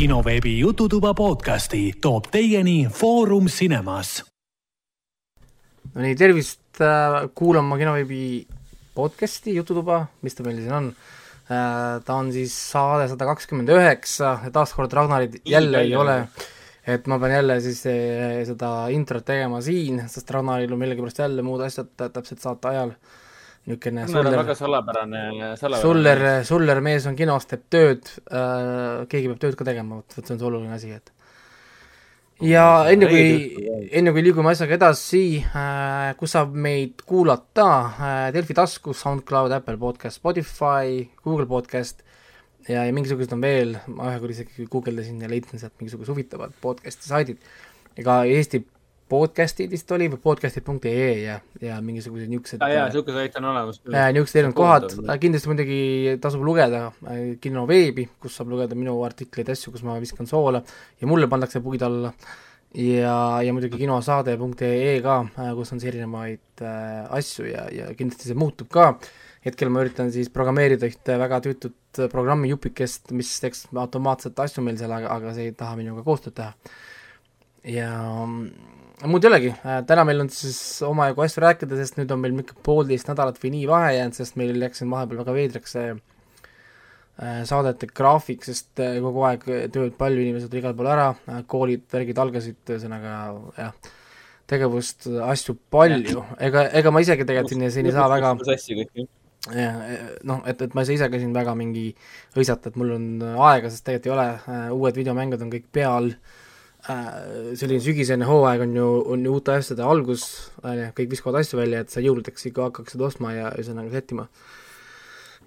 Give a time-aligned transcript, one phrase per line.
[0.00, 4.22] kinoveebi Jututuba podcasti toob teieni Foorum Cinemas.
[5.92, 8.46] no nii, tervist äh, kuulama kinoveebi
[8.96, 12.00] podcasti Jututuba, mis ta meil siin on äh,.
[12.06, 16.16] ta on siis saade sada kakskümmend üheksa ja taaskord Ragnarit jälle ei ole.
[16.86, 21.44] et ma pean jälle siis eh, seda introt tegema siin, sest Ragnaril on millegipärast jälle
[21.44, 22.96] muud asjad täpselt saate ajal
[23.70, 25.22] niisugune Suller, salapärane,
[25.60, 25.80] salapärane.
[25.82, 30.26] Suller, Suller mees on kinos, teeb tööd äh,, keegi peab tööd ka tegema, vot, vot
[30.26, 31.12] see on see oluline asi, et.
[32.40, 33.24] Ja enne kui,
[34.00, 39.76] enne kui liigume asjaga edasi äh,, kus saab meid kuulata äh,, Delfi taskus, SoundCloud, Apple
[39.80, 42.04] podcast, Spotify, Google podcast.
[42.68, 46.52] Ja, ja mingisugused on veel, ma ühe korra isegi guugeldasin ja leidsin sealt mingisugused huvitavad
[46.60, 47.40] podcast'i saidid,
[47.98, 48.60] ega Eesti
[49.10, 52.62] podcast'id vist oli või podcast'id.ee ja, ja mingisugused niisugused.
[52.62, 53.80] jaa, niisugune sait on olemas.
[53.86, 55.80] niisugused erinevad kohad, kindlasti muidugi
[56.22, 56.84] tasub lugeda
[57.42, 60.62] Kino veebi, kus saab lugeda minu artikleid, asju, kus ma viskan soola
[61.00, 62.12] ja mulle pannakse puid alla.
[62.74, 65.16] ja, ja muidugi kinosaade.ee ka,
[65.58, 68.92] kus on siis erinevaid äh, asju ja, ja kindlasti see muutub ka.
[69.44, 74.78] hetkel ma üritan siis programmeerida ühte väga tüütut programmi jupikest, mis teeks automaatselt asju meil
[74.78, 76.52] seal, aga, aga see ei taha minuga koostööd teha.
[77.74, 77.90] ja
[79.08, 82.34] muud ei olegi, äh, täna meil on siis omajagu asju rääkida, sest nüüd on meil
[82.36, 85.86] mingi poolteist nädalat või nii vahe jäänud, sest meil läks siin vahepeal väga veidraks see
[85.94, 91.12] äh, saadete graafik, sest äh, kogu aeg tööd palju, inimesed igal pool ära,
[91.50, 93.14] koolid, värgid algasid, ühesõnaga
[93.56, 93.94] jah,
[94.50, 98.34] tegevust, asju palju, ega, ega ma isegi tegelikult siin, siin ei saa väga
[99.54, 99.80] jah,
[100.28, 101.88] noh, et, et ma ei saa ise ka siin väga mingi
[102.36, 106.12] hõisata, et mul on aega, sest tegelikult ei ole, uued videomängud on kõik peal.
[106.12, 106.46] Äh,
[107.58, 110.24] selline sügisene hooaeg on ju, on ju uute asjade algus,
[110.62, 114.26] on ju, kõik viskavad asju välja, et sa jõuludeks ikka hakkaksid ostma ja ühesõnaga sättima.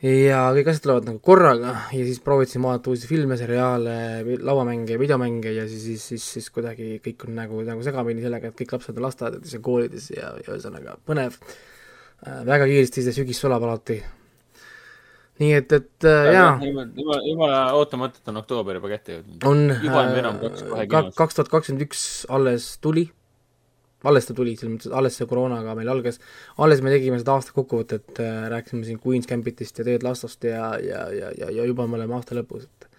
[0.03, 3.97] ja kõik asjad tulevad nagu korraga ja siis proovisin vaadata uusi filme, seriaale,
[4.43, 8.59] lauamänge, videomänge ja siis, siis, siis, siis kuidagi kõik on nagu, nagu segamini sellega, et
[8.59, 11.39] kõik lapsed on lasteaedades ja koolides ja, ja ühesõnaga põnev.
[12.27, 14.01] Äh, väga kiiresti see sügis sulab alati
[15.41, 16.53] nii et, et äh, jaa.
[16.61, 19.47] jumala, jumala ootamatult on oktoober juba kätte jõudnud.
[19.49, 23.07] on, äh, kaks tuhat kakskümmend üks alles tuli,
[24.05, 26.19] alles ta tuli, selles mõttes, et alles see koroonaga meil algas,
[26.61, 30.73] alles me tegime seda aasta kokkuvõtet äh,, rääkisime siin Queen's Gambitist ja Ted Lassost ja,
[30.83, 32.92] ja, ja, ja, ja juba me oleme aasta lõpus, et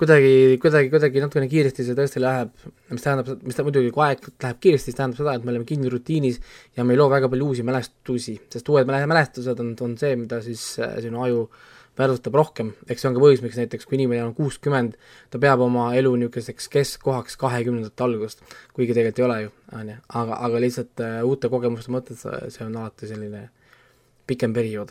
[0.00, 2.50] kuidagi, kuidagi, kuidagi natukene kiiresti see tõesti läheb,
[2.90, 5.68] mis tähendab, mis ta muidugi, kui aeg läheb kiiresti, siis tähendab seda, et me oleme
[5.68, 6.40] kinni rutiinis
[6.76, 10.42] ja me ei loo väga palju uusi mälestusi, sest uued mälestused on, on see, mida
[10.44, 11.46] siis äh, sinu aju
[11.94, 14.96] väärtustab rohkem, eks see on ka põhjus, miks näiteks kui inimene on kuuskümmend,
[15.30, 18.42] ta peab oma elu niisuguseks keskkohaks kahekümnendate algust,
[18.74, 22.66] kuigi tegelikult ei ole ju, on ju, aga, aga lihtsalt uh, uute kogemuste mõttes see
[22.66, 23.44] on alati selline
[24.26, 24.90] pikem periood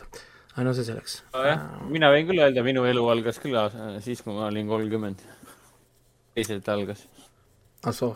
[0.54, 1.54] aga no see selleks no,.
[1.90, 3.58] mina võin küll öelda, minu elu algas küll
[4.04, 5.24] siis, kui ma olin kolmkümmend.
[6.34, 7.06] teisalt algas.
[7.84, 8.14] ah soo.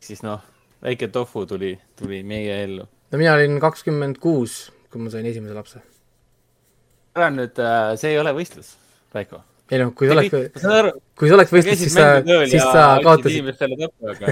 [0.00, 0.44] siis noh,
[0.84, 2.86] väike tofu tuli, tuli meie ellu.
[3.10, 5.82] no mina olin kakskümmend kuus, kui ma sain esimese lapse.
[7.16, 8.76] ära nüüd, äh, see ei ole võistlus,
[9.14, 9.42] Raiko
[9.72, 10.34] ei noh, kui sa oleks,
[11.16, 12.08] kui sa oleks võistlus, siis sa,
[12.50, 13.38] siis sa kaotasid.
[13.40, 14.26] inimestele tappa, aga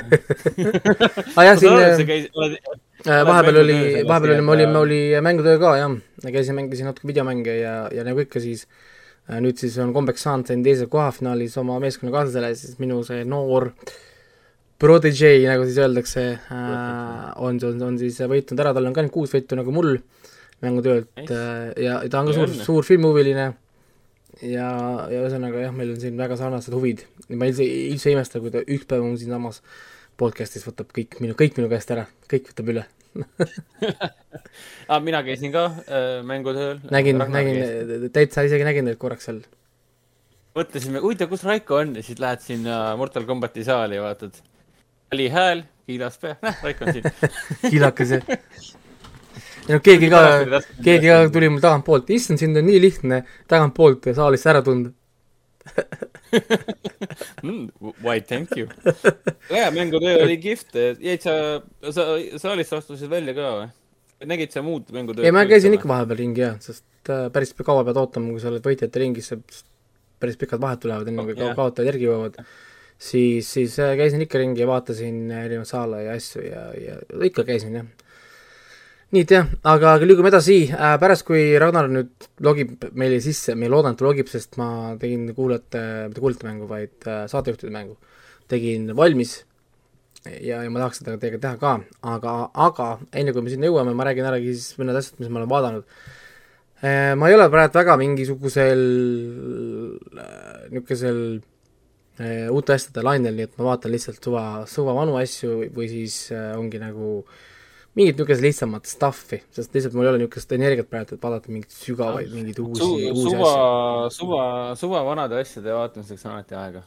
[1.37, 2.57] ah, jah, siin
[3.03, 3.77] Äh, vahepeal oli,
[4.07, 8.23] vahepeal oli, me olime, oli mängutöö ka jah, käisin, mängisin natuke videomänge ja, ja nagu
[8.23, 8.69] ikka siis
[9.27, 13.25] äh, nüüd siis on kombeks saanud, sain teise koha finaalis oma meeskonnakaaslasele, siis minu see
[13.27, 13.73] noor
[14.79, 19.15] prodigy, nagu siis öeldakse äh,, on, on, on siis võitnud ära, tal on ka nüüd
[19.17, 19.97] kuus võitu nagu mul
[20.63, 23.51] mängutöölt äh, ja, ja ta on ka suur, suur filmihuviline
[24.41, 24.69] ja,
[25.13, 27.05] ja ühesõnaga jah, meil on siin väga sarnased huvid.
[27.29, 29.81] ma üldse, üldse ei imesta, kui ta üks päev on siinsamas äh,
[30.21, 32.85] podcast'is võtab kõik minu, kõik minu käest ära, kõik võtab üle
[34.91, 36.81] ah, mina käisin ka äh, mängutööl.
[36.93, 39.43] nägin, nägin, täitsa isegi nägin teid korraks seal.
[40.57, 44.41] mõtlesime, huvitav, kus Raiko on ja siis lähed sinna Mortal Combati saali ja vaatad.
[45.13, 47.11] oli hääl, kiilas pea, näh, Raiko on siin
[47.73, 48.33] kiilakas jah.
[49.69, 50.23] ja noh, keegi ka,
[50.83, 54.93] keegi ka tuli mul tagantpoolt, issand, sind on nii lihtne tagantpoolt saalist ära tunda
[57.43, 57.69] mm,
[58.03, 58.67] why thank you.
[59.51, 61.35] jaa, mängutöö oli kihvt, jäid sa,
[61.91, 62.07] sa
[62.43, 63.69] saalist astusid välja ka või?
[64.33, 65.27] nägid sa muud mängutööd?
[65.27, 68.51] ei, ma käisin ikka vahepeal ringi jah, sest äh, päris kaua pead ootama, kui sa
[68.51, 69.33] oled võitjate ringis,
[70.23, 71.55] päris pikad vahed tulevad, enne kui yeah.
[71.59, 72.39] kaotajad järgi jõuavad.
[72.99, 76.99] siis, siis äh, käisin ikka ringi ja vaatasin erinevaid saale ja asju ja, ja
[77.31, 77.87] ikka käisin jah
[79.13, 80.59] nii et jah, aga, liigume edasi.
[80.73, 84.97] Äh,, pärast kui Ragnar nüüd logib meile sisse, ma loodan, et ta logib, sest ma
[85.01, 87.99] tegin kuulajate, mitte kuulajate mängu, vaid äh, saatejuhtide mängu,
[88.49, 89.43] tegin valmis
[90.25, 91.77] ja, ja ma tahaks seda teiega teha ka,
[92.15, 92.35] aga,
[92.69, 92.89] aga
[93.19, 96.03] enne kui me sinna jõuame, ma räägin äragi siis mõned asjad, mis ma olen vaadanud.
[96.83, 97.13] Äh,.
[97.19, 98.83] ma ei ole praegu väga mingisugusel
[100.19, 101.23] äh, niisugusel
[102.19, 106.25] äh, uute asjade lainel, nii et ma vaatan lihtsalt suva, suva vanu asju või siis
[106.35, 107.21] äh, ongi nagu
[107.99, 111.77] mingit niisugust lihtsamat stuff'i, sest lihtsalt mul ei ole niisugust energiat praegu, et vaadata mingeid
[111.77, 113.53] sügavaid, mingeid uusi, uusi suva,
[114.07, 114.17] asju.
[114.17, 114.43] suva,
[114.81, 116.81] suva vanade asjade vaatamiseks on alati aega.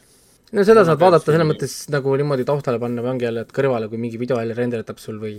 [0.56, 3.54] no seda Ma saad vaadata selles mõttes nagu niimoodi taustale panna või ongi jälle, et
[3.54, 5.36] kõrvale, kui mingi video jälle renderdab sul või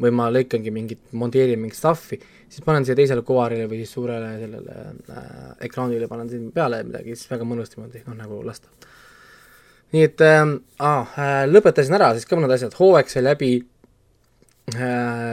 [0.00, 2.16] või ma lõikangi mingit, monteerin mingit stuff'i,
[2.48, 5.34] siis panen siia teisele kuvarile või siis suurele sellele äh,
[5.68, 8.72] ekraanile panen siin peale midagi, siis väga mõnus niimoodi, noh nagu lasta.
[9.92, 13.69] nii et aa, äh, lõpetasin ära siis ka mõned asjad, hooaeg sai läbi äh,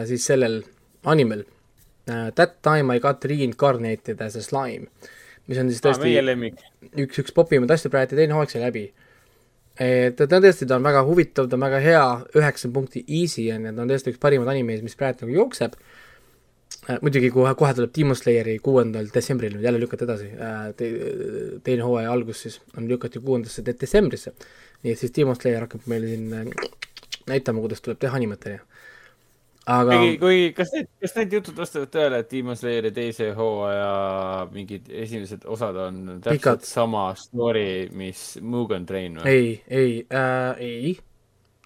[0.07, 0.62] siis sellel
[1.03, 1.44] animel
[2.09, 4.88] äh, That time I got reincarnated as a slime,
[5.47, 6.63] mis on siis aa, tõesti lemmik.
[6.95, 8.88] üks, üks popimaid asju praegu ja teine hooaeg sai läbi.
[9.79, 12.03] et ta on tõesti, ta on väga huvitav, ta on väga hea,
[12.39, 15.77] üheksa punkti easy on ja ta on tõesti üks parimaid animeid, mis praegu nagu jookseb.
[17.01, 20.27] muidugi kohe, kohe tuleb Demon Slayeri kuuendal detsembril nüüd jälle lükati edasi
[20.80, 20.89] Te,,
[21.63, 24.33] teine hooaja algus siis on lükati kuuendasse de- detsembrisse.
[24.83, 26.71] nii et siis Demon Slayer hakkab meile siin äh,
[27.27, 28.59] näitama, kuidas tuleb teha animet, on ju.
[29.67, 33.89] Aga kui, kui, kas need, kas need jutud vastavad tõele, et Demon Slayeri teise hooaja
[34.53, 36.63] mingid esimesed osad on täpselt Pikad.
[36.67, 39.33] sama story, mis Mugen Train või?
[39.33, 40.95] ei, ei äh,, ei,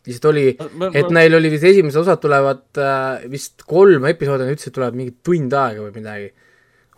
[0.07, 0.45] lihtsalt oli
[0.97, 5.13] et neil oli vist esimesed osad tulevad äh, vist kolm episoodi, nad ütlesid, tulevad mingi
[5.25, 6.31] tund aega või midagi.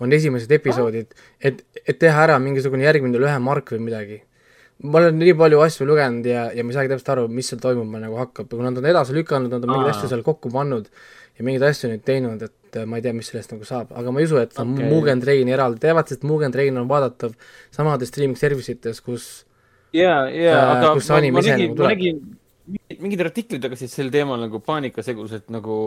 [0.04, 4.24] on esimesed episoodid, et, et teha ära mingisugune järgmine lühem ark või midagi.
[4.84, 7.62] Ma olen nii palju asju lugenud ja, ja ma ei saagi täpselt aru, mis seal
[7.64, 10.90] toimuma nagu hakkab, kui nad on edasi lükanud, nad on mingeid asju seal kokku pannud
[11.38, 14.14] ja mingeid asju nüüd teinud, et äh, ma ei tea, mis sellest nagu saab, aga
[14.14, 14.92] ma ei usu, et nad okay.
[14.92, 17.34] Mugen Traini eraldi teevad, sest Mugen Train on vaadatav
[17.74, 19.32] samades streaming service ites, kus
[19.96, 22.24] ja, ja Äh, aga kus see ma, ma nägin nagu, ma nägin
[23.04, 25.78] mingid- artiklid hakkasid sel teemal nagu paanikasegused nagu,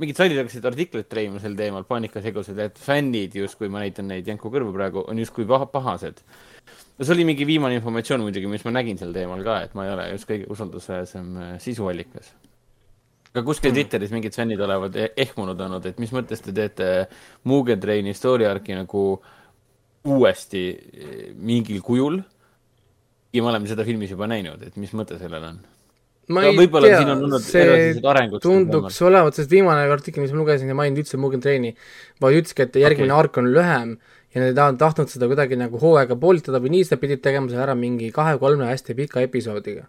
[0.00, 4.52] mingid saidid hakkasid artikleid treima sel teemal, paanikasegused, et fännid justkui, ma näitan neid Janko
[4.52, 6.22] kõrvu praegu, on justkui paha, pahased.
[7.00, 9.86] No see oli mingi viimane informatsioon muidugi, mis ma nägin sel teemal ka, et ma
[9.86, 11.30] ei ole just kõige usaldusväärsem
[11.64, 12.34] sisuallikas.
[13.30, 16.90] aga kuskil Twitteris mingid fännid olevat e- ehmunud olnud, et mis mõttes te teete
[17.48, 19.04] Mugen Traini story arc'i nagu
[20.10, 22.20] uuesti eh, mingil kujul
[23.32, 25.60] ja me oleme seda filmis juba näinud, et mis mõte sellel on?
[26.30, 27.00] ma No ei võib-olla tea
[27.42, 31.72] see tunduks olevat, sest viimane artikkel, mis ma lugesin ja maininud üldse Mugen Traini,
[32.22, 33.24] vaid ütleski, et järgmine Okei.
[33.24, 33.96] ark on lühem
[34.34, 37.50] ja nad taha- tahtnud seda kuidagi nagu hooaega poolitada või nii, siis nad pidid tegema
[37.50, 39.86] selle ära mingi kahe-kolme hästi pika episoodiga.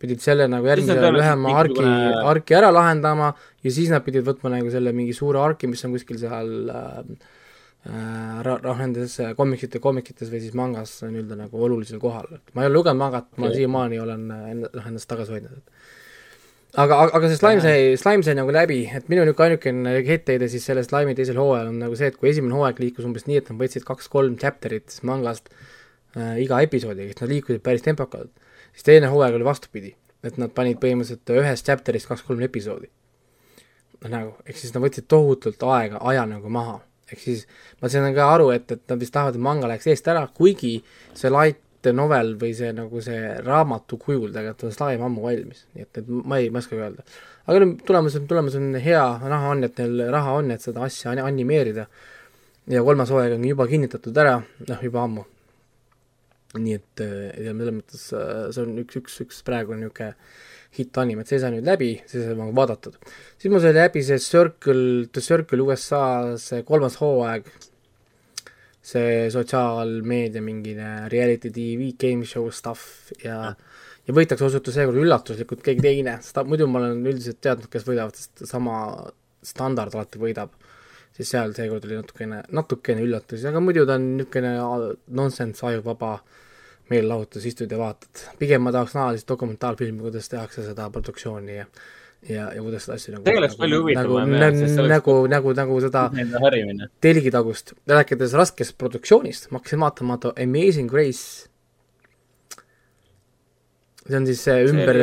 [0.00, 1.82] pidid selle nagu järgmise lühema arki,
[2.24, 5.92] arki ära lahendama ja siis nad pidid võtma nagu selle mingi suure arki, mis on
[5.92, 7.02] kuskil seal äh,
[7.90, 12.54] äh, ra-, noh, nendes äh, komiksite, komikites või siis mangas nii-öelda nagu olulisel kohal, et
[12.54, 15.99] ma ei ole lugenud mangat, ma siiamaani olen noh, ennast tagasi hoidnud, et
[16.78, 20.66] aga, aga, see slime sai, slime sai nagu läbi, et minu niisugune ainukene etteheide siis
[20.68, 23.50] selle slime'i teisel hooajal on nagu see, et kui esimene hooaeg liikus umbes nii, et
[23.50, 28.30] nad võtsid kaks-kolm chapter'it mangast äh, iga episoodiga, et nad liikusid päris tempokalt,
[28.74, 29.94] siis teine hooaeg oli vastupidi,
[30.26, 32.90] et nad panid põhimõtteliselt ühest chapter'ist kaks-kolm episoodi.
[34.08, 36.78] nagu, ehk siis nad võtsid tohutult aega, aja nagu maha,
[37.10, 37.42] ehk siis
[37.82, 40.78] ma saan ka aru, et, et nad vist tahavad, et manga läheks eest ära, kuigi
[41.18, 41.60] see light
[41.96, 46.08] novel või see nagu see raamatu kujul tegelikult on slime ammu valmis, nii et, et
[46.10, 47.04] ma ei, ma ei oskagi öelda.
[47.46, 50.84] aga nüüd tulemus on, tulemus on hea, raha on, et neil raha on, et seda
[50.86, 51.86] asja ani- animeerida.
[52.70, 54.36] ja kolmas hooaeg on juba kinnitatud ära,
[54.68, 55.26] noh juba ammu.
[56.58, 57.16] nii et äh,
[57.46, 60.14] ja selles mõttes äh, see on üks, üks, üks praegu niisugune
[60.76, 62.98] hitt-anim, et see sai nüüd läbi, see sai nagu vaadatud.
[63.38, 66.02] siis mul sai läbi see Circle, The Circle USA
[66.38, 67.48] see kolmas hooaeg,
[68.80, 73.54] see sotsiaalmeedia mingine reality tv game show stuff ja
[74.08, 77.84] ja võitleks osutus seekord üllatuslikult keegi teine, sest ta- muidu ma olen üldiselt teadnud, kes
[77.86, 78.76] võidavad, sest sama
[79.42, 80.56] standard alati võidab.
[81.20, 84.52] siis seal seekord oli natukene, natukene üllatusi, aga muidu ta on niisugune
[85.18, 86.12] nonsense, ajuvaba
[86.90, 88.22] meelelahutus, istud ja vaatad.
[88.38, 91.66] pigem ma tahaks näha lihtsalt dokumentaalfilmi, kuidas tehakse seda produktsiooni ja
[92.28, 94.82] ja, ja kuidas seda asja nagu See oleks nagu, palju huvitavam, nagu, jah, sest see
[94.82, 96.02] oleks- nagu, nagu, nagu seda
[97.00, 101.46] telgitagust, rääkides raskest produktsioonist, ma hakkasin vaatama The Amazing Grace.
[104.10, 104.96] see on siis see ümber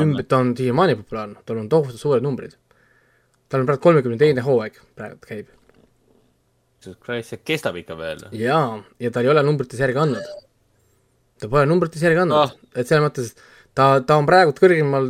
[0.00, 2.54] ümber, ta on siiamaani populaarne, tal on tohutult suured numbrid.
[3.50, 5.46] tal on praegu kolmekümne teine hooaeg praegu käib
[7.04, 8.22] Christ, see kestab ikka veel.
[8.32, 10.24] jaa, ja ta ei ole numbrites järgi andnud.
[11.40, 12.54] ta pole numbrites järgi andnud Ah.
[12.74, 13.34] et selles mõttes
[13.74, 15.08] ta, ta on praegu kõrgemal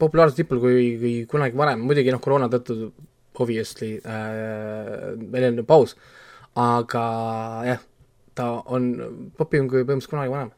[0.00, 2.92] populaarsuse tipul kui, kui kunagi varem, muidugi noh, koroona tõttu
[3.42, 5.96] obviously äh, meil on paus,
[6.58, 7.04] aga
[7.66, 7.82] jah,
[8.38, 8.92] ta on
[9.38, 10.52] popim kui põhimõtteliselt kunagi varem.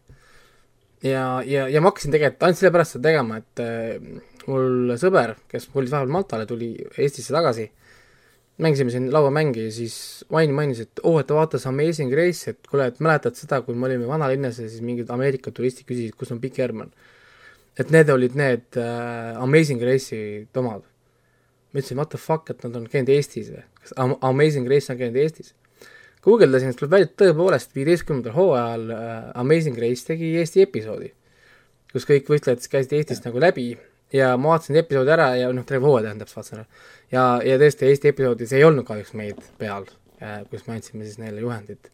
[1.04, 5.68] ja, ja, ja ma hakkasin tegelikult ainult sellepärast seda tegema, et äh, mul sõber, kes
[5.72, 7.70] kolis vahepeal Maltale, tuli Eestisse tagasi
[8.58, 12.54] mängisime siin lauamänge ja siis Vain mainis, et oo oh,, et ta vaatas Amazing Grace'i,
[12.54, 16.16] et kuule, et mäletad seda, kui me olime vanalinnas ja siis mingid Ameerika turistid küsisid,
[16.16, 16.92] kus on Big Herman.
[17.78, 20.84] Et need olid need äh, Amazing Grace'i omad.
[21.72, 23.64] ma ütlesin, what the fuck, et nad on käinud Eestis või?
[23.80, 25.54] kas Am Amazing Grace on käinud Eestis?
[26.26, 31.12] guugeldasin, siis tuleb välja, et tõepoolest viieteistkümnendal hooajal äh, Amazing Grace tegi Eesti episoodi,
[31.92, 33.68] kus kõik võistlejad siis käisid Eestist nagu läbi
[34.14, 36.66] ja ma vaatasin episoodi ära ja noh, terve hooaja tähendab, vaatasin ära.
[37.12, 39.86] ja, ja tõesti Eesti episoodis ei olnud kahjuks meid peal
[40.22, 41.92] äh,, kus me andsime siis neile juhendit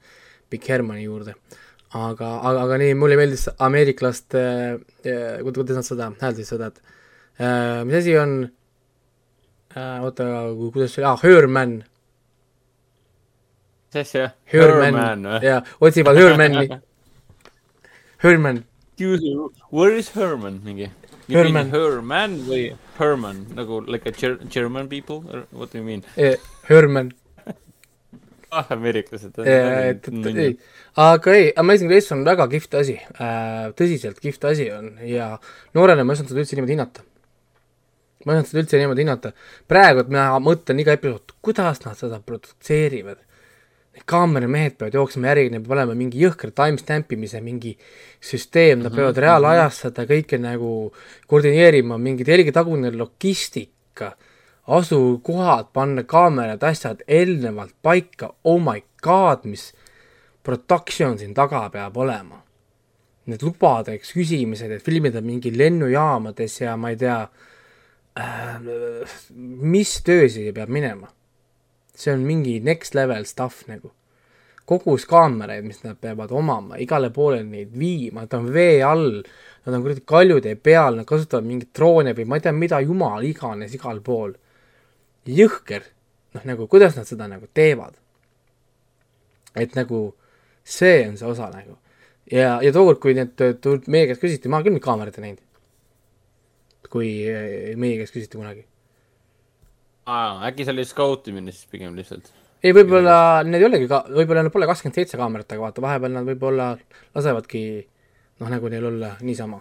[0.53, 1.33] Big Hermani juurde.
[1.93, 4.43] Aga, aga, aga nii, mulle meeldis ameeriklaste
[5.05, 6.83] äh,, kuidas nad seda hääldasid seda, et
[7.41, 8.37] äh, mis asi on
[9.77, 10.29] äh,, oota,
[10.73, 11.77] kuidas see oli, aa, Herman
[13.93, 14.33] mis asja?
[14.53, 16.69] Herman, jaa, otsivad Hermani
[18.23, 18.65] Herman.
[19.71, 20.91] Where is Herman mingi?
[21.29, 21.71] Herman.
[21.73, 26.37] Herman või Herman nagu like a ger German people or what do you mean eh,?
[26.69, 27.13] Herman
[28.52, 29.38] ah, ameeriklased.
[29.44, 30.52] et, et ei,
[31.00, 35.32] aga ei, Amazing Race on väga kihvt asi äh,, tõsiselt kihvt asi on ja
[35.76, 37.04] noorena ma ei osanud seda üldse niimoodi hinnata.
[38.25, 39.35] ma ei osanud seda üldse niimoodi hinnata.
[39.68, 43.21] praegu, et ma mõtlen iga episood, kuidas nad seda produtseerivad
[43.92, 47.75] need kaameramehed peavad jooksma järgi, neil peab olema mingi jõhker timestamp imise mingi
[48.25, 48.97] süsteem, nad mm -hmm.
[48.97, 50.92] peavad reaalajas seda kõike nagu
[51.28, 54.14] koordineerima, mingi telgitagune logistika,
[54.66, 59.73] asukohad, panna kaamerad, asjad eelnevalt paika, oh my god, mis
[60.42, 62.42] production siin taga peab olema.
[63.26, 67.19] Need lubadeks küsimised, et filmida mingi lennujaamades ja ma ei tea
[68.19, 68.62] äh,,
[69.35, 71.11] mis töö siia peab minema
[71.95, 73.92] see on mingi next level stuff nagu.
[74.66, 79.19] kogus kaameraid, mis nad peavad omama, igale poole neid viima, ta on vee all,
[79.66, 83.26] nad on kuradi kaljude peal, nad kasutavad mingeid droone või ma ei tea, mida jumal
[83.26, 84.37] iganes igal pool.
[85.29, 85.87] Jõhker,
[86.35, 87.95] noh nagu kuidas nad seda nagu teevad.
[89.55, 90.14] et nagu
[90.64, 91.79] see on see osa nagu.
[92.31, 93.41] ja, ja tookord, kui need
[93.87, 95.43] meie käest küsiti, ma küll neid kaameraid ei näinud.
[96.91, 98.67] kui eh, meie käest küsiti kunagi
[100.07, 102.33] aa, äkki see oli skautimine siis pigem lihtsalt?
[102.62, 106.17] ei, võib-olla need ei olegi ka, võib-olla nad pole kakskümmend seitse kaamerat, aga vaata, vahepeal
[106.17, 106.73] nad võib-olla
[107.14, 107.62] lasevadki
[108.43, 109.61] noh, nagu neil olla niisama.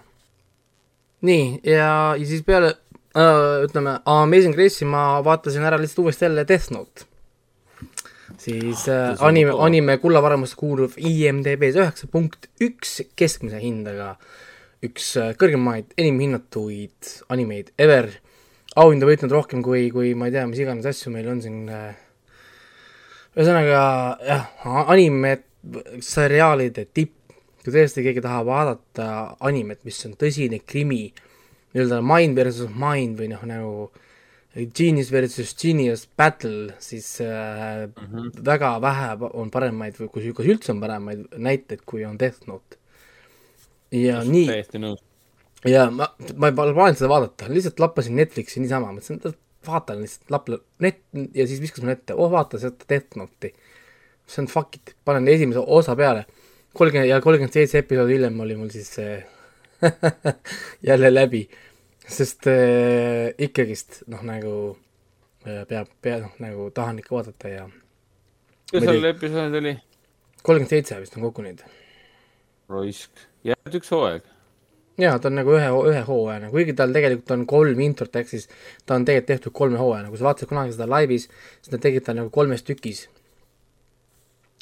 [1.28, 2.76] nii, ja, ja siis peale
[3.16, 7.08] ütleme, Amazing Grace'i ma vaatasin ära lihtsalt uuesti jälle Death Note.
[8.38, 14.16] siis äh, anime, anime kullavaramusse kuuluv IMDB-s üheksa punkt üks keskmise hindaga
[14.86, 18.10] üks äh, kõrgemaid enim hinnatuid animeid ever.
[18.80, 22.00] Auhinda võitnud rohkem kui, kui ma ei tea, mis iganes asju meil on siin äh,
[23.36, 23.82] ühesõnaga
[24.26, 24.48] jah,
[24.88, 25.36] anime
[26.02, 29.10] seriaalide tipp, kui tõesti keegi tahab vaadata
[29.48, 31.12] animet, mis on tõsine krimi,
[31.74, 33.92] nii-öelda mind versus mind või noh, nagu
[34.76, 38.32] Genius versus Genius battle, siis äh, mm -hmm.
[38.46, 42.78] väga vähe on paremaid või kus, kas üldse on paremaid näiteid, kui on Death Note.
[43.92, 45.00] ja Just nii, täiesti nõus
[45.66, 49.38] ja ma, ma ei plaaninud seda vaadata, lihtsalt lappasin Netflixi niisama, mõtlesin, et
[49.68, 51.04] vaatan lihtsalt lapp-, net-
[51.38, 53.54] ja siis viskas mulle ette, oh vaata seda Death Note'i.
[54.32, 56.26] see on fuck it, panen esimese osa peale,
[56.74, 59.18] kolmkümmend ja kolmkümmend seitse episoodi hiljem oli mul siis see
[60.90, 61.46] jälle läbi,
[62.08, 64.56] sest äh, ikkagist noh, nagu
[65.46, 67.70] äh, peab, pea noh, nagu tahan ikka vaadata ja
[68.72, 69.78] kuidas sul episood oli?
[70.42, 71.64] kolmkümmend seitse vist on kokku nüüd.
[72.72, 74.30] raisk, jääb üks hooaeg
[75.02, 78.48] jaa, ta on nagu ühe, ühe hooajana, kuigi tal tegelikult on kolm introt, ehk siis
[78.86, 81.28] ta on tegelikult tehtud kolme hooajana, kui sa vaatasid kunagi seda laivis,
[81.62, 83.08] siis nad tegid ta nagu kolmes tükis.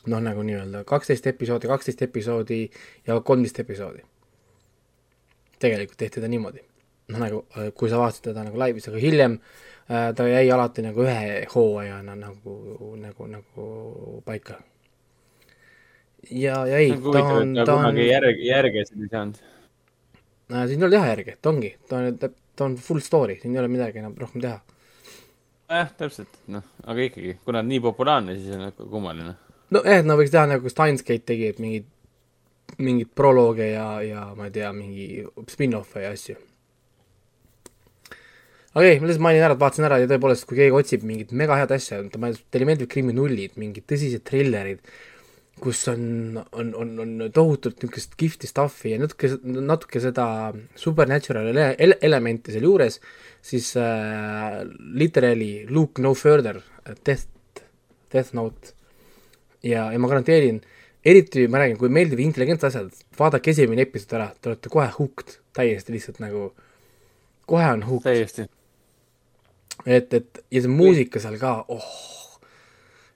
[0.09, 2.61] noh, nagu nii-öelda kaksteist episoodi, kaksteist episoodi
[3.07, 3.99] ja kolmteist episoodi.
[5.59, 6.63] Tegelikult tehti ta niimoodi.
[7.09, 7.43] noh, nagu
[7.75, 12.15] kui sa vaatasid teda nagu laivis, aga hiljem äh, ta jäi alati nagu ühe hooajana
[12.15, 12.57] nagu,
[13.01, 13.69] nagu, nagu
[14.25, 14.59] paika.
[16.29, 17.97] ja, ja ei, ta on, ta on.
[17.97, 19.41] järge, järge siin ei saanud
[20.53, 20.67] äh,.
[20.67, 22.19] siin ei ole teha järgi, ta ongi, ta on,
[22.59, 24.59] ta on full story, siin ei ole midagi enam rohkem teha.
[25.69, 29.37] jah, täpselt, noh, aga ikkagi, kuna nii populaarne, siis on nagu kummaline.
[29.73, 31.89] nojah, nad võiks teha nagu Steinsgate tegi, et mingid,
[32.77, 36.37] mingeid prolooge ja, ja ma ei tea, mingi spin-off'e ja asju.
[38.75, 41.31] aga ei, ma lihtsalt mainin ära, et vaatasin ära ja tõepoolest, kui keegi otsib mingit
[41.35, 44.83] mega head asja, teile meeldib kriminullid, mingid tõsised trillerid,
[45.59, 50.25] kus on, on, on, on tohutult niisugust kihvti stuff'i ja natuke, natuke seda
[50.79, 52.99] supernatural ele-, ele elementi seal juures,
[53.43, 54.61] siis äh,
[54.95, 56.61] literally look no further,
[57.03, 57.27] death,
[58.13, 58.75] death note.
[59.63, 60.61] ja, ja ma garanteerin,
[61.05, 65.37] eriti ma räägin, kui meeldib intelligentsed asjad, vaadake esimene episood ära, te olete kohe hooked,
[65.55, 66.49] täiesti lihtsalt nagu,
[67.49, 68.09] kohe on hooked.
[68.09, 68.49] täiesti.
[69.85, 71.89] et, et ja see muusika seal ka, oh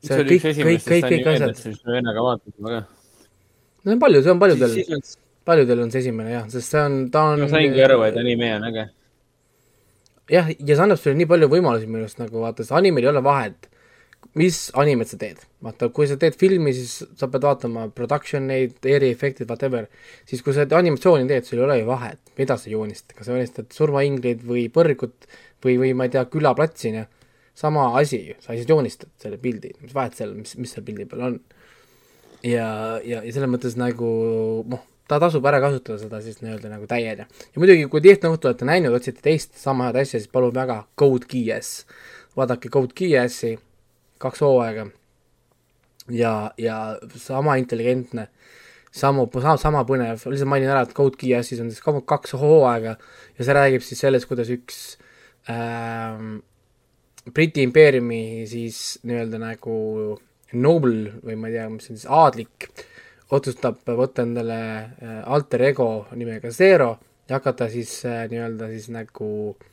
[0.03, 2.79] see oli üks esimestest animeedest, mis me vennaga vaatasime ka.
[2.83, 4.75] no see on palju, see on paljudel,
[5.47, 8.49] paljudel on see esimene jah, sest see on, ta on ma saingi aru, et anime
[8.57, 8.87] on äge.
[10.33, 13.11] jah, ja see annab sulle nii palju võimalusi minu arust nagu vaata, see animel ei
[13.13, 13.69] ole vahet,
[14.39, 15.41] mis animet sa teed.
[15.63, 19.87] vaata, kui sa teed filmi, siis sa pead vaatama production neid, eriefektid, whatever.
[20.29, 23.35] siis kui sa animatsiooni teed, sul ei ole ju vahet, mida sa joonistad, kas sa
[23.35, 25.27] joonistad surmaingleid või põrgut
[25.63, 27.09] või, või ma ei tea, külaplatsi, on ju.
[27.55, 31.05] sama asi ju, sa lihtsalt joonistad selle pildi, mis vahet seal, mis, mis seal pildi
[31.09, 31.37] peal on.
[32.43, 32.67] ja,
[33.05, 34.09] ja, ja selles mõttes nagu
[34.67, 37.27] noh, ta tasub ära kasutada seda siis nii-öelda nagu täiena.
[37.27, 40.83] ja muidugi, kui Death Note olete näinud, otsite teist sama head asja, siis palun väga,
[40.99, 41.85] Code Geass.
[42.37, 43.57] vaadake Code Geassi,
[44.23, 44.87] kaks hooaega.
[46.11, 46.77] Ja, ja
[47.15, 48.27] sama intelligentne,
[48.91, 53.45] samu, sama, sama põnev, lihtsalt mainin ära, et Code Geassis on siis kaks hooaega ja
[53.45, 54.81] see räägib siis sellest, kuidas üks
[55.51, 56.41] ähm,
[57.31, 59.77] Briti impeeriumi siis nii-öelda nagu
[60.59, 62.67] noble või ma ei tea, mis see on siis, aadlik,
[63.33, 65.89] otsustab võtta endale äh, alter ego
[66.19, 66.97] nimega Zero
[67.29, 69.69] ja hakata siis äh, nii-öelda siis nagu äh,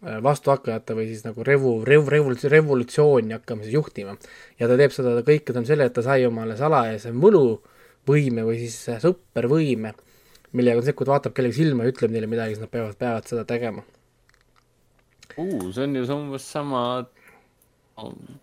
[0.00, 4.16] vastuhakkajate või siis nagu revu, rev-, revol-, revolutsiooni hakkama siis juhtima.
[4.60, 8.78] ja ta teeb seda kõike tänu sellele, et ta sai omale salajase võluvõime või siis
[9.02, 9.92] supervõime,
[10.56, 13.44] millega ta sekkub, vaatab kellegi silma ja ütleb neile midagi, siis nad peavad, peavad seda
[13.48, 13.84] tegema
[15.36, 15.72] uh,.
[15.72, 16.82] see on ju umbes sama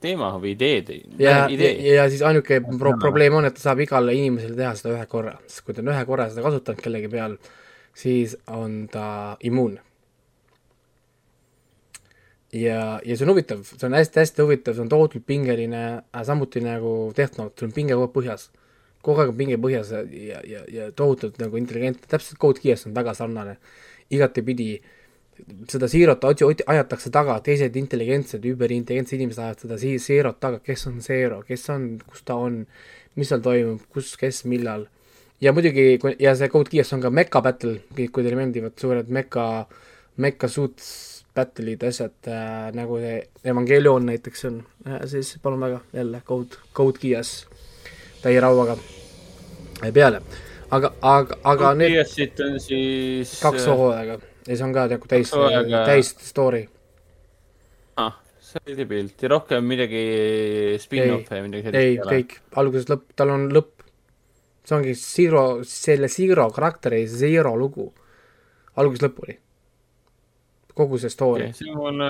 [0.04, 0.92] teema või ideed.
[1.18, 4.94] ja, ja, ja siis ainuke pro probleem on, et ta saab igale inimesele teha seda
[4.94, 7.38] ühe korra, sest kui ta on ühe korra seda kasutanud kellegi peal,
[7.98, 9.08] siis on ta
[9.48, 9.82] immuunne.
[12.54, 16.64] Ja, ja see on huvitav, see on hästi-hästi huvitav, see on tohutult pingeline äh,, samuti
[16.64, 18.50] nagu Note, sul on pinge kogu aeg põhjas.
[19.02, 22.88] kogu aeg on pinge põhjas ja, ja, ja, ja tohutult nagu intelligentne, täpselt Code Geass
[22.88, 23.58] on väga sarnane.
[24.10, 24.78] igatepidi
[25.70, 31.42] seda Zeerot ajatakse taga, teised intelligentsed, üüberintelligentsed inimesed ajavad seda Zeerot taga, kes on Zero,
[31.46, 32.64] kes on, kus ta on,
[33.16, 34.88] mis seal toimub, kus, kes, millal.
[35.42, 39.68] ja muidugi, ja see Code Geass on ka Mecha Battle, kui teile meeldivad suured Mecha,
[40.18, 46.22] Mecha suits battle'id, asjad äh, nagu see Evangelion näiteks on äh,, siis palun väga, jälle
[46.28, 47.46] Code, Code Geass
[48.24, 48.78] täie rauaga
[49.94, 50.22] peale.
[50.72, 55.32] aga, aga, aga Code Geassit on siis kaks hooaega ja see on ka nagu täis,
[55.88, 56.64] täis story.
[58.00, 60.04] ah, selge pilt ja rohkem midagi
[60.82, 63.74] spin-off'e või midagi sellist ei, kõik, algusest lõpp, tal on lõpp.
[64.68, 67.90] see ongi Zero, selle Zero karakteri Zero lugu,
[68.76, 69.38] algusest lõpuni.
[70.78, 72.10] Kogu see story see mulle,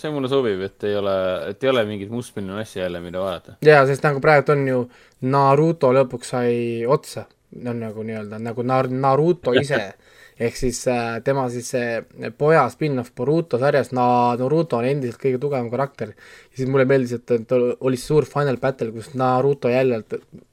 [0.00, 1.16] see mulle sobib, et ei ole,
[1.52, 3.58] et ei ole mingit mustmiljon asja jälle, mida vaadata.
[3.64, 4.84] jaa, sest nagu praegu on ju
[5.28, 6.54] Naruto lõpuks sai
[6.86, 7.26] otsa,
[7.58, 9.82] on nagu nii-öelda nagu Nar-, Naruto ise
[10.38, 15.40] ehk siis äh, tema siis see poja spin-off Boruto sarjas, na-, Naruto on endiselt kõige
[15.42, 16.14] tugevam karakter.
[16.14, 20.02] ja siis mulle meeldis, et, et oli suur final battle, kus Naruto jälle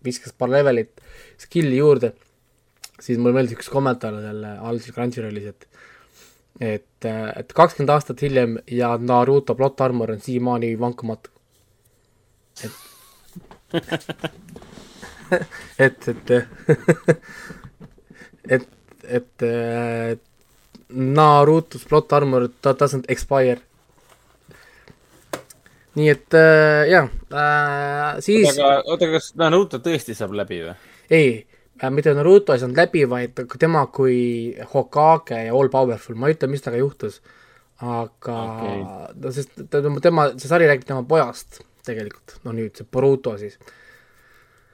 [0.06, 1.04] viskas paar levelit
[1.42, 2.16] skill'i juurde,
[3.00, 5.70] siis mulle meeldis üks kommentaar seal all seal Crunchyrollis, et
[6.60, 11.30] et, et kakskümmend aastat hiljem ja Naruto plot armor on siiamaani vankumatu.
[12.64, 12.72] et
[15.80, 16.32] et, et,
[18.48, 18.68] et
[19.08, 20.22] et
[20.90, 23.60] Naruto's plot armor doesn't expire.
[25.96, 30.74] nii et äh, jah äh,, siis oota, kas Naruto tõesti saab läbi või?
[31.08, 31.30] ei
[31.92, 34.18] mitte Naruto ei saanud läbi, vaid tema kui
[34.74, 37.22] Hokage ja all powerful, ma ei ütle, mis temaga juhtus,
[37.84, 38.84] aga okay.
[39.20, 43.58] no sest tema, see sari räägib tema pojast tegelikult, no nüüd see Boruto siis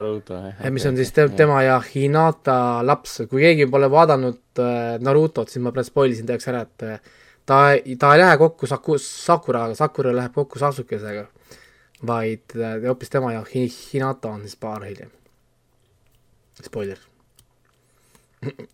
[0.02, 0.70] Naruto, jah.
[0.74, 5.62] mis on siis te, tema ja Hinata laps, kui keegi pole vaadanud äh, Narutot, siis
[5.62, 7.62] ma praegu spoilisin teaks ära, et äh, ta,
[7.98, 11.26] ta ei lähe kokku Saku-, Sakuraga, Sakura läheb kokku Sasukesega,
[12.06, 15.10] vaid äh, hoopis tema ja Hi-, Hinata on siis paar hiljem.
[16.62, 16.98] Spoiler.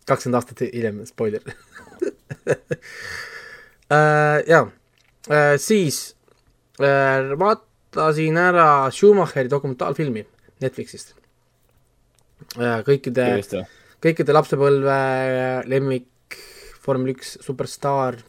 [0.09, 1.41] kakskümmend aastat hiljem, spoiler.
[3.89, 4.67] Äh, jaa.
[5.33, 6.11] Äh,, siis
[6.77, 10.21] äh, vaatasin ära Schumacheri dokumentaalfilmi
[10.61, 11.15] Netflixist.
[12.85, 13.25] Kõikide,
[14.05, 14.99] kõikide lapsepõlve
[15.73, 16.37] lemmik,
[16.85, 18.19] vormel üks superstaar,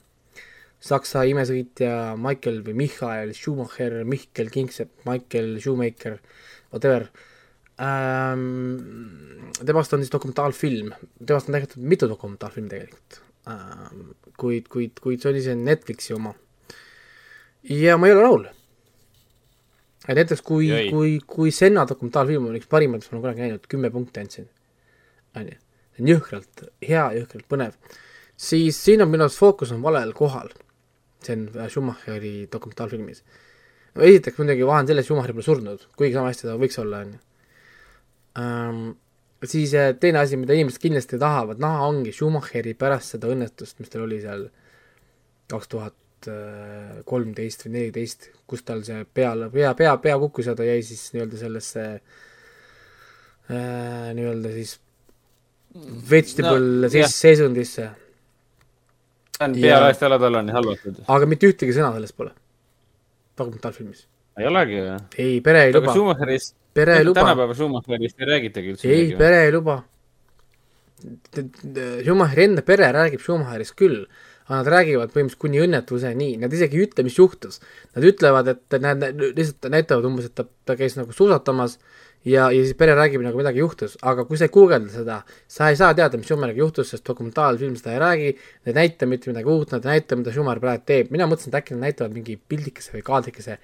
[0.81, 6.17] Saksa imesõitja Michael või Michael Schumacher, Mihkel Kingsepp, Michael Shoemaker,
[6.73, 7.11] whatever
[7.81, 9.51] ähm,.
[9.65, 10.93] temast on siis dokumentaalfilm,
[11.27, 16.35] temast on tehtud mitu dokumentaalfilmi tegelikult ähm,, kuid, kuid, kuid see oli see Netflixi oma.
[17.63, 18.49] ja ma ei ole rahul
[20.09, 23.67] et näiteks kui, kui, kui Senna dokumentaalfilm on üks parimaid, mis ma olen kunagi näinud,
[23.71, 24.49] kümme punkti andsin,
[25.37, 25.59] on ju,
[25.95, 27.77] see on jõhkralt hea, jõhkralt põnev,
[28.41, 30.53] siis siin on minu arust fookus on valel kohal,
[31.25, 33.25] see on Schumacheri dokumentaalfilmis.
[34.01, 37.19] esiteks muidugi vahe on selles, Schumacher pole surnud, kuigi sama hästi ta võiks olla, on
[38.37, 38.97] ju.
[39.41, 43.89] Siis äh, teine asi, mida inimesed kindlasti tahavad näha, ongi Schumacheri pärast seda õnnetust, mis
[43.89, 44.43] tal oli seal
[45.49, 45.97] kaks tuhat
[47.09, 51.07] kolmteist või neliteist, kus tal see peal, pea, pea, pea kukkus ja ta jäi siis
[51.15, 51.85] nii-öelda sellesse
[53.51, 54.77] äh, nii-öelda siis
[56.11, 57.89] vegetable no, seis, seisundisse.
[59.39, 61.03] see on pealaest jalad alla nii halvatud.
[61.17, 62.33] aga mitte ühtegi sõna sellest pole
[63.39, 64.07] dokumentaalfilmis.
[64.39, 64.97] ei olegi või?
[65.17, 65.95] ei, pere ei luba.
[65.95, 67.23] Schumacherist, pere ei luba.
[67.23, 68.91] tänapäeva Schumacherist ei räägitagi üldse.
[68.91, 69.79] ei, pere ei luba.
[72.03, 74.03] Schumacheri enda pere räägib Schumacherist küll,
[74.49, 77.61] aga nad räägivad põhimõtteliselt kuni õnnetuseni, nad isegi ei ütle, mis juhtus.
[77.97, 81.79] Nad ütlevad, et nad lihtsalt näitavad umbes, et ta, ta käis nagu suusatamas
[82.25, 85.71] ja, ja siis pere räägib nagu midagi juhtus, aga kui sa ei guugelda seda, sa
[85.71, 89.33] ei saa teada, mis Schumeriga juhtus, sest dokumentaalfilm seda ei räägi, nad ei näita mitte
[89.33, 92.17] midagi uut, nad ei näita, mida Schumer praegu teeb, mina mõtlesin, et äkki nad näitavad
[92.17, 93.57] mingi pildikese või kaadrikese,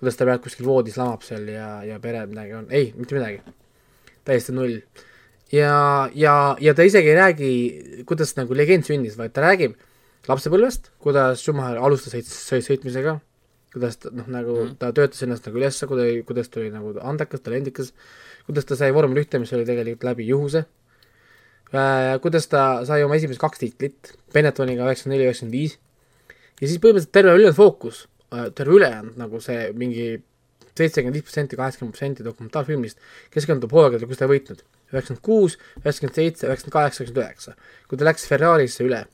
[0.00, 3.40] kuidas ta praegu kuskil voodis lamab seal ja, ja pere midagi on, ei, mitte midagi.
[4.26, 4.80] täiesti null.
[5.52, 7.52] ja, ja, ja ta isegi ei räägi,
[8.08, 9.78] kuidas nagu legend sündis, vaid ta räägib
[10.26, 13.20] lapsepõlvest, kuidas Schumacher alustas sõit, sõitmisega
[13.76, 14.78] kuidas ta noh, nagu mm.
[14.80, 17.92] ta töötas ennast nagu üles, kuidas, kuidas ta oli nagu andekas, talendikas,
[18.48, 20.64] kuidas ta sai vormel ühte, mis oli tegelikult läbi juhuse
[21.76, 25.76] äh,, kuidas ta sai oma esimesed kaks tiitlit, Benettoniga üheksakümmend neli, üheksakümmend viis,
[26.60, 30.06] ja siis põhimõtteliselt terve ülejäänud fookus terve ülejäänud nagu see mingi
[30.76, 32.98] seitsekümmend viis protsenti, kaheksakümmend protsenti dokumentaalfilmist
[33.32, 34.64] keskendub hooaegadele, kus ta ei võitnud.
[34.92, 37.54] üheksakümmend kuus, üheksakümmend seitse, üheksakümmend kaheksa, üheksakümmend üheksa.
[37.88, 39.06] kui ta läks Ferrarisse üle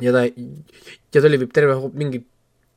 [0.00, 2.22] ja ta, ja ta oli terve mingi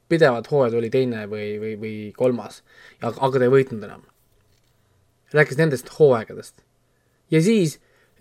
[0.10, 2.64] pidevalt hooajad oli teine või, või, või kolmas,
[3.02, 4.02] aga ta ei võitnud enam.
[5.34, 6.64] rääkis nendest hooaegadest.
[7.32, 7.78] ja siis,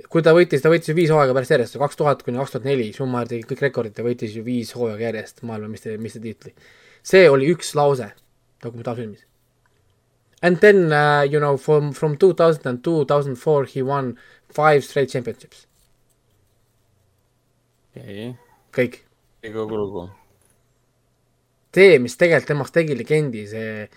[0.09, 2.69] kui ta võitis, ta võitis ju viis hooaega pärast järjest, kaks tuhat kuni kaks tuhat
[2.69, 6.55] neli, Schumacher tegi kõik rekordid, ta võitis ju viis hooaega järjest maailmameistritiitli.
[7.03, 8.11] See oli üks lause
[8.65, 9.25] dokumentaalfilmis.
[10.43, 14.17] And then uh, you know from from two thousand and two thousand four he won
[14.51, 15.67] five straight championships.
[18.73, 19.03] kõik.
[19.43, 20.05] ei kogu lugu
[21.75, 23.89] see, mis tegelikult temast tegi legendi, see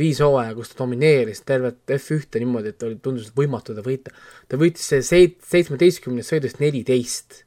[0.00, 4.12] viis hooaja, kus ta domineeris tervet F1-te niimoodi, et oli, tundus võimatu ta võita.
[4.48, 7.42] ta võitis see seit-, seitsmeteistkümnest sõidust neliteist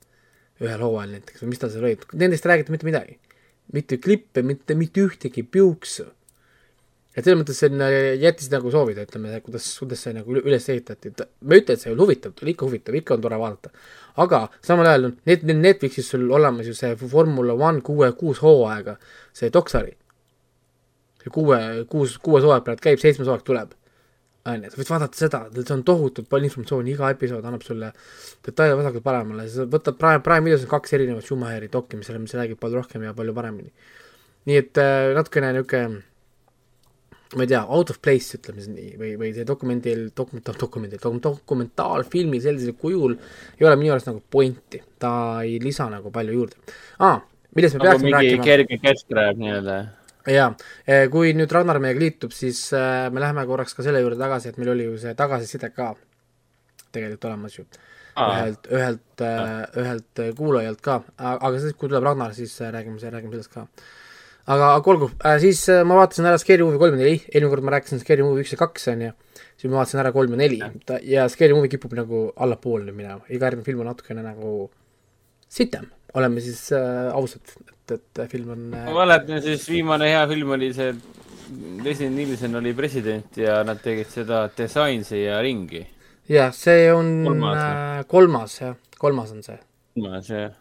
[0.63, 3.17] ühel hooajal näiteks või mis tal seal oli, nendest ei räägita mitte midagi.
[3.73, 6.05] Mitte klippe, mitte, mitte ühtegi piuksu
[7.13, 7.83] et selles mõttes see on,
[8.21, 11.83] jättis nagu soovida, ütleme, kuidas, kuidas see nagu üles ehitati, et ma ei ütle, et
[11.83, 13.73] see ei ole huvitav, ta oli ikka huvitav, ikka on tore vaadata.
[14.23, 18.97] aga samal ajal on net-, Netflixis sul olemas ju see Formula One kuue, kuus hooaega,
[19.33, 19.93] see Doksari.
[21.21, 21.59] see kuue,
[21.89, 23.77] kuus, kuues hooaeg praegu käib, seitsmes hooaeg tuleb.
[24.51, 27.91] On ju, sa võid vaadata seda, see on tohutult palju informatsiooni, iga episood annab sulle
[28.45, 32.35] detaile vasakult paremale, sa võtad Prime, Prime videos on kaks erinevat Schumacheri dokki, mis, mis
[32.39, 33.71] räägib palju rohkem ja palju paremini.
[34.49, 36.01] nii et äh, natukene niisugune
[37.35, 41.01] ma ei tea, out of place, ütleme siis nii, või, või see dokumendil, dokumentaal, dokumendil,
[41.23, 43.15] dokumentaalfilmi sellisel kujul
[43.57, 47.23] ei ole minu arust nagu pointi, ta ei lisa nagu palju juurde ah,.
[47.55, 48.47] millest me nagu peaksime rääkima?
[48.49, 49.79] kerge keskraev nii-öelda.
[50.31, 50.51] Jaa,
[50.87, 54.51] eh, kui nüüd Ragnar meiega liitub, siis äh, me läheme korraks ka selle juurde tagasi,
[54.51, 55.93] et meil oli ju see tagasiside ka
[56.93, 57.65] tegelikult olemas ju.
[58.13, 63.53] Ühelt, ühelt ah., ühelt kuulajalt ka, aga siis, kui tuleb Ragnar, siis räägime, räägime sellest
[63.55, 63.65] ka.
[64.53, 65.07] Aga, aga olgu
[65.39, 68.43] siis ma vaatasin ära Scary Movie kolm ja neli, eelmine kord ma rääkisin Scary Movie
[68.43, 69.15] üks ja kaks, on ju,
[69.55, 70.59] siis ma vaatasin ära kolm ja neli.
[71.09, 74.53] Ja, Scary Movie kipub nagu allapoole minema, iga järgmine film on natukene nagu
[75.49, 78.85] sitem, oleme siis äh, ausad, et, et film on äh...
[78.87, 80.93] ma mäletan siis viimane hea film oli see,
[81.83, 85.85] Leslie Nielsen oli president ja nad tegid seda Designsi ja Ringi.
[86.29, 89.57] jah, see on kolmas, äh, kolmas jah, kolmas on see.
[89.95, 90.51] kolmas jah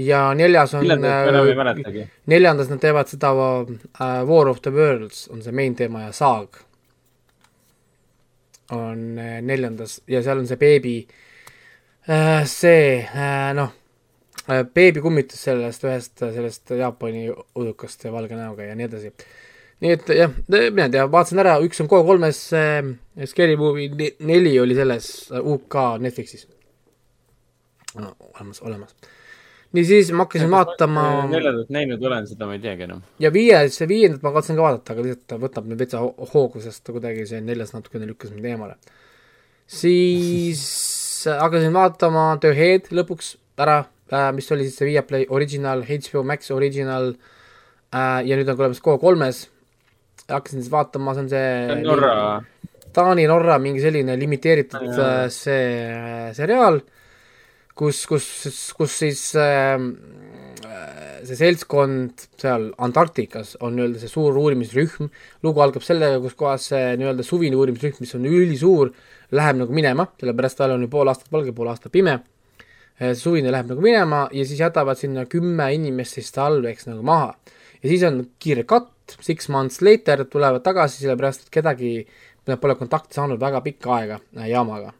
[0.00, 3.66] ja neljas on, äh, neljandas nad teevad seda uh,
[4.28, 6.62] War of the Worlds on see main teema ja Saag
[8.72, 10.96] on uh, neljandas ja seal on see beebi
[12.08, 13.79] uh,, see uh, noh
[14.48, 19.12] beebi kummitus sellest ühest sellest Jaapani udukast ja valge näoga ja nii edasi.
[19.80, 22.90] nii et jah, mina ei tea, vaatasin ära, üks on K3-s uh,
[23.30, 26.46] Scary Movie neli oli selles uh, UK Netflixis
[27.96, 28.96] no, olemas, olemas
[29.76, 33.04] nii siis ma hakkasin vaatama neljandat näinud olen, seda ma ei teagi enam.
[33.22, 36.00] ja viies, viiendat ma kavatsen ka vaadata, aga lihtsalt ta võtab nüüd veitsa
[36.32, 38.74] hoogu, sest kuidagi see neljas natukene lükkas mind eemale.
[39.70, 40.64] siis
[41.30, 46.50] hakkasin vaatama The Head lõpuks ära äh,, mis oli siis see Viaplay original, HBO Max
[46.54, 49.42] original äh, ja nüüd on olemas K3-s.
[50.30, 52.14] hakkasin siis vaatama, see on see Norra.
[52.94, 56.82] Taani-Norra mingi selline limiteeritud äh, see äh, seriaal
[57.80, 58.26] kus, kus,
[58.76, 59.78] kus siis äh,
[61.24, 65.08] see seltskond seal Antarktikas on nii-öelda see suur uurimisrühm,
[65.46, 68.92] lugu algab sellega, kus kohas see nii-öelda suvine uurimisrühm, mis on ülisuur,
[69.36, 72.18] läheb nagu minema, sellepärast tal on ju pool aastat valge, pool aastat pime,
[73.16, 77.34] suvine läheb nagu minema ja siis jätavad sinna kümme inimest siis talveks nagu maha.
[77.82, 81.92] ja siis on kiire katt, six months later tulevad tagasi, sellepärast et kedagi,
[82.60, 84.92] pole kontakti saanud väga pikka aega äh, jaamaga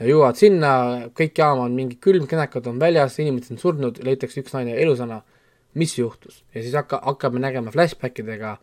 [0.00, 0.72] ja jõuavad sinna,
[1.14, 5.20] kõik jaama on mingi külm, kenekad on väljas, inimesed on surnud, leitakse üks naine elusana,
[5.78, 6.42] mis juhtus?
[6.54, 8.56] ja siis hakka, hakkame nägema flashback idega,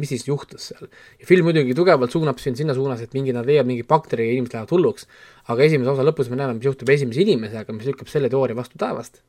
[0.00, 0.88] mis siis juhtus seal.
[1.20, 4.36] ja film muidugi tugevalt suunab sind sinna suunas, et mingi, nad leiavad mingi bakteri ja
[4.36, 5.06] inimesed lähevad hulluks,
[5.52, 8.80] aga esimese osa lõpus me näeme, mis juhtub esimese inimesega, mis lükkab selle teooria vastu
[8.80, 9.22] taevast.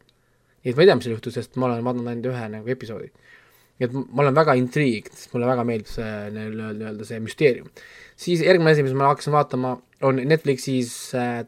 [0.61, 2.75] nii et ma ei tea, mis seal juhtus, sest ma olen vaadanud ainult ühe nagu
[2.75, 3.11] episoodi.
[3.79, 7.71] nii et ma olen väga intriigid, sest mulle väga meeldib see nii-öelda see müsteerium.
[8.15, 11.41] siis järgmine asi, mis ma hakkasin vaatama, on Netflixis äh,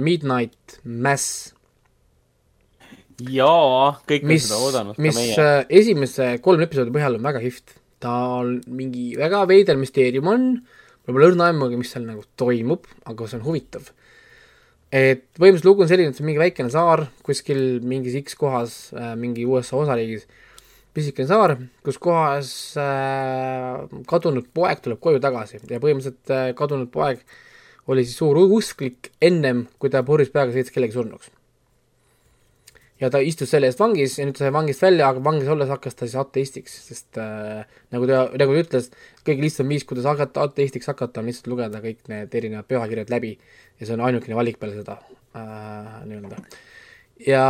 [0.00, 1.52] Midnight Mass.
[3.22, 5.34] jaa, kõik on seda oodanud, mis meie.
[5.38, 7.76] äh, esimese kolme episoodi põhjal on väga kihvt.
[8.02, 10.46] Ta on mingi väga veider müsteerium on,
[11.06, 13.90] mul pole õrna aimugi, mis seal nagu toimub, aga see on huvitav.
[14.92, 18.74] et põhimõtteliselt lugu on selline, et see on mingi väikene saar kuskil mingis X kohas
[18.92, 20.26] äh, mingi USA osariigis,
[20.92, 27.24] pisikene saar, kus kohas äh, kadunud poeg tuleb koju tagasi ja põhimõtteliselt äh, kadunud poeg
[27.90, 31.32] oli siis suur usklik ennem, kui ta purjus peaga sõitis kellegi surnuks.
[33.02, 35.70] Ja ta istus selle eest vangis ja nüüd ta sai vangist välja, aga vangis olles
[35.72, 38.90] hakkas ta siis ateistiks, sest äh, nagu ta, nagu ta ütles,
[39.26, 43.34] kõige lihtsam viis, kuidas hakata ateistiks hakata, on lihtsalt lugeda kõik need erinevad pühakirjad läbi
[43.34, 45.00] ja see on ainukene valik peale seda
[45.34, 46.44] äh, nii-öelda.
[47.26, 47.46] ja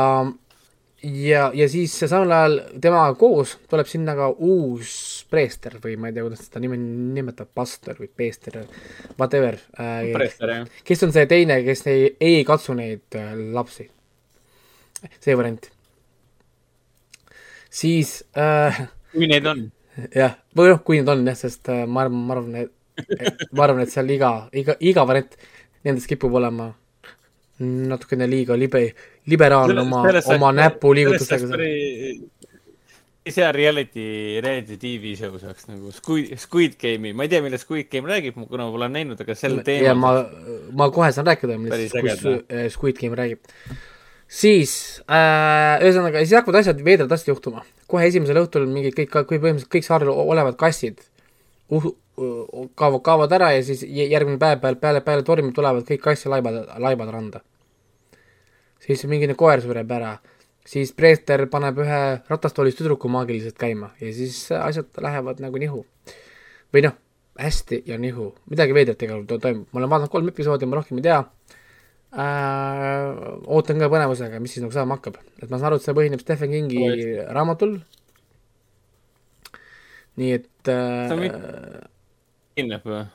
[1.03, 4.93] ja, ja siis samal ajal temaga koos tuleb sinna ka uus
[5.31, 8.63] preester või ma ei tea, kuidas seda nime nimetab, pastor või peester,
[9.19, 10.79] whatever äh, Prester, jah.
[10.87, 13.91] kes on see teine, kes ei, ei katsu neid äh, lapsi?
[15.19, 15.71] See variant.
[17.71, 19.65] siis äh, kui neid on.
[20.15, 23.67] jah, või noh, kui need on jah, sest äh, ma arvan, ma arvan, et ma
[23.67, 25.37] arvan, et seal iga, iga, iga variant
[25.83, 26.73] nendest kipub olema
[27.63, 28.87] natukene liiga libe,
[29.31, 30.03] liberaalne oma,
[30.35, 31.59] oma näpuliigutustega.
[33.23, 34.05] hea reality,
[34.43, 38.35] reality tv show saaks nagu Squid, Squid Game'i, ma ei tea, millest Squid Game räägib,
[38.49, 40.25] kuna ma pole näinud, aga sel teemal.
[40.25, 43.45] ma, ma kohe saan rääkida, millest äh, Squid Game räägib.
[44.33, 44.73] Siis
[45.11, 47.65] äh, ühesõnaga, siis hakkavad asjad veidrad asjad juhtuma.
[47.91, 51.03] kohe esimesel õhtul mingid kõik, kõik põhimõtteliselt kõik saarel olevad kassid
[51.69, 56.01] uh, uh, kaovad, kaovad ära ja siis järgmine päev peale, peale, peale tormi tulevad kõik
[56.09, 57.43] kassilaibad, laibad randa.
[58.81, 60.17] siis mingine koer sureb ära,
[60.67, 65.87] siis preester paneb ühe ratastoolis tüdruku maagiliselt käima ja siis asjad lähevad nagu nihu.
[66.73, 66.97] või noh,
[67.39, 71.11] hästi ja nihu, midagi veidrat tegelikult toimub, ma olen vaadanud kolm episoodi, ma rohkem ei
[71.11, 71.21] tea
[72.13, 73.09] äh,.
[73.49, 76.25] ootan ka põnevusega, mis siis nagu saama hakkab, et ma saan aru, et see põhineb
[76.25, 76.83] Stephen Kingi
[77.33, 77.79] raamatul.
[80.21, 81.17] nii et äh,.
[82.57, 83.07] põhineb või?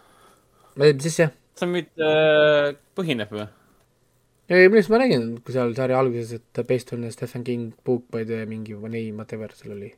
[0.81, 1.29] mis asja?
[1.57, 3.47] see on mitte äh,, põhineb või?
[4.49, 8.25] ei, millest ma räägin, kui seal sarja alguses, et based on Stephen King book by
[8.25, 9.93] the mingi name, whatever seal oli.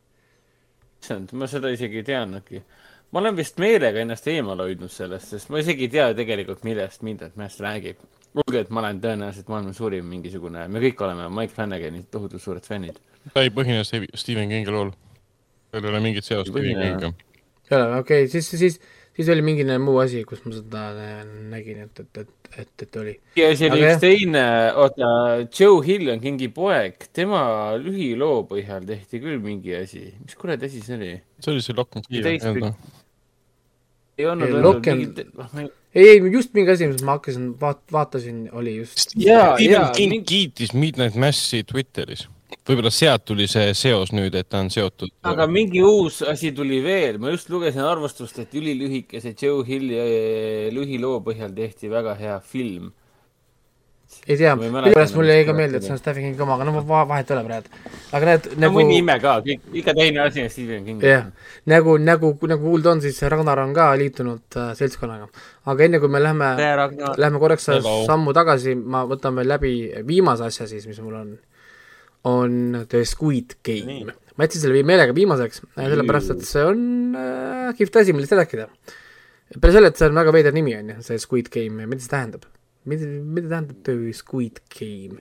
[0.99, 2.63] issand, ma seda isegi ei teadnudki.
[3.11, 7.05] ma olen vist meelega ennast eemale hoidnud sellest, sest ma isegi ei tea tegelikult, millest
[7.05, 8.01] Midnight Mass räägib.
[8.37, 12.65] olgugi, et ma olen tõenäoliselt maailma suurim mingisugune, me kõik oleme Mike Flanagani tohutult suured
[12.65, 12.99] fännid.
[13.33, 14.93] ta ei põhine Steve- Stephen Kingi lool.
[15.71, 17.13] seal ei ole mingit seost Stephen Kingiga.
[17.69, 18.79] ei ole, okei okay,, siis, siis,
[19.15, 20.85] siis oli mingi muu asi, kus ma seda
[21.49, 23.17] nägin, et, et, et, et, et oli.
[23.39, 24.45] ja siis oli üks teine,
[24.77, 25.11] oota,
[25.49, 27.41] Joe Hill on Kingi poeg, tema
[27.81, 31.13] lühiloo põhjal tehti küll mingi asi, mis kuradi asi see oli?
[31.41, 32.73] see oli see Lock and Key?
[34.19, 37.01] Ei olnud Ei, olnud Lock and- mingit, noh, ei, ei, ei just mingi asi, mis
[37.07, 39.15] ma hakkasin vaat-, vaatasin, oli just.
[39.15, 42.27] Jaa, Stephen jaa, King mingi- kiitis Midnight Massi Twitteris.
[42.69, 45.09] võib-olla sealt tuli see seos nüüd, et ta on seotud.
[45.25, 49.97] aga mingi uus asi tuli veel, ma just lugesin arvustust, et ülilühikese Joe Hilli
[50.75, 52.91] lühiloo põhjal tehti väga hea film.
[54.29, 56.83] Ei tea, millegipärast mulle jäi ka meelde, et see on Stephen Kingi oma, aga no
[56.85, 57.79] va- vahet ei ole praegu.
[58.13, 59.39] aga näed, no nagu mõni ime ka,
[59.81, 61.01] iga teine asi on Stephen King.
[61.03, 61.25] jah,
[61.71, 65.29] nagu, nagu, nagu kuulda on, siis Ragnar on ka liitunud äh, seltskonnaga.
[65.73, 66.51] aga enne kui me lähme,
[67.17, 68.03] lähme korraks Hello.
[68.05, 69.73] sammu tagasi, ma võtan veel läbi
[70.05, 71.33] viimase asja siis, mis mul on,
[72.29, 74.13] on The Squid Game.
[74.37, 76.85] ma jätsin selle meelega viimaseks, sellepärast et see on
[77.17, 78.69] äh, kihvt asi, millest rääkida.
[79.57, 82.13] peale selle, et see on väga veider nimi, on ju, see Squid Game, mida see
[82.13, 82.45] tähendab?
[82.87, 85.19] mida, mida tähendab The Squid Game?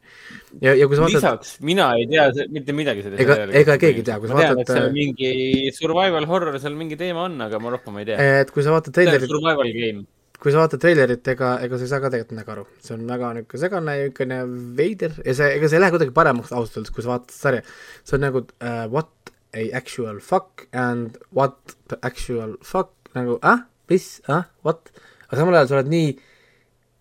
[0.62, 3.22] ja, ja kui sa vaatad, lisaks, mina ei tea mitte midagi sellest.
[3.24, 6.28] Ega- ega keegi ei tea, kui sa ma tean, vaatad, et seal äh, mingi survival
[6.30, 8.30] horror, seal mingi teema on, aga ma rohkem ei tea.
[8.44, 10.04] et kui sa vaatad treilerit, survival game.
[10.38, 13.04] kui sa vaatad treilerit, ega, ega sa ei saa ka tegelikult midagi aru, see on
[13.10, 14.40] väga niisugune segane niisugune
[14.78, 17.66] veider ja see, ega see ei lähe kuidagi paremaks ausalt öeldes, kui sa vaatad sarja.
[18.04, 21.58] see on nagu uh, what a actual fuck and what
[21.90, 24.92] the actual fuck nagu ah, mis, ah, what,
[25.26, 26.10] aga samal ajal sa oled nii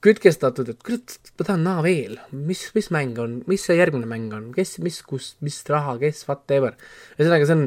[0.06, 4.34] kütkestatud, et kurat, ma tahan näha veel, mis, mis mäng on, mis see järgmine mäng
[4.38, 6.78] on, kes, mis, kus, mis raha, kes, whatever.
[7.18, 7.66] ühesõnaga, see on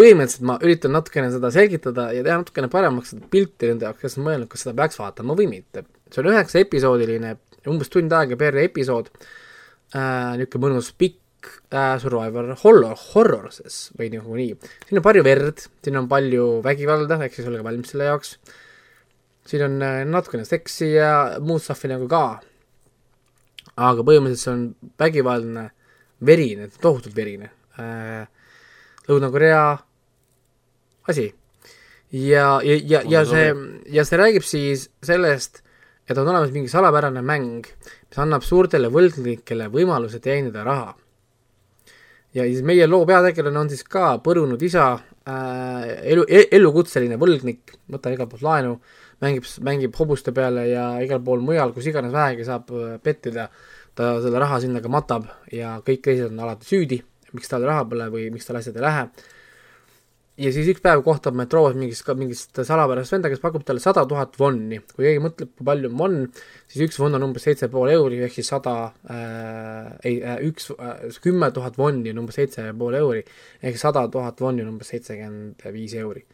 [0.00, 4.18] põhimõtteliselt ma üritan natukene seda selgitada ja teha natukene paremaks seda pilti nende jaoks, kes
[4.18, 5.84] on mõelnud, kas seda peaks vaatama või mitte.
[6.10, 7.34] see on üheksa episoodiline,
[7.70, 14.10] umbes tund aega per episood äh,, niisugune mõnus pikk äh, survivor horror, horror siis või
[14.14, 14.56] nagu nii.
[14.88, 18.38] siin on palju verd, siin on palju vägivalda, ehk siis olge valmis selle jaoks.
[19.50, 22.40] Siin on äh, natukene seksi ja muud stuff'i nagu ka.
[23.80, 25.70] aga põhimõtteliselt see on vägivaldne,
[26.26, 28.28] verine, tohutult verine äh,.
[29.08, 29.62] Lõuna-Korea
[31.10, 31.34] asi.
[32.12, 33.50] ja, ja, ja, ja see,
[33.90, 35.62] ja see räägib siis sellest,
[36.06, 37.66] et on olemas mingi salapärane mäng,
[38.10, 40.94] mis annab suurtele võlgnikele võimaluse teenida raha.
[42.34, 48.14] ja siis meie loo peategelane on siis ka põrunud isa äh,, elu, elukutseline võlgnik, võtab
[48.14, 48.76] igalt poolt laenu,
[49.24, 53.48] mängib, mängib hobuste peale ja igal pool mujal, kus iganes vähegi saab äh, pettida,
[53.94, 57.02] ta selle raha sinna ka matab ja kõik teised on alati süüdi,
[57.34, 59.04] miks tal raha pole või miks tal asjad ei lähe
[60.40, 64.36] ja siis üks päev kohtab metroos mingist, mingist salapärast venda, kes pakub talle sada tuhat
[64.40, 64.80] vonni.
[64.94, 66.26] kui keegi mõtleb, kui palju on vonn,
[66.70, 68.74] siis üks vonn on umbes seitse pool euri, ehk siis sada
[69.12, 73.24] äh,, ei äh,, üks äh,, kümme tuhat vonni on umbes seitse pool euri,
[73.62, 76.24] ehk sada tuhat vonni on umbes seitsekümmend viis euri.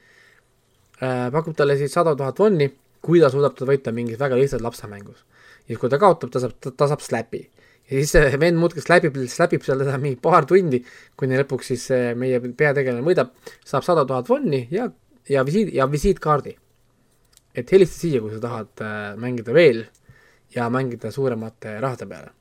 [1.01, 2.71] Pakub talle siis sada tuhat vonni,
[3.03, 5.25] kui ta suudab teda võita mingis väga lihtsas lapsemängus.
[5.69, 7.43] ja kui ta kaotab, ta saab, ta saab släpi
[7.91, 10.83] ja siis see vend muudkui läbib, läbib seal teda mingi paar tundi,
[11.17, 14.89] kuni lõpuks siis meie peategelane võidab, saab sada tuhat vonni ja,
[15.29, 16.57] ja visiit, ja visiitkaardi.
[17.57, 19.87] et helista siia, kui sa tahad äh, mängida veel
[20.55, 22.36] ja mängida suuremate rahade peale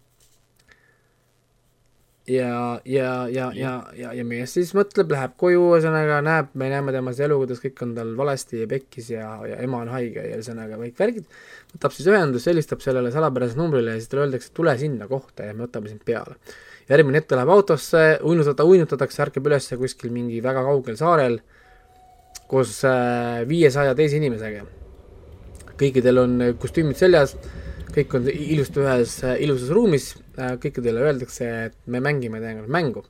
[2.28, 6.94] ja, ja, ja, ja, ja, ja mees siis mõtleb, läheb koju, ühesõnaga näeb, me näeme
[6.96, 10.40] temas elu, kuidas kõik on tal valesti ja pekkis ja, ja ema on haige ja
[10.40, 11.28] ühesõnaga kõik värgid,
[11.76, 15.58] võtab siis ühendust, helistab sellele salapärasele numbrile ja siis talle öeldakse, tule sinna kohta ja
[15.58, 16.40] me võtame sind peale.
[16.90, 21.40] järgmine hetk ta läheb autosse, uinutada, uinutatakse, ärkab üles kuskil mingi väga kaugel saarel
[22.50, 24.66] koos äh, viiesaja teise inimesega.
[25.78, 27.36] kõikidel on kostüümid seljas
[27.96, 33.06] kõik on ilusti ühes ilusas ruumis, äh, kõikidele öeldakse, et me mängime tegelikult mängu.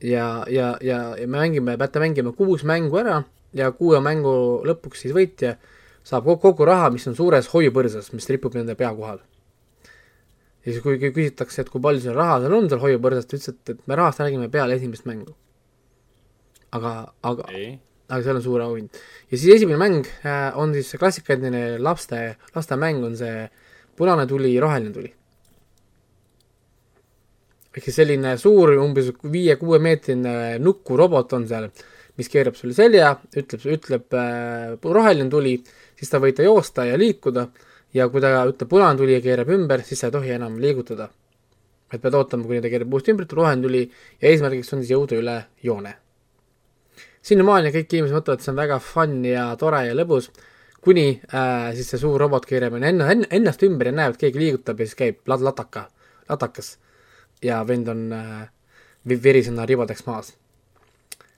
[0.00, 5.02] ja, ja, ja, ja me mängime, peate mängima kuus mängu ära ja kuue mängu lõpuks
[5.04, 5.56] siis võitja
[6.04, 9.20] saab kogu, raha, mis on suures hoiupõrsas, mis ripub nende pea kohal.
[10.64, 13.54] ja siis, kui küsitakse, et kui palju seal raha seal on seal hoiupõrsas, ta ütles,
[13.54, 15.36] et, et me rahast räägime peale esimest mängu.
[16.72, 17.48] aga, aga
[18.10, 19.00] aga seal on suur auhind.
[19.30, 23.48] ja siis esimene mäng äh, on siis see klassikaline laste, lastemäng on see
[24.00, 25.10] punane tuli, roheline tuli.
[27.70, 31.68] ehk siis selline suur, umbes viie-kuuemeetrine nukurobot on seal,
[32.18, 35.52] mis keerab sulle selja, ütleb, ütleb äh, roheline tuli,
[35.94, 37.46] siis te võite joosta ja liikuda
[37.94, 41.10] ja kui ta ütleb punane tuli ja keerab ümber, siis sa ei tohi enam liigutada.
[41.92, 43.80] et pead ootama, kuni ta keerab uuesti ümber, roheline tuli
[44.22, 45.94] ja eesmärgiks on siis jõuda üle joone.
[47.22, 50.32] sinnamaani kõik inimesed mõtlevad, et see on väga fun ja tore ja lõbus
[50.84, 54.40] kuni äh, siis see suur robot keerab enne, enne, ennast ümber ja näeb, et keegi
[54.40, 55.86] liigutab ja siis käib lat-, lataka,
[56.28, 56.78] latakas.
[57.44, 58.48] ja vend on äh,
[59.08, 60.34] verisena ribadeks maas.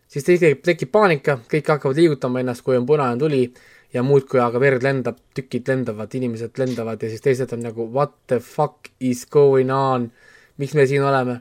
[0.09, 3.47] siis tekib, tekib paanika, kõik hakkavad liigutama ennast, kui on punane tuli
[3.93, 8.15] ja muudkui aga verd lendab, tükid lendavad, inimesed lendavad ja siis teised on nagu what
[8.27, 10.11] the fuck is going on,
[10.57, 11.41] miks me siin oleme.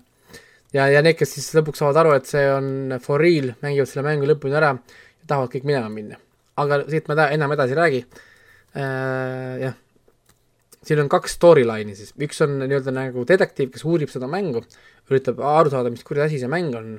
[0.74, 4.08] ja, ja need, kes siis lõpuks saavad aru, et see on for real, mängivad selle
[4.10, 6.18] mängu lõpuni ära ja tahavad kõik minema minna
[6.64, 8.04] aga siit ta-, enam edasi ei räägi.
[8.76, 9.80] Äh,, jah.
[10.82, 14.64] siin on kaks storyline'i siis, üks on nii-öelda nagu detektiiv, kes uurib seda mängu,
[15.12, 16.96] üritab aru saada, mis kuradi asi see mäng on,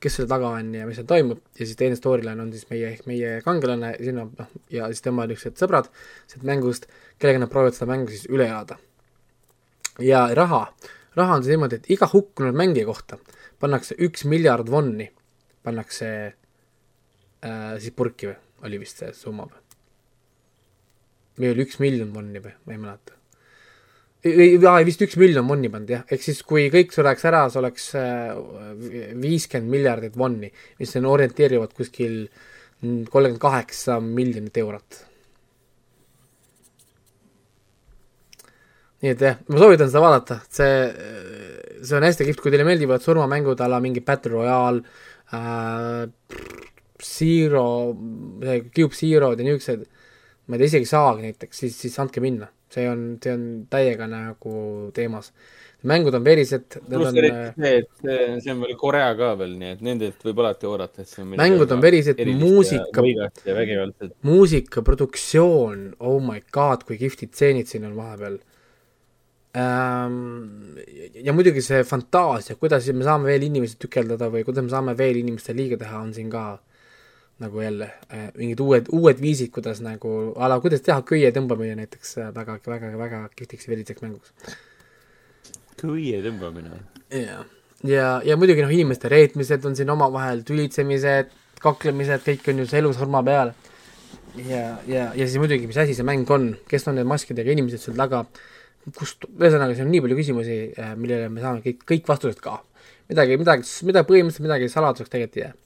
[0.00, 2.94] kes selle taga on ja mis seal toimub, ja siis teine storyline on siis meie,
[3.06, 5.90] meie kangelane, sinna noh, ja siis tema niisugused sõbrad
[6.24, 6.88] sealt mängust,
[7.20, 8.80] kellega nad proovivad seda mängu siis üle elada.
[10.02, 10.64] ja raha,
[11.20, 13.20] raha on siis niimoodi, et iga hukkunud mängija kohta
[13.60, 15.10] pannakse üks miljard vonni,
[15.66, 16.08] pannakse
[17.44, 19.60] äh, siis purki või oli vist see summa või?
[21.40, 23.16] või oli üks miljon vonni või, ma ei mäleta.
[24.60, 27.90] jaa, vist üks miljon vonni pandi jah, ehk siis kui kõik sureks ära, see oleks
[27.98, 28.32] äh,
[29.20, 30.50] viiskümmend miljardit vonni,
[30.80, 32.26] mis on orienteerivad kuskil
[32.80, 35.06] kolmkümmend kaheksa miljonit eurot.
[39.00, 40.72] nii et jah, ma soovitan seda vaadata, see,
[41.80, 44.82] see on hästi kihvt, kui teile meeldivad surmamängud a la mingi Battle Royale
[45.32, 46.04] äh,,
[47.06, 47.64] Zero,
[48.74, 49.86] Cube Zero'd ja niisugused,
[50.46, 52.50] ma ei tea, isegi saagi näiteks, siis, siis andke minna.
[52.70, 54.52] see on, see on täiega nagu
[54.94, 55.32] teemas.
[55.82, 59.30] mängud on verised, pluss on, äh, eriti see, et see, see on veel Korea ka
[59.40, 63.02] veel, nii et nendelt võib alati oodata, et see on Mängud on verised, muusika-
[64.28, 68.38] muusika, produktsioon, oh my god, kui kihvtid stseenid siin on vahepeal
[69.56, 70.76] ähm,.
[71.14, 75.24] ja muidugi see fantaasia, kuidas me saame veel inimesi tükeldada või kuidas me saame veel
[75.24, 76.44] inimestele liiga teha, on siin ka
[77.40, 81.78] nagu jälle äh, mingid uued, uued viisid, kuidas nagu a la, kuidas teha köie tõmbamine
[81.78, 84.34] näiteks äh, väga, väga, väga kihvtiks ja veriseks mänguks.
[85.80, 86.82] kõie tõmbamine.
[87.16, 87.40] ja,
[87.86, 91.32] ja, ja muidugi noh, inimeste reetmised on siin omavahel, tülitsemised,
[91.64, 93.54] kaklemised, kõik on ju see elusurma peal.
[94.44, 97.80] ja, ja, ja siis muidugi, mis asi see mäng on, kes on need maskidega inimesed
[97.80, 98.26] seal taga,
[98.96, 100.60] kust, ühesõnaga, siin on nii palju küsimusi,
[101.00, 102.60] millele me saame kõik, kõik vastused ka.
[103.08, 105.56] midagi, midagi, mida põhimõtteliselt midagi saladuseks tegelikult ei jää.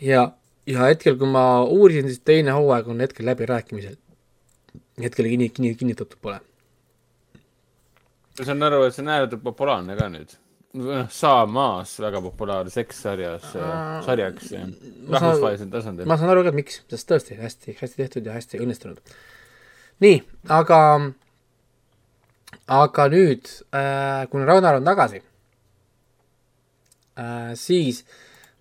[0.00, 0.32] ja,
[0.66, 3.96] ja hetkel, kui ma uurisin, siis teine hooaeg on hetkel läbirääkimisel.
[5.02, 6.40] hetkel kinni, kinni, kinnitatud pole.
[8.38, 10.34] ma saan aru, et see on ääretult populaarne ka nüüd.
[10.76, 13.52] noh, saamas väga populaarne sekssarjas,
[14.06, 16.06] sarjaks ma saan- rahvusvahelisel tasandil.
[16.06, 19.00] ma saan aru ka, miks, sest tõesti hästi, hästi tehtud ja hästi õnnestunud.
[20.04, 20.80] nii, aga,
[22.66, 25.22] aga nüüd äh,, kuna Ragnar on tagasi
[27.16, 28.04] äh,, siis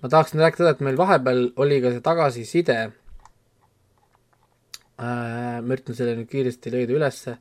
[0.05, 2.77] ma tahaksin rääkida et meil vahepeal oli ka see tagasiside
[5.01, 5.57] äh,.
[5.65, 7.37] ma üritan selle nüüd kiiresti leida ülesse.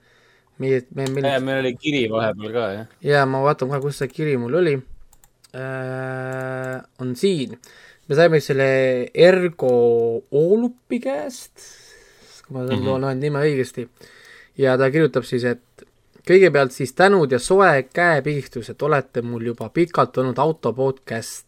[0.63, 2.87] meie, me, meil meil oli kiri vahepeal ka, jah.
[3.05, 4.75] ja ma vaatan kohe, kus see kiri mul oli
[5.53, 6.81] äh,.
[7.05, 7.59] on siin,
[8.09, 8.69] me saime selle
[9.13, 9.77] Ergo
[10.33, 11.69] Oolupi käest,
[12.47, 13.01] kui ma mm -hmm.
[13.05, 13.91] loen nime õigesti,
[14.57, 15.89] ja ta kirjutab siis, et
[16.25, 21.45] kõigepealt siis tänud ja soe käepigistus, et olete mul juba pikalt olnud auto podcast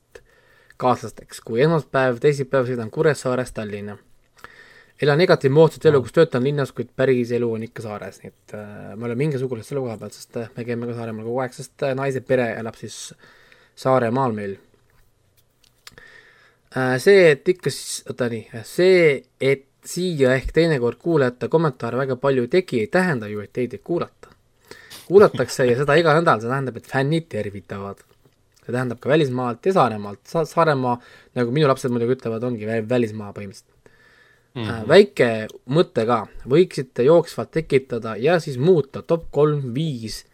[0.81, 3.97] kaaslasteks, kui esmaspäev, teisipäev sõidan Kuressaarest Tallinna.
[5.03, 8.55] elan igati moodsat elu, kus töötan linnas, kuid päris elu on ikka saares, nii et
[8.57, 11.57] äh, me oleme mingisugused selle koha pealt, sest äh, me käime ka Saaremaal kogu aeg,
[11.57, 13.12] sest äh, naise pere elab siis
[13.77, 14.57] Saaremaal meil
[16.72, 16.97] äh,.
[17.03, 22.47] see, et ikka siis, oota nii, see, et siia ehk teinekord kuulajate kommentaare väga palju
[22.47, 24.33] ei tegi, ei tähenda ju, et teid ei kuulata.
[25.07, 28.01] kuulatakse ja seda iga nädal, see tähendab, et fännid tervitavad.
[28.66, 30.98] See tähendab ka välismaalt ja Saaremaalt Sa, Saaremaa,
[31.38, 33.76] nagu minu lapsed muidugi ütlevad, ongi vä- välismaa põhimõtteliselt
[34.56, 34.64] mm.
[34.64, 34.88] -hmm.
[34.88, 35.30] väike
[35.70, 40.24] mõte ka, võiksite jooksvalt tekitada ja siis muuta top kolm, viis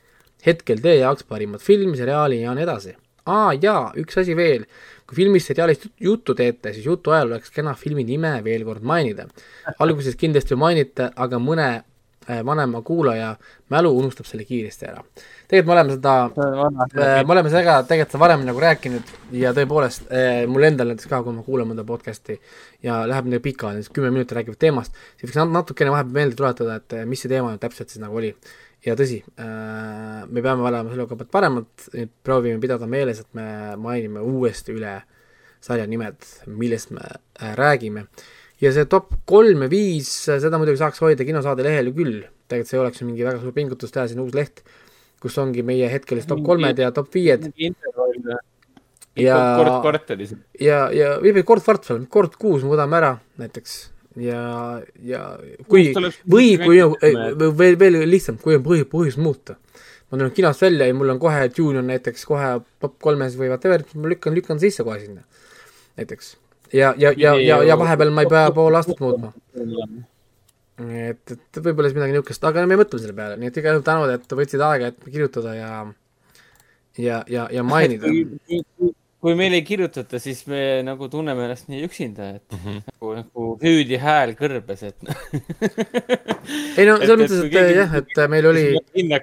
[0.46, 2.96] hetkel teie jaoks parimat filmi, seriaali ja nii edasi.
[3.26, 4.64] aa jaa, üks asi veel,
[5.06, 8.82] kui filmist, seriaalist jut- juttu teete, siis jutu ajal oleks kena filmi nime veel kord
[8.82, 9.28] mainida.
[9.78, 11.82] alguses kindlasti mainite, aga mõne
[12.46, 13.34] vanema kuulaja
[13.72, 15.02] mälu unustab selle kiiresti ära.
[15.48, 16.14] tegelikult me oleme seda
[16.92, 21.08] Äh, me oleme seda tegelikult seda varem nagu rääkinud ja tõepoolest äh, mul endal näiteks
[21.10, 22.38] ka, kui ma kuulan mõnda podcast'i
[22.84, 26.38] ja läheb nii pikali, näiteks kümme minutit räägivad teemast, siis võiks nat- natukene vahepeal meelde
[26.38, 28.34] tuletada, et äh, mis see teema nüüd täpselt siis nagu oli.
[28.82, 33.44] ja tõsi, me peame olema selle koha pealt paremad, nüüd proovime pidada meeles, et me
[33.78, 34.96] mainime uuesti üle
[35.62, 36.18] sarja nimed,
[36.50, 38.08] millest me äh, räägime.
[38.62, 42.16] Ja see top kolm ja viis, seda muidugi saaks hoida kinosaade lehel ju küll,
[42.50, 44.62] tegelikult see ei oleks ju mingi väga suur pingutus teha siin uus leht,
[45.22, 47.48] kus ongi meie hetkelised top kolmed ja top viied.
[49.18, 49.38] Ja-
[50.60, 53.10] ja, ja võib-olla kord kvartal, kord kuus muudame ära
[53.42, 53.74] näiteks.
[54.20, 55.20] Ja, ja
[55.68, 55.86] kui
[56.28, 59.56] või kui või veel, veel lihtsam, kui on põhi, põhjus muuta.
[60.10, 63.48] ma tulen kinost välja ja mul on kohe Dune on näiteks kohe top kolmes või
[63.48, 65.24] whatever, ma lükkan, lükkan sisse kohe sinna.
[65.96, 66.36] näiteks
[66.72, 69.32] ja, ja, ja, ja, ja vahepeal ma ei pea pool aastat muutma.
[70.82, 73.86] et, et võib-olla siis midagi niisugust, aga me mõtleme selle peale, nii et igal juhul
[73.86, 75.72] tänud, et võtsid aega, et kirjutada ja
[76.98, 78.06] ja, ja, ja mainida.
[79.22, 82.80] kui meil ei kirjutata, siis me nagu tunneme ennast nii üksinda, et mm -hmm.
[82.92, 84.96] nagu, nagu hüüdi hääl kõrbes, et.
[86.78, 88.66] ei no selles mõttes, et jah, et meil oli,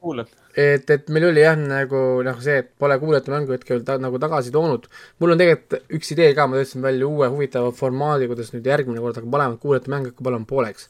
[0.00, 0.32] kuulab.
[0.56, 4.20] et, et meil oli jah, nagu noh, see, et pole kuulajate mängu hetkel ta, nagu
[4.22, 4.86] tagasi toonud.
[5.20, 9.02] mul on tegelikult üks idee ka, ma töötasin välja uue huvitava formaadi, kuidas nüüd järgmine
[9.02, 10.88] kord hakkab olema, et kuulajate mäng hakkab olema pooleks.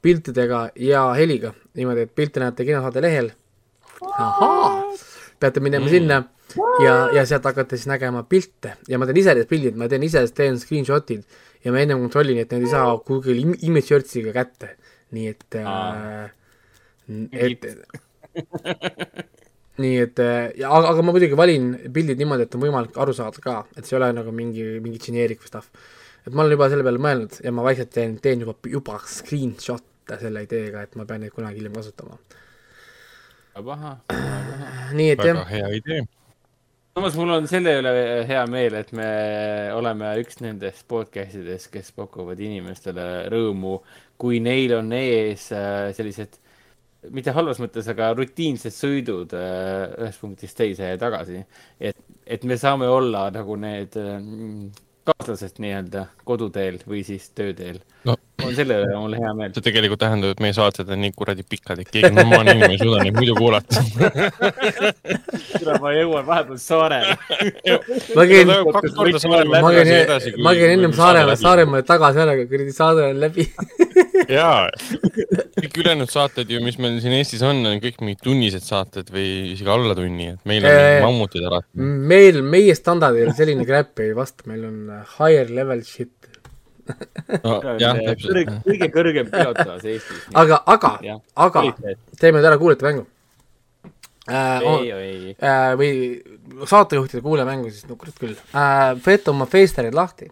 [0.00, 3.32] piltidega ja heliga, niimoodi, et pilte näete kinosaade lehel.
[5.40, 5.90] peate minema mm.
[5.90, 6.22] sinna
[6.84, 10.04] ja, ja sealt hakkate siis nägema pilte ja ma teen ise need pildid, ma teen
[10.04, 11.24] ise, teen screenshot'id
[11.64, 14.74] ja ma ennem kontrollin, et need ei saa Google im- image search'iga kätte.
[15.10, 16.30] nii et äh,,
[17.32, 17.64] et,
[19.82, 20.20] nii et
[20.60, 23.86] ja aga, aga ma muidugi valin pildid niimoodi, et on võimalik aru saada ka, et
[23.86, 25.70] see ei ole nagu mingi, mingi generic stuff.
[26.26, 30.20] et ma olen juba selle peale mõelnud ja ma vaikselt teen, teen juba, juba screenshot'e
[30.20, 32.18] selle ideega, et ma pean neid kunagi hiljem kasutama.
[33.60, 33.94] paha.
[34.96, 36.02] nii et jah väga, hea idee.
[36.98, 37.94] samas mul on selle üle
[38.28, 39.08] hea meel, et me
[39.76, 43.80] oleme üks nendest podcast idest, kes pakuvad inimestele rõõmu,
[44.20, 46.36] kui neil on ees äh, sellised,
[47.08, 51.44] mitte halvas mõttes, aga rutiinsed sõidud äh, ühest punktist teise ja tagasi.
[51.80, 51.96] et,
[52.26, 54.18] et me saame olla nagu need äh,
[55.08, 57.80] kaaslased nii-öelda koduteel või siis tööteel.
[58.04, 58.16] no
[58.46, 59.52] on selle üle mul hea meel.
[59.56, 62.80] see tegelikult tähendab, et meie saated on nii kuradi pikad, et keegi normaalne inimene ei
[62.82, 63.82] suuda neid muidu kuulata.
[65.58, 67.16] kuule, ma jõuan vahepeal saarele.
[68.16, 71.36] ma käin, ma käin kui- ma käin ennem kui Saaremaale.
[71.40, 73.46] Saaremaale tagasi ära, aga kuradi saade on läbi.
[74.38, 74.68] jaa,
[75.60, 79.26] kõik ülejäänud saated ju, mis meil siin Eestis on, on kõik mingid tunnised saated või
[79.54, 81.68] isegi alla tunni, et meil on Äh, mammutid alati.
[82.10, 84.78] meil, meie standardil selline crap ei vasta, meil on
[85.18, 86.12] higher level shit.
[87.44, 87.54] no,.
[87.80, 88.52] jah, täpselt.
[88.66, 90.26] kõige kõrgem pilotaas Eestis.
[90.34, 90.92] aga, aga
[91.46, 91.64] aga
[92.20, 93.06] teeme nüüd ära kuulajate mängu
[94.28, 94.60] äh,.
[94.60, 95.90] ei, ei, äh, või
[96.70, 98.94] saatejuhtide kuulajamängu siis, no kurat küll äh,.
[99.06, 100.30] võta oma Facerid lahti.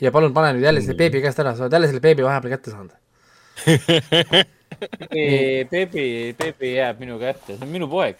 [0.00, 2.56] ja palun pane nüüd jälle selle beebi käest ära, sa oled jälle selle beebi vahepeal
[2.56, 2.94] kätte saanud.
[5.70, 8.18] Peebi, Peebi jääb minu kätte, see on minu poeg.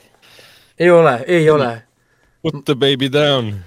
[0.78, 1.82] ei ole, ei ole.
[2.42, 3.64] Put the baby down.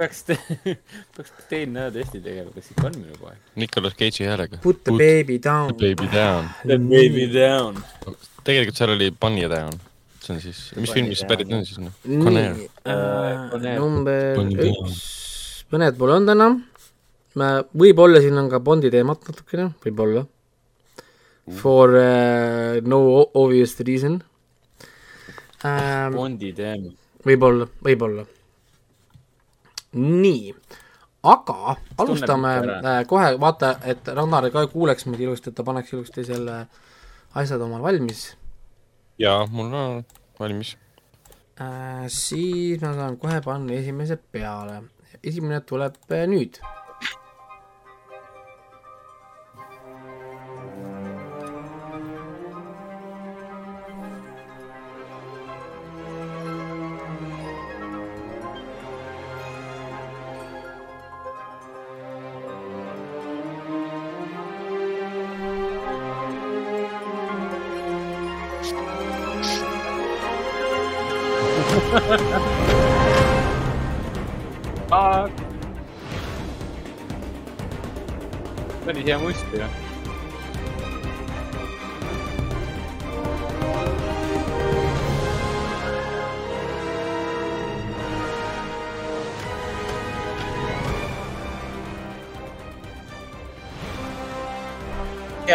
[0.00, 0.24] peaks,
[1.16, 3.36] peaks DNA testi tegema, kas ikka on minu poeg.
[3.60, 4.60] Nicolas Cage'i häälega.
[4.64, 5.74] Put the baby down.
[5.76, 6.48] baby down.
[6.64, 7.80] The baby down.
[8.46, 9.76] tegelikult seal oli Bunny down.
[10.20, 11.94] see on siis, mis filmist see pärit on siis noh?
[12.04, 14.36] nii Conair., äh, number
[14.68, 14.98] üks,
[15.72, 16.58] mõned pole olnud enam.
[17.84, 20.26] võib-olla siin on ka Bondi teemat natukene, võib-olla.
[21.60, 23.00] For uh, no
[23.34, 24.20] obvious reason
[25.64, 26.12] ähm,.
[26.14, 26.92] Bondi teema.
[27.26, 28.28] võib-olla, võib-olla.
[29.98, 30.54] nii,
[31.22, 36.24] aga alustame äh, kohe, vaata, et Ragnar ka kuuleks meid ilusti, et ta paneks ilusti
[36.24, 36.64] selle
[37.34, 38.30] asjad omal valmis
[39.20, 40.04] jaa, mul on
[40.40, 40.76] valmis.
[41.60, 42.08] äh,.
[42.08, 44.82] siis ma saan kohe panna esimese peale.
[45.24, 46.60] esimene tuleb äh, nüüd.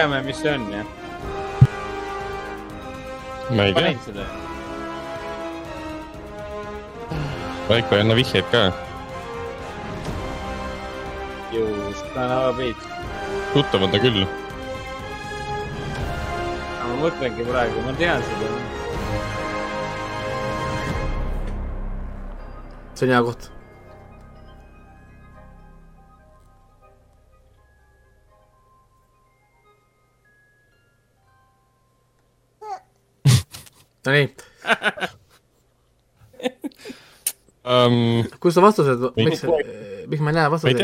[0.05, 0.85] teame, mis see on jah.
[3.49, 4.25] ma ei tea.
[7.69, 8.61] Raiko ei anna vihjeid ka.
[11.53, 12.05] just,
[12.57, 12.85] Beach.
[13.53, 14.27] tuttav on ta küll.
[16.85, 18.53] ma mõtlengi praegu, ma tean seda.
[22.93, 23.51] see on hea koht.
[34.05, 34.27] Nonii,
[37.65, 39.39] Um, kus on vastused, Miks?
[40.05, 40.77] miks, ma ei näe vastuseid?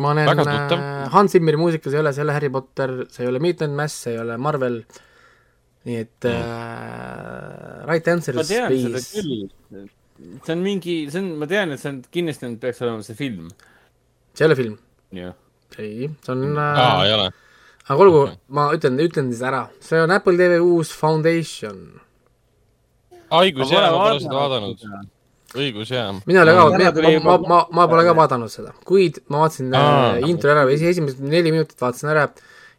[0.00, 0.78] ma tuttav.
[0.80, 3.74] äh, Hans Zimmeri muusikas ei ole, see ei ole Harry Potter, see ei ole Midnight
[3.76, 4.80] Mass, see ei ole Marvel.
[5.84, 9.12] nii et äh, right answer ma is space.
[9.20, 9.44] küll.
[10.44, 13.16] see on mingi, see on, ma tean, et see on kindlasti nüüd peaks olema see
[13.20, 13.52] film.
[14.32, 14.74] see ei ole film,
[15.76, 17.28] ei, see on aa, äh,, ei ole.
[17.90, 21.80] Aga olgu okei., ma ütlen, ütlen siis ära, see on Apple TV uus Foundation.
[23.40, 24.86] õigus jaa, ma pole seda vaadanud.
[25.58, 26.12] õigus jaa.
[26.28, 29.74] mina ei ole ka, ma, ma, ma, ma pole ka vaadanud seda, kuid ma vaatasin
[29.74, 29.90] Aa.
[30.14, 32.28] äh, intro ära, esimesed neli minutit vaatasin ära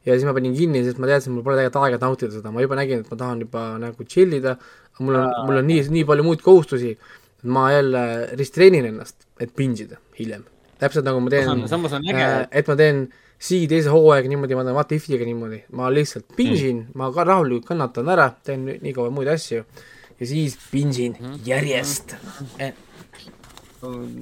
[0.05, 2.64] ja siis ma panin kinni, sest ma teadsin, mul pole tegelikult aega nautida seda, ma
[2.64, 4.55] juba nägin, et ma tahan juba nagu chill ida,
[4.95, 8.03] aga mul on, mul on nii, nii palju muid kohustusi, et ma jälle
[8.39, 10.47] restreenin ennast, et binge ida hiljem.
[10.82, 13.03] täpselt nagu ma teen, samas on äge, et ma teen
[13.42, 17.10] Sii teise hooaega niimoodi, ma teen What If'iga niimoodi, ma lihtsalt binge in mm., ma
[17.14, 19.64] ka rahulikult kannatan ära, teen nii kaua muid asju
[20.20, 21.39] ja siis binge in mm.
[21.48, 22.14] järjest.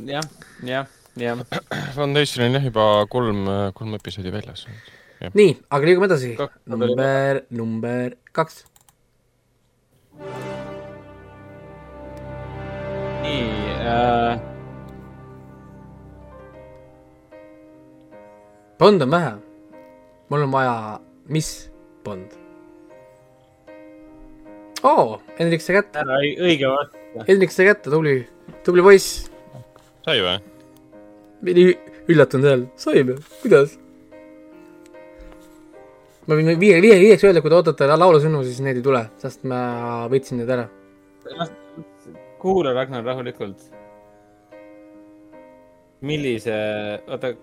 [0.08, 0.30] jah,
[0.64, 0.88] jah,
[1.20, 1.44] jah.
[1.98, 3.44] Foundation on jah juba kolm,
[3.76, 4.64] kolm episoodi väljas.
[5.36, 8.64] nii, aga liigume edasi number, number kaks.
[13.20, 13.44] nii
[13.84, 14.59] äh,,
[18.80, 19.32] Bond on vähe.
[20.30, 21.72] mul on vaja, mis
[22.06, 22.32] Bond?
[24.84, 25.96] oo, Hendrik, sa kätt.
[25.96, 27.26] ära õi- õige vastus.
[27.28, 28.28] Hendrik sai kätte, tubli,
[28.64, 29.30] tubli poiss.
[30.06, 30.38] sai või?
[31.44, 31.74] nii
[32.12, 33.76] üllatunud hääl, saime, kuidas?
[36.28, 39.04] ma võin viie, viie, viieks öelda, kui te ootate la- laulusõnu, siis need ei tule,
[39.18, 40.70] sest ma võtsin need ära.
[42.40, 43.60] kuula, Ragnar, rahulikult.
[46.02, 46.56] millise,
[47.08, 47.34] oota,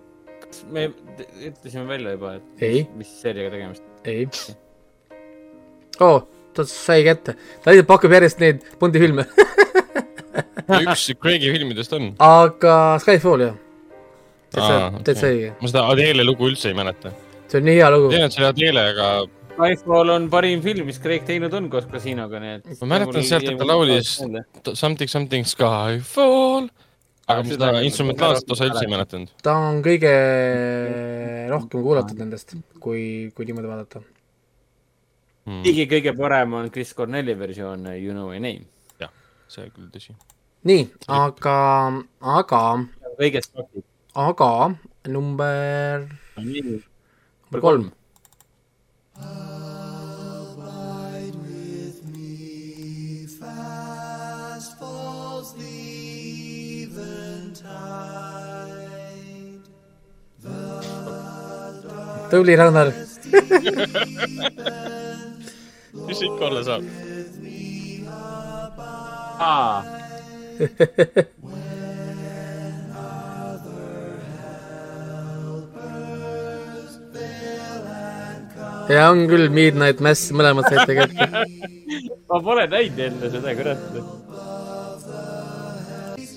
[0.46, 0.86] kas me
[1.48, 3.84] ütlesime välja juba, et ei, mis seeriaga tegemist?
[4.06, 4.26] ei.
[6.00, 6.18] oo,
[6.56, 9.26] ta sai kätte, ta lihtsalt pakub järjest neid Bondi filme,
[10.80, 12.12] üks Craig'i filmidest on.
[12.22, 12.74] aga
[13.04, 13.56] Skyfall jah.
[14.54, 17.12] täitsa täitsa õige, ma seda Adele lugu üldse ei mäleta.
[17.50, 18.12] see on nii hea lugu.
[18.14, 19.10] tean, et see oli Adele, aga
[19.56, 22.72] Skyfall on parim film, mis Craig teinud on koos Casinoga, nii et.
[22.82, 24.18] Ma mäletan sealt, et ta laulis-
[24.76, 26.68] something something Skyfall.
[27.26, 29.32] Aga ma seda instrumentaalset osa üldse ei mäletanud.
[29.42, 30.12] ta on kõige
[31.50, 34.02] rohkem kuulatud nendest, kui, kui niimoodi vaadata.
[35.46, 35.62] Hmm.
[35.62, 38.66] kuigi kõige parem on Chris Cornelli versioon You know my name.
[39.48, 40.14] see küll tõsi.
[40.66, 41.58] nii, aga,
[42.38, 42.62] aga,
[43.18, 43.86] kõigest faktid.
[44.14, 44.50] aga
[45.06, 46.08] number
[46.38, 47.90] number kolm.
[62.30, 62.92] tubli, Ragnar.
[66.06, 66.82] mis ikka olla saab?
[69.38, 69.84] aa,
[78.88, 81.24] ja on küll Midnight Mass, mõlemad saite kätte.
[82.30, 83.80] ma pole näinud enne seda, kurat.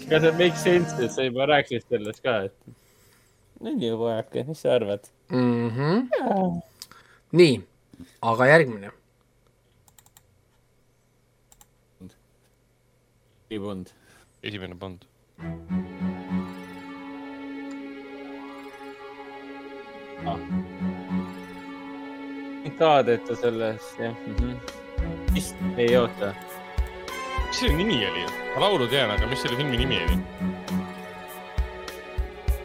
[0.09, 2.55] kas see make sense, et sa juba rääkisid sellest ka, et.
[3.59, 5.09] Nii vajake, mis sa arvad?
[5.29, 5.69] mm.
[5.69, 6.61] -hmm.
[7.31, 7.61] nii,
[8.21, 8.91] aga järgmine.
[13.59, 13.89] Bond.
[14.43, 15.05] esimene Bond.
[22.79, 24.55] ka teete sellest, jah mm -hmm..
[25.33, 26.33] vist ei oota.
[27.47, 28.23] mis selle nimi oli?
[28.55, 30.15] ma laulu tean, aga mis selle filmi nimi oli?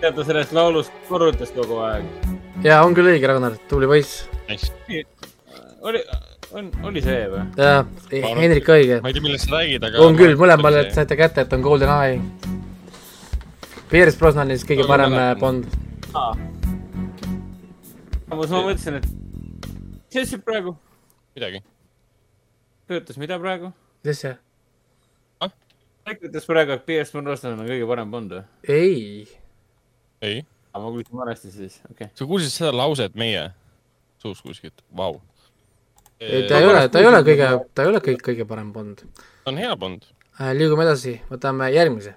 [0.05, 2.05] tead, ta sellest laulust korrutas kogu aeg.
[2.65, 4.25] ja on küll õige, Ragnar, tubli poiss.
[5.85, 6.01] Oli,
[6.57, 7.45] on, oli see või?
[7.57, 9.01] ja Hendrik õige.
[9.05, 10.03] ma ei tea, millest sa räägid, aga.
[10.05, 12.19] on küll, mõlemale saite kätte, et on Golden Eye.
[13.89, 15.41] Pierce Brosnanis kõige Ma parem mäletan.
[15.41, 15.63] Bond.
[18.29, 19.07] ma mõtlesin, et
[20.09, 20.75] mis asja praegu,
[21.37, 21.63] midagi.
[22.91, 23.73] töötas mida praegu?
[24.05, 24.37] mis asja?
[26.05, 28.45] rääkides praegu, et Pierce Brosnan on kõige parem Bond või?
[28.69, 29.25] ei,
[30.23, 30.45] ei.
[30.73, 32.15] aga ma kuulsin valesti siis, okei okay..
[32.15, 33.51] sa kuulsid seda lauset meie
[34.25, 35.21] suust kuskilt, vau.
[36.19, 39.05] ta ei ole, ta ei ole kõige, ta ei ole kõik, kõige parem Bond.
[39.45, 40.07] ta on hea Bond.
[40.57, 42.15] liigume edasi, võtame järgmise.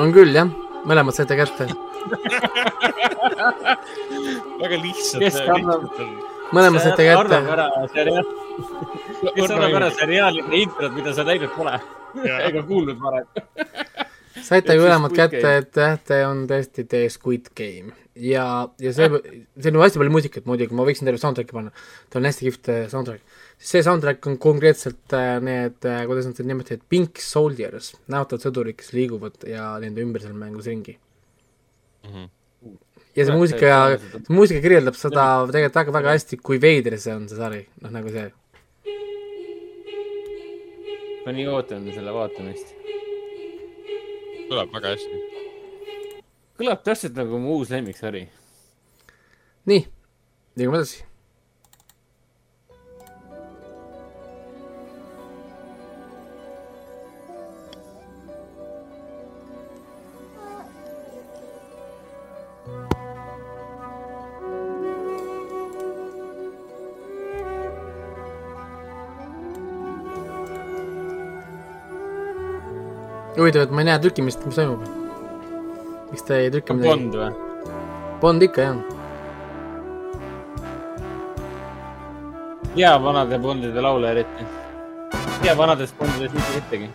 [0.00, 0.48] On küll jah,
[0.88, 1.66] mõlemad saite kätte,
[4.62, 5.22] väga lihtsalt.
[5.22, 5.88] Kes annab-
[6.54, 7.40] mõlemad saite kätte.
[7.56, 8.26] ära seriaal,
[9.36, 11.76] kes annab ära seriaalide introd, mida sa näinud pole?
[12.24, 13.26] Ega kuulnud varem.
[14.44, 17.94] saite siis mõlemad kätte, et jah, see on tõesti The Squid Game.
[18.14, 19.08] Ja, ja see,
[19.58, 21.72] see on ju hästi palju muusikat muidugi, ma võiksin terve soundtrack'i panna,
[22.10, 23.33] ta on hästi kihvt äh, soundtrack.
[23.64, 28.92] See soundtrack on konkreetselt äh, need, kuidas nad seda nimetasid, Pink Soldiers, näotavad sõdurid, kes
[28.96, 30.98] liiguvad ja nende ümber seal mängus ringi.
[32.04, 32.32] Mhm.
[33.16, 33.76] ja see muusika
[34.28, 38.12] muusika kirjeldab seda tegelikult väga, väga hästi, kui veider see on, see sari, noh nagu
[38.12, 38.26] see.
[41.24, 42.74] ma nii ootan selle vaatamist.
[44.50, 45.22] tuleb väga hästi.
[46.60, 48.26] kõlab täpselt nagu mu uus lemmiksari.
[49.72, 49.86] nii,
[50.60, 51.06] liigume edasi.
[73.44, 74.84] huvitav, et ma ei näe trükkimist, mis toimub.
[76.10, 76.90] miks te ei trükki midagi?
[76.90, 77.30] Bond või?
[78.22, 78.76] Bond ikka jah.
[82.74, 84.46] hea vanade Bondide laule eriti.
[85.42, 86.90] hea vanadest Bondidest mitte ühtegi.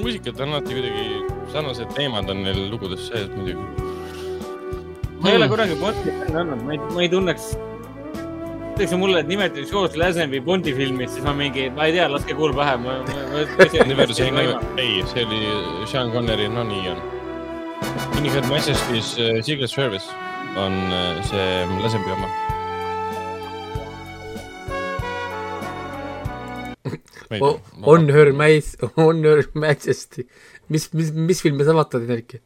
[0.00, 1.04] muusikat on alati kuidagi,
[1.52, 3.64] sarnased teemad on neil lugudes sees muidugi.
[5.20, 7.52] ma ei ole kunagi Bondi fänn olnud, ma ei, ma ei tunneks.
[8.80, 12.32] Ütleks mulle, et nimetati George Lazenby Bondi filmist, siis ma mingi, ma ei tea, laske
[12.38, 14.40] kuul pähe, ma, ma, say ma.
[14.40, 15.40] never, ei, see oli
[15.90, 17.02] Sean Connery, no nii on.
[18.16, 20.08] In Her Majesty's äh, Secret Service
[20.56, 22.28] on äh, see Lasenby oma.
[27.82, 30.24] On her mace, on her majesty.
[30.68, 32.40] mis, mis, mis filmi sa vaatad, Erki?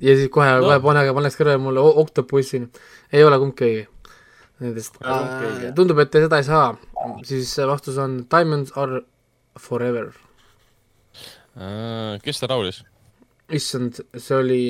[0.00, 0.66] ja siis kohe No.
[0.68, 2.60] kohe pane, pannakse kõrvale mulle O- Octopussi.
[3.12, 3.86] ei ole kumbki õige
[4.60, 5.72] nendest õige..
[5.76, 6.74] tundub, et te seda ei saa.
[7.26, 9.02] siis vastus on Diamonds are
[9.58, 10.12] forever.
[12.24, 12.82] kes ta laulis?
[13.50, 14.64] issand, see oli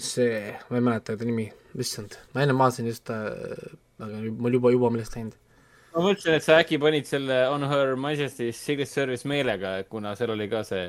[0.00, 3.26] see, ma ei mäleta ta nimi, issand, ma enne vaatasin just äh,,
[4.00, 5.36] aga mul juba, juba meelest läinud.
[5.92, 10.32] ma mõtlesin, et sa äkki panid selle On Her Majesty's Secret Service meelega, kuna seal
[10.36, 10.88] oli ka see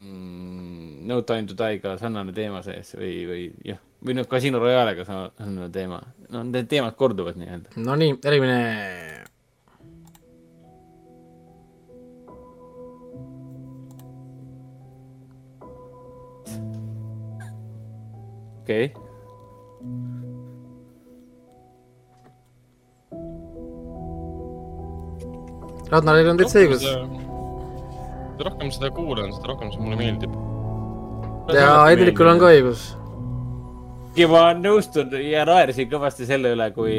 [0.00, 5.06] mm, No Time to Die'ga sarnane teema sees või, või jah, või noh, Casino Royale'iga
[5.08, 6.02] sarnane teema.
[6.30, 7.76] no need teemad korduvad nii-öelda.
[7.76, 8.58] Nonii, järgmine.
[18.62, 19.08] okei okay..
[25.88, 26.84] Ragnar, on täitsa õigus.
[28.38, 30.32] Mida rohkem seda kuulan, seda rohkem see mulle meeldib.
[31.56, 32.82] ja Hendrikul on ka õigus.
[34.30, 36.94] ma nõustun ja naersin kõvasti selle üle, kui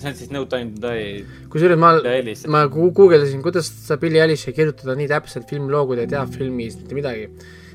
[0.00, 1.24] see on siis No Time to Die.
[1.50, 5.96] kusjuures ma Ja ma gu- guugeldasin, kuidas sa Billie Eilish'i kirjutada nii täpselt filmloo, kui
[5.96, 7.28] ta ei tea filmist mitte midagi.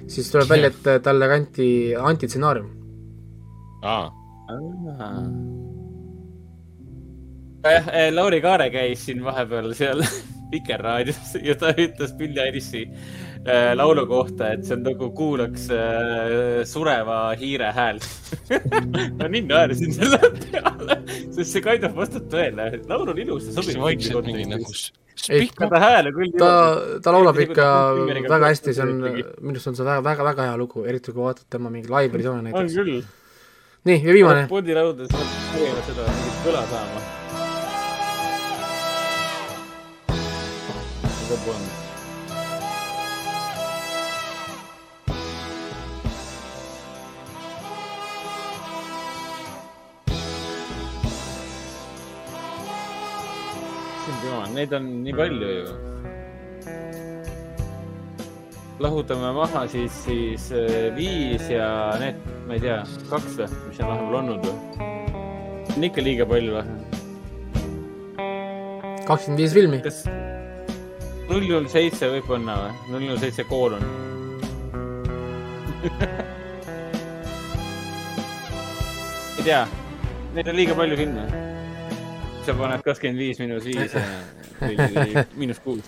[0.07, 2.67] siis tuleb välja, et talle kanti antitsenaarium.
[3.83, 4.11] aa,
[7.63, 10.03] jah, Lauri Kaare käis siin vahepeal seal
[10.51, 16.63] Vikerraadios ja ta ütles Billie Eilishi äh, laulu kohta, et see on nagu kuulaks äh,
[16.69, 18.07] sureva hiire häält.
[19.19, 21.01] ma nii naersin selle peale,
[21.35, 22.71] sest see kind of vastab tõele.
[22.89, 23.81] laul on ilus ja sobib.
[23.83, 24.73] vaikselt mingi nagu
[25.69, 26.33] ta hääle küll.
[26.39, 26.51] ta,
[27.03, 27.69] ta laulab ikka
[28.29, 31.23] väga hästi, see on, minu arust on see väga, väga, väga hea lugu, eriti kui
[31.27, 32.81] vaatad tema mingi live-versioone on näiteks.
[32.81, 33.05] küll.
[33.89, 34.49] nii, ja viimane.
[34.51, 36.11] Bondi lauludes nad proovivad seda
[36.45, 37.18] kõla saama.
[41.29, 41.89] Bond.
[54.23, 55.75] jumal, neid on nii palju ju.
[58.79, 63.91] lahutame maha siis, siis äh, viis ja need, ma ei tea, kaks või, mis on
[63.91, 64.55] vahepeal olnud või?
[65.75, 66.65] on ikka liiga palju või?
[69.05, 69.81] kakskümmend viis filmi.
[69.83, 70.03] kas
[71.29, 72.71] null null seitse võib panna või?
[72.93, 73.83] null null seitse koolon.
[79.39, 79.61] ei tea,
[80.35, 81.23] neid on liiga palju filme.
[82.45, 83.93] sa paned kakskümmend viis miinus viis
[84.59, 85.07] või või
[85.39, 85.85] miinus kuus.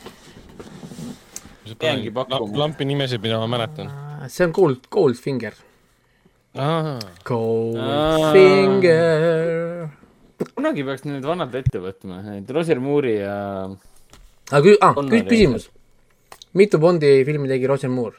[1.82, 2.58] Jäängi pakkuma.
[2.62, 3.88] lampi nimesid, mida ma mäletan.
[4.30, 5.54] see on Gold, Goldfinger.
[6.56, 8.92] aa, Goldfinger.
[10.54, 13.38] kunagi peaks need vanad ette võtma, need Roger Moore'i ja
[14.52, 15.70] aga kü-, ah, Connori kü-, küsimus.
[16.54, 18.16] mitu Bondi filmi tegi Roger Moore?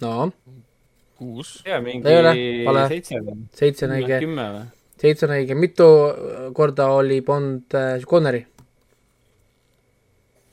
[0.00, 0.30] no,
[1.18, 1.62] kuus.
[1.66, 2.34] ja mingi Ei ole,
[2.66, 2.88] vale.
[2.88, 4.20] seitse on õige,
[5.00, 5.88] seitse on õige, mitu
[6.54, 8.44] korda oli Bond äh, Connori?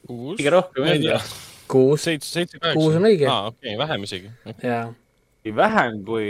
[0.08, 0.38] kuus.
[0.40, 1.20] kõige rohkem ei tea
[1.68, 2.78] kuus seitse, seitse, kaheksa.
[2.78, 3.28] Kuus on õige.
[3.30, 4.30] aa, okei, vähem isegi.
[4.64, 4.86] ja
[5.56, 6.26] vähem kui.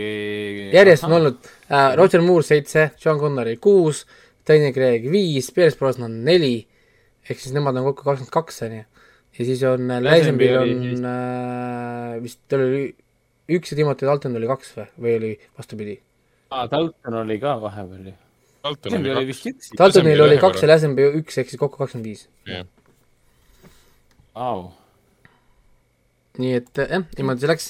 [0.73, 4.05] järjest on olnud äh, Roger Moore seitse, Sean Connery kuus,
[4.47, 6.67] Daniel Craig viis, Pierce Brosnan neli,
[7.25, 8.83] ehk siis nemad on kokku kakskümmend kaks, onju.
[9.39, 12.85] ja siis on äh, oli on äh, vist, tal oli
[13.51, 15.97] üks ja Timothy Dalton oli kaks või, või oli vastupidi?
[16.51, 18.15] aa, Dalton oli ka vahepeal ju.
[18.65, 19.69] Dalton Lazenby oli vist üks.
[19.77, 20.71] Daltonil oli kaks ja.
[20.71, 22.25] Lazenby üks, ehk siis kokku kakskümmend viis.
[24.35, 24.71] Au.
[26.41, 27.69] nii et äh, jah, niimoodi see läks.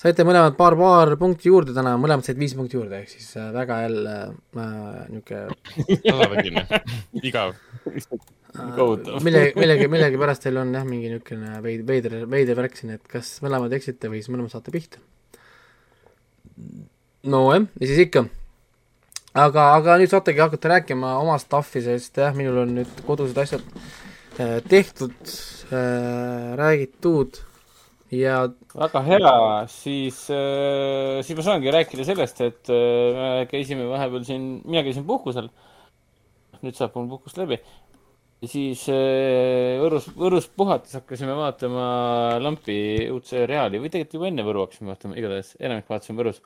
[0.00, 3.50] saite mõlemad paar, paar punkti juurde täna, mõlemad said viis punkti juurde, ehk siis äh,
[3.52, 4.14] väga jälle
[4.62, 6.64] äh, niisugune tasavägine,
[7.26, 7.52] igav.
[8.54, 9.20] kohutav.
[9.24, 13.36] mille, millegi, millegipärast teil on jah, mingi niisugune veid-, veider, veider värk siin, et kas
[13.44, 15.02] mõlemad eksite või siis mõlemad saate pihta.
[17.26, 18.26] nojah, ja siis ikka.
[19.46, 23.66] aga, aga nüüd saategi hakata rääkima oma stuff'i, sest jah, minul on nüüd kodused asjad
[24.40, 25.16] äh, tehtud
[25.72, 27.42] äh,, räägitud
[28.14, 29.32] ja väga hea,
[29.70, 35.06] siis äh,, siis ma saangi rääkida sellest, et äh, me käisime vahepeal siin, mina käisin
[35.08, 35.50] puhkusel.
[36.62, 37.58] nüüd saab mul puhkust läbi.
[38.42, 41.86] Ja siis äh, Võrus, Võrus puhates hakkasime vaatama
[42.42, 46.42] Lampi uut seriaali või tegelikult juba enne Võru hakkasime vaatama, igatahes enamik vaatasime Võrus.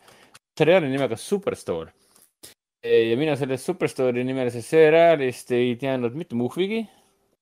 [0.58, 1.92] seriaali nimega Superstore.
[2.86, 6.86] ja mina sellest Superstore'i nimelisest seriaalist ei teadnud mitte muhvigi.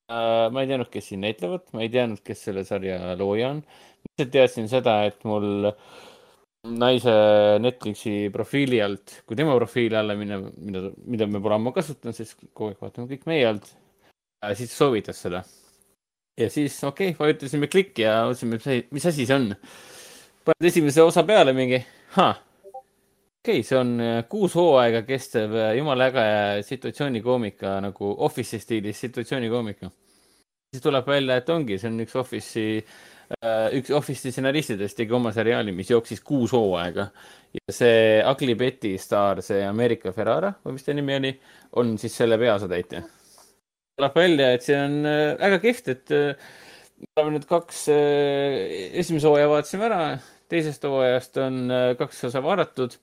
[0.09, 3.65] ma ei teadnud, kes siin näitlevad, ma ei teadnud, kes selle sarja looja on.
[4.09, 5.69] lihtsalt teadsin seda, et mul
[6.65, 7.13] naise
[7.61, 12.33] Netflixi profiili alt, kui tema profiili alla minna, mida, mida me pole ammu kasutanud, siis
[12.53, 13.69] kogu aeg vaatame kõik meie alt,
[14.55, 15.43] siis soovitas seda.
[16.39, 19.49] ja siis okei okay,, vajutasime klikki ja mõtlesime, mis asi see on.
[20.47, 21.81] paned esimese osa peale mingi,
[22.15, 22.37] okei
[23.43, 29.91] okay,, see on äh, kuus hooaega kestev äh, jumala äge situatsioonikoomika nagu Office'i stiilis situatsioonikoomika.
[30.71, 32.83] siis tuleb välja, et ongi, see on üks Office'i,
[33.79, 37.11] üks Office'i stsenaristidest tegi oma seriaali, mis jooksis kuus hooaega.
[37.59, 41.39] ja see Ugly Betty staar, see Ameerika Ferrara või mis ta nimi oli,
[41.83, 43.18] on siis selle peaosatäitja.
[43.99, 46.49] Tuleb välja, et see on äh, väga kihvt, et äh,
[47.03, 50.01] me oleme nüüd kaks, esimese hooaja vaatasime ära,
[50.51, 52.95] teisest hooajast on äh, kaks osa vaadatud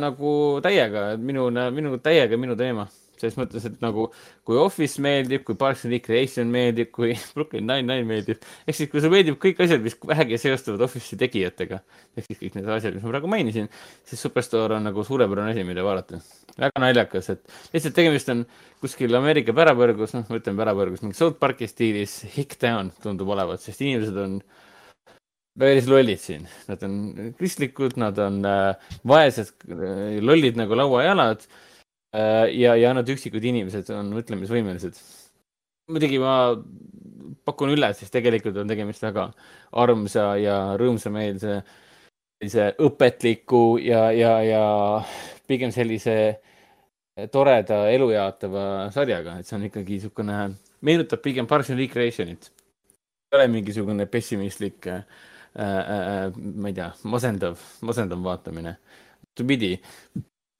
[0.00, 0.30] nagu
[0.64, 2.88] täiega, minu, minu täiega minu teema.
[3.20, 4.06] Selles mõttes, et nagu
[4.46, 9.00] kui Office meeldib, kui Parks and Recreation meeldib, kui Brooklyn Nine-Nine meeldib, ehk siis kui
[9.02, 11.80] sulle meeldib kõik asjad, mis vähegi seostuvad Office'i tegijatega,
[12.18, 13.70] ehk siis kõik need asjad, mis ma praegu mainisin,
[14.08, 16.20] siis Superstore on nagu suurepärane asi, mida vaadata.
[16.58, 18.44] väga naljakas, et lihtsalt tegemist on
[18.82, 23.82] kuskil Ameerika pärapõrgus, noh, ma ütlen pärapõrgus, mingi South Park'i stiilis Hicktown tundub olevat, sest
[23.82, 24.38] inimesed on
[25.58, 29.54] päris lollid siin, nad on kristlikud, nad on äh, vaesed,
[30.22, 31.60] lollid nagu lauajalad äh,
[32.14, 35.00] ja, ja nad üksikud inimesed on mõtlemisvõimelised.
[35.90, 36.34] muidugi ma
[37.44, 39.28] pakun üle, sest tegelikult on tegemist väga
[39.82, 41.58] armsa ja rõõmsameelse,
[42.38, 44.64] sellise õpetliku ja, ja, ja
[45.48, 46.16] pigem sellise
[47.32, 50.38] toreda elu jaatava sarjaga, et see on ikkagi niisugune,
[50.84, 52.50] meenutab pigem Parks and Recreationit.
[53.32, 55.04] ei ole mingisugune pessimistlik äh,
[55.58, 58.76] äh, ma ei tea, masendav, masendav vaatamine.
[59.24, 59.80] vastupidi,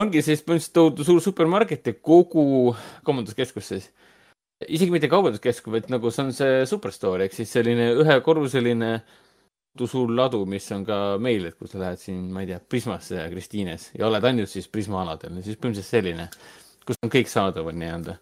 [0.03, 2.75] ongi siis põhimõtteliselt tohutu suur supermarket ja kogu
[3.07, 3.91] kaubanduskeskus siis.
[4.69, 8.97] isegi mitte kaubanduskeskus, vaid nagu see on see superstore ehk siis selline ühekorruseline
[9.91, 13.17] suur ladu, mis on ka meil, et kui sa lähed siin, ma ei tea, Prismasse
[13.19, 16.29] ja Kristiines ja oled ainult siis Prisma aladel, siis põhimõtteliselt selline,
[16.87, 18.19] kus on kõik saadaval nii-öelda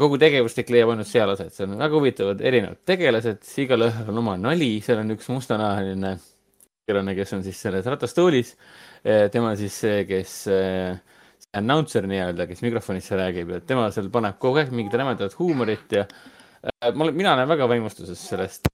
[0.00, 4.36] kogu tegevustik leiab ainult seal aset, seal on väga huvitavad erinevad tegelased, igalühel on oma
[4.40, 6.16] nali, seal on üks mustanahaline
[6.84, 8.54] tegelane, kes on siis selles ratastoolis.
[9.04, 10.94] Tema on siis see, kes, see
[11.58, 16.06] announcer nii-öelda, kes mikrofonisse räägib ja tema seal paneb kogu aeg mingit rämedat huumorit ja
[16.06, 18.70] äh, ma olen, mina olen väga vaimustuses sellest,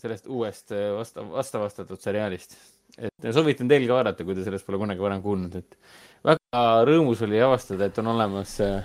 [0.00, 2.56] sellest uuest vasta, vastavastatud seriaalist.
[2.98, 5.78] et soovitan teil ka vaadata, kui te sellest pole kunagi varem kuulnud, et
[6.24, 8.82] väga rõõmus oli avastada, et on olemas äh,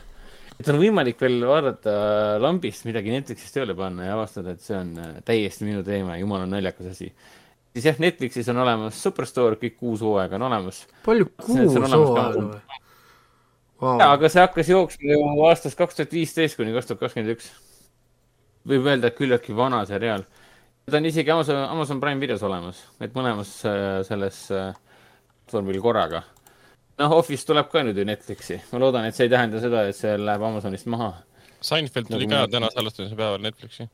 [0.60, 1.92] et on võimalik veel vaadata
[2.42, 4.94] lambist midagi Netflixis tööle panna ja avastada, et see on
[5.26, 7.14] täiesti minu teema jumala naljakas asi.
[7.74, 10.84] Siis jah, Netflixis on olemas Superstore, kõik kuus hooaega on olemas.
[11.06, 12.60] palju kuus hooaega või?
[13.82, 17.52] jaa, aga see hakkas jooksma ju aastast kaks tuhat viisteist kuni kaks tuhat kakskümmend üks.
[18.68, 20.26] võib öelda, et küllaltki vana seriaal.
[20.90, 24.74] ta on isegi Amazon, Amazon Prime videos olemas, et mõlemas äh, selles äh,
[25.46, 26.24] platvormil korraga.
[27.00, 29.98] noh, Office tuleb ka nüüd ju Netflixi, ma loodan, et see ei tähenda seda, et
[29.98, 31.14] see läheb Amazonist maha
[31.62, 33.90] Seinfeld tuli Nagu ka täna salvestamise päeval Netflixi.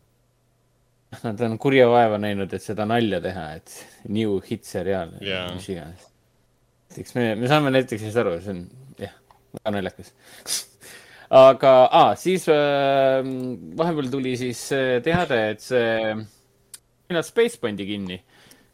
[1.25, 3.75] Nad on kurja vaeva näinud, et seda nalja teha, et
[4.11, 5.47] new hit seriaal Jaa.
[5.55, 6.07] mis iganes.
[6.95, 8.63] eks me, me saame Netflixist aru, see on
[8.99, 9.13] jah,
[9.57, 10.13] väga naljakas.
[11.45, 13.21] aga ah, siis äh,
[13.77, 14.67] vahepeal tuli siis
[15.05, 16.15] teade, et see,
[17.09, 18.19] millal Space pandi kinni.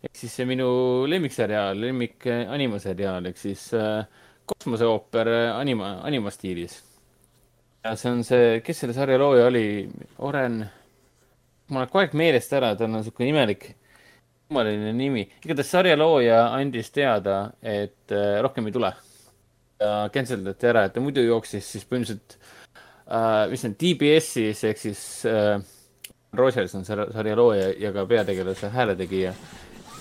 [0.01, 0.67] ehk siis see minu
[1.09, 4.01] lemmikseriaal, lemmik äh, animaseriaal ehk siis äh,
[4.49, 6.82] kosmoseooper äh, anima, animastiilis.
[7.84, 9.65] ja see on see, kes selle sarja looja oli,
[10.25, 10.61] Oren
[11.72, 13.69] mul läheb kogu aeg meelest ära, tal on niisugune imelik,
[14.47, 15.24] kummaline nimi.
[15.45, 18.91] igatahes sarja looja andis teada, et äh, rohkem ei tule.
[19.82, 22.36] ja cancel dati ära, et ta muidu jooksis siis põhimõtteliselt
[23.07, 25.55] äh,, mis on, DBS-is ehk siis äh,
[26.38, 29.34] Rogers on selle sarja looja ja ka peategelase hääletegija.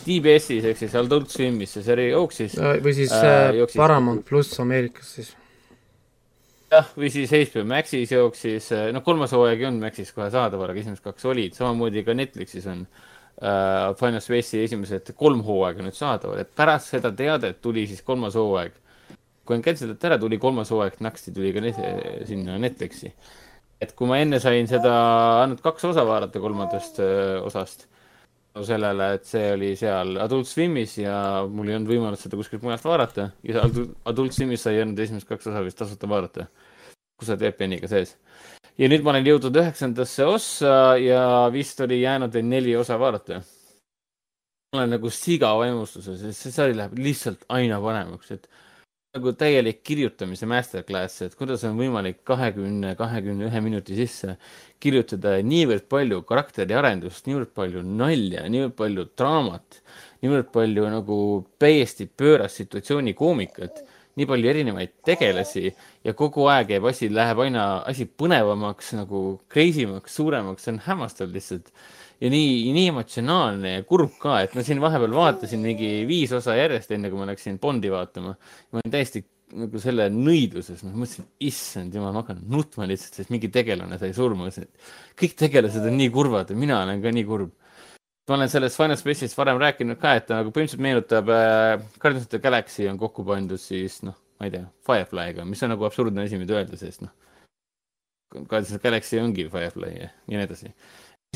[0.05, 2.55] DBS-is ehk siis Adult Swimis see sari jooksis.
[2.85, 5.33] või siis Äh, äh, jooksis- Paramount pluss Ameerikas siis.
[6.71, 10.83] jah, või siis HBO Maxis jooksis, noh, kolmas hooaeg ei olnud Maxis kohe saadaval, aga
[10.83, 16.43] esimesed kaks olid, samamoodi ka Netflixis on äh, Final Space'i esimesed kolm hooaega nüüd saadaval,
[16.45, 18.77] et pärast seda teadet tuli siis kolmas hooaeg.
[19.45, 21.79] kui on cancel datud ära, tuli kolmas hooaeg, naksti tuli ka net,
[22.29, 23.12] sinna Netflixi.
[23.81, 24.95] et kui ma enne sain seda
[25.43, 27.89] ainult kaks osa vaadata kolmandast äh, osast,
[28.51, 32.65] tänu sellele, et see oli seal Adult Swimis ja mul ei olnud võimalust seda kuskilt
[32.67, 36.49] mujalt vaadata ja Adult, Swimis sai ainult esimesed kaks osa vist tasuta vaadata,
[37.19, 38.17] kus sa oled VPN-iga sees.
[38.79, 41.23] ja nüüd ma olen jõudnud üheksandasse ossa ja
[41.53, 43.43] vist oli jäänud veel neli osa vaadata.
[44.73, 48.51] ma olen nagu siga vaimustuses, sest see sari läheb lihtsalt aina paremaks, et
[49.11, 54.37] nagu täielik kirjutamise masterclass, et kuidas on võimalik kahekümne, kahekümne ühe minuti sisse
[54.83, 59.81] kirjutada niivõrd palju karakteriarendust, niivõrd palju nalja, niivõrd palju draamat,
[60.23, 61.17] niivõrd palju nagu
[61.59, 63.83] täiesti pöörast situatsiooni koomikat,
[64.15, 65.73] nii palju erinevaid tegelasi
[66.07, 70.83] ja kogu aeg jääb asi, läheb aina asi põnevamaks nagu crazy maks, suuremaks, see on
[70.87, 71.75] hämmastav lihtsalt
[72.21, 76.57] ja nii, nii emotsionaalne ja kurb ka, et ma siin vahepeal vaatasin mingi viis osa
[76.59, 78.35] järjest, enne kui ma läksin Bondi vaatama.
[78.37, 79.25] ma olin täiesti
[79.61, 84.12] nagu selle nõiduses, ma mõtlesin, issand jumal, ma hakkan nutma lihtsalt, sest mingi tegelane sai
[84.14, 84.51] surma.
[85.18, 87.57] kõik tegelased on nii kurvad ja mina olen ka nii kurb.
[88.29, 92.29] ma olen sellest Final Space'ist varem rääkinud ka, et ta nagu põhimõtteliselt meenutab äh, Guardians
[92.29, 95.89] of the Galaxy on kokku pandud siis noh, ma ei tea, Firefly'ga, mis on nagu
[95.89, 97.11] absurdne asi, mida öelda, sest noh,
[98.37, 100.71] Guardians of the Galaxy ongi Firefly ja nii edasi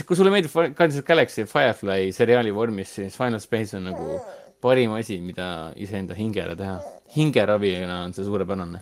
[0.02, 4.16] kui sulle meeldib Guardians of Galaxy Firefly seriaali vormis, siis Final Space on nagu
[4.64, 6.80] parim asi, mida iseenda hingele teha.
[7.14, 8.80] hingeravina on see suurepärane.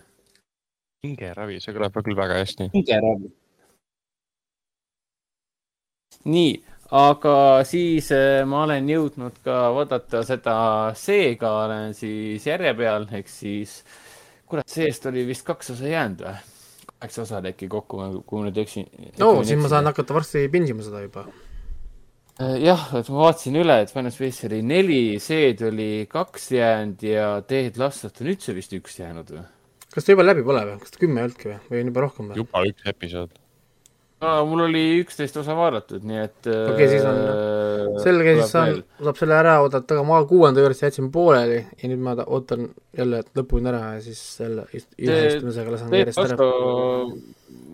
[1.05, 2.69] hingeravi, see kõlab küll väga hästi.
[2.73, 3.29] hingeravi.
[6.33, 6.55] nii,
[7.03, 7.35] aga
[7.67, 10.55] siis äh, ma olen jõudnud ka vaadata seda
[10.97, 13.83] seega olen siis järje peal, ehk siis
[14.49, 16.52] kurat, seest oli vist kaks osa jäänud või?
[17.03, 18.87] Kaheksa osa äkki kokku, kui ma nüüd eksin.
[19.19, 21.27] no siis ma saan hakata varsti pindima seda juba.
[22.41, 27.03] Äh, jah, et ma vaatasin üle, et Final Space oli neli, Seed oli kaks jäänud
[27.05, 29.45] ja Dead Last'ist on üldse vist üks jäänud või?
[29.93, 32.05] kas ta juba läbi pole või, kas ta kümme ei olnudki või, või on juba
[32.07, 32.39] rohkem või?
[32.41, 33.42] juba üks episood
[34.23, 36.39] no mul oli üksteist osa vaadatud, nii et.
[36.47, 40.63] okei okay,, siis on äh, selge, siis saan, saab selle ära oodata, aga ma kuuenda
[40.63, 45.95] juures jätsin pooleli ja nüüd ma ootan jälle lõpuni ära ja siis selle istumisega lasen
[46.01, 46.51] järjest ära.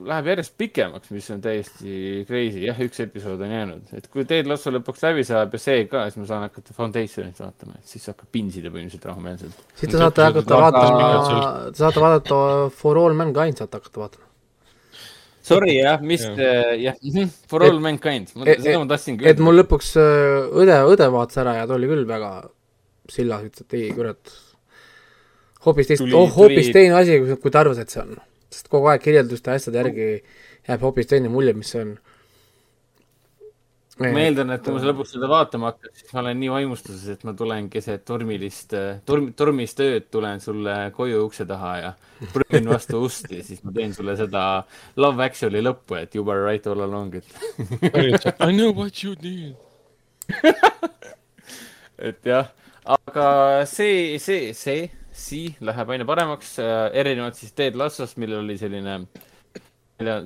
[0.09, 4.47] Läheb järjest pikemaks, mis on täiesti crazy, jah, üks episood on jäänud, et kui Ted
[4.47, 8.07] Lasso lõpuks läbi saab ja see ka, siis ma saan hakata Foundationit vaatama, et siis
[8.07, 9.59] hakkab pinsida põhimõtteliselt rahumeelselt.
[9.75, 11.11] siis te saate hakata vaatama,
[11.67, 12.41] te saate vaadata
[12.79, 14.28] For All Mankind saate hakata vaatama
[15.49, 16.75] Sorry jah, mis yeah.
[16.79, 19.31] jah -hmm, For all mankind, seda ma tahtsin küll.
[19.31, 22.31] et mul lõpuks äh, õde, õde vaatas ära ja ta oli küll väga
[23.09, 24.35] sillas, ütles, et ei kurat,
[25.65, 28.15] hoopis teist, oh, hoopis teine asi, kui ta arvas, et see on.
[28.49, 30.07] sest kogu aeg kirjelduste asjade järgi
[30.69, 31.97] jääb hoopis teine mulje, mis see on
[33.99, 37.25] ma eeldan, et kui ma lõpuks seda vaatama hakkan, siis ma olen nii vaimustuses, et
[37.27, 38.75] ma tulen keset tormilist,
[39.07, 41.91] torm, tormist ööd tulen sulle koju ukse taha ja
[42.33, 44.45] prõmin vastu ust ja siis ma teen sulle seda
[44.99, 47.27] Love Actually lõppu, et you were right all along, et
[48.47, 49.57] I know what you did.
[51.99, 52.45] Et jah,
[52.87, 53.23] aga
[53.67, 56.53] see, see, see, see läheb aina paremaks,
[56.95, 59.28] erinevalt siis Ted Lassost, millel oli selline äh,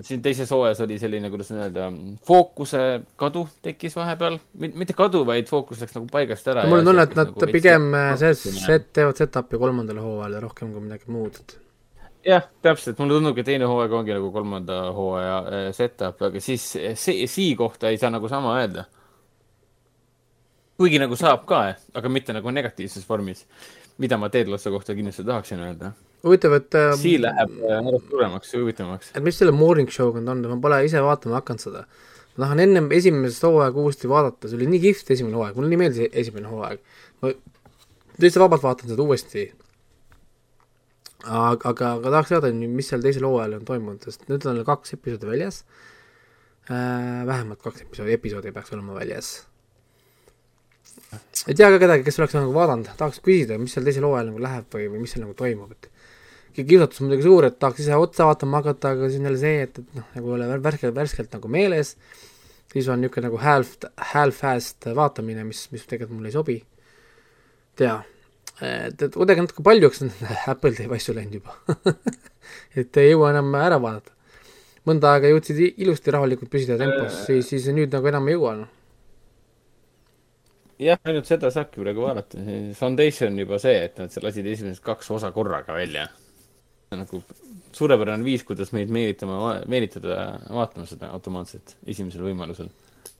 [0.01, 1.87] siin teises hooajas oli selline, kuidas öelda,
[2.27, 6.67] fookuse kadu tekkis vahepeal, mitte kadu, vaid fookus läks nagu paigast ära.
[6.69, 7.89] mul on tunne, et nad nagu pigem
[8.21, 11.41] see, set, teevad setup'i kolmandale hooajale rohkem kui midagi muud.
[12.27, 16.69] jah, täpselt, mulle tundubki, et teine hooaeg ongi nagu kolmanda hooaja äh, setup, aga siis
[16.77, 18.85] see, sii kohta ei saa nagu sama öelda.
[20.77, 21.65] kuigi nagu saab ka,
[21.97, 23.47] aga mitte nagu negatiivses vormis,
[23.97, 28.53] mida ma Ted Lasso kohta kindlasti tahaksin öelda huvitav, et äh, Sii läheb järjest suuremaks
[28.53, 29.11] ja huvitavamaks.
[29.13, 31.83] et mis selle morning show'ga on olnud, ma pole ise vaatama hakanud seda.
[32.35, 35.81] ma tahan ennem esimesest hooaega uuesti vaadata, see oli nii kihvt esimene hooaeg, mulle nii
[35.83, 36.81] meeldis e-, esimene hooaeg.
[37.21, 37.33] ma
[38.19, 39.47] täitsa vabalt vaatan seda uuesti.
[41.23, 44.95] aga, aga, aga tahaks teada, mis seal teisel hooajal on toimunud, sest nüüd on kaks
[44.99, 45.63] episoodi väljas
[46.69, 47.25] äh,.
[47.27, 49.35] vähemalt kaks episoodi, episoodi peaks olema väljas
[51.47, 54.41] ei tea ka kedagi, kes oleks nagu vaadanud, tahaks küsida, mis seal teisel hooajal nagu
[54.43, 55.89] läheb või, või mis seal nagu toimub, et
[56.61, 59.79] kiusatus muidugi suur, et tahaks ise otsa vaatama hakata, aga siis on jälle see, et,
[59.81, 61.95] et noh, nagu ei ole värskelt, värskelt nagu meeles,
[62.73, 63.75] siis on niisugune nagu half,
[64.13, 66.57] half-fast vaatamine, mis, mis tegelikult mulle ei sobi.
[67.79, 67.95] tea,
[68.61, 70.13] et, et kuidagi natuke paljuks on
[70.53, 71.57] Apple teeb asju läinud juba
[72.79, 74.13] et ei jõua enam ära vaadata.
[74.85, 78.79] mõnda aega jõudsid ilusti rahulikult püsida tempos, siis, siis nüüd nagu enam ei jõua, noh
[80.83, 82.41] jah, ainult seda saabki praegu vaadata.
[82.75, 86.09] Foundation juba see, et nad lasid esimesed kaks osa korraga välja
[86.99, 87.21] nagu
[87.73, 92.69] suurepärane viis, kuidas meid meelitama, meelitada vaatama seda automaatselt esimesel võimalusel.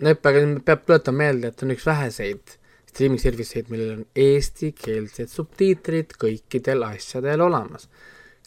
[0.03, 2.57] Nepp, aga peab tuletama meelde, et on üks väheseid
[2.93, 7.89] streaming service eid, millel on eestikeelsed subtiitrid kõikidel asjadel olemas.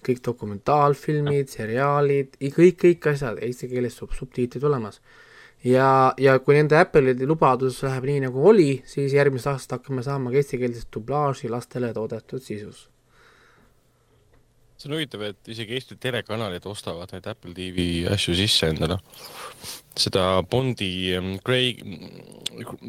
[0.06, 5.00] kõik dokumentaalfilmid, seriaalid, kõik, kõik asjad eesti keeles sub-, subtiitrid olemas.
[5.64, 10.30] ja, ja kui nende Apple'i lubadus läheb nii, nagu oli, siis järgmisest aastast hakkame saama
[10.30, 12.86] ka eestikeelset dublaaži lastele toodetud sisus
[14.76, 18.98] see on huvitav, et isegi Eesti telekanalid ostavad neid Apple TV asju sisse endale.
[19.96, 21.80] seda Bondi ähm, Craig,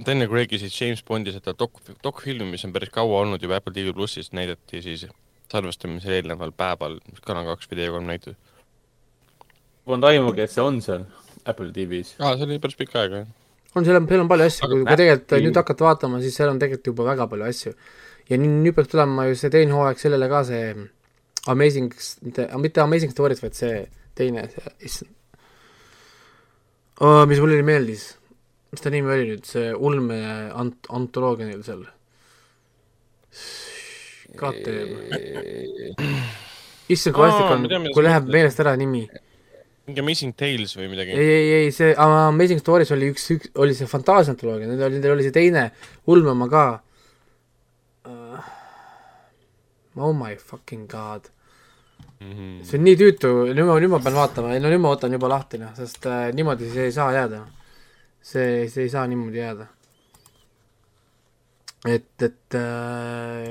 [0.05, 3.73] Daniel Craig'i siis James Bondi seda dok-, dokfilmi, mis on päris kaua olnud juba Apple
[3.73, 5.05] TV plussis, näidati siis
[5.51, 8.35] salvestamisel eelneval päeval, Kanal kaks Tele3 näitas.
[9.87, 11.07] on Raimugi, et see on seal
[11.45, 12.17] Apple TV-s.
[12.19, 13.31] aa, see oli päris pikka aega, jah.
[13.75, 16.35] on, seal on, seal on palju asju, kui kui tegelikult Apple- nüüd hakata vaatama, siis
[16.35, 17.73] seal on tegelikult juba väga palju asju.
[18.27, 20.75] ja nüüd, nüüd peaks tulema ju see teine hooaeg sellele ka see
[21.47, 21.93] Amazing,
[22.25, 23.83] mitte, mitte Amazing Stories, vaid see
[24.17, 25.13] teine, see, issand
[26.99, 27.25] oh,.
[27.29, 28.09] mis mulle meeldis,
[28.73, 30.17] mis ta nimi oli nüüd, see ulme
[30.51, 31.85] ant-, antoloogia neil seal.
[34.37, 34.91] KTM,
[36.93, 39.05] issand kui vastik on kui läheb meelest ära nimi
[39.87, 41.15] mingi Amazing Tales või midagi.
[41.15, 45.15] ei, ei, ei, see Amazing Stories oli üks, üks, oli see fantaasiaantoloogia, nendel oli, nendel
[45.15, 45.69] oli see teine
[46.11, 46.65] ulme oma ka.
[49.97, 51.31] Oh my fucking god,
[52.19, 52.63] Mhm.
[52.65, 55.29] see on nii tüütu, nüüd ma, nüüd ma pean vaatama, no nüüd ma võtan juba
[55.29, 57.43] lahti noh, sest äh, niimoodi see ei saa jääda.
[58.21, 59.67] see, see ei saa niimoodi jääda.
[61.85, 63.43] et, et äh,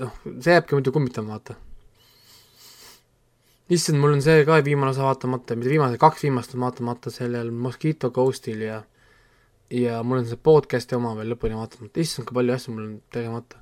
[0.00, 1.58] noh, see jääbki muidu kummitama, vaata
[3.72, 7.50] issand, mul on see ka viimane osa vaatamata, mitte viimane, kaks viimast on vaatamata sellel
[7.52, 8.82] Mosquito Ghostil ja
[9.72, 12.96] ja mul on see podcast'i oma veel lõpuni vaatamata, issand, kui palju asju mul on
[13.14, 13.61] tegemata.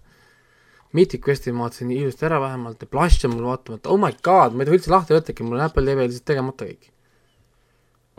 [0.92, 4.54] Mythic Questi ma vaatasin ilusti ära vähemalt ja Blush on mul vaatamata, oh my god,
[4.56, 6.88] ma ei tohi üldse lahti võttagi, mul on Apple TV lihtsalt tegemata kõik.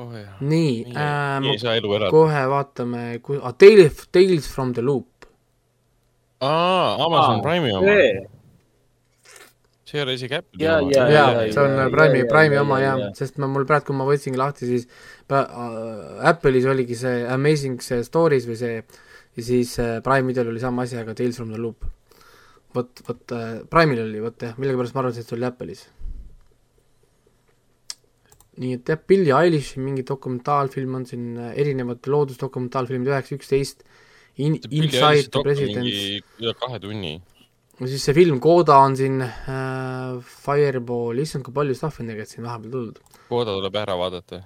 [0.02, 2.10] oh nii äh,, elada.
[2.10, 5.28] kohe vaatame, ku- ah,, Tales, Tales from the Loop.
[6.42, 7.86] aa, Amazon Aa, Prime'i oma.
[7.92, 8.26] see,
[9.86, 10.92] see ei ole isegi Apple'i Jaa, oma.
[10.96, 13.92] jaa, jaa jaa,, see on jaa, Prime'i, Prime'i oma jaa, jah sest ma, mul praegu,
[13.92, 14.88] kui ma võtsingi lahti, siis
[15.30, 20.64] pra- äh, Apple'is oligi see Amazing see Stories või see ja siis äh, Prime'idel oli
[20.64, 21.84] sama asi, aga Tales from the Loop.
[22.76, 25.84] vot, vot äh, Prime'il oli, vot jah, millegipärast ma arvasin, et see oli Apple'is.
[28.62, 33.86] nii et jah, Billie Eilishi mingi dokumentaalfilm on siin, erinevad loodusdokumentaalfilmid üheksa, üksteist,
[34.40, 35.88] In-, Inside the President,
[36.40, 37.18] üle kahe tunni.
[37.82, 42.36] ja siis see film Coda on siin äh,, Fireball, issand, kui palju stuff'i on tegelikult
[42.36, 43.02] siin vahepeal tulnud.
[43.28, 44.44] Kooda tuleb ära vaadata.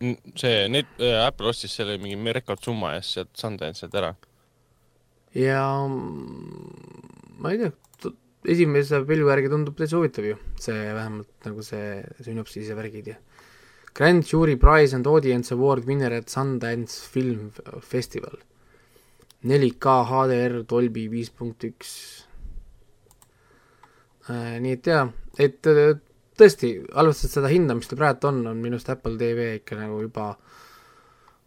[0.00, 0.88] see, need,
[1.26, 4.14] Apple ostis selle mingi rekordsumma eest sealt Sundance'ilt ära.
[5.36, 8.12] Ja mm, ma ei tea,
[8.50, 13.18] esimese pilgu järgi tundub täitsa huvitav ju, see vähemalt nagu see sünopsis ja värgid ja
[13.94, 17.50] Grand Jury Prize and Audience Award winner at Sundance Film
[17.82, 18.38] Festival.
[19.42, 21.90] 4K HDR Dolby viis punkt üks.
[24.30, 25.08] nii et jaa,
[25.42, 25.96] et äh,
[26.38, 29.96] tõesti, arvestades seda hinda, mis ta praegu on, on minu arust Apple TV ikka nagu
[30.04, 30.28] juba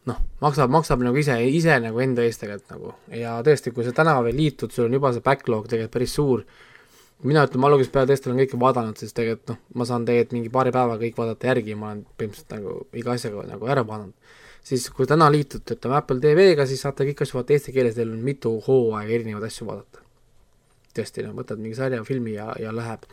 [0.09, 3.95] noh, maksab, maksab nagu ise, ise nagu enda eest tegelikult nagu ja tõesti, kui sa
[3.95, 6.45] täna veel liitud, sul on juba see backlog tegelikult päris suur
[7.23, 10.37] mina ütlen, ma algusest peale tõesti olen kõike vaadanud, sest tegelikult noh, ma saan tegelikult
[10.37, 13.85] mingi paari päevaga kõik vaadata järgi ja ma olen põhimõtteliselt nagu iga asjaga nagu ära
[13.87, 14.39] vaadanud.
[14.63, 18.11] siis kui täna liitute, ütleme Apple TV-ga, siis saate kõiki asju vaadata eesti keeles, teil
[18.11, 20.03] on mitu hooaega erinevaid asju vaadata.
[20.95, 23.07] tõesti, noh, võtad mingi sarja, filmi ja, ja läheb.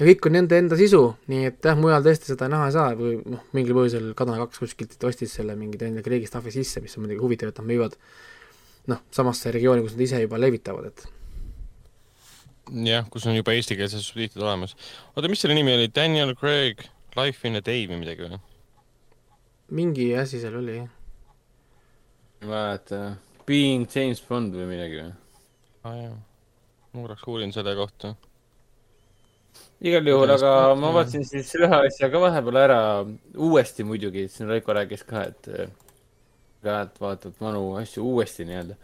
[0.00, 2.94] Ja kõik on nende enda sisu, nii et jah, mujal tõesti seda näha ei saa,
[2.96, 6.96] või noh, mingil põhjusel Kadana kaks kuskilt ostis selle mingi Daniel Craig'i stuff'i sisse, mis
[6.96, 7.96] on muidugi huvitav, et nad müüvad
[8.90, 11.04] noh, samasse regiooni, kus nad ise juba levitavad, et
[12.88, 14.76] jah, kus on juba eestikeelsed subtiitrid olemas.
[15.12, 16.86] oota, mis selle nimi oli, Daniel Craig
[17.18, 18.40] Life in a Day või midagi või?
[19.76, 20.88] mingi asi seal oli, jah.
[22.40, 23.02] ma ei mäleta,
[23.46, 25.12] Being James Bond või midagi või?
[25.84, 26.18] aa ah, jaa,
[26.94, 28.14] ma korraks uurin selle kohta.
[29.80, 32.80] Igal juhul, aga ma vaatasin siis ühe asja ka vahepeal ära,
[33.36, 35.48] uuesti muidugi, siin Raiko rääkis ka, et
[36.64, 38.76] ka, et vaatad vanu asju uuesti nii-öelda.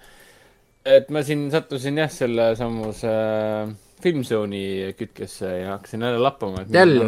[0.97, 6.65] et ma siin sattusin jah, selle samuse äh, Filmzone'i kütkesse ja hakkasin jälle lappama.
[6.69, 7.05] jälle,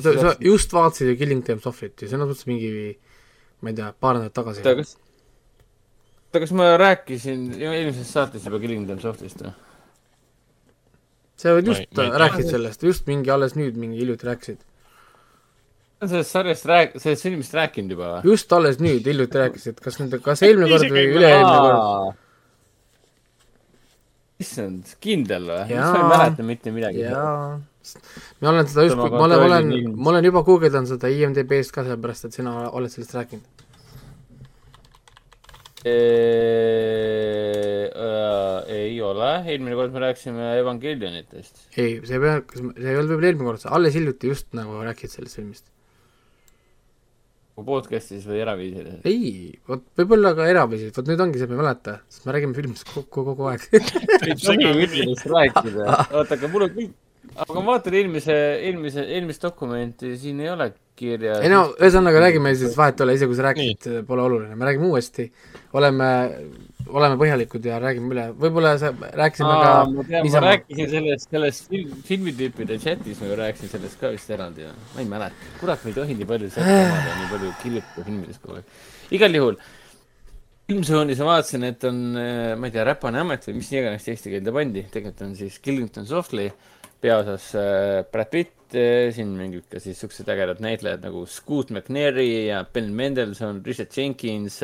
[0.00, 2.98] sa, sa just vaatasid ju Killing Softly't ju, selles mõttes mingi
[3.60, 4.60] ma ei tea, paar nädalat tagasi.
[4.64, 4.94] oota, kas,
[6.28, 9.56] oota, kas ma rääkisin eelmises saates juba Killing Them Softist või?
[11.40, 14.60] Sa Ma just ei- ma ei rääkisid sellest, just mingi alles nüüd mingi hiljuti rääkisid.
[16.00, 18.30] sellest sarjast rääk-, sellest filmist rääkinud juba või?
[18.32, 22.20] just alles nüüd hiljuti rääkisid, kas nende, kas eelmine kord või üle-eelmine kord.
[24.40, 25.64] issand, kindel või?
[25.76, 27.04] Ma ei mäleta mitte midagi.
[28.40, 31.72] ma olen seda just, Ma ma olen, ma olen ma olen juba guugeldanud seda IMDB-st
[31.74, 33.66] ka sellepärast, et sina oled sellest rääkinud.
[38.80, 41.54] Ei ole, eelmine kord me rääkisime Evangelionitest.
[41.76, 44.72] ei, see ei pea, kas, see ei olnud võib-olla eelmine kord, alles hiljuti just nagu
[44.84, 45.66] rääkisid sellest filmist.
[47.60, 49.00] podcast'is või eraviisilis.
[49.08, 49.30] ei,
[49.68, 52.84] vot võib-olla ka eraviisil, vot nüüd ongi see, ma ei mäleta, sest me räägime filmist
[52.92, 53.62] kogu, kogu aeg.
[56.12, 56.92] oota, aga mul on kõik,
[57.36, 58.36] aga ma vaatan eelmise,
[58.68, 60.66] eelmise, eelmist dokumenti, siin ei ole
[61.00, 61.40] kirjas.
[61.44, 64.68] ei no ühesõnaga räägime siis, vahet ei ole, isegi kui sa rääkisid, pole oluline, me
[64.68, 65.26] räägime uuesti,
[65.78, 66.10] oleme,
[66.90, 71.28] oleme põhjalikud ja räägime üle, võib-olla sa rääkisime Aa, ka ma tean, ma rääkisin sellest,
[71.32, 75.52] sellest film, filmitüüpide chatis, ma ju rääkisin sellest ka vist eraldi, ma ei mäleta.
[75.60, 78.80] kurat, me ei tohi nii palju sealt omada, nii palju kirjutada filmidest kogu aeg.
[79.18, 79.60] igal juhul,
[80.70, 84.52] Filmzoonis ma vaatasin, et on, ma ei tea, Räpane amet või mis iganes eesti keelde
[84.54, 86.44] pandi, tegelikult on siis Killington Softly
[87.00, 92.64] peaosas äh, Brad Pitt, siin mängib ka siis siuksed ägedad näitlejad nagu Scoot McNairy ja
[92.72, 94.60] Ben Mendelsohn, Richard Jenkins,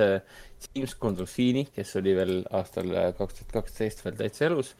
[0.74, 4.74] James Gandolfini, kes oli veel aastal äh, kaks tuhat kaksteist veel täitsa elus.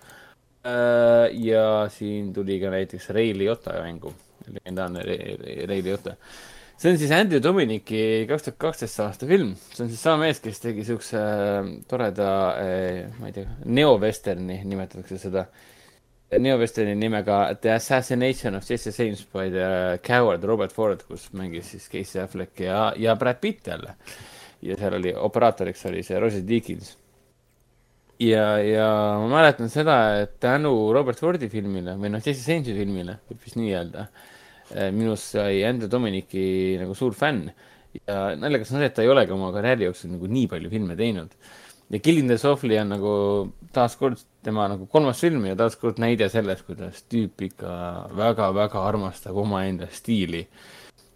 [0.66, 4.10] ja siin tuli ka näiteks Ray Liotta mängu,
[4.50, 6.16] legendaarne Ray, Liotta.
[6.76, 10.42] see on siis Andrew Dominiki kaks tuhat kaksteist aasta film, see on siis sama mees,
[10.42, 11.22] kes tegi siukse
[11.86, 12.32] toreda,
[13.20, 15.46] ma ei tea, neovesterni nimetatakse seda
[16.30, 21.86] neovesterni nimega The Assassination of Jesse James by the Coward Robert Ford, kus mängis siis
[21.90, 23.94] Casey Affleck ja, ja Brad Pitt jälle.
[24.62, 26.96] ja seal oli, operaatoriks oli see Roger Deakins.
[28.18, 28.88] ja, ja
[29.22, 33.60] ma mäletan seda, et tänu Robert Fordi filmile või noh, Jesse Jamesi filmile, võib vist
[33.60, 34.08] nii öelda,
[34.96, 37.52] minust sai Andrew Dominiki nagu suur fänn.
[38.02, 40.98] ja naljakas on see, et ta ei olegi oma karjääri jooksul nagu nii palju filme
[40.98, 41.38] teinud
[41.90, 43.12] ja Killing the Softly on nagu
[43.74, 47.70] taaskord tema nagu kolmas film ja taaskord näide sellest, kuidas tüüp ikka
[48.16, 50.46] väga-väga armastab omaenda stiili.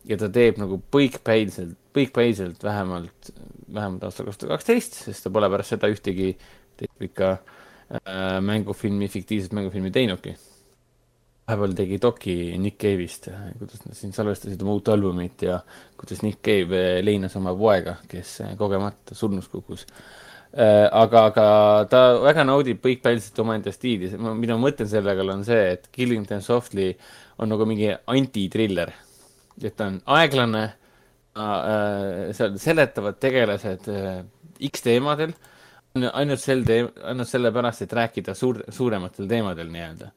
[0.08, 3.32] ja ta teeb nagu põikpäiselt, põikpäiselt vähemalt,
[3.74, 6.30] vähemalt aastal kaks tuhat kaksteist, sest ta pole pärast seda ühtegi
[6.78, 10.36] teist pikka äh, mängufilmi, fiktiivset mängufilmi teinudki.
[11.50, 13.26] vahepeal tegi doki Nick Cave'ist,
[13.58, 15.60] kuidas nad siin salvestasid oma uut albumit ja
[15.98, 19.86] kuidas Nick Cave leinas oma poega, kes kogemata surnuks kukkus
[20.50, 21.44] aga, aga
[21.90, 26.42] ta väga naudib põikpäiselt omaenda stiili, mida ma mõtlen selle peale on see, et Killington
[26.42, 26.90] Softly
[27.38, 28.92] on nagu mingi antitriller.
[29.62, 30.62] et ta on aeglane
[31.36, 34.22] äh,, seal seletavad tegelased äh,
[34.70, 35.34] X teemadel,
[35.94, 40.10] ainult sel teem-, ainult sellepärast, et rääkida suur, suurematel teemadel nii-öelda.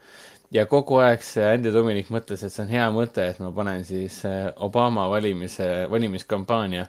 [0.54, 3.86] ja kogu aeg see Andy Dominik mõtles, et see on hea mõte, et ma panen
[3.86, 6.88] siis äh, Obama valimise, valimiskampaania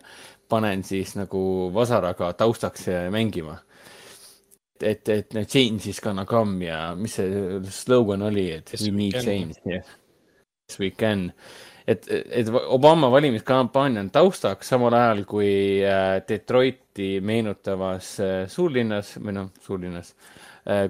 [0.48, 3.58] panen siis nagu vasaraga taustaks mängima.
[4.82, 8.90] et, et need change is gonna come ja mis see slogan oli, et Yes, we
[8.90, 9.86] need change, yes.
[10.80, 11.30] We can.
[11.86, 19.36] et, et Obama valimiskampaania on taustaks, samal ajal kui äh, Detroiti meenutavas äh, suurlinnas või
[19.36, 20.14] noh, suurlinnas,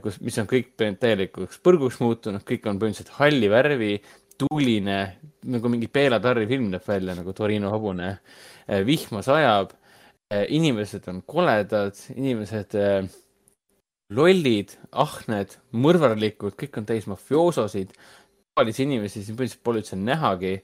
[0.03, 3.95] kus, mis on kõik täielikuks põrguks muutunud, kõik on põhimõtteliselt halli värvi,
[4.39, 4.99] tuuline,
[5.51, 8.17] nagu mingi Bela Tarri film näeb välja nagu Torino hobune
[8.66, 9.74] vihma sajab,
[10.49, 13.05] inimesed on koledad, inimesed äh,
[14.12, 17.95] lollid, ahned, mõrvarlikud, kõik on täis mafioososid,
[18.55, 20.55] tavalisi inimesi siin põhimõtteliselt pole üldse nähagi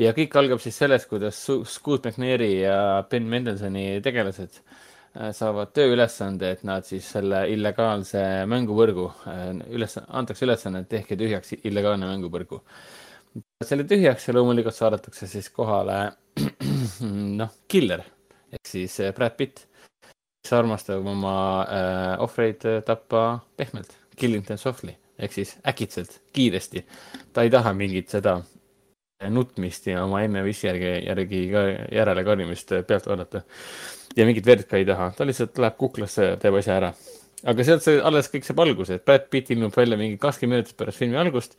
[0.00, 2.78] ja kõik algab siis sellest, kuidas Scoot McNairy ja
[3.10, 9.44] Ben Mendelsoni tegelased äh, saavad tööülesande, et nad siis selle illegaalse mänguvõrgu äh,
[9.76, 12.62] üles, antakse ülesanne, et tehke tühjaks illegaalne mänguvõrgu.
[13.64, 15.98] Selle tühjaks ja loomulikult saadetakse siis kohale
[17.40, 18.04] noh, killer
[18.52, 19.66] ehk siis äh, Brad Pitt,
[20.42, 26.84] kes armastab oma äh, ohvreid äh, tappa pehmelt, Killington softly ehk siis äkitselt, kiiresti.
[27.32, 28.38] ta ei taha mingit seda
[29.26, 31.62] nutmist ja oma emme vissi järgi, järgi ka
[31.94, 33.42] järele karjumist äh, pealt vaadata.
[34.16, 36.92] ja mingit verd ka ei taha, ta lihtsalt läheb kuklasse teeb asja ära.
[37.44, 40.78] aga sealt see alles kõik saab alguse, et Brad Pitt ilmub välja mingi kakskümmend minutit
[40.78, 41.58] pärast filmi algust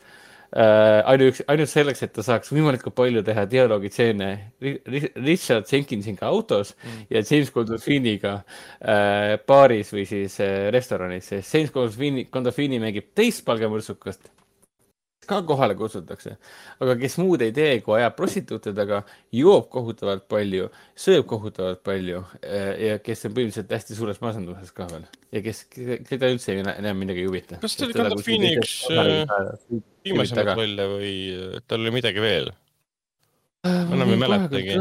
[0.54, 1.02] äh,.
[1.06, 4.30] ainuüksi, ainult selleks, et ta saaks võimalikult palju teha dialoogitseene
[4.64, 7.06] Ri- Ri- Richard Jenkinsiga autos mm.
[7.14, 8.36] ja James Gandolfiniga
[8.80, 14.32] äh, baaris või siis äh, restoranis, sest James Gandolfini, Gandolfini mängib teist palgamõrtsukast
[15.30, 16.36] ka kohale kutsutakse,
[16.82, 19.02] aga kes muud ei tee, kui ajab prostituute taga,
[19.36, 20.70] joob kohutavalt palju,
[21.00, 25.64] sööb kohutavalt palju äh, ja kes on põhimõtteliselt hästi suures masenduses ka veel ja kes,
[25.74, 27.60] keda üldse ei- enam midagi ei huvita.
[27.62, 28.74] Kas see oli Gandolfini üks,
[30.08, 32.52] viimasemaid rolle või äh, tal oli midagi veel?
[33.68, 34.76] enam ei mäletagi.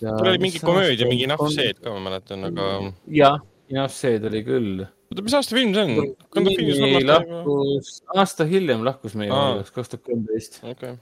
[0.00, 2.68] tal oli mingi komöödia, mingi nahkseed ka, ma mäletan, aga
[3.12, 3.40] jah,
[3.72, 4.82] jah, see tuli küll.
[4.84, 7.06] oota, mis aasta film see on?
[7.08, 9.38] Lahkus, aasta hiljem lahkus meie Aa.
[9.38, 10.58] maailmas, kaks tuhat kolmteist.
[10.72, 10.96] okei.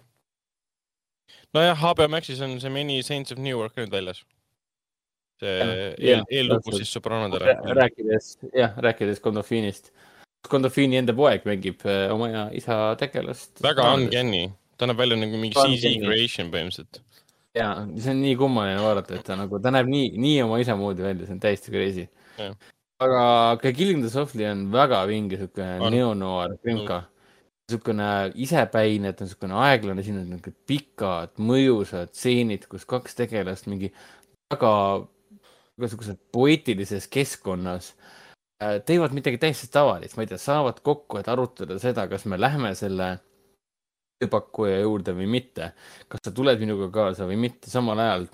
[1.56, 4.22] nojah, HBO Maxis on see Many Saints of Newark nüüd väljas.
[5.40, 5.56] see
[6.12, 7.56] eel eellugu siis Sopranodele.
[7.80, 9.92] rääkides, jah, rääkides Gandolfinist.
[10.48, 13.58] Gandolfini enda poeg mängib äh, oma isa tegelast.
[13.64, 14.46] väga uncanny,
[14.80, 17.02] ta näeb välja nagu mingi CG creation põhimõtteliselt.
[17.56, 20.76] ja see on nii kummaline vaadata, et ta nagu, ta näeb nii, nii oma isa
[20.78, 22.06] moodi välja, see on täiesti crazy.
[23.00, 23.22] Aga
[23.62, 25.92] ka Killing the Softly on väga vinge siuke On.
[25.92, 27.04] neonoir krimka.
[27.70, 33.68] niisugune isepäine, ta on niisugune aeglane, siin on niisugune pikad mõjusad stseenid, kus kaks tegelast
[33.70, 33.92] mingi
[34.50, 34.72] väga,
[35.78, 37.92] niisuguses poeetilises keskkonnas
[38.62, 42.40] äh, teevad midagi täiesti tavalist, ma ei tea, saavad kokku, et arutada seda, kas me
[42.40, 43.12] lähme selle
[44.20, 45.72] tööpakkuja juurde või mitte.
[46.08, 48.26] kas sa tuled minuga kaasa või mitte, samal ajal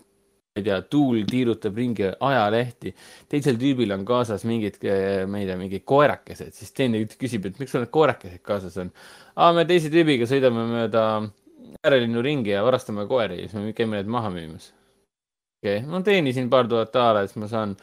[0.56, 2.94] ma ei tea, tuul tiirutab ringi ajalehti,
[3.28, 4.78] teisel tüübil on kaasas mingid,
[5.28, 8.92] ma ei tea, mingid koerakesed, siis teine küsib, et miks sul need koerakesed kaasas on.
[9.36, 11.02] aa, me teise tüübiga sõidame mööda
[11.84, 14.70] äärelinnu ringi ja varastame koeri siis me käime need maha müümas.
[15.60, 17.76] okei okay., ma teenisin paar tuhat daala, siis ma saan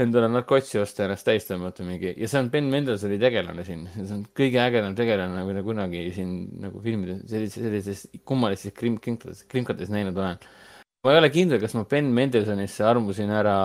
[0.00, 4.16] endale narkotsi osta, ennast täis tõmmata mingi ja see on Ben Mendelsoni tegelane siin, see
[4.18, 9.92] on kõige ägedam tegelane, mida kunagi siin nagu filmides, sellises, sellises kummalistes krim-, krimkades, krimkades
[9.92, 10.50] näinud olen.
[11.04, 13.56] Ma ei ole kindel, kas ma Ben Mendelsonisse armusin ära,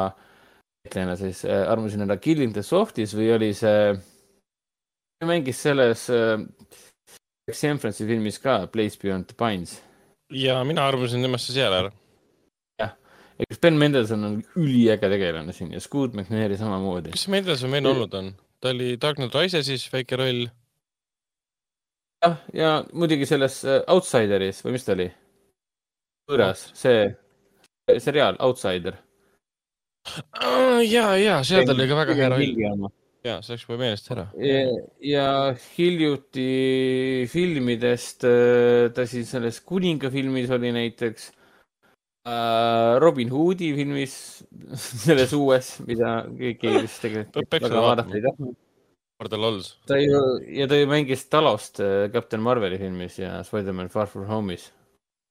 [0.87, 3.95] ütleme siis äh, armusin ära Killing the Softis või oli see,
[5.25, 6.39] mängis selles äh,
[7.51, 9.77] Sienfrance'i filmis ka Place Beyond the Pines.
[10.31, 11.91] ja mina arvasin temast seal ära.
[13.39, 17.11] eks Ben Mendelson on üliäge tegelane siin ja Scoot McNairi samamoodi.
[17.17, 18.31] kas Mendelson meil olnud on?
[18.63, 20.47] ta oli Dark Knight Risesis väike roll.
[22.23, 25.11] jah, ja muidugi selles äh, Outsideris või mis ta oli?
[26.31, 27.03] võõras, see
[27.99, 28.97] seriaal Outsider.
[30.85, 32.89] ja, ja seal ta oli ka väga hea roll.
[33.25, 34.27] ja, see läks juba meelest ära.
[34.41, 34.59] ja,
[35.01, 35.29] ja
[35.77, 36.49] hiljuti
[37.31, 41.31] filmidest äh, ta siis selles Kuninga filmis oli näiteks
[42.29, 44.19] äh, Robin Hoodi filmis,
[45.05, 48.61] selles uues, mida keegi vist tegelikult väga vaadata ei tahtnud.
[49.15, 49.69] Marta Lols.
[49.87, 50.17] ta ju,
[50.51, 54.73] ja ta ju mängis Talost äh, Captain Marveli filmis ja Spider-man Far From Home'is.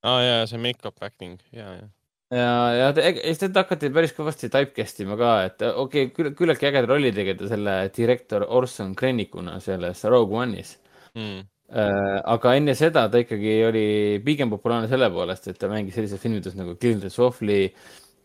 [0.05, 1.91] aa ah, jaa, see make-up acting, ja, ja.
[2.35, 6.91] ja, ja siis teda hakati päris kõvasti typecast ima ka, et okei okay,, küllaltki ägeda
[6.91, 10.79] rolli tegi ta selle direktor Orson Krennicuna selles Rogue One'is
[11.15, 11.45] Mm.
[11.71, 12.21] äh,.
[12.27, 13.85] aga enne seda ta ikkagi oli
[14.27, 17.69] pigem populaarne selle poolest, et ta mängis sellises filmides nagu Kill the Softly,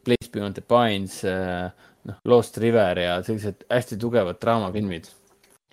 [0.05, 1.69] Place Beyond the Pines äh,,
[2.09, 5.11] noh, Lost River ja sellised hästi tugevad draamafilmid.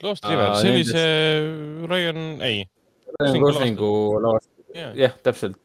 [0.05, 2.67] Lost River, see oli see Ryan, ei.
[3.17, 5.57] Ryan Goslingu lavast, jah, täpselt.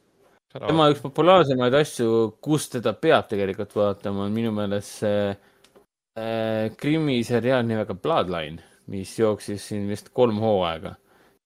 [0.60, 2.10] Tema üks populaarsemaid asju,
[2.44, 8.60] kus teda peab tegelikult vaatama, on minu meelest see äh, krimiseriaal nimega Bloodline,
[8.92, 10.96] mis jooksis siin vist kolm hooaega.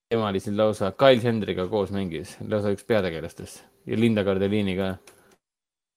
[0.10, 4.95] tema oli siin lausa Kyle Hendriga koos mängis, lausa üks peategelastest ja Linda Cardellini ka.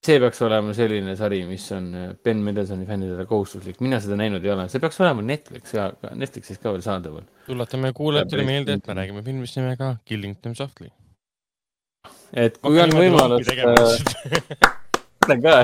[0.05, 4.45] see peaks olema selline sari, mis on äh, Ben Mendelsoni fännidele kohustuslik, mina seda näinud
[4.45, 7.25] ei ole, see peaks olema Netflix ja Netflixis ka veel saadaval.
[7.49, 10.93] tuletame kuulajatele Ja meelde, et me räägime filmist nimega Killing them softly.
[12.33, 13.47] Et kui on võimalus,
[15.19, 15.55] ütlen ka,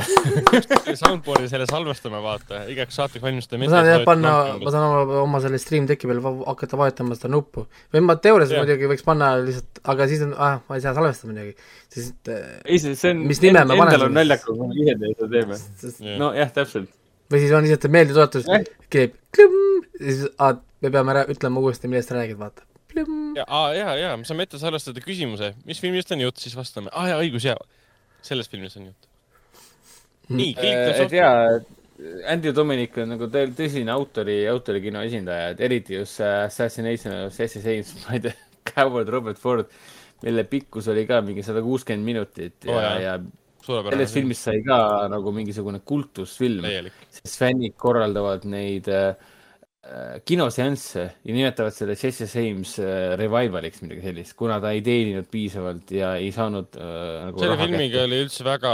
[0.99, 3.65] Soundboard'i selle salvestame, vaata, igaks saateks valmistame.
[3.65, 7.31] ma saan jah panna, ma saan oma, oma selle Stream Decki peal hakata vajutama seda
[7.33, 7.65] nuppu.
[7.93, 8.61] või ma teoorias Jah.
[8.65, 11.55] muidugi võiks panna lihtsalt, aga siis on ah,, ma ei saa salvestada midagi,
[11.93, 14.75] siis äh, ei see, see on, Mis nime ma panen endal on naljakas, kui me
[14.83, 16.19] ise seda teeme.
[16.21, 16.91] nojah, täpselt.
[17.33, 21.89] või siis on lihtsalt meeldetuletus Jah., keeb klõmm, siis ah, me peame rää- ütlema uuesti,
[21.89, 22.61] millest sa räägid, vaata.
[22.95, 23.45] ja,
[23.75, 26.91] ja, ja me saame ette salvestada küsimuse, mis filmist on jutt, siis vastame.
[26.93, 27.59] aa jaa, õigus, jaa.
[28.25, 29.09] sellest filmist on jutt.
[30.29, 31.59] nii, Killing them et jaa,
[32.27, 37.61] Andy Dominic on nagu tõ- tõsine autori, autorikino esindaja, et eriti just Assassination of Jesse
[37.63, 38.35] James, ma ei tea,
[38.73, 39.71] Coward Robert Ford,
[40.25, 43.15] mille pikkus oli ka mingi sada kuuskümmend minutit ja oh, ja
[43.65, 44.13] sellest.
[44.13, 44.77] filmist sai ka
[45.11, 47.05] nagu mingisugune kultusfilm, täielik.
[47.13, 49.34] sest fännid korraldavad neid äh, äh,
[50.25, 55.91] kinoseansse ja nimetavad selle Jesse James äh, revivaliks midagi sellist, kuna ta ei teeninud piisavalt
[55.93, 58.07] ja ei saanud äh, nagu selle filmiga kätte.
[58.07, 58.71] oli üldse väga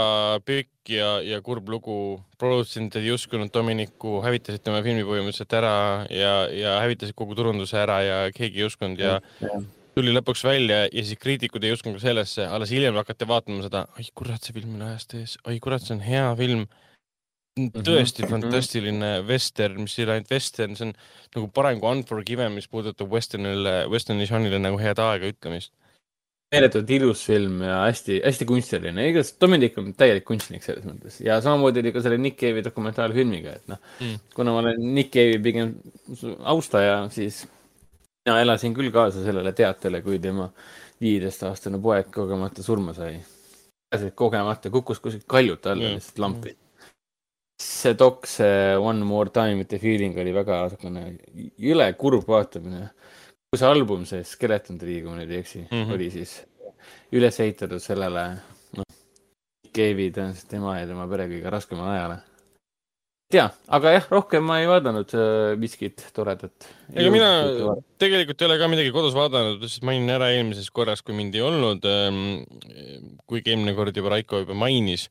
[0.48, 1.98] pikk ja, ja kurb lugu.
[2.40, 5.76] produtsendid ei uskunud Dominiku, hävitasid tema filmi põhimõtteliselt ära
[6.08, 9.66] ja, ja hävitasid kogu turunduse ära ja keegi ei uskunud ja Jah.
[9.92, 13.84] tuli lõpuks välja ja siis kriitikud ei uskunud ka sellesse, alles hiljem hakati vaatama seda,
[14.00, 16.64] oi kurat, see film on ajast ees, oi kurat, see on hea film.
[17.58, 18.30] Tõesti Mhm.
[18.30, 20.94] fantastiline western, mis ei ole ainult western, see on
[21.36, 25.72] nagu parem kui Unforgiven, mis puudutab westernile, western'i žanrile nagu head aega ütlemist.
[26.52, 31.80] meeletult ilus film ja hästi-hästi kunstiline, igatahes Dominic on täielik kunstnik selles mõttes ja samamoodi
[31.80, 34.06] oli ka selle Nick Cave'i dokumentaalfilmiga, et noh Mm.
[34.06, 35.74] mm., kuna ma olen Nick Cave'i pigem
[36.44, 37.46] austaja, siis
[38.26, 40.50] mina elasin küll kaasa sellele teatele, kui tema
[41.00, 43.20] viieteistaastane poeg kogemata surma sai.
[44.14, 45.94] kogemata kukkus kuskilt kaljute alla yeah.
[45.94, 46.56] lihtsalt lampi.
[47.62, 51.04] See dok, see One More Time with the Feeling oli väga niisugune
[51.60, 52.88] jõle kurb vaatamine
[53.52, 55.70] kui see album, see Skeleton Tree, kui ma nüüd ei eksi mm.
[55.70, 55.90] -hmm.
[55.92, 56.38] oli siis
[57.12, 58.22] üles ehitatud sellele,
[58.78, 58.86] noh,
[59.76, 62.16] Cave'i tõenäoliselt tema ja tema pere kõige raskemale ajale.
[63.32, 63.44] tea,
[63.76, 66.68] aga jah, rohkem ma ei vaadanud äh, miskit toredat.
[66.94, 67.28] ega mina
[68.00, 71.44] tegelikult ei ole ka midagi kodus vaadanud, sest mainin ära eelmises korras, kui mind ei
[71.44, 71.84] olnud.
[73.26, 75.10] kuigi eelmine kord juba Raiko juba mainis,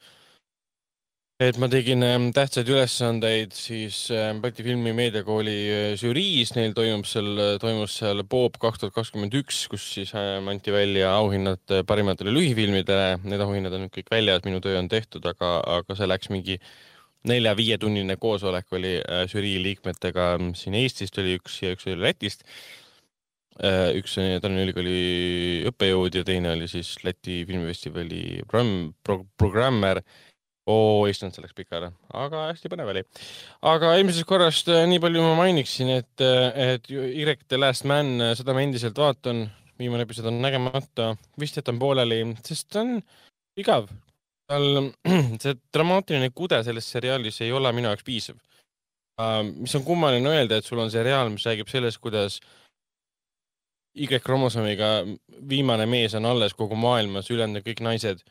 [1.42, 7.08] et ma tegin ähm, tähtsaid ülesandeid siis ähm, Balti Filmi Meediakooli äh, žüriis, neil toimub
[7.10, 11.82] seal, toimus seal Bob kaks tuhat kakskümmend üks, kus siis ähm, anti välja auhinnad äh,
[11.88, 13.18] parimatele lühifilmidele.
[13.26, 16.60] Need auhinnad on nüüd kõik väljas, minu töö on tehtud, aga, aga see läks mingi
[17.32, 22.46] nelja-viietunnine koosolek oli äh, žürii liikmetega siin Eestist oli üks ja üks oli Lätist.
[23.62, 30.00] üks on Tallinna Ülikooli õppejõud ja teine oli siis Läti filmifestivali programm pro,, programmer
[30.70, 33.02] oo, issand, see läks ära, aga hästi põnev oli.
[33.72, 38.54] aga eelmisest korrast äh, nii palju ma mainiksin, et, et Irek The Last Man, seda
[38.54, 39.48] ma endiselt vaatan,
[39.82, 41.12] viimane episood on nägemata,
[41.42, 43.00] vist jätan pooleli, sest ta on
[43.58, 43.90] igav.
[44.52, 44.92] tal,
[45.42, 48.38] see dramaatiline kude selles seriaalis ei ole minu jaoks piisav.
[49.58, 52.40] mis on kummaline öelda, et sul on seriaal, mis räägib sellest, kuidas
[53.92, 55.02] Y-kromosoomiga
[55.50, 58.22] viimane mees on alles kogu maailmas, ülejäänud on kõik naised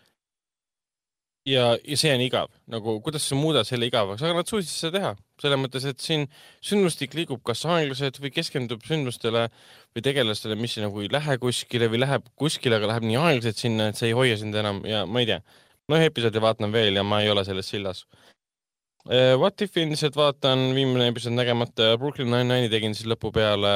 [1.50, 4.92] ja, ja see on igav, nagu kuidas sa muudad selle igavaks, aga nad suutsid seda
[4.96, 5.12] teha,
[5.42, 6.26] selles mõttes, et siin
[6.64, 9.46] sündmustik liigub kas aeglaselt või keskendub sündmustele
[9.96, 13.90] või tegelastele, mis nagu ei lähe kuskile või läheb kuskile, aga läheb nii aeglaselt sinna,
[13.90, 15.40] et see ei hoia sind enam ja ma ei tea.
[15.90, 18.04] ma ühe episoodi vaatan veel ja ma ei ole selles sillas.
[19.10, 23.72] What If'i endiselt vaatan, viimane episood nägemata, Brooklyn Nine-Nine'i tegin siis lõpu peale,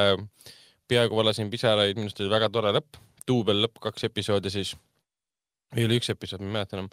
[0.87, 4.75] peaaegu valasin pisaraid, minu arust oli väga tore lõpp, duubel lõpp, kaks episoodi siis.
[5.75, 6.91] või oli üks episood, ma ei mäleta enam.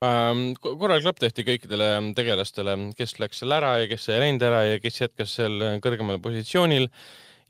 [0.00, 4.80] Korralik lõpp tehti kõikidele tegelastele, kes läks seal ära ja kes ei läinud ära ja
[4.82, 6.88] kes jätkas seal kõrgemal positsioonil.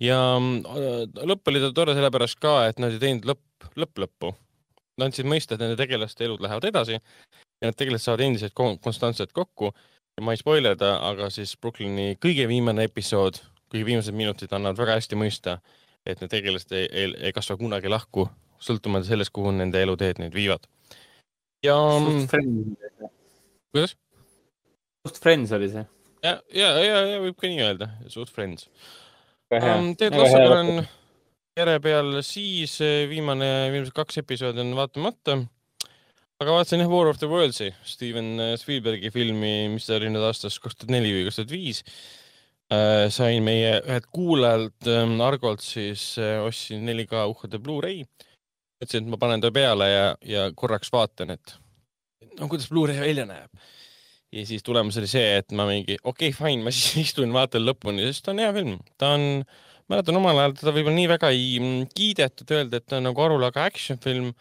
[0.02, 4.34] ja lõpp oli tore sellepärast ka, et nad ei teinud lõpp, lõpp-lõppu.
[4.98, 8.78] Nad andsid mõista, et nende tegelaste elud lähevad edasi ja need tegelased saavad endiselt kon-
[8.78, 9.72] konstantselt kokku
[10.22, 13.40] ma ei spoilerda, aga siis Brooklyni kõige viimane episood,
[13.72, 15.58] kõige viimased minutid annavad väga hästi mõista,
[16.06, 18.28] et need tegelased ei, ei, ei kasva kunagi lahku,
[18.62, 20.68] sõltumata sellest, kuhu nende eluteed neid viivad.
[21.64, 21.76] Ja
[23.72, 23.96] kuidas?
[25.04, 25.86] Just Friends oli see.
[26.24, 28.68] ja, ja, ja, ja võib ka nii öelda, suht friends.
[29.52, 29.92] um,.
[29.98, 30.54] Ted lõpp.
[30.58, 30.84] on
[31.54, 35.38] järje peal siis eh, viimane, viimased kaks episoodi on vaatamata.
[36.42, 40.24] aga vaatasin jah War of the Worlds'i, Steven eh, Spielbergi filmi, mis ta oli nüüd
[40.26, 41.84] aastast kaks tuhat neli või kaks tuhat viis.
[43.12, 44.88] sain meie ühelt kuulajalt
[45.22, 48.00] Argolt siis ostsin 4K UHD Blu-ray.
[48.84, 51.56] mõtlesin, et ma panen ta peale ja, ja korraks vaatan, et
[52.38, 53.50] no kuidas Blu-ray välja näeb.
[54.34, 57.66] ja siis tulemus oli see, et ma mingi okei okay,, fine, ma siis istun, vaatan
[57.66, 59.44] lõpuni, sest ta on hea film, ta on,
[59.92, 63.24] mäletan omal ajal teda võib-olla nii väga ei mm, kiidetud, öelda, et ta on nagu
[63.26, 64.34] arulaga action film.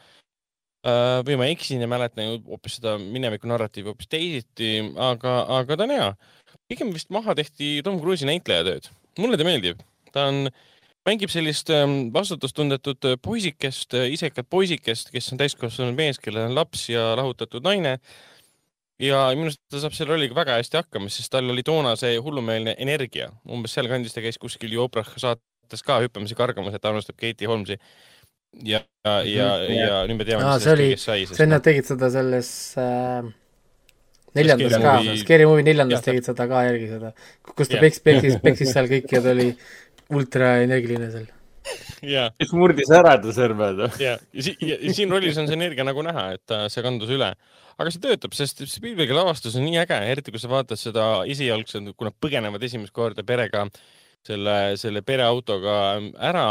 [1.24, 5.94] või ma eksin ja mäletan hoopis seda mineviku narratiivi hoopis teisiti, aga, aga ta on
[5.95, 6.10] hea.
[6.68, 8.90] pigem vist maha tehti Tom Cruise'i näitlejatööd,
[9.24, 9.80] mulle ta meeldib,
[10.11, 10.49] ta on,
[11.07, 16.85] mängib sellist ähm, vastutustundetut äh, poisikest, isekat poisikest, kes on täiskasvanud mees, kellel on laps
[16.89, 17.97] ja lahutatud naine.
[19.03, 22.13] Ja minu arust ta saab selle rolliga väga hästi hakkama, sest tal oli toona see
[22.23, 26.81] hullumeelne energia, umbes sealkandis ta käis kuskil ju Oprah saates ka hüppamas ja kargamas, et
[26.84, 27.80] ta armastab Katie Holmesi.
[28.63, 31.25] ja, ja, ja, Mhm, ja nüüd me teame, Aa, mis see sellest oli- kõigest sai,
[31.25, 33.31] see sest nad tegid seda selles äh,
[34.38, 34.93] neljandas ka.
[35.23, 37.11] Scary Movie neljandas tegid seda ka järgi seda,
[37.57, 37.81] kus ta Jah.
[37.88, 39.49] peksis, peksis, peksis seal kõiki ja ta oli
[40.11, 41.27] ultraenergiline seal.
[42.03, 43.84] ja, kes murdis ära ta sõrmed.
[44.01, 47.11] ja, ja, ja, ja siin rollis on see energia nagu näha, et ta, see kandus
[47.15, 47.31] üle.
[47.77, 51.93] aga see töötab, sest Spielbergi lavastus on nii äge, eriti kui sa vaatad seda esialgselt,
[51.95, 53.65] kui nad põgenevad esimest korda perega
[54.27, 55.77] selle, selle pereautoga
[56.31, 56.47] ära.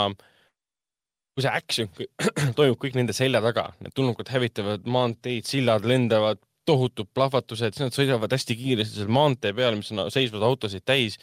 [1.33, 1.89] kui see action
[2.59, 7.97] toimub kõik nende selja taga, need tulnukad hävitavad maanteid, sillad lendavad, tohutud plahvatused, siis nad
[7.97, 11.17] sõidavad hästi kiiresti seal maantee peal, mis on seisvaid autosid täis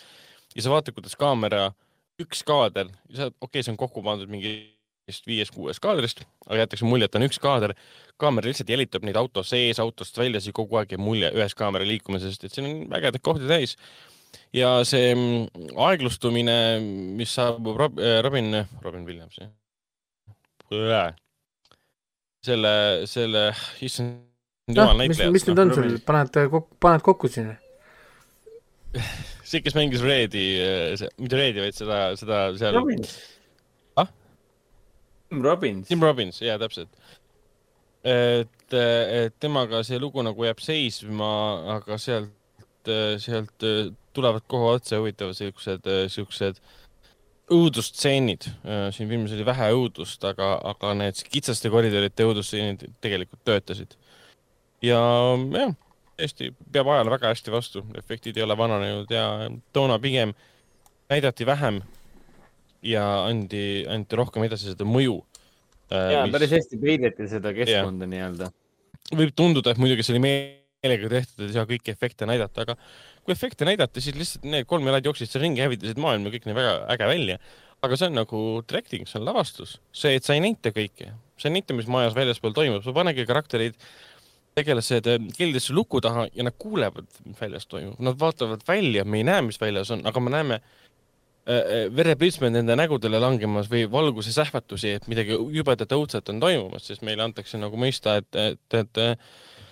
[0.56, 1.70] ja sa vaatad, kuidas kaamera,
[2.20, 4.52] üks kaader, okei okay,, see on kokku pandud mingi
[5.10, 7.74] viiest-kuuest kaadrist, aga jäetakse mulje, et on üks kaader.
[8.20, 11.88] kaamera lihtsalt jälitab neid auto sees, autost väljas ja kogu aeg jääb mulje ühes kaamera
[11.88, 13.78] liikumisest, et siin on vägedaid kohti täis.
[14.54, 16.58] ja see mm, aeglustumine,
[17.18, 21.16] mis saabub Rob, äh, Robin, Robin Williams, jah.
[22.46, 22.74] selle,
[23.10, 23.50] selle,
[23.82, 24.30] issand
[24.70, 25.32] noh jumal, näitleja.
[25.34, 27.54] mis nüüd on sul, paned kokku, paned kokku siin?
[29.50, 30.46] see, kes mängis Reedi,
[31.18, 32.80] mitte Reedi, vaid seda, seda seal.
[34.00, 34.10] Ah?.
[35.30, 35.88] Tim Robbins.
[35.90, 36.92] Tim Robbins, jaa, täpselt.
[38.06, 41.32] et, et temaga see lugu nagu jääb seisma,
[41.76, 43.66] aga sealt, sealt
[44.16, 46.62] tulevad kohe otsa huvitavad siuksed, siuksed
[47.54, 48.48] õudusstseenid.
[48.94, 53.96] siin filmis oli vähe õudust, aga, aga need kitsaste koridoride õudusstseenid tegelikult töötasid.
[54.86, 55.02] ja
[55.58, 55.74] jah,
[56.20, 59.26] tõesti peab ajale väga hästi vastu, efektid ei ole vananenud ja
[59.76, 60.34] toona pigem
[61.10, 61.82] näidati vähem
[62.86, 65.20] ja andi, anti rohkem edasi seda mõju.
[65.92, 66.34] ja mis...
[66.36, 68.52] päris hästi peideti seda keskkonda nii-öelda.
[69.16, 72.78] võib tunduda, et muidugi see oli meelega tehtud, et ei saa kõiki efekte näidata, aga
[73.24, 76.62] kui efekte näidati, siis lihtsalt need kolm jalad jooksid seal ringi, hävitasid maailma, kõik näeb
[76.62, 77.42] väga äge välja.
[77.80, 81.48] aga see on nagu directing, see on lavastus, see, et sa ei näita kõike, sa
[81.48, 83.78] ei näita, mis majas väljaspool toimub, sa panegi karakterid
[84.60, 89.28] tegelased keldrisse luku taha ja nad kuulevad, mis väljas toimub, nad vaatavad välja, me ei
[89.28, 94.34] näe, mis väljas on, aga me näeme äh, äh verepritsmed nende nägudele langemas või valguse
[94.36, 99.06] sähvatusi, et midagi jubedat õudset on toimumas, sest meile antakse nagu mõista, et, et, et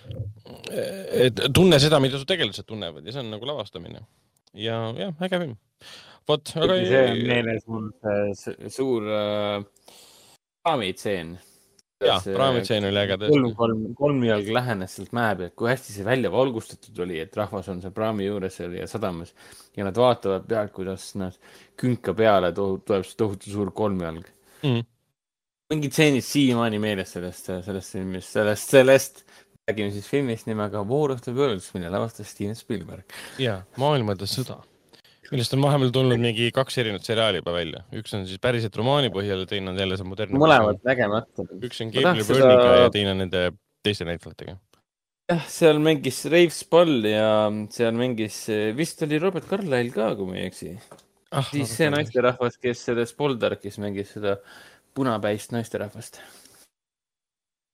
[0.08, 4.04] et tunne seda, mida su tegelased tunnevad ja see on nagu lavastamine.
[4.56, 5.56] ja jah, äge film.
[6.28, 6.78] vot, aga.
[6.84, 7.90] see on meeles mul
[8.38, 9.66] see suur äh,
[10.64, 11.36] praamitseen.
[12.06, 13.34] Jah, praamitseen oli äge tõesti.
[13.34, 17.70] kolm, kolm, kolmjalg lähenes sealt mäe pealt, kui hästi see välja valgustatud oli, et rahvas
[17.72, 19.34] on seal praami juures seal ja sadamas
[19.76, 21.36] ja nad vaatavad pealt, kuidas nad
[21.78, 24.30] künka peale tuleb see tohutu suur kolmjalg
[24.62, 24.86] mm
[25.68, 29.18] mingid stseenid siiamaani meeles sellest, sellest filmist, sellest, sellest
[29.68, 33.04] räägime siis filmist nimega War of the Worlds, mille lavastas Steven Spielberg.
[33.38, 34.62] ja, Maailmade sõda,
[35.32, 39.10] millest on vahepeal tulnud mingi kaks erinevat seriaali juba välja, üks on siis päriselt romaani
[39.14, 40.40] põhjal ja teine on jälle see modernne.
[40.40, 41.46] mõlemad nägemata.
[41.58, 42.80] üks on Gabriel Byrne'iga seda...
[42.84, 43.44] ja teine nende
[43.86, 44.56] teiste näitlejatega.
[45.32, 47.30] jah, seal mängis Rave Spall ja
[47.74, 48.40] seal mängis,
[48.78, 50.74] vist oli Robert Carlyle ka, kui ma ei eksi
[51.30, 51.48] ah,.
[51.52, 54.38] siis see naisterahvas, kes selles Poldarkis mängis seda
[54.98, 56.22] punapäist naisterahvast.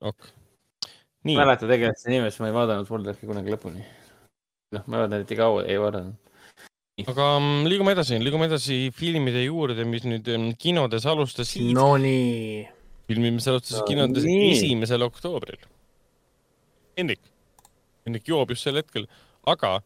[0.04, 0.32] ok
[1.24, 1.36] Nii.
[1.38, 3.84] mäletan tegelikult seda nime, sest ma ei vaadanud Folderki kunagi lõpuni.
[4.76, 6.33] noh, ma vaatan, et ei kaua ei vaadanud.
[7.02, 11.72] Aga um, liigume edasi, liigume edasi filmide juurde, mis nüüd um, kinodes alustasid.
[11.74, 12.64] Nonii.
[13.10, 15.60] filmi, mis alustas no, kinodes esimesel oktoobril.
[16.96, 17.20] Hendrik,
[18.06, 19.08] Hendrik joob just sel hetkel,
[19.50, 19.76] aga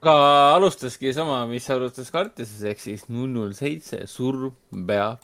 [0.00, 0.14] aga
[0.56, 4.54] alustaski sama, mis alustas Kartises ehk siis null null seitse, surm
[4.88, 5.20] peab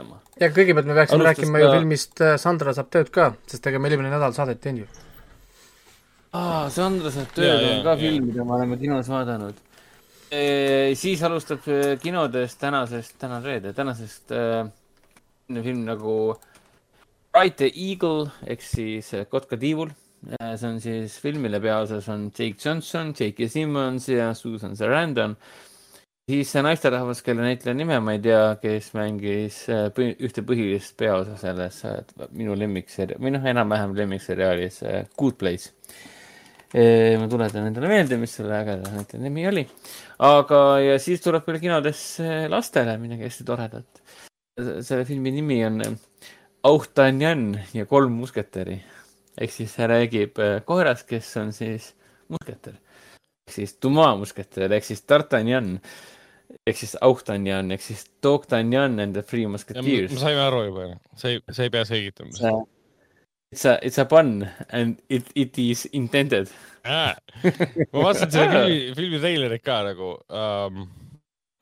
[0.00, 0.20] vaatama.
[0.40, 1.62] ja kõigepealt me peaksime Alustas rääkima ka...
[1.62, 5.06] ju filmist äh, Sandra saab tööd ka, sest ega me eelmine nädal saadet teinud ju.
[6.32, 8.00] aa, Sandra saab tööd ja, on ka ja.
[8.04, 9.58] film, mida me oleme kinos vaadanud.
[10.30, 11.64] Siis alustab
[12.02, 14.68] kinodes tänasest, täna on reede, tänasest äh,
[15.50, 16.36] film nagu
[17.32, 19.90] Bright the Eagle ehk siis Kotka tiivul.
[20.20, 23.48] see on siis film, mille peaosas on Jake Johnson, J.K.
[23.48, 25.36] Simmons ja Susan Sarandon
[26.30, 29.62] siis see naisterahvas, kelle näitleja nime ma ei tea, kes mängis
[29.96, 31.80] põhi, ühte põhilist peaosa selles
[32.36, 34.80] minu lemmikseri-, või noh, enam-vähem lemmikseriaalis
[35.18, 35.72] Good Place.
[37.18, 39.64] ma tuletan endale meelde, mis selle ägeda näitleja nimi oli.
[40.20, 44.02] Aga, ja siis tuleb veel kinodesse lastele midagi hästi toredat.
[44.60, 45.82] selle filmi nimi on
[46.62, 48.82] Auhtanjan ja kolm musketäri.
[49.40, 51.94] ehk siis see räägib koerast, kes on siis
[52.28, 52.76] musketär
[53.50, 55.78] ehk siis Dumas musketär ehk siis D'Artagnan
[56.66, 60.12] ehk siis Auhtanjan ehk siis Dogtanjan and the Three Musketeers.
[60.12, 60.86] me saime aru juba,
[61.24, 62.30] ei, sa ei pea selgitama.
[63.50, 66.50] It's a, it's a pun and it, it is intended
[66.84, 67.14] äh,.
[67.92, 70.84] ma vaatasin selle filmi, filmi treilerit ka nagu um,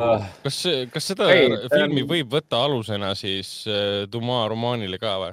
[0.03, 0.61] uh, kas,
[0.93, 5.33] kas seda hey, filmi um, võib võtta alusena siis uh, Dumas romaanile ka või?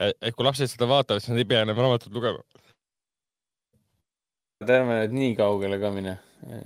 [0.00, 2.40] et kui lapsed seda vaatavad, siis nad ei pea enam raamatut lugema.
[4.64, 6.16] ärme nüüd nii kaugele ka mine
[6.48, 6.60] Äh,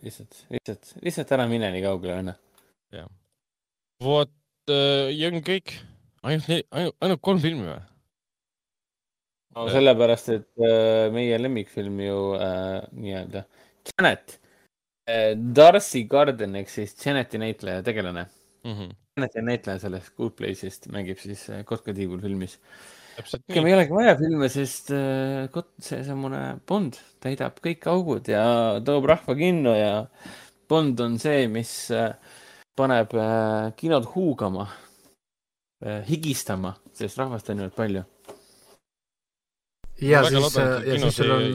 [0.00, 2.32] lihtsalt, lihtsalt, lihtsalt ära mine nii kaugele, onju.
[2.96, 3.08] jah.
[4.00, 5.74] vot äh, ja on kõik,
[6.24, 7.82] ainult, ainult, ainult kolm filmi või?
[9.56, 13.44] No sellepärast, et äh, meie lemmikfilm ju äh, nii-öelda,
[13.90, 14.38] Janet
[15.08, 18.26] äh,, Darcy Garden ehk siis Janeti näitleja, tegelane
[18.64, 18.72] mm.
[18.72, 18.96] -hmm.
[19.16, 24.14] Janeti näitleja sellest Good Place'ist mängib siis äh, Kotka-tiibul filmis äh, rohkem ei olegi vaja
[24.18, 28.44] filme, sest äh, seesamune Bond täidab kõik augud ja
[28.84, 29.94] toob rahva kinno ja
[30.70, 32.12] Bond on see, mis äh,
[32.78, 34.68] paneb äh, kinod huugama,
[36.06, 38.02] higistama, sest rahvast on niivõrd palju.
[40.00, 41.48] Ja siis, ja siis sul on,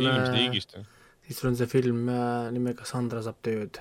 [1.26, 2.10] siis sul on see film
[2.56, 3.80] nimega Sandra saab tööd.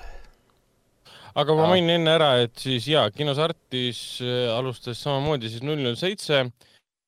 [1.34, 4.20] Aga ma mainin enne ära, et siis jaa, kinos Artis
[4.54, 6.44] alustas samamoodi siis null null seitse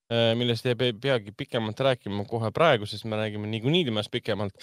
[0.06, 4.54] Äh, millest ei peagi pikemalt rääkima kohe praegu, sest me räägime niikuinii temast pikemalt.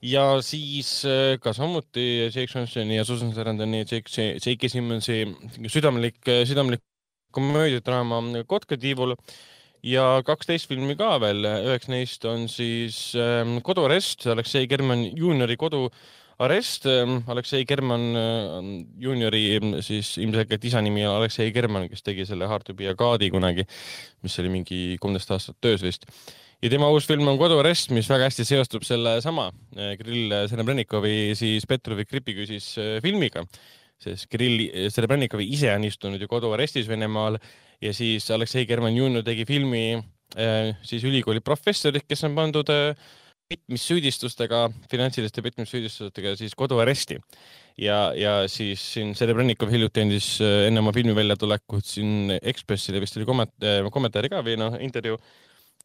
[0.00, 5.26] ja siis äh, ka samuti Jake Johnsoni ja Susan Sarandoni ja Jake, Jake Simmonsi
[5.68, 6.16] südamlik,
[6.48, 6.80] südamlik
[7.30, 9.12] komöödiadraama Kotka tiivul
[9.86, 15.86] ja kaksteist filmi ka veel, üheks neist on siis ähm, Koduarest, Aleksei German juuniori kodu
[16.42, 16.88] arest.
[16.90, 22.26] Ähm, Aleksei German ähm, juuniori ähm, siis ilmselgelt isa nimi on Aleksei German, kes tegi
[22.28, 23.66] selle Hard to be a God'i kunagi,
[24.26, 26.10] mis oli mingi kolmteist aastat töös vist.
[26.62, 32.04] ja tema uus film on Koduarest, mis väga hästi seostub sellesama Kirill Serebrennikovi siis Petrovi
[32.08, 33.44] gripiküsis filmiga,
[34.02, 37.38] sest Kirill Serebrennikovi ise on istunud ju koduarestis Venemaal
[37.82, 39.96] ja siis Aleksei Germanjunov tegi filmi
[40.82, 42.70] siis ülikooli professorid, kes on pandud
[43.46, 47.20] petmissüüdistustega, finantsiliste petmissüüdistustega siis koduaresti.
[47.78, 53.26] ja, ja siis siin Serebrennikov hiljuti andis enne oma filmi väljatulekut siin Ekspressile vist oli
[53.28, 55.20] kommentaar, kommentaari ka või noh, intervjuu,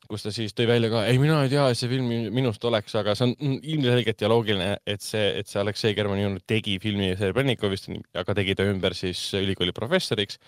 [0.09, 2.95] kus ta siis tõi välja ka, ei, mina ei tea, et see film minust oleks,
[2.99, 7.87] aga see on ilmselgelt ja loogiline, et see, et see Aleksei Germanjunov tegi filmi Serebrennikovist,
[8.19, 10.39] aga tegi ta ümber siis ülikooli professoriks.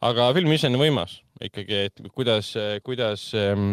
[0.00, 2.52] aga film ise on võimas ikkagi, et kuidas,
[2.86, 3.72] kuidas ähm,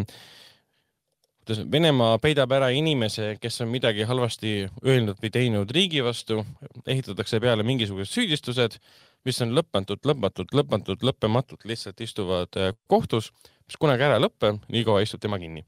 [1.45, 6.39] kuidas Venemaa peidab ära inimese, kes on midagi halvasti öelnud või teinud riigi vastu,
[6.88, 8.80] ehitatakse peale mingisugused süüdistused,
[9.26, 13.30] mis on lõpmatult, lõpmatult, lõpmatult, lõppematult lihtsalt istuvad äh, kohtus,
[13.65, 15.65] mis kunagi ära ei lõpe, niikaua istub tema kinni.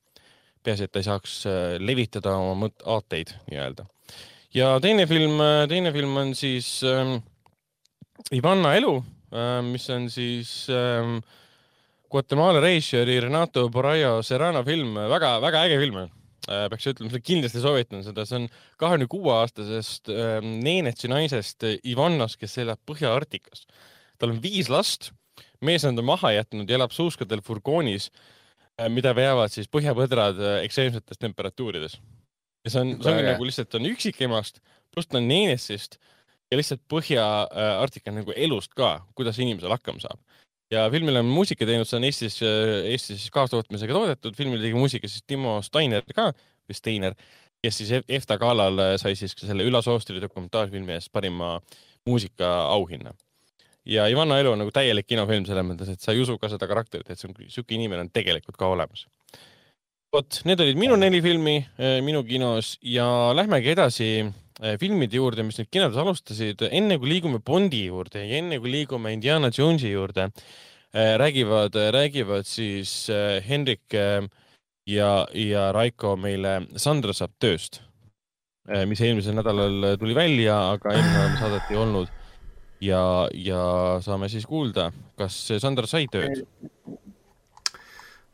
[0.64, 3.88] peaasi, et ta ei saaks äh, levitada oma mõt-, aateid nii-öelda.
[4.54, 7.18] ja teine film, äh, teine film on siis ähm,
[8.34, 8.98] Ivanna elu
[9.32, 11.20] äh,, mis on siis ähm,
[12.10, 16.06] Guatemala reisijari Renato Borraio Serrano film väga,, väga-väga äge film.
[16.48, 18.46] Äh, peaks ütlema, kindlasti soovitan seda, see on
[18.80, 23.66] kahekümne kuue aastasest äh, neenetsi naisest Ivannas, kes elab Põhja-Arktikas.
[24.18, 25.12] tal on viis last,
[25.66, 28.10] mees on ta maha jätnud ja elab suuskadel furgoonis,
[28.80, 32.00] äh, mida veavad siis põhjapõdrad ekstreemsetes temperatuurides.
[32.66, 34.62] ja see on, see ongi nagu lihtsalt on üksikemast,
[34.94, 36.00] pluss ta on neenetsist
[36.52, 40.20] ja lihtsalt Põhja-Arktika nagu elust ka, kuidas inimesel hakkama saab
[40.72, 45.24] ja filmile on muusika teinud, see on Eestis, Eestis kaastootmisega toodetud, filmile tegi muusika siis
[45.28, 46.32] Timo Steiner ka,
[46.68, 47.16] või Steiner,
[47.64, 51.58] kes siis EFTA galal sai siis selle Ülla Soostri dokumentaalfilmi eest parima
[52.08, 53.14] muusikaauhinna.
[53.88, 56.68] Ja Ivanna elu on nagu täielik kinofilm selles mõttes, et sa ei usu ka seda
[56.70, 59.08] karakterit, et see on, sihuke inimene on tegelikult ka olemas.
[60.14, 65.44] vot, need olid minu neli filmi eh, minu kinos ja lähmegi edasi eh, filmide juurde,
[65.48, 69.92] mis nüüd kinodes alustasid, enne kui liigume Bondi juurde ja enne kui liigume Indiana Jonesi
[69.92, 70.30] juurde,
[70.94, 73.10] eh, räägivad, räägivad siis
[73.48, 77.82] Henrik ja, ja Raiko meile Sandra saab tööst,
[78.88, 82.16] mis eelmisel nädalal tuli välja, aga eelmine nädal saadet ei olnud.
[82.84, 83.02] Ja,
[83.34, 83.64] ja
[84.06, 86.46] saame siis kuulda, kas Sandra sai tööd?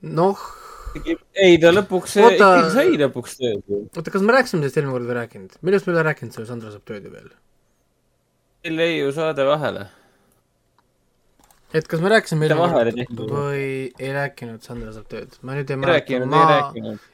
[0.03, 0.39] noh
[0.93, 3.63] ei, ta lõpuks ikkagi sai lõpuks tööd.
[3.97, 5.57] oota, kas me rääkisime sellest eelmine kord või rääkinud?
[5.65, 7.29] millest me ei ole rääkinud seal Sandra saab tööd ju veel?
[8.63, 9.87] meil jäi ju saade vahele.
[11.73, 13.65] et kas me rääkisime eelmine kord või
[13.97, 15.37] ei rääkinud Sandra saab tööd?
[15.41, 16.25] ma nüüd ei mäleta.
[16.29, 16.43] ma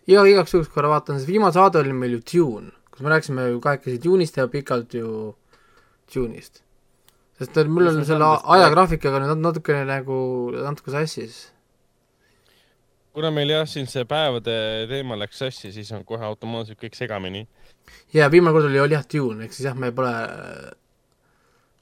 [0.07, 3.51] iga, igaks juhuks korra vaatan, sest viimane saade oli meil ju Dune, kus me rääkisime
[3.53, 5.13] ju kahekesi Dune'ist ja pikalt ju
[6.11, 6.63] Dune'ist.
[7.39, 10.19] Sest mul on selle ajagraafikaga nüüd natukene nagu
[10.59, 11.47] natuke sassis
[13.19, 14.55] kuna meil jah, siin see päevade
[14.89, 17.47] teema läks sassi, siis on kohe automaatselt kõik segamini.
[18.13, 20.13] ja viimane kord oli, oli jah Dune, ehk siis jah, me pole,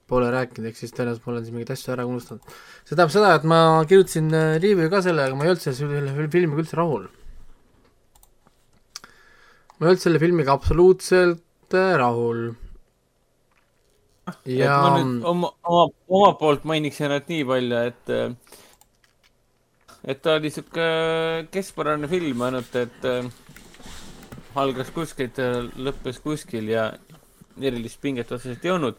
[0.10, 2.56] pole rääkinud, ehk siis tõenäoliselt ma olen siin mingeid asju ära unustanud.
[2.84, 3.60] see tähendab seda, et ma
[3.90, 7.10] kirjutasin äh, review ka selle, aga ma ei olnud selle filmiga üldse rahul.
[9.78, 12.48] ma ei olnud selle filmiga absoluutselt äh, rahul.
[14.46, 18.56] Ja ma nüüd oma, oma, oma poolt mainiks ainult nii palju, et äh,
[20.08, 20.88] et ta oli sihuke
[21.52, 23.28] keskpärane film, ainult et äh,
[24.58, 26.90] algas kuskilt ja lõppes kuskil ja
[27.58, 28.98] erilist pinget otseselt ei olnud.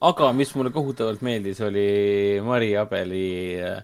[0.00, 3.82] aga mis mulle kohutavalt meeldis, oli Mari Abeli äh,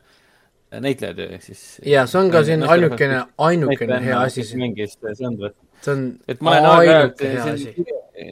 [0.80, 1.80] näitlejatöö, ehk siis.
[1.84, 5.56] ja see on ka siin ainukene, ainukene hea asi mängis Sandrat.
[5.84, 7.02] See on et ma hea
[7.52, 7.74] asi.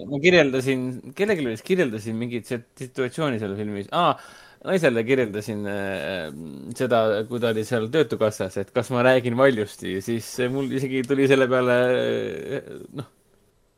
[0.08, 4.16] ma kirjeldasin, kellelegi vist kirjeldasin mingit situatsiooni seal filmis ah,,
[4.64, 6.30] naisele kirjeldasin äh,
[6.78, 11.28] seda, kui ta oli seal Töötukassas, et kas ma räägin valjusti, siis mul isegi tuli
[11.28, 11.76] selle peale
[12.56, 13.10] äh, noh,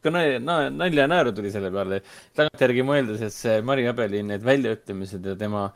[0.06, 2.00] ka nalja ja naeru tuli selle peale.
[2.38, 5.66] tagantjärgi mõeldes, et see Mari Abeli need väljaütlemised ja tema,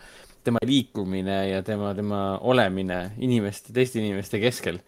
[0.46, 4.80] tema liikumine ja tema, tema olemine inimeste, teiste inimeste keskel,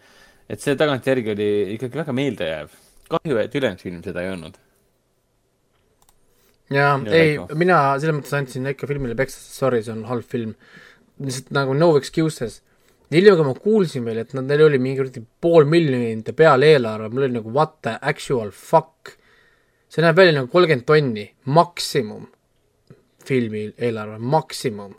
[0.47, 2.82] et see tagantjärgi oli ikkagi väga meeldejääv.
[3.15, 4.59] Kahju, et ülejäänud film seda ei olnud
[6.73, 10.53] jaa, ei, mina selles mõttes andsin ikka filmile peksa, sorry, see on halb film.
[11.23, 12.61] lihtsalt nagu no excuses.
[13.13, 17.11] hiljem, kui ma kuulsin veel, et nad, neil oli mingi kuradi pool miljonit peale eelarve,
[17.13, 19.17] mul oli nagu what the actual fuck.
[19.89, 22.25] see näeb välja nagu kolmkümmend tonni, maksimum
[23.23, 24.95] filmi eelarve, maksimum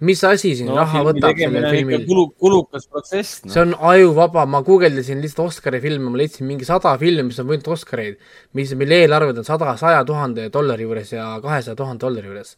[0.00, 2.04] mis asi siin no, raha võtab sellel filmil?
[2.06, 3.52] kulu, kulukas protsess no..
[3.54, 7.48] see on ajuvaba, ma guugeldasin lihtsalt Oscari filme, ma leidsin mingi sada filmi, mis on
[7.50, 8.20] võitnud Oscareid,
[8.58, 12.54] mis, mille eelarved on sada, saja tuhande dollari juures ja kahesaja tuhande dollari juures.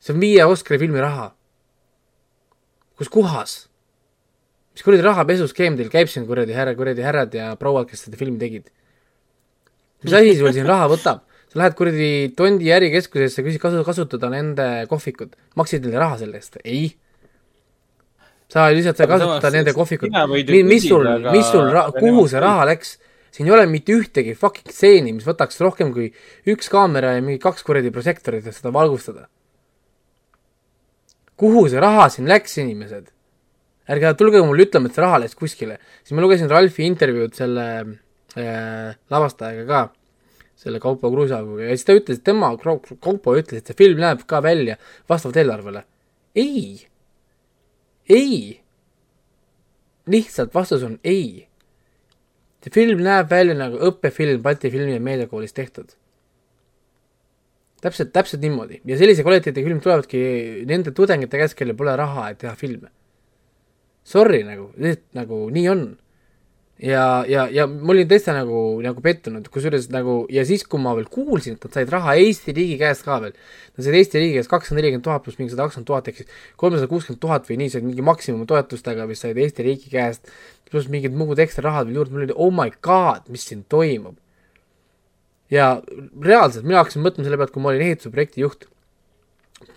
[0.00, 1.30] see on viie Oscari filmi raha.
[2.96, 3.58] kus kohas?
[4.72, 8.40] mis kuradi rahapesuskeem teil käib siin kuradi härra, kuradi härrad ja prouad, kes seda filmi
[8.40, 8.70] tegid?
[10.02, 11.27] mis asi sul siin raha võtab?
[11.48, 16.60] Sa lähed kuradi Tondi ärikeskusesse, küsid kasu, kasutada nende kohvikut, maksid neile raha selle eest?
[16.64, 16.90] ei.
[18.52, 20.12] sa lihtsalt Aga kasutada nende kohvikut
[20.68, 22.96] mis sul mis sul, kuhu see raha läks?
[23.32, 26.08] siin ei ole mitte ühtegi fucking stseeni, mis võtaks rohkem kui
[26.48, 29.28] üks kaamera ja mingi kaks kuradi prožektorit, et seda valgustada.
[31.38, 33.12] kuhu see raha siin läks, inimesed?
[33.88, 35.78] ärge tulge mulle ütlema, et see raha läks kuskile.
[36.02, 37.68] siis ma lugesin Ralfi intervjuud selle
[38.36, 39.82] äh, lavastajaga ka,
[40.58, 44.24] selle Kaupo Kruusaga ja siis ta ütles, et tema, Kaupo ütles, et see film näeb
[44.28, 44.78] ka välja
[45.10, 45.84] vastavalt eelarvele.
[46.34, 46.86] ei,
[48.08, 48.58] ei,
[50.06, 51.46] lihtsalt vastus on ei.
[52.64, 55.94] see film näeb välja nagu õppefilm Balti Filmi- ja Meediakoolis tehtud.
[57.80, 60.20] täpselt, täpselt niimoodi ja sellise kvaliteediga filmid tulevadki
[60.66, 62.90] nende tudengite käest, kellel pole raha, et teha filme.
[64.02, 64.72] Sorry nagu,
[65.14, 65.82] nagu nii on.
[66.78, 70.94] ja, ja, ja ma olin täitsa nagu, nagu pettunud, kusjuures nagu ja siis, kui ma
[70.96, 73.34] veel kuulsin, et nad said raha Eesti riigi käest ka veel.
[73.74, 76.38] Nad said Eesti riigi käest kakssada nelikümmend tuhat pluss mingi sada kakskümmend tuhat ehk siis
[76.60, 80.30] kolmsada kuuskümmend tuhat või nii, said mingi maksimumtoetustega, mis said Eesti riigi käest,
[80.70, 84.16] pluss mingid muud ekstra rahad veel juurde, mul oli oh my god, mis siin toimub.
[85.50, 85.78] ja
[86.22, 88.66] reaalselt mina hakkasin mõtlema selle pealt, kui ma olin ehitusprojekti juht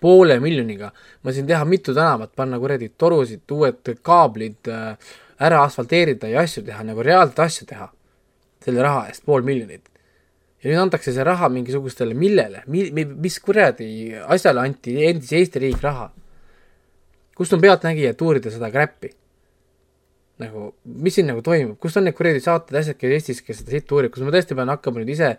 [0.02, 0.92] poole miljoniga
[1.24, 6.64] ma sain teha mitu tänavat, panna kuradi torusid, uued kaablid äh, ära asfalteerida ja asju
[6.66, 7.88] teha, nagu reaalselt asju teha
[8.62, 9.88] selle raha eest, pool miljonit.
[10.62, 13.88] ja nüüd antakse see raha mingisugustele, millele mi,, mi, mis kuradi
[14.36, 16.12] asjale anti endise Eesti riik raha?
[17.38, 19.14] kust on pealtnägija, et uurida seda kräppi?
[20.42, 23.76] nagu, mis siin nagu toimub, kus on need kuradi saated, asjad, kes Eestis, kes seda
[23.76, 25.36] siit uurib, kas ma tõesti pean hakkama nüüd ise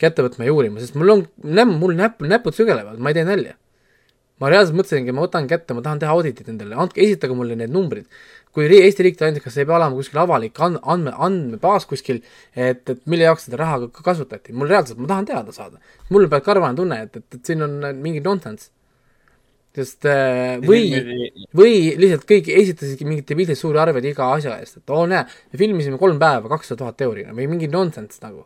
[0.00, 3.28] kätte võtma ja uurima, sest mul on nämm, mul näpp, näpud sügelevad, ma ei tee
[3.28, 3.54] nalja
[4.44, 7.72] ma reaalselt mõtlesingi, ma võtan kätte, ma tahan teha auditit endale, andke, esitage mulle need
[7.72, 8.06] numbrid.
[8.54, 12.20] kui Eesti riik tõendab, kas ei pea olema kuskil avalik and-, andme, andmebaas kuskil,
[12.54, 15.80] et, et mille jaoks seda raha ka- kasutati, mul reaalselt, ma tahan teada saada.
[16.14, 18.70] mul peab karvane tunne, et, et, et siin on äh, mingi nonsense.
[19.74, 20.84] sest äh, või,
[21.50, 25.58] või lihtsalt kõik esitasidki mingeid debiilseid suuri arveid iga asja eest, et oo näe, me
[25.58, 28.44] filmisime kolm päeva, kakssada tuhat euri, või mingi nonsense nagu.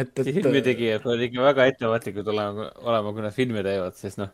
[0.00, 4.32] et, et filmitegijad peavad ikka väga ettevaatlikud olema, olema, kui nad filme teevad, sest noh,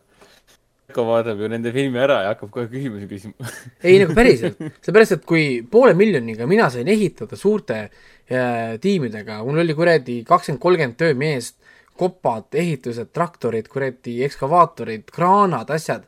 [0.87, 3.49] Veiko vaatab ju nende filmi ära ja hakkab kohe küsimusi küsima.
[3.83, 9.59] ei nagu päriselt, seepärast, et kui poole miljoniga mina sain ehitada suurte äh, tiimidega, mul
[9.65, 11.57] oli kuradi kakskümmend, kolmkümmend töömeest,
[11.99, 16.07] kopad, ehitused, traktorid, kuradi ekskavaatorid, kraanad, asjad.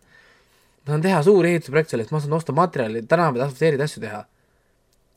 [0.86, 4.23] ma saan teha suuri ehitusprojekte sellest, ma saan osta materjali, tänavaid asfalteerida, asju teha.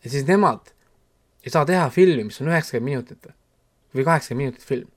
[0.02, 0.74] ja siis nemad
[1.47, 3.31] ei saa teha filmi, mis on üheksakümmend minutit
[3.93, 4.89] või kaheksakümmend minutit film.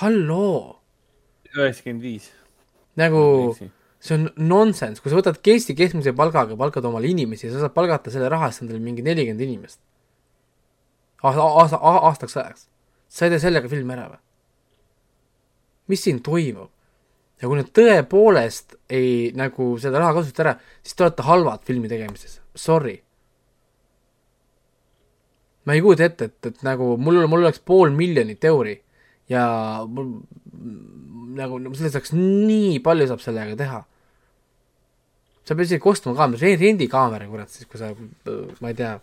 [0.00, 0.78] halloo,
[1.54, 2.30] üheksakümmend viis.
[2.96, 3.22] nagu
[4.06, 8.12] see on nonsense, kui sa võtad Eesti keskmise palgaga, palkad omale inimesi sa saad palgata
[8.12, 9.80] selle raha eest endale mingi nelikümmend inimest.
[11.22, 12.68] aasta, aasta, aastaks ajaks.
[13.08, 14.22] sa ei tee sellega filmi ära või?
[15.88, 16.70] mis siin toimub?
[17.40, 21.90] ja kui nad tõepoolest ei nagu seda raha kasuta ära, siis te olete halvad filmi
[21.90, 23.00] tegemises, sorry.
[25.66, 28.78] Ma ei kujuta ette, et, et nagu mul, mul oleks pool miljonit euri
[29.30, 29.46] ja
[29.88, 30.12] mul
[31.36, 33.82] nagu nagu sellest saaks nii palju saab sellega teha.
[35.46, 37.92] sa pead isegi ostma kaamera, rendikaamera, kurat, siis kui sa,
[38.58, 38.96] ma ei tea,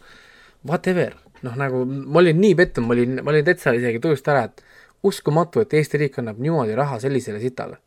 [0.68, 1.14] whatever,
[1.46, 4.64] noh nagu ma olin nii pettunud, ma olin, ma olin täitsa isegi tujust ära, et
[5.08, 7.80] uskumatu, et Eesti riik annab niimoodi raha sellisele sitale.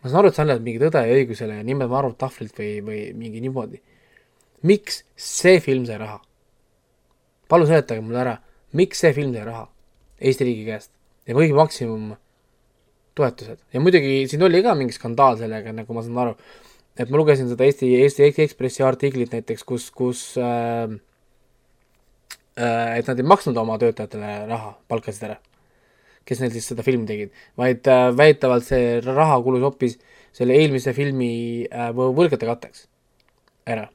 [0.00, 2.72] ma saan aru, et sa annad mingi Tõde ja õigusele ja nimetame Arvo Tahvlit või,
[2.84, 3.80] või mingi niimoodi.
[4.62, 6.22] miks see film sai raha?
[7.50, 8.34] Palun seletage mulle ära,
[8.76, 9.68] miks see film sai raha
[10.24, 10.90] Eesti riigi käest?
[11.28, 12.12] Ja kõigi maksimum
[13.18, 13.60] toetused.
[13.72, 16.34] Ja muidugi siin oli ka mingi skandaal sellega, nagu ma saan aru,
[16.98, 20.94] et ma lugesin seda Eesti, Eesti Ekspressi artiklit näiteks, kus, kus äh,
[22.58, 25.38] äh, et nad ei maksnud oma töötajatele raha, palkasid ära,
[26.26, 29.98] kes neil siis seda filmi tegid, vaid äh, väidetavalt see raha kulus hoopis
[30.34, 31.32] selle eelmise filmi
[31.68, 32.88] äh, võ- võlgade katteks
[33.70, 33.88] ära.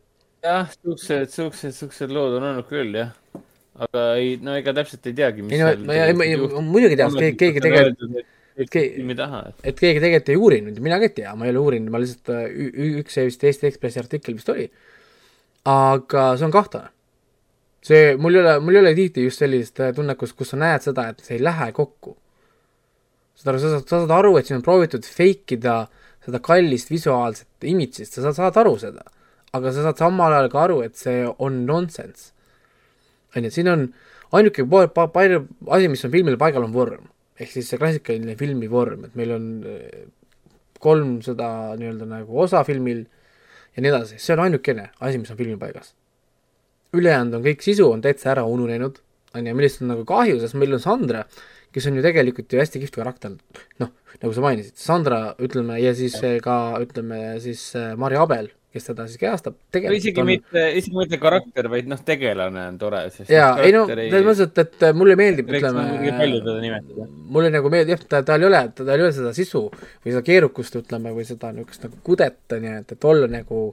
[0.46, 3.14] jah, siuksed, siuksed, siuksed lood on olnud küll, jah.
[3.80, 7.16] aga ei, no ega täpselt ei teagi, mis ei no, ma, ma, ma muidugi tean,
[7.16, 8.30] keegi, keegi tegelikult,
[8.60, 11.54] filmi taha, et et keegi tegelikult ei uurinud ja mina ka ei tea, ma ei
[11.54, 12.32] ole uurinud, ma lihtsalt
[13.02, 14.70] üks see vist Eesti Ekspressi artikkel vist oli.
[15.70, 16.92] aga see on kahtlane.
[17.86, 20.84] see, mul ei ole, mul ei ole tihti just sellist äh, tunnekust, kus sa näed
[20.84, 22.18] seda, et see ei lähe kokku.
[23.40, 25.78] saad aru, sa saad, sa saad aru, et siin on proovitud fake ida
[26.26, 29.08] seda kallist visuaalset image'ist, sa saad, saad aru seda.
[29.54, 32.32] Aga sa saad samal ajal ka aru, et see on nonsense.
[33.36, 33.88] on ju, siin on
[34.34, 37.10] ainuke pa- pa- palju asi, mis on filmil paigal, on vorm.
[37.40, 40.08] ehk siis see klassikaline filmi vorm, et meil on eh,
[40.80, 43.06] kolmsada nii-öelda nagu osa filmil
[43.76, 45.94] ja nii edasi, see on ainukene asi, mis on filmi paigas.
[46.94, 49.00] ülejäänud on kõik sisu on täitsa ära ununenud,
[49.38, 51.24] on ju, millest on nagu kahju, sest meil on Sandra,
[51.72, 53.36] kes on ju tegelikult ju hästi kihvt karakter,
[53.80, 58.86] noh, nagu sa mainisid, Sandra, ütleme, ja siis ka ütleme siis eh, Marju Abel, kes
[58.86, 63.56] teda siis kehastab, no isegi mitte, isegi mitte karakter, vaid noh, tegelane on tore, jaa,
[63.66, 65.86] ei no selles mõttes, et, et mulle meeldib, ütleme.
[67.34, 70.22] mulle nagu meeldib jah, ta, tal ei ole, tal ei ole seda sisu või seda
[70.26, 73.64] keerukust, ütleme, või seda niisugust nagu kudet, on ju, et, et olla nagu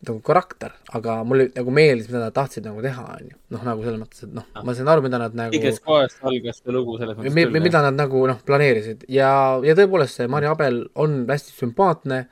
[0.00, 3.36] nagu karakter, aga mulle nagu meeldis, mida nad tahtsid nagu teha, on ju.
[3.52, 6.62] noh, nagu selles mõttes, et noh, ma sain aru, mida nad nagu õigest kohast algas
[6.62, 9.04] see lugu selles mõttes mi- mi- mida nad nagu noh, planeerisid.
[9.12, 9.32] Ja,
[9.66, 12.22] ja tõepoolest see Marju Abel on hästi sümpaatne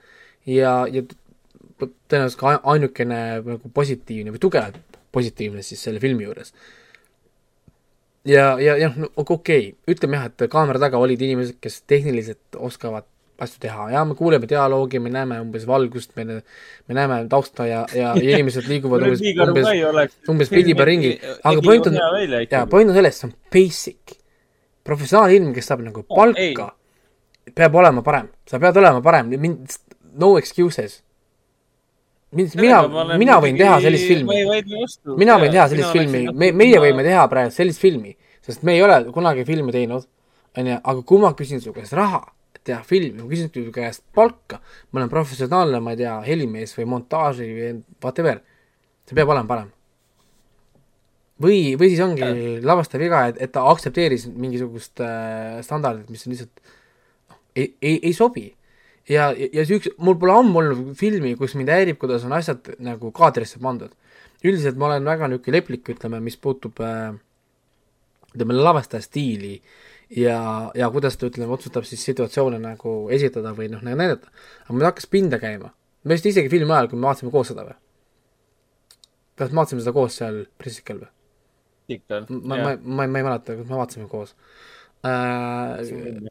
[0.49, 1.03] ja, ja
[1.81, 6.53] tõenäoliselt ka ai- ainukene nagu positiivne või tugevalt positiivne siis selle filmi juures.
[8.29, 12.59] ja, ja jah no,, okei okay., ütleme jah, et kaamera taga olid inimesed, kes tehniliselt
[12.59, 13.07] oskavad
[13.39, 16.25] asju teha ja me kuuleme dialoogi, me näeme umbes valgust, me,
[16.89, 21.13] me näeme tausta ja, ja inimesed liiguvad umbes, umbes, umbes pildi peal ringi,
[21.47, 21.99] aga point on,
[22.51, 24.17] jaa, point on selles, see on basic.
[24.89, 26.71] professionaalilm, kes saab nagu palka,
[27.55, 29.77] peab olema parem, sa pead olema parem, mind,
[30.19, 31.03] no excuses.
[32.37, 32.81] mind, mina,
[33.21, 34.41] mina võin teha sellist filmi,
[35.19, 38.15] mina võin teha sellist filmi, me, meie võime teha praegu sellist filmi,
[38.45, 40.05] sest me ei ole kunagi filmi teinud,
[40.59, 42.21] onju, aga kui ma küsin su käest raha,
[42.57, 44.61] et teha filmi, ma küsin su käest palka,
[44.91, 47.73] ma olen professionaalne, ma ei tea, helimees või montaaži või
[48.05, 48.43] whatever,
[49.09, 49.75] see peab olema parem.
[51.39, 56.35] Või, või siis ongi lavastaja viga, et, et ta aktsepteeris mingisugust äh, standardit, mis on
[56.35, 56.63] lihtsalt
[57.31, 58.49] noh, ei, ei, ei sobi.
[59.09, 62.75] ja, ja see üks, mul pole ammu olnud filmi, kus mind häirib, kuidas on asjad
[62.85, 63.95] nagu kaadrisse pandud.
[64.45, 67.17] üldiselt ma olen väga niisugune leplik, ütleme, mis puutub äh,
[68.35, 69.57] ütleme, lavastaja stiili
[70.11, 74.33] ja, ja kuidas ta, ütleme, otsustab siis situatsioone nagu esitada või noh, nagu näidata.
[74.65, 75.73] aga mul hakkas pinda käima.
[76.05, 77.77] me vist isegi filmi ajal, kui me vaatasime koos seda või?
[79.39, 81.13] kas me vaatasime seda koos seal pressikal või?
[81.99, 82.25] ikka.
[82.29, 84.35] ma, ma, ma, ma ei mäleta, kas me vaatasime koos
[85.07, 86.29] äh,.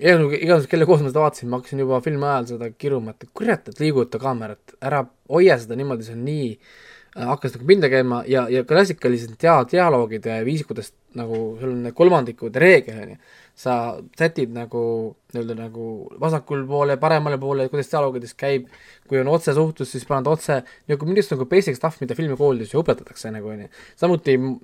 [0.00, 3.70] igatahes, kelle koos ma seda vaatasin, ma hakkasin juba filmi ajal seda kiruma, et kurat,
[3.70, 8.22] et liiguta kaamerat, ära hoia seda niimoodi, see on nii äh, hakkas nagu pinda käima
[8.30, 13.14] ja, ja klassikalised dia-, dialoogid ja viis, kuidas nagu sul on need kolmandikud reegel, on
[13.14, 13.18] ju,
[13.56, 13.74] sa
[14.18, 14.84] sätid nagu
[15.32, 15.90] nii-öelda nagu
[16.20, 18.70] vasakul poole, paremale poole, kuidas dialoogides käib,
[19.08, 20.60] kui on otsesuhtlus, siis paned otse,
[20.92, 24.56] nagu minu arust nagu basic stuff, mida filmikoolides ju õpetatakse nagu onju, samuti äh,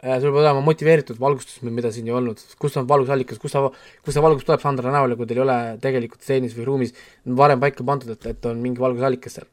[0.00, 3.66] sul peab olema motiveeritud valgustus, mida siin ei olnud, kus on valgusallikas, kus sa,
[4.04, 6.94] kus see valgus tuleb Sandra näole, kui teil ei ole tegelikult stseenis või ruumis
[7.36, 9.50] varem paika pandud, et, et on mingi valgusallikas seal.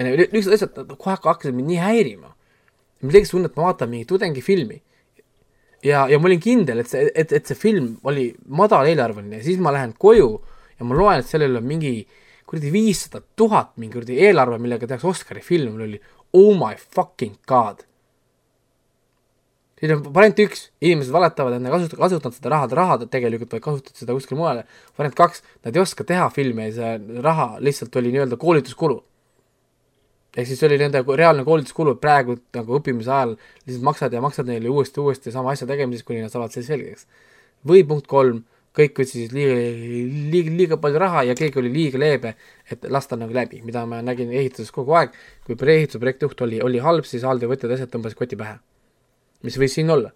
[0.00, 2.32] niisugused asjad kohe hakkasid mind nii häirima.
[3.04, 4.80] mul tekkis tunne, et ma vaatan mingit tudengifilmi.
[5.84, 9.60] ja, ja ma olin kindel, et see, et, et see film oli madaleelarveline ja siis
[9.60, 10.30] ma lähen koju
[10.78, 11.98] ja ma loen, et sellel on mingi
[12.48, 16.00] kuradi viissada tuhat mingi kuradi eelarve, millega tehakse Oscari film, mul oli
[16.32, 17.84] oh my fucking god
[19.80, 23.64] siin on variant üks, inimesed valetavad, et nad kasutavad, kasutavad seda raha, raha tegelikult, vaid
[23.64, 24.62] kasutavad seda kuskile mujale.
[24.98, 29.02] variant kaks, nad ei oska teha filmi ja see raha lihtsalt oli nii-öelda koolituskulu.
[30.36, 34.50] ehk siis see oli nende reaalne koolituskulu, praegu nagu õppimise ajal lihtsalt maksad ja maksad
[34.50, 37.06] neile uuesti, uuesti sama asja tegemiseks, kuni nad saavad selle selgeks.
[37.66, 38.44] või punkt kolm,
[38.74, 39.54] kõik võtsid liiga,
[40.32, 42.34] liiga, liiga palju raha ja keegi oli liiga leebe,
[42.70, 45.14] et lasta nagu läbi, mida ma nägin ehituses kogu aeg,
[45.46, 48.58] kui ehitus-, projektijuht oli, oli halb, siis alltöövõtjad asjad tõmbasid koti pähe
[49.44, 50.12] mis võis siin olla.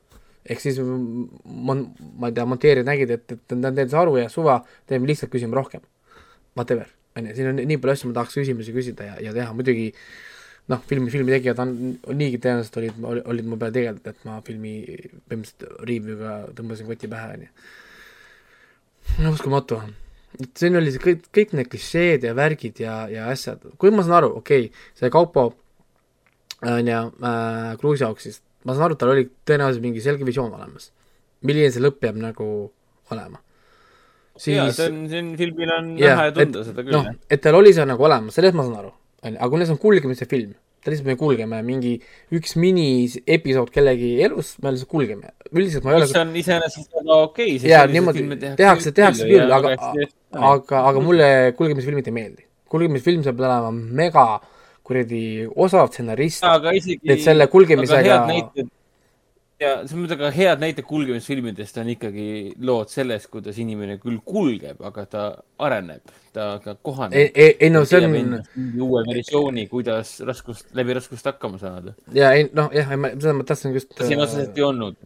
[0.49, 4.63] ehk siis mon-, ma ei tea, monteerijad nägid, et, et nad teevad aru ja suva,
[4.89, 5.83] teeme lihtsalt, küsime rohkem.
[6.57, 6.89] Whatever,
[7.19, 9.91] on ju, siin on nii palju asju, ma tahaks küsimusi küsida ja, ja teha, muidugi
[10.73, 11.75] noh, filmi, filmi tegijad on,
[12.17, 14.75] niigi tõenäoliselt olid, olid mu peal tegelikult, et ma filmi
[15.29, 17.53] põhimõtteliselt review'ga tõmbasin koti pähe, on ju.
[19.25, 19.81] no uskumatu.
[20.41, 24.05] et siin oli see kõik, kõik need klišeed ja värgid ja, ja asjad, kui ma
[24.05, 25.49] saan aru, okei okay,, see Kaupo
[26.67, 30.91] on ju äh, Kruusiauksist, ma saan aru, et tal oli tõenäoliselt mingi selge visioon olemas,
[31.49, 32.47] milline see lõpp peab nagu
[33.15, 33.41] olema.
[34.39, 37.15] jaa, see on, siin filmil on Jaa, näha ja tunda et- seda küll noh jah.,
[37.35, 38.93] et tal oli see nagu olemas, sellest ma saan aru,
[39.25, 40.53] on ju, aga kuna see on kulgemise film,
[40.85, 41.97] ta lihtsalt me kulgeme mingi
[42.39, 47.17] üks miniepisood kellegi elus, me lihtsalt kulgeme, üldiselt ma ei mis ole, on iseenesest väga
[47.25, 47.73] okei okay,.
[47.73, 48.23] Jaa, niimoodi
[48.61, 49.75] tehakse- tehakse küll, aga-
[50.53, 51.29] aga, aga mulle
[51.59, 52.45] kulgemisfilmid ei meeldi.
[52.71, 54.29] kulgemisfilm saab olema mega
[54.89, 55.23] kuradi
[55.55, 56.45] osav stsenarist,
[57.05, 58.21] et selle kulgemisega
[59.59, 62.29] ja selles mõttes, aga head näited kulgemisfilmidest on ikkagi
[62.67, 65.25] lood sellest, kuidas inimene küll kulgeb, aga ta
[65.67, 67.19] areneb, ta ka kohaneb.
[67.19, 68.39] ei, ei, ei no see on,
[68.87, 71.97] uue versiooni, kuidas raskust, läbi raskust hakkama saada.
[72.15, 74.99] ja ei noh, jah, seda ma tahtsin just siin otseselt ei olnud.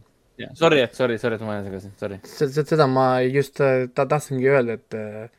[0.57, 2.17] Sorry, et sorry, sorry, et ma ajan segasin, sorry.
[2.25, 5.29] seda, seda ma just äh, ta tahtsingi öelda, et äh,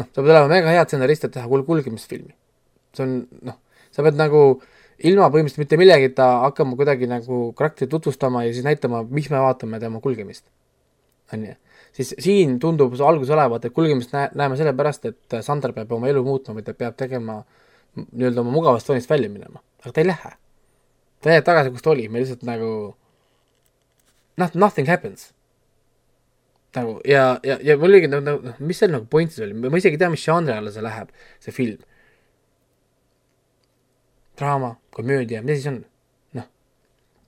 [0.00, 2.34] noh, sa pead olema mega hea stsenarist, et teha kul-, kulgemisfilmi.
[2.96, 3.56] See on noh,
[3.94, 4.42] sa pead nagu
[5.06, 9.80] ilma põhimõtteliselt mitte millegita hakkama kuidagi nagu karakterit tutvustama ja siis näitama, miks me vaatame
[9.80, 10.44] tema kulgemist.
[11.32, 11.54] on ju,
[11.94, 16.08] siis siin tundub see algus olevat, et kulgemist näe-, näeme sellepärast, et Sander peab oma
[16.10, 17.40] elu muutma või ta peab tegema
[17.96, 20.32] nii-öelda oma mugavast tsoonist välja minema, aga ta ei lähe.
[21.22, 22.70] ta jääb tagasi, kus ta oli, me lihtsalt nagu
[24.40, 25.30] noh, nothing happens
[26.76, 29.78] nagu ja, ja, ja mul oligi nagu, nagu, mis seal nagu point siis oli, ma
[29.80, 31.10] isegi ei tea, mis žanri alla see läheb,
[31.42, 31.80] see film.
[34.40, 35.80] Draama, komöödia, mis asi see on?
[36.38, 36.46] noh.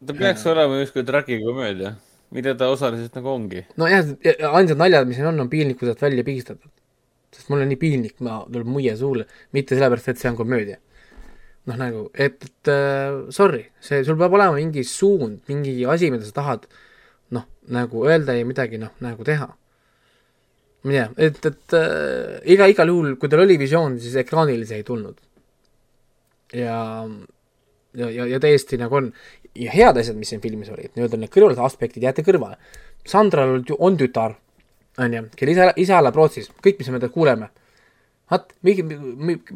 [0.07, 1.95] ta peaks olema justkui tragikomöödia,
[2.37, 3.65] mida ta osaliselt nagu ongi.
[3.81, 4.15] nojah,
[4.53, 6.71] ainsad naljad, mis siin on, on piinlikkusest välja pigistatud.
[7.33, 10.79] sest mul on nii piinlik, ma, tuleb muie suule, mitte sellepärast, et see on komöödia.
[11.69, 16.27] noh, nagu, et, et uh, sorry, see, sul peab olema mingi suund, mingi asi, mida
[16.27, 16.67] sa tahad
[17.33, 19.53] noh, nagu öelda ja midagi noh, nagu teha.
[20.83, 24.67] ma ei tea, et, et äh, iga, igal juhul, kui tal oli visioon, siis ekraanile
[24.67, 25.21] see ei tulnud.
[26.53, 26.79] Ja,
[27.95, 29.11] ja, ja, ja täiesti nagu on,
[29.55, 32.61] ja head asjad, mis siin filmis olid, nii-öelda need kõrvalised aspektid, jäete kõrvale.
[33.09, 34.37] Sandral on tütar,
[35.03, 37.51] on ju, kelle isa, isa elab Rootsis, kõik, mis me teda kuuleme
[38.33, 38.85] vaat, mingi,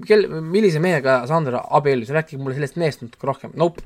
[0.06, 3.84] kel-, millise mehega Sandra abiellus, rääkige mulle sellest mehest natuke rohkem, nope.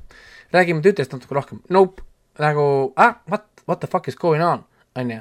[0.54, 2.02] räägime tütrest natuke rohkem, nope.
[2.42, 2.64] nagu,
[2.96, 4.64] ah, what, what the fuck is going on,
[4.98, 5.20] onju.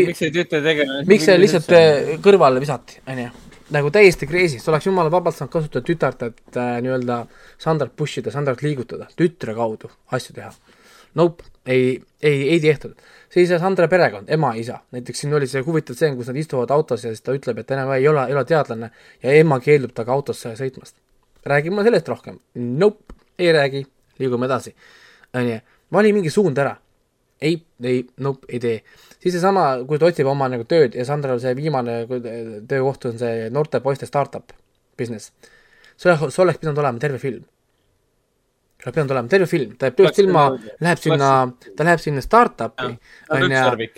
[0.00, 3.30] miks see tütar tegelane miks see lihtsalt äh, kõrvale visati, onju.
[3.72, 7.22] Nagu täiesti crazy, sa oleks jumala vabalt saanud kasutada tütart, et äh, nii-öelda
[7.62, 10.52] Sandrat push ida, Sandrat liigutada, tütre kaudu asju teha.
[11.18, 12.94] Nope, ei, ei, ei tehtud.
[13.32, 17.04] siis Sandra perekond, ema, isa, näiteks siin oli see huvitav stseen, kus nad istuvad autos
[17.04, 18.90] ja siis ta ütleb, et enam ei ole, ei ole teadlane
[19.22, 20.96] ja ema keeldub temaga autosse sõitmast.
[21.44, 22.38] räägi mulle sellest rohkem.
[22.54, 23.86] Nope, ei räägi,
[24.18, 24.74] liigume edasi.
[25.34, 25.60] onju,
[25.92, 26.76] vali mingi suund ära
[27.42, 28.82] ei, ei, nope, ei tee.
[29.22, 32.02] Siis seesama, kui ta otsib oma nagu tööd ja Sandral see viimane
[32.68, 34.52] töökoht on see noorte poiste startup
[34.98, 35.32] business.
[35.96, 37.44] see, see oleks pidanud olema terve film.
[38.78, 40.46] see oleks pidanud olema terve film, ta jääb tööst ilma,
[40.82, 41.34] läheb sinna,
[41.76, 42.96] ta läheb sinna startup'i,
[43.30, 43.92] on ju,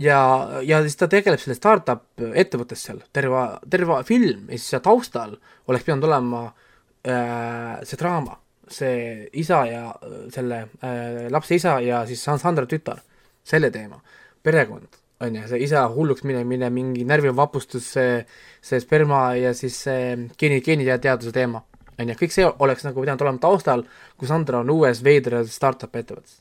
[0.00, 0.20] ja,
[0.66, 5.34] ja siis ta tegeleb selle startup ettevõttes seal, terve, terve film ja siis seal taustal
[5.66, 8.38] oleks pidanud olema äh, see draama.
[8.70, 9.82] See isa ja
[10.30, 13.00] selle äh, lapse isa ja siis Sandra tütar,
[13.42, 13.98] selle teema,
[14.42, 18.20] perekond, on ju, see isa hulluks minemine, mingi närvivapustus, see,
[18.64, 21.62] see sperma ja siis see geeni, geeniteaduse teema,
[21.98, 23.84] on ju, kõik see oleks nagu pidanud olema taustal,
[24.16, 26.40] kui Sandra on uues veidras startup ettevõttes.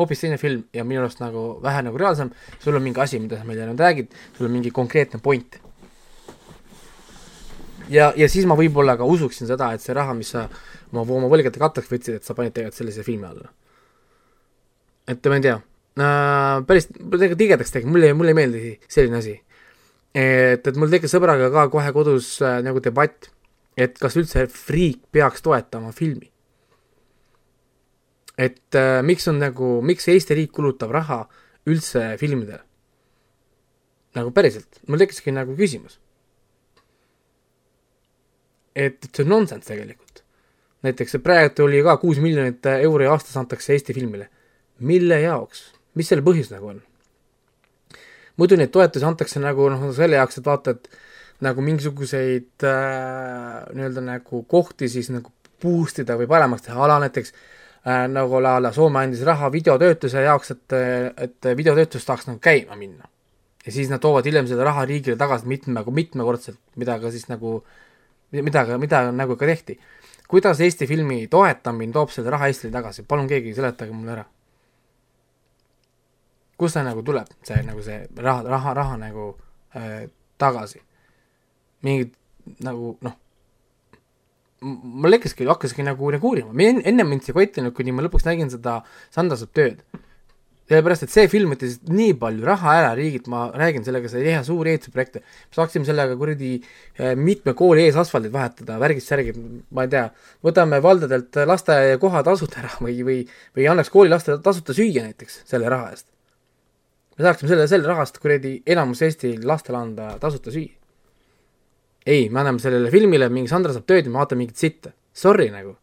[0.00, 3.38] hoopis teine film ja minu arust nagu vähe nagu reaalsem, sul on mingi asi, mida
[3.38, 5.60] sa meile nüüd räägid, sul on mingi konkreetne point
[7.90, 10.46] ja, ja siis ma võib-olla ka usuksin seda, et see raha, mis sa
[10.92, 13.50] oma, oma võlgade katteks võtsid, et sa panid tegelikult sellise filmi alla.
[15.06, 15.58] et ma ei tea
[15.96, 19.36] päris, tegelikult tigedaks tegi, mulle, mulle ei meeldi selline asi.
[20.14, 23.30] et, et mul tekkis sõbraga ka kohe kodus äh, nagu debatt,
[23.76, 26.30] et kas üldse Freak peaks toetama filmi.
[28.38, 31.24] et äh, miks on nagu, miks Eesti riik kulutab raha
[31.66, 32.62] üldse filmidele?
[34.14, 36.00] nagu päriselt, mul tekkiski nagu küsimus
[38.74, 40.22] et, et see on nonsense tegelikult.
[40.84, 44.28] näiteks praegu oli ka kuus miljonit euri aastas antakse Eesti filmile.
[44.80, 46.80] mille jaoks, mis selle põhjus nagu on?
[48.40, 50.88] muidu neid toetusi antakse nagu noh, selle jaoks, et vaata, et
[51.44, 57.32] nagu mingisuguseid äh, nii-öelda nagu kohti siis nagu boost ida või paremaks teha, ala näiteks
[57.34, 60.76] äh, nagu a la Soome andis raha videotöötluse jaoks, et,
[61.28, 63.08] et videotöötlus tahaks nagu käima minna.
[63.66, 67.60] ja siis nad toovad hiljem seda raha riigile tagasi mitme, mitmekordselt, mida ka siis nagu
[68.32, 69.78] mida, mida nagu ka tehti.
[70.28, 74.24] kuidas Eesti filmi toetamine toob selle raha Eestile tagasi, palun keegi seletage mulle ära.
[76.60, 79.32] Kust see nagu tuleb, see nagu see raha, raha, raha nagu
[79.76, 80.06] äh,
[80.40, 80.82] tagasi?
[81.84, 82.12] mingid
[82.60, 83.16] nagu noh,
[84.60, 88.52] mul tekkiski, hakkaski nagu, nagu uurima, enne mind see ei olnud, kuni ma lõpuks nägin
[88.52, 88.80] seda
[89.14, 89.82] Sandased tööd.
[90.70, 94.44] Sellepärast, et see film võttis nii palju raha ära riigilt, ma räägin, sellega sai teha
[94.46, 99.34] suuri ehitusprojekte, me saaksime sellega kuradi eh, mitme kooli ees asfaldit vahetada, värgist särgi,
[99.74, 100.04] ma ei tea,
[100.46, 103.18] võtame valdadelt lasteaiakoha tasuta ära või, või,
[103.58, 106.06] või annaks koolilastele tasuta süüa näiteks selle raha eest.
[107.20, 110.72] Me saaksime selle, selle raha eest kuradi enamus Eesti lastele anda tasuta süüa.
[112.06, 114.94] ei, me anname sellele filmile, mingi Sandra saab tööd ja me vaatame mingit sitta.
[115.12, 115.74] Sorry nagu,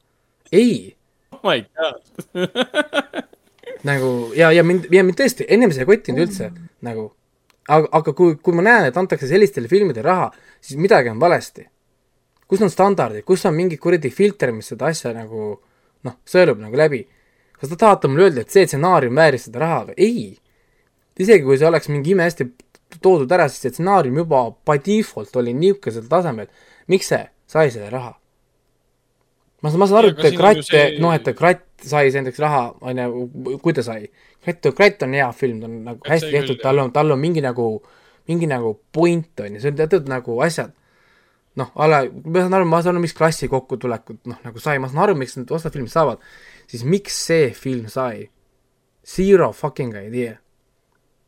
[0.52, 0.96] ei.
[1.32, 3.28] oh my god
[3.90, 6.50] nagu ja, ja mind, ja mind tõesti, ennem see ei kottinud üldse
[6.88, 7.10] nagu,
[7.68, 10.32] aga, aga kui, kui ma näen, et antakse sellistele filmidele raha,
[10.64, 11.68] siis midagi on valesti.
[12.48, 15.54] kus on standardid, kus on mingi kuradi filter, mis seda asja nagu
[16.08, 17.06] noh, sõelub nagu läbi.
[17.60, 19.98] kas te tahate mulle öelda, et see stsenaarium vääris seda raha või?
[19.98, 20.47] ei.
[21.20, 22.50] Isegi kui see oleks mingi imehästi
[23.04, 26.48] toodud ära, siis see stsenaarium juba by default oli niisugusel tasemel,
[26.92, 28.16] miks see sai selle raha?
[29.62, 33.02] ma saan, ma saan aru, et Kratt see-, noh, et Kratt sai näiteks raha, on
[33.02, 33.28] ju,
[33.64, 34.08] kui ta sai.
[34.46, 37.22] Kratt, Kratt on hea film, ta on nagu Et hästi tehtud tal on, tal on
[37.22, 37.68] mingi nagu,
[38.30, 40.74] mingi nagu point on ju, see on teatud nagu asjad.
[41.58, 44.78] noh, a la, ma saan aru, ma saan aru, miks klassi kokkutulekut noh, nagu sai,
[44.78, 46.22] ma saan aru, miks need osad filmid saavad,
[46.70, 48.28] siis miks see film sai?
[49.08, 50.36] Zero fucking idea.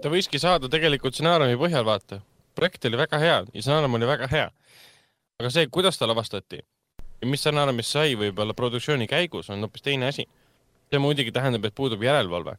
[0.04, 2.22] Ta võiski saada tegelikult stsenaariumi põhjal, vaata.
[2.56, 4.50] projekt oli väga hea ja stsenaarium oli väga hea.
[5.40, 6.62] aga see, kuidas ta lavastati
[7.22, 10.28] ja mis stsenaariumist sai võib-olla produktsiooni käigus, on hoopis teine asi.
[10.90, 12.56] see muidugi tähendab, et puudub järelevalve.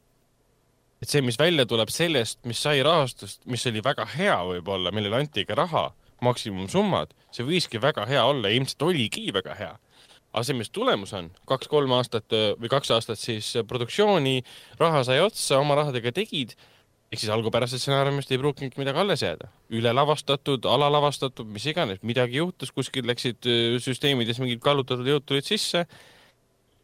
[1.01, 5.23] et see, mis välja tuleb sellest, mis sai rahastust, mis oli väga hea võib-olla, millele
[5.23, 5.91] anti ka raha,
[6.21, 9.77] maksimumsummad, see võiski väga hea olla ja ilmselt oligi väga hea
[10.31, 14.43] aga see, mis tulemus on, kaks-kolm aastat öö, või kaks aastat siis produktsiooni,
[14.79, 16.53] raha sai otsa, oma rahadega tegid,
[17.11, 19.49] ehk siis algupärasest stsenaariumist ei pruukinud midagi alles jääda.
[19.75, 25.85] ülelavastatud, alalavastatud, mis iganes, midagi juhtus, kuskil läksid öö, süsteemides mingid kallutatud jõud tulid sisse.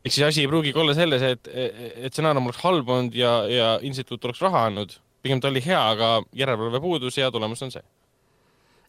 [0.04, 3.70] ehk siis asi ei pruugigi olla selles, et, et stsenaarium oleks halb olnud ja, ja
[3.82, 5.00] instituut oleks raha andnud.
[5.24, 7.88] pigem ta oli hea, aga järelevalve puudus ja tulemus on see.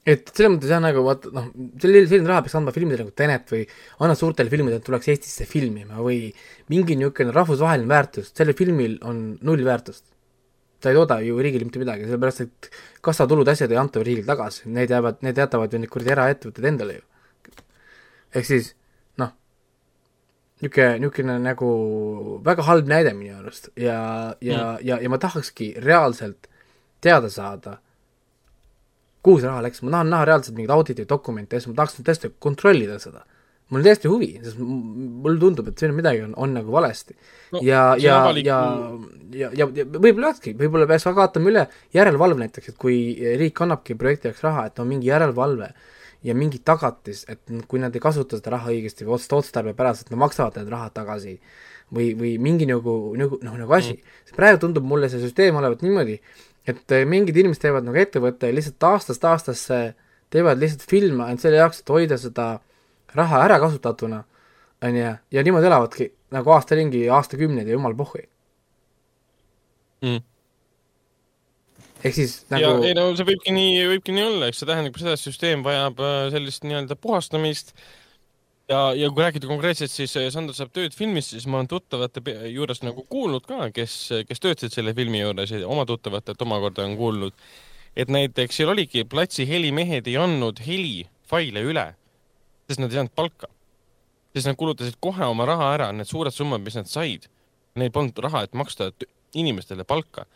[0.06, 1.48] et selles mõttes jah, nagu vaata noh,
[1.78, 3.62] selline, selline raha peaks andma filmidele nagu Tenet või
[4.02, 6.32] anna suurtele filmidele, tuleks Eestisse filmima või
[6.66, 10.17] mingi niisugune rahvusvaheline väärtus, sellel filmil on null väärtust.
[10.80, 12.70] Ta ei tooda ju riigile mitte midagi, sellepärast et
[13.04, 16.68] kassatulud, asjad ei anta ju riigile tagasi, need jäävad, need jätavad ju need kuradi eraettevõtted
[16.70, 17.04] endale ju.
[18.34, 18.74] ehk siis
[19.18, 19.32] noh,
[20.62, 21.72] niisugune, niisugune nagu
[22.46, 23.98] väga halb näide minu arust ja,
[24.40, 26.50] ja mm., ja, ja ma tahakski reaalselt
[27.00, 27.78] teada saada
[29.22, 31.98] kuhu see raha läks, ma tahan näha reaalselt mingeid auditi dokumente ja siis ma tahaks
[32.06, 33.24] tõesti kontrollida seda.
[33.68, 37.16] Mul on täiesti huvi, sest mulle tundub, et siin midagi on, on nagu valesti
[37.52, 38.56] No, ja, ja ja,
[39.32, 41.62] ja, ja, ja võib-olla olekski, võib-olla peaks vaatama üle
[41.96, 42.98] järelevalve näiteks, et kui
[43.40, 45.70] riik annabki projekti jaoks raha, et on mingi järelevalve
[46.28, 47.40] ja mingi tagatis, et
[47.70, 51.38] kui nad ei kasuta seda raha õigesti või ots-, otstarbepäraselt, nad maksavad need rahad tagasi
[51.94, 54.36] või, või mingi nagu, nagu noh, nagu asi mm..
[54.36, 56.18] praegu tundub mulle see süsteem olevat niimoodi,
[56.68, 59.82] et eh, mingid inimesed teevad nagu ettevõtte lihtsalt aastast aastasse
[60.34, 62.50] teevad lihtsalt filme ainult selle jaoks, et hoida seda
[63.16, 64.22] raha ära kasutatuna,
[64.84, 68.26] on ju, ja niimoodi elavadki nagu aasta ringi, aastakümneid ja jumal pohhui.
[69.98, 70.20] Mm.
[72.04, 74.98] ehk siis ja nagu ei no see võibki nii, võibki nii olla, eks see tähendab
[75.00, 77.72] seda, et süsteem vajab äh, sellist nii-öelda puhastamist.
[78.70, 82.22] ja, ja kui rääkida konkreetselt, siis äh, Sander saab tööd filmis, siis ma olen tuttavate
[82.52, 83.96] juures nagu kuulnud ka, kes,
[84.28, 87.34] kes töötasid selle filmi juures ja oma tuttavatelt omakorda on kuulnud,
[87.98, 91.88] et näiteks seal oligi platsi helimehed ei andnud helifaile üle,
[92.68, 93.48] sest nad ei saanud palka.
[94.36, 97.26] sest nad kulutasid kohe oma raha ära, need suured summad, mis nad said,
[97.78, 98.90] neil polnud raha, et maksta
[99.34, 100.26] inimestele palka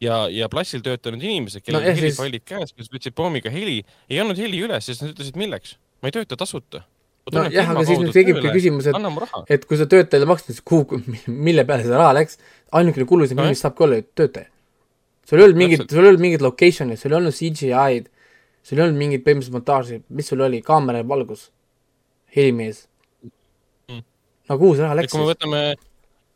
[0.00, 3.80] ja, ja plassil töötanud inimesed, kellel No no, ehk siis- käes, kes võtsid pommiga heli,
[4.10, 6.84] ei andnud heli üles, sest nad ütlesid, milleks, ma ei tööta tasuta.
[7.30, 10.98] nojah, aga siis nüüd tekibki küsimus, et et kui sa töötajale maksad, siis kuhu,
[11.46, 12.40] mille peale seda raha läks,
[12.72, 13.50] ainukene kulu siin Nojah.
[13.52, 14.48] filmis saabki olla ju töötaja.
[15.28, 18.08] sul ei olnud mingit, sul ei olnud mingit location'it, sul ei olnud CGI-d,
[18.66, 21.50] sul ei olnud mingit põhimõtteliselt montaaži, mis sul oli, kaamera ja valgus,
[22.36, 22.86] helimees
[23.90, 24.02] Mm.
[24.48, 25.62] no kuhu see raha läks kui me võtame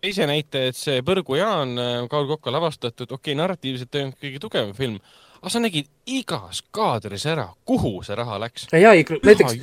[0.05, 1.79] teise näite, et see Põrgu Jaan,
[2.13, 4.99] Kaul Kokka lavastatud, okei okay,, narratiivselt ei olnud kõige tugevam film,
[5.41, 8.67] aga sa nägid igas kaadris ära, kuhu see raha läks.
[8.73, 9.57] ja, ja näiteks,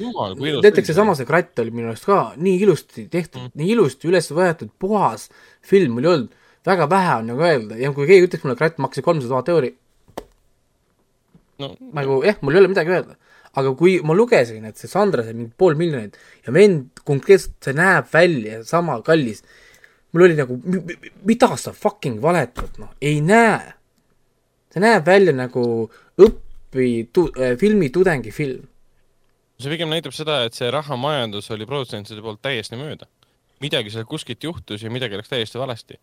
[0.65, 4.31] näiteks seesama see kratt oli minu arust ka nii ilusti tehtud mm., nii ilusti üles
[4.33, 5.29] võetud, puhas
[5.65, 6.35] film mul ei olnud,
[6.65, 9.75] väga vähe on nagu öelda ja kui keegi ütleks mulle, kratt maksis kolmsada tuhat euri,
[11.61, 13.17] no, nagu jah, mul ei ole midagi öelda.
[13.60, 17.76] Aga kui ma lugesin, et see Sandra sai mingi pool miljonit ja vend konkreetselt, see
[17.76, 19.44] näeb välja sama kallis,
[20.11, 20.57] mul oli nagu,
[21.28, 23.73] mida sa fucking valetad, noh, ei näe.
[24.72, 25.64] see näeb välja nagu
[26.15, 28.68] õpi-, tu-, filmitudengi film.
[29.60, 33.10] see pigem näitab seda, et see rahamajandus oli produtsentide poolt täiesti mööda.
[33.61, 35.99] midagi seal kuskilt juhtus ja midagi läks täiesti valesti.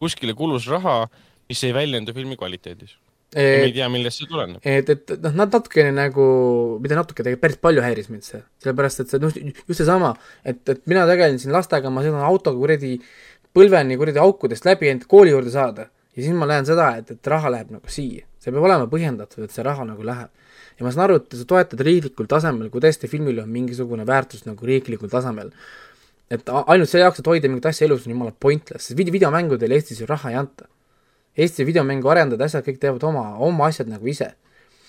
[0.00, 1.08] kuskile kulus raha,
[1.48, 2.96] mis ei väljendu filmi kvaliteedis.
[3.34, 4.60] Ja me ei tea, millest see tuleneb.
[4.62, 6.26] et, et noh, nad natukene nagu,
[6.82, 9.34] mitte natuke, tegelikult päris palju häiris mind see, sellepärast et see noh,
[9.66, 10.14] just seesama,
[10.46, 12.94] et, et mina tegelen siin lastega, ma sõidan autoga kuradi
[13.56, 17.30] põlveni kuradi aukudest läbi, et kooli juurde saada ja siis ma näen seda, et, et
[17.32, 20.30] raha läheb nagu siia, see peab olema põhjendatud, et see raha nagu läheb.
[20.78, 24.46] ja ma saan aru, et sa toetad riiklikul tasemel, kui tõesti filmil on mingisugune väärtus
[24.48, 25.52] nagu riiklikul tasemel,
[26.32, 29.76] et ainult selle jaoks, et hoida mingit asja elus, on jumala pointless, sest video, videomängudel
[29.76, 30.68] Eestis ju raha ei anta.
[31.36, 34.30] Eesti videomängu arendajad, asjad kõik teevad oma, oma asjad nagu ise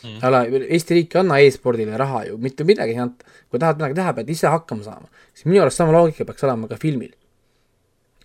[0.04, 0.20] mm..
[0.24, 3.26] ala, Eesti riik ei anna e-spordile raha ju, mitte midagi anta.
[3.50, 5.08] kui tahad midagi teha, pead ise hakkama saama.
[5.34, 7.14] siis minu arust sama loogika peaks olema ka filmil.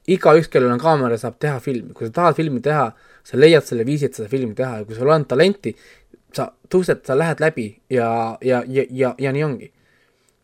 [0.06, 2.88] igaüks, kellel on kaamera, saab teha filmi, kui sa tahad filmi teha,
[3.24, 5.74] sa leiad selle viisi, et seda filmi teha ja kui sul on talenti,
[6.34, 8.08] sa tõused, sa lähed läbi ja,
[8.42, 9.72] ja, ja, ja, ja nii ongi.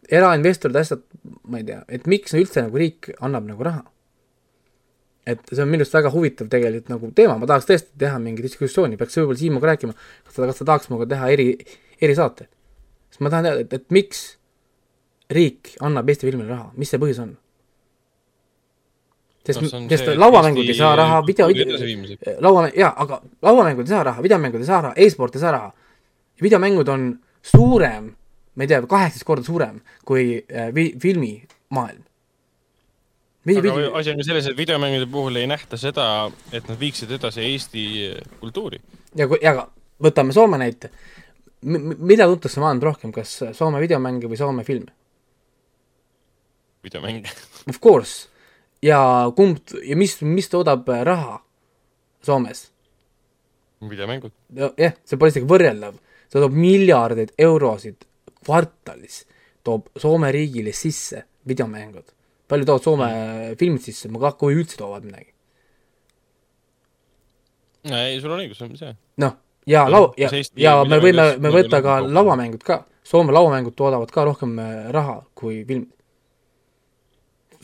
[0.09, 1.03] erainvestorid, asjad,
[1.51, 3.83] ma ei tea, et miks üldse nagu riik annab nagu raha.
[5.29, 8.45] Et see on minu arust väga huvitav tegelikult nagu teema, ma tahaks tõesti teha mingi
[8.45, 11.51] diskussiooni, peaks võib-olla Siimuga rääkima, kas ta, kas ta tahaks minuga teha eri,
[12.01, 12.49] erisaate.
[13.13, 14.25] sest ma tahan teada, et, et miks
[15.33, 17.37] riik annab Eesti filmile raha, mis see põhjus on?
[19.49, 22.41] sest sest lauamängud ei saa raha, video, edasiviimiseks?
[22.45, 25.73] laua, jaa, aga lauamängud ei saa raha, videomängud ei saa raha, e-sport ei saa raha.
[26.43, 27.09] videomängud on
[27.43, 28.13] suurem,
[28.55, 32.05] ma ei tea, kaheksateist korda suurem kui äh, vi-, filmimaailm.
[33.47, 37.45] Aga asi on ju selles, et videomängude puhul ei nähta seda, et nad viiksid edasi
[37.47, 37.85] Eesti
[38.41, 38.81] kultuuri.
[39.17, 39.69] ja kui, aga
[40.03, 40.91] võtame Soome näite.
[41.63, 44.93] mida tuntakse maailmas rohkem, kas Soome videomänge või Soome filme?
[46.83, 47.31] videomänge.
[47.69, 48.29] Of course.
[48.83, 51.41] ja kumb ja mis, mis toodab äh, raha
[52.23, 52.71] Soomes?
[53.89, 54.33] videomängud.
[54.55, 55.99] jah, see pole isegi võrreldav.
[56.29, 58.07] see toob miljardeid eurosid
[58.45, 59.25] kvartalis,
[59.65, 62.18] toob Soome riigile sisse videomängud.
[62.49, 63.59] Palju toovad Soome mm.
[63.61, 65.33] filmid sisse, ma ka, kui üldse toovad midagi.
[67.89, 68.95] ei, sul on õigus, see on see.
[69.25, 69.37] noh,
[69.69, 72.17] ja lau-, ja ja me võime, me võtta ka rohkem?
[72.19, 75.95] lauamängud ka, Soome lauamängud toodavad ka rohkem äh, raha kui filmid.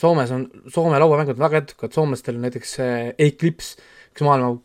[0.00, 2.94] Soomes on, Soome lauamängud on väga edukad, soomlastel on näiteks see
[3.26, 3.76] Eclipse,
[4.14, 4.56] üks maailma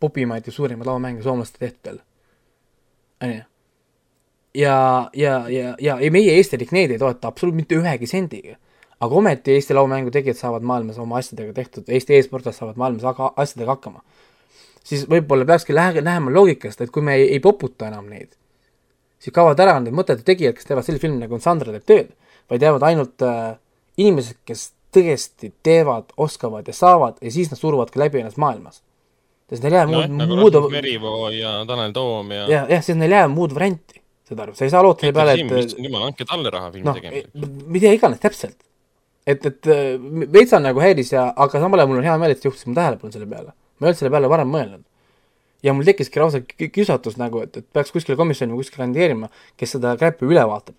[0.00, 2.02] popimaid ja suurimaid lauamänge soomlaste tehtud jälle.
[3.22, 3.42] onju.
[4.54, 8.56] ja, ja, ja, ja, ja meie Eesti riik neid ei toeta absoluutselt mitte ühegi sendiga.
[9.00, 13.32] Aga ometi Eesti lauamängu tegijad saavad maailmas oma asjadega tehtud, Eesti e-sportlased saavad maailmas aga
[13.36, 14.02] asjadega hakkama
[14.86, 18.30] siis võib-olla peakski lähe-, lähema loogikast, et kui me ei, ei poputa enam neid,
[19.22, 22.14] siis kaovad ära need mõttetud tegijad, kes teevad sellist filmi nagu Sandra teeb tööd,
[22.50, 23.56] vaid jäävad ainult äh,
[23.98, 28.82] inimesed, kes tõesti teevad, oskavad ja saavad ja siis nad suruvad ka läbi ennast maailmas.
[29.50, 32.46] sest neil ei jää muud, nagu muud, Merivoo ja Tanel Toom ja.
[32.50, 35.18] jah, jah, sest neil ei jää muud varianti, saad aru, sa ei saa loota selle
[35.18, 37.52] peale, et jumal, andke talle raha filmi noh, tegemiseks.
[37.74, 38.56] mida iganes täpselt.
[39.26, 39.96] et, et äh,
[40.32, 42.70] veits on nagu häiris ja, aga samal ajal mul on hea meel, et sa juhtisid
[42.70, 43.52] mu tähelepanu selle peale.
[43.78, 44.82] ma ei olnud selle peale varem mõelnud.
[45.66, 49.28] ja mul tekkiski lausa ki- kiusatus nagu, et, et peaks kuskile komisjoni või kuskile kandideerima,
[49.56, 50.74] kes seda kräppi üle vaatab.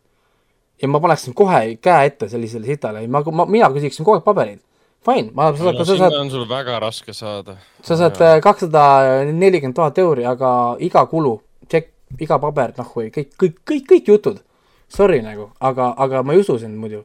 [0.82, 4.60] ja ma paneksin kohe käe ette sellisele sitale, ma, ma, mina küsiksin kogu aeg pabereid.
[5.06, 7.58] Fine, ma, sa, no sa saad, on sul väga raske saada.
[7.86, 10.50] sa saad äh, kakssada nelikümmend tuhat euri, aga
[10.84, 11.36] iga kulu,
[11.70, 11.92] tšekk,
[12.26, 14.42] iga paber, noh, või kõik, kõik, kõik, kõik jutud.
[14.90, 17.04] Sorry nagu, aga, aga ma ei usu sind muidu.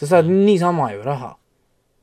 [0.00, 1.34] Sa saad niisama ju raha.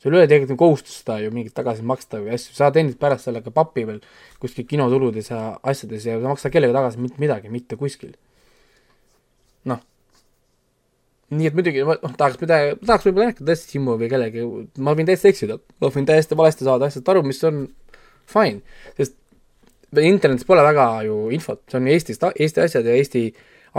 [0.01, 3.27] sul ei ole tegelikult kohustust seda ju mingit tagasi maksta või asju, sa teenid pärast
[3.27, 3.99] sellega pappi veel
[4.41, 8.15] kuskil kinotuludes ja asjades ja sa maksad kellega tagasi mitte midagi, mitte kuskil.
[9.69, 9.83] noh.
[11.29, 14.47] nii et muidugi noh, tahaks midagi, tahaks võib-olla rääkida tõesti Simmu või kellegi,
[14.81, 17.67] ma võin täiesti eksida, ma võin täiesti valesti saada asjast aru, mis on
[18.31, 18.65] fine,
[18.97, 19.19] sest
[19.99, 23.27] internetis pole väga ju infot, see on Eestis, Eesti asjad ja Eesti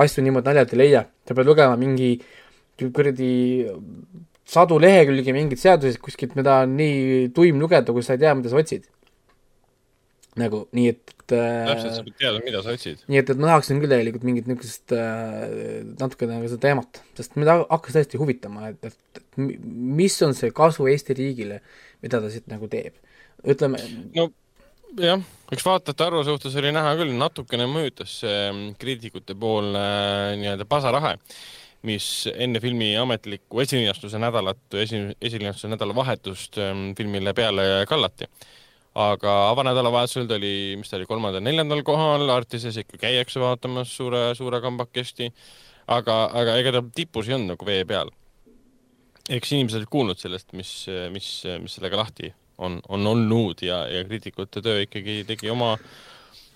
[0.02, 2.14] asju niimoodi naljalt ei leia, sa pead lugema mingi
[2.90, 3.32] kuradi
[4.52, 8.50] sadu lehekülgi mingeid seaduseid kuskilt, mida on nii tuim lugeda, kui sa ei tea, mida
[8.52, 8.88] sa otsid.
[10.40, 13.02] nagu nii, et täpselt, sa äh, pead teadma, mida sa otsid.
[13.12, 17.36] nii et, et ma tahaksin küll tegelikult mingit niisugust äh, natukene nagu seda teemat, sest
[17.36, 19.58] mind ha- hakkas tõesti huvitama, et, et, et mi-
[20.00, 21.60] mis on see kasu Eesti riigile,
[22.04, 22.96] mida ta siit nagu teeb.
[23.44, 23.80] ütleme,
[24.16, 24.30] no
[25.00, 25.20] jah,
[25.52, 30.64] eks vaatajate arvu suhtes oli näha küll, natukene mõjutas see mm, kriitikute poolne äh, nii-öelda
[30.68, 31.18] pasarahe,
[31.86, 38.28] mis enne filmi ametlikku esilinastuse nädalat, esi, esilinastuse nädalavahetust ähm, filmile peale kallati.
[38.94, 44.60] aga avanädalavahetusel ta oli, mis ta oli, kolmandal-neljandal kohal, Artises ikka käiakse vaatamas suure, suure
[44.60, 45.30] kambakesti,
[45.88, 48.12] aga, aga ega ta tipus ei olnud nagu vee peal.
[49.30, 50.70] eks inimesed olid kuulnud sellest, mis,
[51.14, 51.28] mis,
[51.62, 55.76] mis sellega lahti on, on olnud ja, ja kriitikute töö ikkagi tegi oma,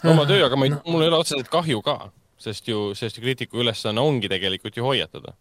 [0.04, 1.96] oma töö, aga ma ei, mul ei ole otseselt kahju ka,
[2.38, 5.34] sest ju, sest ju kriitiku ülesanne ongi tegelikult ju hoiatada.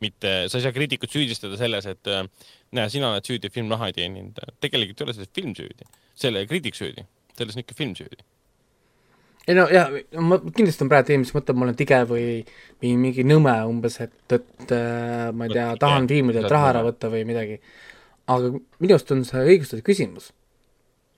[0.00, 2.26] mitte, sa ei saa kriitikut süüdistada selles, et äh,
[2.76, 4.38] näe, sina oled süüdi, film raha ei teeninud.
[4.60, 7.06] tegelikult ei ole selles film süüdi, selle kriitik süüdi,
[7.38, 8.20] selles on ikka film süüdi.
[9.48, 12.28] ei no jah, ma kindlasti on praegu inimesed mõtleb, ma olen tige või,
[12.82, 17.10] või mingi nõme umbes, et, et äh, ma ei tea, tahan filmidelt raha ära võtta
[17.12, 17.60] või midagi.
[18.26, 20.34] aga minu arust on see õigustatud küsimus.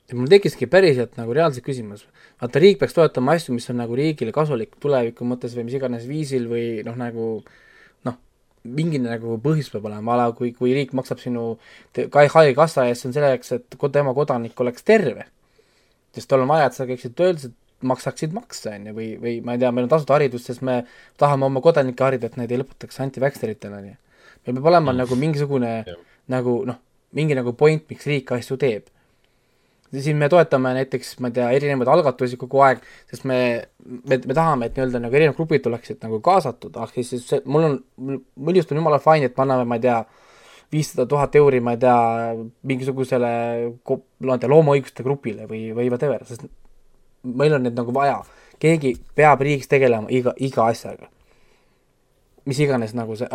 [0.08, 2.06] Ja mul tekkiski päriselt nagu reaalselt küsimus.
[2.40, 6.06] vaata, riik peaks toetama asju, mis on nagu riigile kasulik tuleviku mõttes või mis iganes
[6.08, 7.28] viisil või noh, nagu
[8.08, 8.18] noh,
[8.64, 11.58] mingi nagu põhjus peab olema, ala kui, kui riik maksab sinu
[11.96, 15.26] haigekassa eest, see on selleks, et ko- tema kodanik oleks terve.
[16.14, 17.36] sest tal on vaja, et sa käiksid tööl,
[17.84, 20.80] maksaksid makse, on ju, või, või ma ei tea, meil on tasuta haridus, sest me
[21.20, 23.96] tahame oma kodanikke harida, et neid ei lõpetaks anti-vaxxeritena, on ju.
[24.46, 26.00] meil peab olema nagu mingisugune Jah.
[26.32, 26.80] nagu noh,
[27.14, 28.88] mingi nagu point, miks riik asju teeb.
[29.96, 33.38] Siin me toetame näiteks, ma ei tea, erinevaid algatusi kogu aeg, sest me,
[33.86, 37.68] me, me tahame, et nii-öelda nagu erinevad grupid oleksid nagu kaasatud, ah siis see, mul
[37.70, 39.98] on, mul just on jumala fine, et me anname, ma ei tea,
[40.72, 42.00] viissada tuhat euri, ma ei tea,
[42.68, 43.30] mingisugusele,
[43.72, 46.44] ma ei tea, loomaõiguste grupile või, või whatever, sest
[47.24, 48.20] meil on neid nagu vaja.
[48.58, 51.08] keegi peab riigis tegelema iga, iga asjaga.
[52.44, 53.28] mis iganes nagu see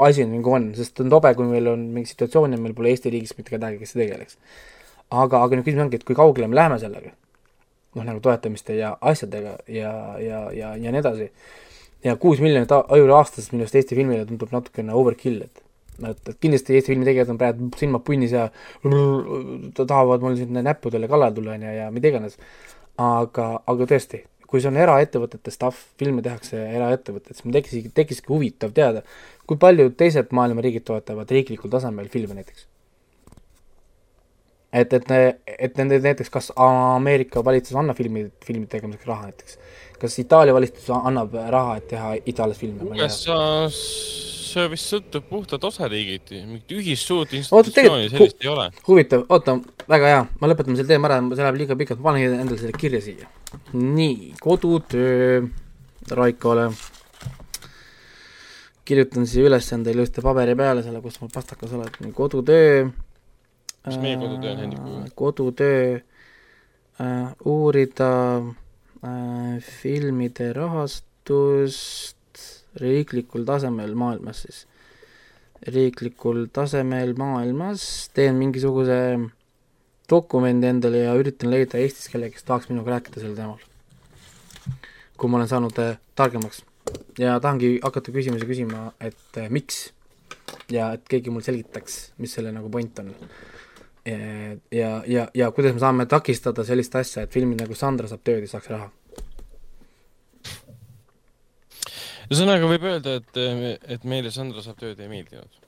[0.00, 3.10] asi nagu on, sest on tobe, kui meil on mingi situatsioon ja meil pole Eesti
[3.10, 4.38] riigis mitte kedagi, kes tegeleks
[5.10, 7.12] aga, aga nüüd küsimus ongi, et kui kaugele me läheme sellega.
[7.94, 9.92] noh, nagu toetamiste ja asjadega ja,
[10.22, 11.30] ja, ja, ja nii edasi.
[12.04, 15.64] ja kuus miljonit euri aastas minu arust Eesti filmile tundub natukene overkill, et
[16.00, 18.46] et, et kindlasti Eesti filmitegijad on praegu silmad punnis ja
[19.76, 22.38] tahavad mul siin näppudele kallale tulla, on ju, ja mida iganes.
[23.00, 28.32] aga, aga tõesti, kui see on eraettevõtete stuff, filme tehakse eraettevõtted, siis mul tekkiski, tekkiski
[28.32, 29.02] huvitav teada,
[29.48, 32.69] kui palju teised maailma riigid toetavad riiklikul tasemel filme näiteks
[34.72, 35.12] et, et,
[35.58, 39.58] et nende näiteks, kas Ameerika valitsus annab filmi, filmide tegemiseks raha näiteks,
[40.00, 42.90] kas Itaalia valitsus annab raha, et teha Itaalias filme?
[42.90, 48.66] USA-s see vist sõltub puhtalt osariigiti, mingit ühist suurt institutsiooni sellist ei ole.
[48.86, 49.56] huvitav, oota,
[49.90, 52.78] väga hea, ma lõpetan selle teema ära, see läheb liiga pikalt, ma panen endale selle
[52.78, 53.28] kirja siia.
[53.74, 55.42] nii, kodutöö
[56.16, 56.70] Raikole.
[58.88, 62.88] kirjutan siia üles endale ilusti paberi peale selle, kus mul pastakas oled, kodutöö
[63.86, 64.80] mis meie kodutöö on, Hendrik?
[64.80, 66.00] Äh, kodutöö
[67.00, 72.16] äh, uurida äh, filmide rahastust
[72.76, 74.66] riiklikul tasemel maailmas siis.
[75.66, 79.18] riiklikul tasemel maailmas teen mingisuguse
[80.10, 83.60] dokumendi endale ja üritan leida Eestis kellegi, kes tahaks minuga rääkida sel teemal.
[85.16, 86.62] kui ma olen saanud äh, targemaks
[87.18, 89.90] ja tahangi hakata küsimusi küsima, et äh, miks
[90.72, 93.12] ja et keegi mul selgitaks, mis selle nagu point on
[94.04, 98.46] ja, ja, ja kuidas me saame takistada sellist asja, et filmid nagu Sandra saab tööd
[98.46, 98.88] ja saaks raha?
[102.30, 103.40] ühesõnaga võib öelda, et,
[103.96, 105.58] et meile Sandra saab tööd ei meeldinud.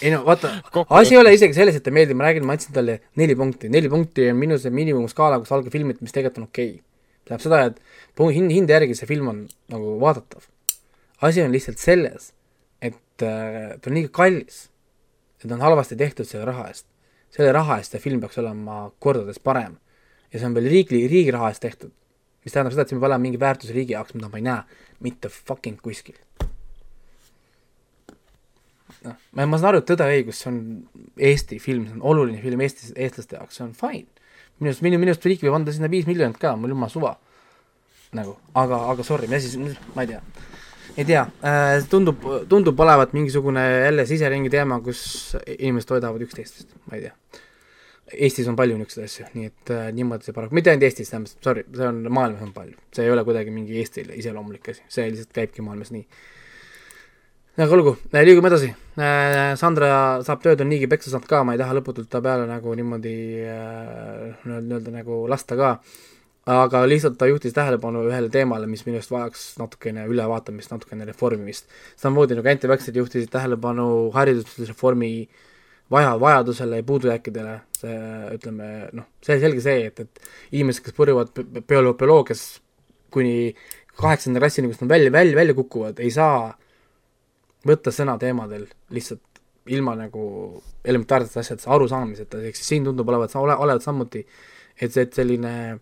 [0.00, 0.50] ei no vaata,
[0.96, 3.68] asi ei ole isegi selles, et ei meeldi, ma räägin, ma andsin talle neli punkti,
[3.70, 6.84] neli punkti on minu see miinimumskaala, kus algab filmid, mis tegelikult on okei okay..
[7.28, 10.48] tähendab seda, et hind, hinde järgi see film on nagu vaadatav.
[11.28, 12.32] asi on lihtsalt selles,
[12.80, 14.70] et äh, ta on liiga kallis.
[15.38, 16.88] et ta on halvasti tehtud selle raha eest
[17.32, 19.78] selle raha eest see film peaks olema kordades parem.
[20.32, 21.92] ja see on veel riigi, riigi raha eest tehtud.
[22.44, 24.62] mis tähendab seda, et siin peab olema mingi väärtus riigi jaoks, mida ma ei näe
[25.00, 26.18] mitte fucking kuskil.
[29.06, 30.62] noh, ma, ma saan aru, et Tõde ja õigus, see on
[31.18, 34.08] Eesti film, see on oluline film Eestis, eestlaste jaoks, see on fine.
[34.60, 37.16] minu arust, minu, minu arust riik võib anda sinna viis miljonit ka, mul jumala suva.
[38.12, 39.56] nagu, aga, aga sorry, me siis,
[39.96, 40.50] ma ei tea
[40.96, 46.98] ei tea, äh, tundub, tundub olevat mingisugune jälle siseringi teema, kus inimesed toidavad üksteist, ma
[46.98, 47.40] ei tea.
[48.12, 51.32] Eestis on palju niisuguseid asju, nii et äh, niimoodi see paraku, mitte ainult Eestis, tähendab,
[51.46, 52.76] sorry, see on, maailmas on palju.
[52.92, 56.04] see ei ole kuidagi mingi Eestile iseloomulik asi, see lihtsalt käibki maailmas nii.
[57.56, 59.54] aga olgu, äh, liigume edasi äh,.
[59.60, 62.76] Sandra saab tööd, on niigi peksa saanud ka, ma ei taha lõputult ta peale nagu
[62.76, 63.16] niimoodi
[63.48, 66.00] äh, nii-öelda nagu lasta ka äh,
[66.50, 71.68] aga lihtsalt ta juhtis tähelepanu ühele teemale, mis minu arust vajaks natukene ülevaatamist, natukene reformimist.
[71.96, 75.12] samamoodi nagu anti-vaxxerid juhtisid tähelepanu haridusreformi
[75.90, 77.98] vaja, vajadusele ja puudujääkidele, see
[78.38, 80.26] ütleme noh, see selge see, et, et
[80.58, 81.30] inimesed, kes purjuvad
[81.68, 82.42] biolo-, bioloogias
[83.12, 83.52] kuni
[84.00, 86.48] kaheksanda klassini, kus nad välja, välja, välja kukuvad, ei saa
[87.68, 89.22] võtta sõna teemadel lihtsalt
[89.70, 90.24] ilma nagu
[90.82, 94.24] elementaarsetest asjadest arusaamiseta, ehk siis siin tundub olevat, olevat samuti,
[94.80, 95.80] et see, et selline äh,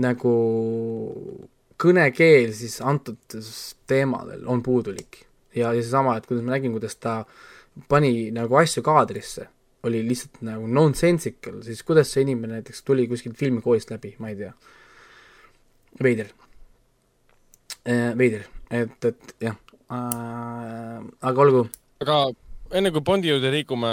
[0.00, 0.34] nagu
[1.80, 3.38] kõnekeel siis antud
[3.88, 5.24] teemadel on puudulik.
[5.54, 7.24] ja, ja seesama, et kuidas ma nägin, kuidas ta
[7.88, 9.46] pani nagu asju kaadrisse,
[9.86, 14.36] oli lihtsalt nagu nonsensical, siis kuidas see inimene näiteks tuli kuskilt filmikoolist läbi, ma ei
[14.36, 14.52] tea.
[16.02, 16.30] veider
[17.88, 18.12] äh,.
[18.18, 19.56] veider, et, et jah
[19.90, 21.66] äh,, aga olgu.
[22.00, 22.22] aga
[22.76, 23.90] enne kui Bondi juurde liigume,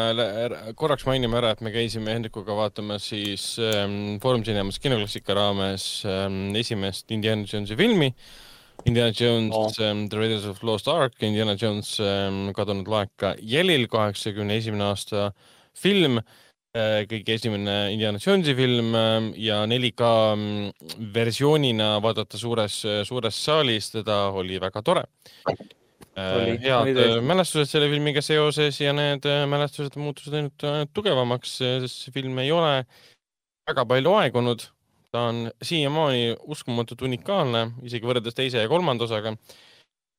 [0.77, 6.55] korraks mainime ära, et me käisime Hendrikuga vaatamas siis ähm, Foorum Cinemas kinoklassika raames ähm,
[6.57, 8.11] esimest Indiana Jonesi filmi.
[8.85, 9.85] Indiana Jones no.
[9.85, 15.31] ähm, The Raiders of Lost Ark, Indiana Jones ähm, kadunud laeka jälil, kaheksakümne esimene aasta
[15.77, 17.07] film äh,.
[17.09, 24.27] kõige esimene Indiana Jonesi film äh, ja 4K mm, versioonina vaadata suures, suures saalis, teda
[24.37, 25.07] oli väga tore
[26.17, 32.07] Äh, head äh, mälestused selle filmiga seoses ja need äh, mälestused muutusid ainult tugevamaks, sest
[32.07, 32.71] see film ei ole
[33.69, 34.65] väga palju aegunud.
[35.13, 39.35] ta on siiamaani uskumatult unikaalne, isegi võrreldes teise ja kolmanda osaga.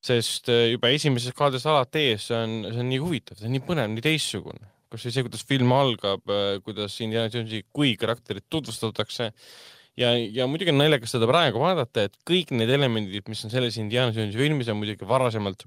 [0.07, 3.65] sest juba esimesest kaadrist alati ees, see on, see on nii huvitav, see on nii
[3.67, 4.71] põnev, nii teistsugune.
[4.95, 6.23] kasvõi see, kuidas film algab,
[6.63, 9.33] kuidas Indiana Jonesi kui karakterit tutvustatakse
[9.99, 13.83] ja, ja muidugi on naljakas seda praegu vaadata, et kõik need elemendid, mis on selles
[13.83, 15.67] Indiana Jonesi filmis, on muidugi varasemalt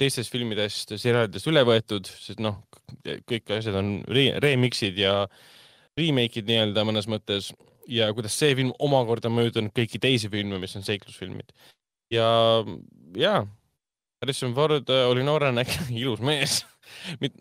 [0.00, 2.62] teistest filmidest, seriaalidest üle võetud, sest noh,
[3.04, 5.14] kõik asjad on re remix'id ja
[5.98, 7.50] remake'id nii-öelda mõnes mõttes
[7.90, 11.52] ja kuidas see film omakorda mõjutanud kõiki teisi filme, mis on seiklusfilmid.
[12.14, 12.28] ja,
[13.18, 13.40] ja
[14.20, 16.60] Harrison Ford oli noorena äkki ilus mees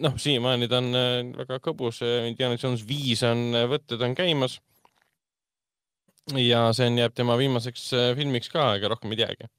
[0.03, 4.59] noh, siiamaani ta on äh, väga kõbus, Indiana Jones viis on äh, võtted on käimas
[6.37, 9.49] ja see on, jääb tema viimaseks äh, filmiks ka, ega rohkem ei teagi.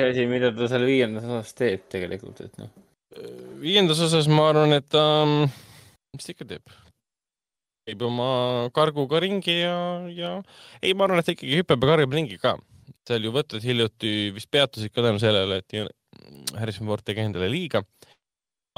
[0.00, 2.70] See asi, mida ta seal viiendas osas teeb tegelikult, et noh.
[3.60, 6.78] viiendas osas ma arvan, et ta, mis ta ikka teeb?
[7.90, 9.76] käib oma karguga ringi ja,
[10.14, 10.34] ja
[10.82, 12.54] ei, ma arvan, et ta ikkagi hüppab ja karjub ringi ka.
[13.08, 17.82] seal ju võtted hiljuti vist peatusid ka tänu sellele, et Harrison Ford tegi endale liiga.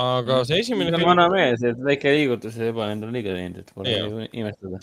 [0.00, 0.94] aga see esimene.
[0.94, 4.80] ta on vana mees, et väike liigutus ei pane endale liiga teinud, et pole imestada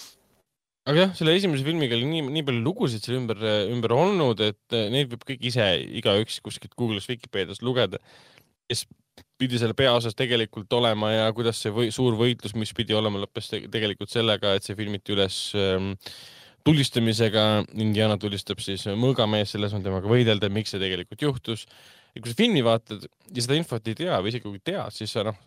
[0.88, 3.44] aga jah, selle esimese filmiga oli nii, nii palju lugusid selle ümber,
[3.74, 5.68] ümber olnud, et eh, neid võib kõik ise
[6.00, 8.00] igaüks kuskilt Google'is, Vikipeedias lugeda,
[8.70, 8.86] kes
[9.40, 13.52] pidi selle peaosas tegelikult olema ja kuidas see või, suur võitlus, mis pidi olema, lõppes
[13.52, 15.94] te tegelikult sellega, et see filmiti üles ähm,
[16.68, 17.46] tulistamisega.
[17.80, 21.68] Indiana tulistab siis mõõgamees, selles on temaga võidelda, miks see tegelikult juhtus.
[22.16, 25.12] ja kui sa filmi vaatad ja seda infot ei tea või isegi kui tead, siis
[25.14, 25.38] sa noh,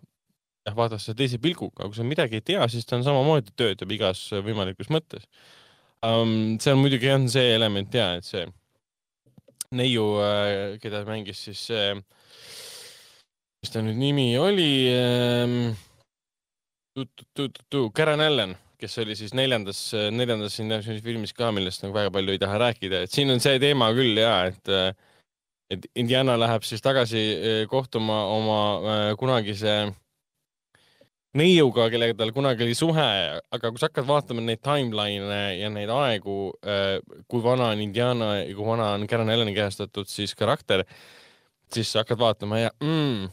[0.67, 3.93] jah, vaatad seda teise pilguga, kui sa midagi ei tea, siis ta on samamoodi töötab
[3.95, 5.29] igas võimalikus mõttes
[6.07, 6.59] um,.
[6.59, 8.47] on muidugi on see element ja, et see
[9.73, 11.95] neiu, äh, keda mängis siis see,
[13.63, 15.57] mis ta nüüd nimi oli um,?
[17.97, 19.79] Karen Allen, kes oli siis neljandas,
[20.13, 20.59] neljandas
[21.01, 24.21] filmis ka, millest nagu väga palju ei taha rääkida, et siin on see teema küll
[24.21, 24.69] ja, et
[25.73, 29.77] et Indiana läheb siis tagasi äh, kohtuma oma äh, kunagise
[31.39, 33.09] neiuga, kellega tal kunagi oli suhe,
[33.57, 36.99] aga kui sa hakkad vaatama neid timeline'e ja neid aegu, äh,
[37.31, 40.85] kui vana on Indiana ja kui vana on Karen Elleni kehastatud siis karakter,
[41.73, 43.31] siis sa hakkad vaatama ja mm,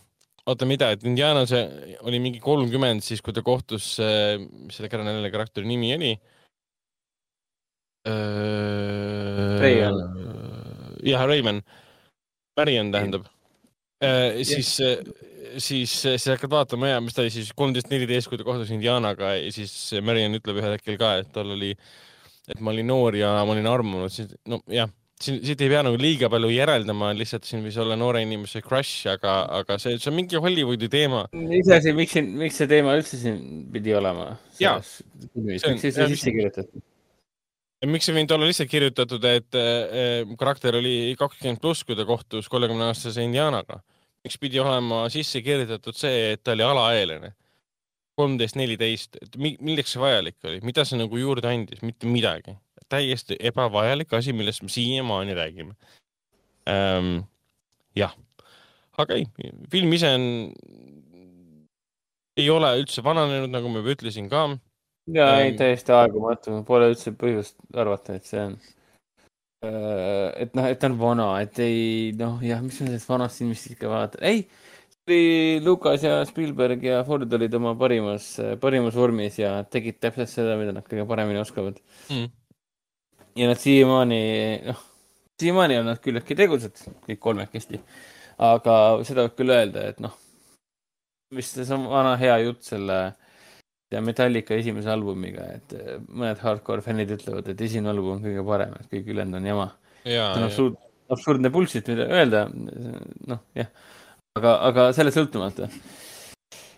[0.47, 1.63] oota, mida, et Indiana see
[2.07, 6.13] oli mingi kolmkümmend, siis kui ta kohtus, mis selle Karen Elleni karakteri nimi oli?
[9.59, 9.99] Rayman.
[11.03, 11.59] jah, Rayman.
[12.57, 13.27] Marion tähendab.
[13.99, 14.75] Siis
[15.57, 19.33] siis, siis hakkad vaatama ja mis ta oli siis kolmteist, neliteist, kui ta kohtus Indianaga
[19.37, 19.73] ja siis
[20.05, 21.73] Marion ütleb ühel hetkel ka, et tal oli,
[22.49, 25.83] et ma olin noor ja ma olin armunud, siis no jah, siin, siit ei pea
[25.85, 30.11] nagu liiga palju järeldama, lihtsalt siin võis olla noore inimese crush, aga, aga see, see
[30.11, 31.25] on mingi Hollywoodi teema.
[31.33, 34.31] iseasi, miks siin, miks see teema üldse siin pidi olema?
[35.35, 36.85] miks see sisse kirjutati?
[37.87, 42.49] Miks ei võinud olla lihtsalt kirjutatud, et äh, karakter oli kakskümmend pluss, kui ta kohtus
[42.51, 43.79] kolmekümne aastase Indianaga
[44.25, 47.35] miks pidi olema sisse kirjutatud see, et ta oli alaealine?
[48.19, 52.57] kolmteist, neliteist, et milleks see vajalik oli, mida see nagu juurde andis, mitte midagi.
[52.91, 55.75] täiesti ebavajalik asi, millest me siiamaani räägime
[56.67, 57.21] ähm,.
[57.95, 58.11] jah,
[58.99, 59.29] aga ei,
[59.71, 60.25] film ise on,
[62.35, 64.49] ei ole üldse vananenud, nagu ma juba ütlesin ka.
[65.13, 68.59] Ja ei, täiesti aegumatu, pole üldse põhjust arvata, et see on
[69.59, 73.41] Äh, et noh, et ta on vana, et ei noh, jah, mis me sellest vanast
[73.41, 74.43] filmist ikka vaatame, ei.
[75.65, 78.27] Lukas ja Spielberg ja Ford olid oma parimas,
[78.61, 81.79] parimas vormis ja tegid täpselt seda, mida nad kõige paremini oskavad
[82.13, 82.27] mm..
[83.41, 84.19] ja nad siiamaani,
[84.67, 84.83] noh,
[85.41, 86.77] siiamaani on nad küllaltki tegusad,
[87.07, 87.81] kõik kolmekesti.
[88.51, 88.75] aga
[89.09, 90.13] seda võib küll öelda, et noh,
[91.33, 93.28] vist see vana hea jutt selle äh,
[93.93, 98.45] ja Metallica esimese albumiga, et äh, mõned hardcore fännid ütlevad, et esimene album on kõige
[98.45, 99.69] parem, et kõik ülejäänud on jama.
[100.03, 100.77] see on absurd,
[101.09, 102.45] absurdne bullshit, mida öelda,
[103.33, 103.71] noh, jah.
[104.37, 105.69] aga, aga sellest sõltumata.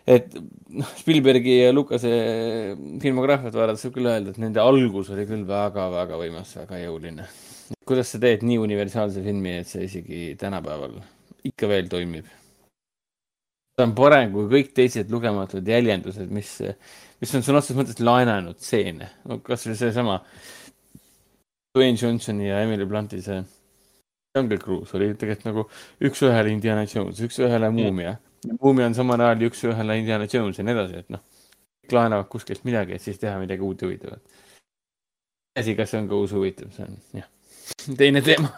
[0.07, 0.33] et
[0.71, 2.11] noh, Spielbergi ja Lukase
[3.03, 7.27] filmograafiat vaadates võib küll öelda, et nende algus oli küll väga-väga võimas, väga jõuline.
[7.87, 11.01] kuidas sa teed nii universaalse filmi, et see isegi tänapäeval
[11.51, 12.37] ikka veel toimib
[13.81, 16.51] ta on parem kui kõik teised lugematud jäljendused, mis,
[17.21, 19.07] mis on sõna otseses mõttes laenanud stseene.
[19.25, 20.19] no kasvõi seesama
[21.73, 23.39] Dwayne Johnsoni ja Emily Blunti see
[24.37, 25.63] Jungle Cruise oli tegelikult nagu
[26.07, 28.13] üks-ühele Indiana Jones, üks-ühele Muumia.
[28.61, 31.25] Muumia on samal ajal üks-ühele Indiana Jones ja nii edasi, et noh,
[31.81, 34.21] kõik laenavad kuskilt midagi, et siis teha midagi uut ja huvitavat.
[35.59, 37.27] asi, kas see on ka uus huvitav, see on jah,
[37.99, 38.53] teine teema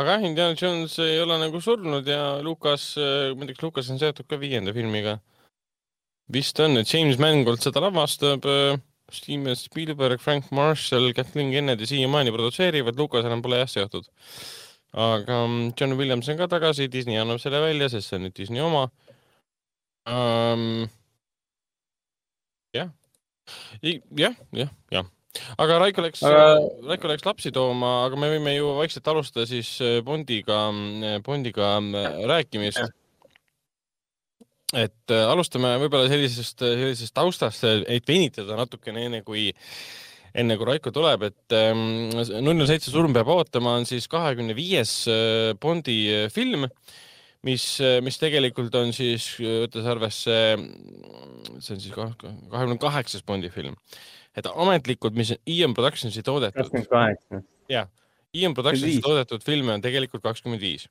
[0.00, 4.28] aga jah, Indiana Jones ei ole nagu surnud ja Lukas, tea, kas Lukas on seotud
[4.28, 5.18] ka viienda filmiga.
[6.30, 8.46] vist on, James Mangold seda lavastab.
[9.10, 14.06] Steven Spielberg, Frank Marshall, Kathleen Kennedy siiamaani produtseerivad, Lukas enam pole jah seotud.
[14.92, 18.36] aga mm, John Williams on ka tagasi, Disney annab selle välja, sest see on nüüd
[18.38, 18.88] Disney oma.
[20.06, 20.86] um,.
[22.74, 22.90] jah,
[23.82, 25.10] jah, jah, jah,
[25.62, 29.76] aga Raiko läks Aga- Raiko läks lapsi tooma, aga me võime ju vaikselt alustada siis
[29.84, 30.64] äh, Bondiga,
[31.26, 32.80] Bondiga äh, rääkimist.
[34.74, 39.48] et äh, alustame võib-olla sellisest, sellisest taustast, et venitada natukene enne kui,
[40.34, 42.10] enne kui Raiko tuleb, et ähm,
[42.46, 46.68] null seitse surm peab ootama, on siis kahekümne viies äh, Bondi äh, film,
[47.46, 47.64] mis,
[48.04, 53.74] mis tegelikult on siis, võttes arvesse, see on siis kahekümne kaheksas Bondi film,
[54.36, 57.42] et ametlikult, mis on Ian Productionsi toodetud, kakskümmend kaheksa.
[58.34, 59.02] Ian Productionsi 25.
[59.06, 60.88] toodetud filme on tegelikult kakskümmend viis.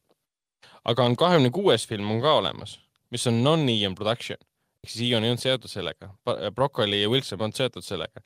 [0.85, 2.79] aga on kahekümne kuues film on ka olemas,
[3.11, 4.39] mis on non-Ian Production
[4.79, 6.09] ehk siis Ian ei olnud seotud sellega,
[6.55, 8.21] Broccoli ja Wilson polnud seotud sellega.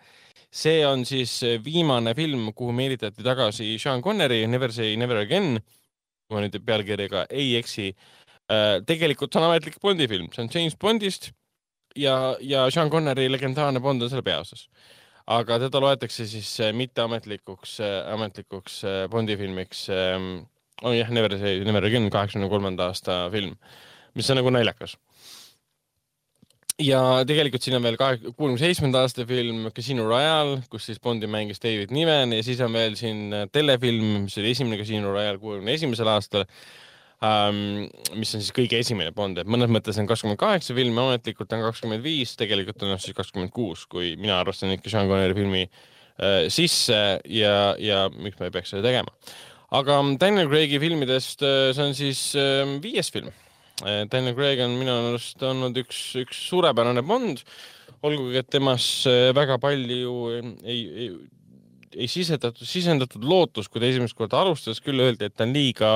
[0.54, 5.60] see on siis viimane film, kuhu meelitati tagasi Sean Connery, Never say never again.
[6.28, 7.94] kui ma nüüd pealkirjaga ei eksi.
[8.86, 11.32] tegelikult see on ametlik Bondi film, see on James Bondist
[11.96, 14.68] ja, ja Sean Connery legendaarne Bond on selle peaosas
[15.28, 17.78] aga teda loetakse siis äh, mitteametlikuks,
[18.14, 19.88] ametlikuks äh, Bondi filmiks.
[20.84, 23.56] on jah, Never say never again, kaheksakümne kolmanda aasta film,
[24.16, 24.98] mis on nagu naljakas.
[26.82, 31.30] ja tegelikult siin on veel kahe, kuuekümne seitsmenda aasta film Casino Royale, kus siis Bondi
[31.30, 35.40] mängis David Niven ja siis on veel siin äh, telefilm, mis oli esimene Casino Royale
[35.40, 36.48] kuuekümne esimesel aastal
[37.24, 41.64] mis on siis kõige esimene Bond, et mõnes mõttes on kakskümmend kaheksa filmi, ametlikult on
[41.70, 45.64] kakskümmend viis, tegelikult on noh siis kakskümmend kuus, kui mina arvestan ikka Sean Connery filmi
[45.64, 49.14] äh, sisse ja, ja miks me ei peaks seda tegema.
[49.74, 53.32] aga Daniel Craig'i filmidest äh, see on siis äh, viies film.
[53.84, 57.42] Daniel Craig on minu arust olnud üks, üks suurepärane Bond,
[58.04, 60.14] olgugi et temas äh, väga palju
[60.64, 61.10] ei, ei,
[61.96, 65.94] ei sisendatud, sisendatud lootus, kui ta esimest korda alustas, küll öeldi, et ta on liiga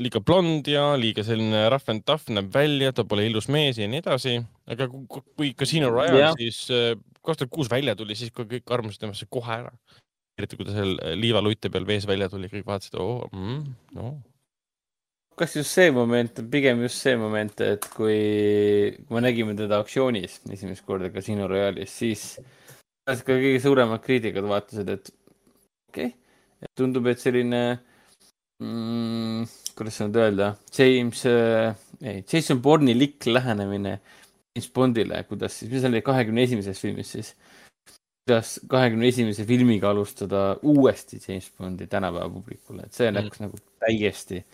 [0.00, 3.88] liiga blond ja liiga selline rough and tough näeb välja, ta pole ilus mees ja
[3.88, 4.38] nii edasi.
[4.72, 6.34] aga ku- ku- kui Casino Royale Jah.
[6.38, 9.72] siis äh, kaks tuhat kuus välja tuli, siis kui kõik armasid temasse kohe ära.
[10.38, 13.64] eriti kui ta seal äh, liivaluite peal vees välja tuli, kõik vaatasid, oo mm,,
[13.98, 14.14] no
[15.36, 20.40] kas just see moment, pigem just see moment, et kui, kui me nägime teda aktsioonis
[20.52, 22.24] esimest korda Casino Royale'is, siis
[23.08, 25.10] ka kõige suuremad kriitikad vaatasid, et
[25.90, 27.62] okei okay., tundub, et selline
[28.62, 33.98] mm,, kuidas seda nüüd öelda, James äh,, ei, Jason Bourne'i likk lähenemine
[34.52, 37.32] James Bondile, kuidas siis, mis oli kahekümne esimeses filmis siis,
[38.22, 43.16] kuidas kahekümne esimese filmiga alustada uuesti James Bondi tänapäeva publikule, et see Mm.
[43.18, 44.44] läks nagu täiesti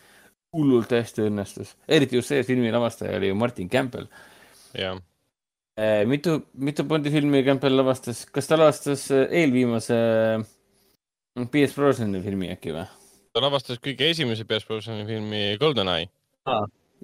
[0.57, 4.09] hullult hästi õnnestus, eriti just see filmi lavastaja oli ju Martin Campbell.
[4.75, 4.97] ja
[6.07, 12.51] mitu, mitu Bondi filmi Campbell lavastas, kas ta lavastas äh, eelviimase äh, Pierce Brosnani filmi
[12.51, 12.87] äkki või?
[13.39, 16.09] Ta lavastas kõige esimese Brosnani filmi GoldenEye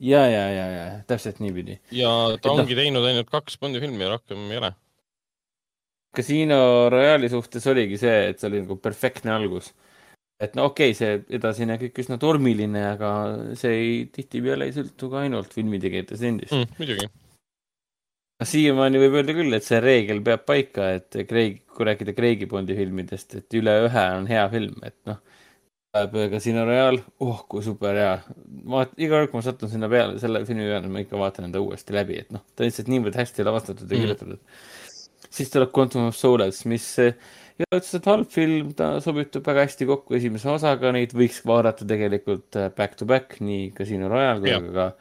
[0.02, 1.78] ja, ja, ja, ja täpselt niipidi.
[1.94, 4.74] ja ta Et noh- ongi teinud ainult kaks Bondi filmi ja rohkem ei ole.
[6.14, 9.72] Casino Royale'i suhtes oligi see, et see oli nagu perfektne algus.
[10.42, 13.10] et no okei okay,, see edasine kõik üsna tormiline, aga
[13.58, 16.52] see ei, tihtipeale ei sõltu ka ainult filmitegijatest endist.
[16.52, 17.06] Mm, muidugi,
[18.42, 22.76] siiamaani võib öelda küll, et see reegel peab paika, et Craig, kui rääkida Craig'i Bondi
[22.76, 25.22] filmidest, et üle ühe on hea film, et noh.
[25.94, 28.14] Tuleb Casino Royale, oh kui super hea.
[28.66, 31.60] ma iga kord, kui ma satun sinna peale, selle filmi peale, ma ikka vaatan enda
[31.62, 34.02] uuesti läbi, et noh, ta lihtsalt niivõrd hästi lavastatud ja Mhm.
[34.02, 34.38] kirjutatud.
[35.34, 37.14] siis tuleb Quantum of Solace, mis eh,
[37.58, 41.86] ei ole otseselt halb film, ta sobitub väga hästi kokku esimese osaga, neid võiks vaadata
[41.86, 44.92] tegelikult eh, back to back, nii Casino Royale kui ka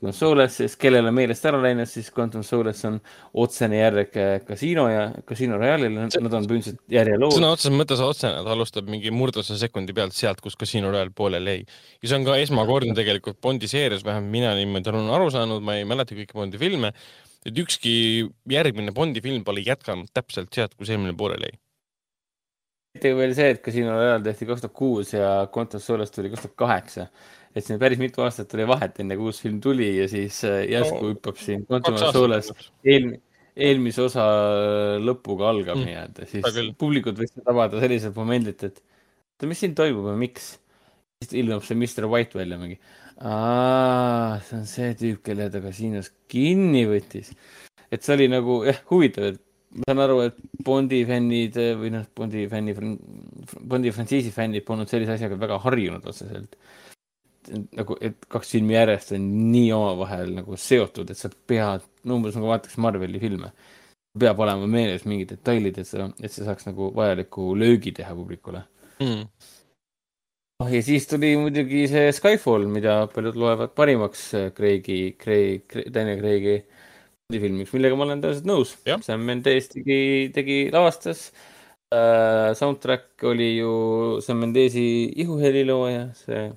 [0.00, 2.94] Quantum Solace, sest kellel on meelest ära läinud, siis Quantum Solace on
[3.42, 4.14] otsene järg
[4.48, 7.34] Casino ja Casino Royale'ile, nad on põhimõtteliselt järjelood.
[7.36, 11.58] sõna otseses mõttes otsene, ta alustab mingi murdose sekundi pealt sealt, kus Casino Royale pooleli
[11.58, 11.66] jäi.
[12.00, 15.76] ja see on ka esmakordne tegelikult Bondi seerias, vähemalt mina niimoodi olen aru saanud, ma
[15.76, 16.94] ei mäleta kõiki Bondi filme,
[17.44, 17.92] et ükski
[18.48, 21.58] järgmine Bondi film pole jätkanud täpselt sealt, kus eelmine pooleli jäi.
[22.96, 26.48] eriti veel see, et Casino Royale tehti kaks tuhat kuus ja Quantum Solace tuli kaks
[26.48, 27.06] tuhat kaheksa.
[27.54, 30.62] Et siin päris mitu aastat oli vahet, enne kui uus film tuli ja siis eh,
[30.70, 32.70] järsku No, hüppab siin Quantum kaks of Solace aastat.
[32.86, 33.20] eelmi-,
[33.56, 34.24] eelmise osa
[35.02, 40.10] lõpuga algab Mm, nii-öelda, siis publikut võiks tabada selliselt momendilt, et oota, mis siin toimub
[40.12, 40.52] ja miks?
[41.20, 42.78] siis ilmub see Mr White välja mingi.
[43.20, 47.34] see on see tüüp, kelle ta kasiinos kinni võttis.
[47.90, 49.42] et see oli nagu jah, huvitav, et
[49.76, 52.74] ma saan aru, et Bondi fännid eh, või noh, Bondi fänni,
[53.60, 56.56] Bondi frantsiisi fännid polnud sellise asjaga väga harjunud otseselt.
[57.48, 62.36] nagu, et kaks filmi järjest on nii omavahel nagu seotud, et sa pead, no umbes
[62.36, 63.52] nagu vaataks Marveli filme.
[64.20, 68.64] peab olema meeles mingid detailid, et sa, et sa saaks nagu vajaliku löögi teha publikule.
[69.00, 69.22] Mm.
[70.60, 74.26] oh, ja siis tuli muidugi see Skyfall, mida paljud loevad parimaks
[74.56, 76.58] Craig'i, Craig, Craig, Daniel Craig'i
[77.38, 78.74] filmiks, millega ma olen tõenäoliselt nõus.
[79.06, 80.00] Sam Mendes tegi,
[80.34, 81.30] tegi, lavastas
[81.94, 82.50] äh,.
[82.58, 83.72] Soundtrack oli ju
[84.26, 86.50] Sam Mendesi ihuhelilooja, see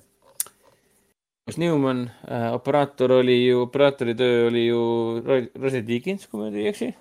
[1.57, 4.83] Newman äh,, operaator oli ju, operaatori töö oli ju
[5.25, 6.93] Roger Deakins, kui ma ei eksi.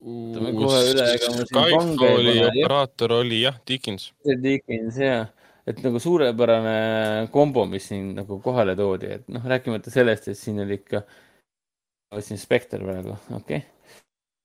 [0.00, 4.10] Ütleme kohe üle, ega ma siin pange oli operaator oli jah, Dickens.
[4.24, 5.26] Dickens jah,
[5.68, 6.76] et nagu suurepärane
[7.32, 11.02] kombo, mis siin nagu kohale toodi, et noh, rääkimata sellest, et siin oli ikka,
[12.16, 13.60] otsin Spectre praegu, okei.
[13.60, 13.79] okay..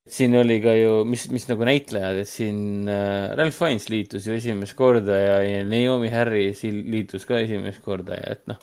[0.09, 4.35] Siin oli ka ju, mis, mis nagu näitlejad, et siin äh, Ralph Fiennes liitus ju
[4.37, 8.61] esimest korda ja, ja Naomi Harris liitus ka esimest korda ja et noh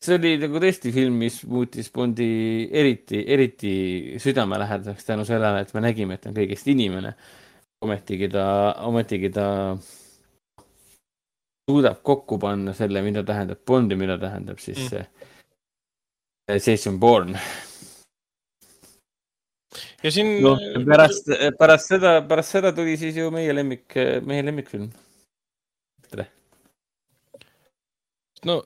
[0.00, 3.72] see oli nagu tõesti film, mis muutis Bondi eriti, eriti
[4.22, 7.14] südamelähedaseks tänu sellele, et me nägime, et ta on kõigest inimene.
[7.80, 8.44] ometigi ta,
[8.84, 9.46] ometigi ta
[11.70, 15.06] suudab kokku panna selle, mida tähendab Bond ja mida tähendab siis mm.
[16.66, 17.38] Jason Bourne.
[20.02, 20.56] Ja siin no,.
[20.88, 23.86] pärast, pärast seda, pärast seda tuli siis ju meie lemmik,
[24.26, 24.90] meie lemmikfilm
[28.48, 28.60] no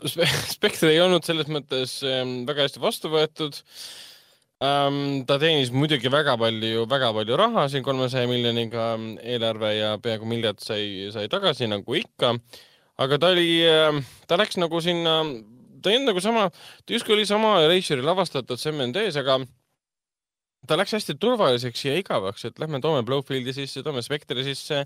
[0.55, 3.57] Spectre ei olnud selles mõttes ähm, väga hästi vastu võetud
[4.65, 5.25] ähm,.
[5.29, 8.93] ta teenis muidugi väga palju, väga palju raha siin kolmesaja miljoniga
[9.23, 12.37] eelarve ja peaaegu miljard sai, sai tagasi nagu ikka.
[13.03, 14.01] aga ta oli äh,,
[14.31, 15.21] ta läks nagu sinna,
[15.83, 16.49] ta ei olnud nagu sama,
[16.85, 19.43] ta justkui oli sama reisijari lavastatud CMND-s, aga
[20.67, 24.85] ta läks hästi turvaliseks ja igavaks, et lähme toome Blowfieldi sisse, toome Spectre'i sisse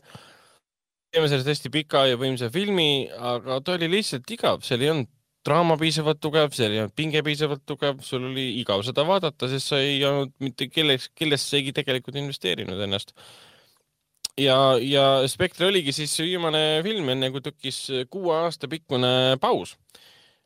[1.13, 5.11] teeme sellest hästi pika ja võimsa filmi, aga ta oli lihtsalt igav, seal ei olnud
[5.49, 9.73] draama piisavalt tugev, seal ei olnud pinge piisavalt tugev, sul oli igav seda vaadata, sest
[9.73, 13.15] sa ei olnud mitte kelleks, kellessegi tegelikult investeerinud ennast.
[14.39, 17.81] ja, ja Spectre oligi siis viimane film, enne kui tekkis
[18.11, 19.77] kuue aasta pikkune paus.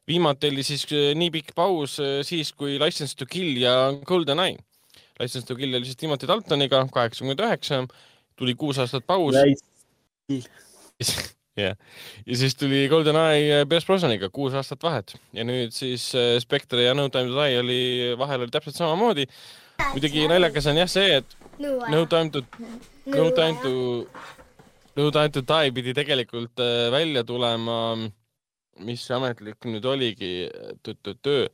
[0.07, 4.59] viimati oli siis nii pikk paus siis, kui License to Kill ja Golden Eye.
[5.21, 7.83] License to Kill oli siis Timothy Daltoniga kaheksakümmend üheksa,
[8.39, 9.37] tuli kuus aastat paus.
[11.53, 11.75] Jah,
[12.25, 15.13] ja siis tuli GoldenEye Pierce Brosnaniga kuus aastat vahet.
[15.37, 17.81] Ja nüüd siis äh, Spectre ja No Time to Die oli,
[18.17, 19.27] vahel oli täpselt samamoodi.
[19.93, 22.41] muidugi naljakas on jah see, et No Time to,
[23.13, 23.75] No Time to,
[24.97, 27.77] No Time to Die pidi tegelikult äh, välja tulema,
[28.81, 30.49] mis ametlik nüüd oligi,
[30.81, 31.45] töö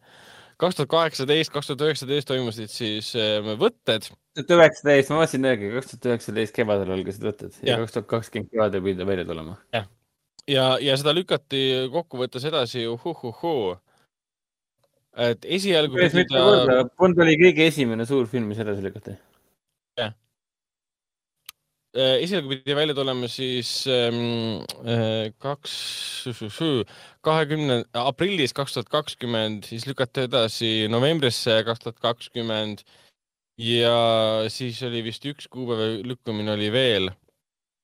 [0.58, 4.08] kaks tuhat kaheksateist, kaks tuhat üheksateist toimusid siis äh, võtted.
[4.08, 8.10] kaks tuhat üheksateist, ma vaatasin järgi, kaks tuhat üheksateist kevadel algasid võtted ja kaks tuhat
[8.14, 9.58] kakskümmend kevadel pidi välja tulema.
[9.76, 9.86] jah,
[10.46, 11.62] ja, ja, ja seda lükati
[11.94, 13.76] kokkuvõttes edasi ju huh-huh-huu.
[15.28, 15.98] et esialgu.
[16.98, 19.16] Bond oli kõige esimene suur film, mis edasi lükati.
[21.96, 25.72] Äh, esialgu pidi välja tulema siis ähm, äh, kaks,
[27.24, 32.82] kahekümne, aprillis kaks tuhat kakskümmend, siis lükati edasi novembrisse kaks tuhat kakskümmend
[33.64, 33.94] ja
[34.52, 37.08] siis oli vist üks kuupäeva lükkumine oli veel.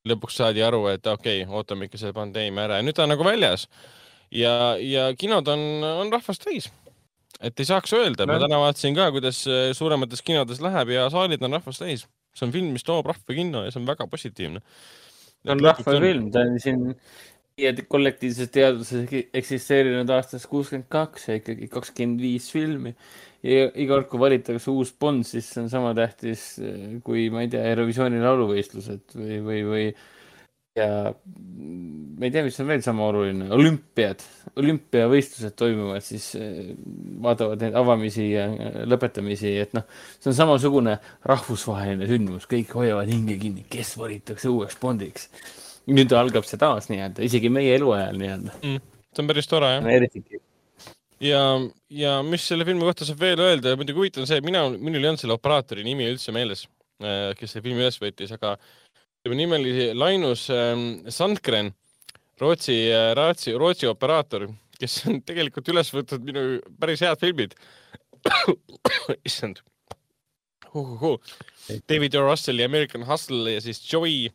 [0.05, 3.15] lõpuks saadi aru, et okei okay,, ootame ikka selle pandeemia ära ja nüüd ta on
[3.15, 3.71] nagu väljas.
[4.29, 6.69] ja, ja kinod on, on rahvast täis
[7.41, 9.41] et ei saaks öelda, ma täna vaatasin ka, kuidas
[9.73, 12.05] suuremates kinodes läheb ja saalid on rahvast täis
[12.35, 14.63] see on film, mis toob rahva kinno ja see on väga positiivne.
[15.45, 16.89] see on rahvafilm, ta on siin
[17.89, 22.95] kollektiivses teaduses eksisteerinud aastast kuuskümmend kaks ja ikkagi kakskümmend viis filmi.
[23.45, 26.55] ja iga kord, kui valitakse uus Bond, siis see on sama tähtis
[27.05, 29.87] kui, ma ei tea, Eurovisiooni lauluvõistlused või, või, või
[30.79, 31.15] ja
[32.19, 34.23] ma ei tea, mis on veel sama oluline, olümpiad,
[34.61, 36.73] olümpiavõistlused toimuvad, siis eh,
[37.25, 39.87] vaatavad neid avamisi ja eh, lõpetamisi, et noh,
[40.19, 40.97] see on samasugune
[41.31, 45.29] rahvusvaheline sündmus, kõik hoiavad hinge kinni, kes valitakse uueks Bondiks.
[45.91, 48.93] nüüd algab see taas nii-öelda, isegi meie eluajal nii-öelda mm,.
[49.13, 49.89] see on päris tore jah.
[49.93, 50.23] eriti
[51.21, 51.43] ja,
[51.93, 54.65] ja mis selle filmi kohta saab veel öelda ja muidugi huvitav on see, et mina,
[54.73, 56.65] minul ei olnud selle operaatori nimi üldse meeles,
[57.05, 58.84] eh, kes selle filmi üles võttis, aga tema
[59.33, 61.73] nimi oli Lainus ähm, Sandgren,
[62.41, 66.43] Rootsi, äh, Rootsi, Rootsi operaator, kes on tegelikult üles võtnud minu
[66.81, 67.57] päris head filmid.
[69.29, 69.63] issand
[70.75, 71.03] uh,.
[71.03, 71.19] Uh.
[71.89, 72.25] David O.
[72.25, 74.29] Russelli American Hustle ja siis Joy,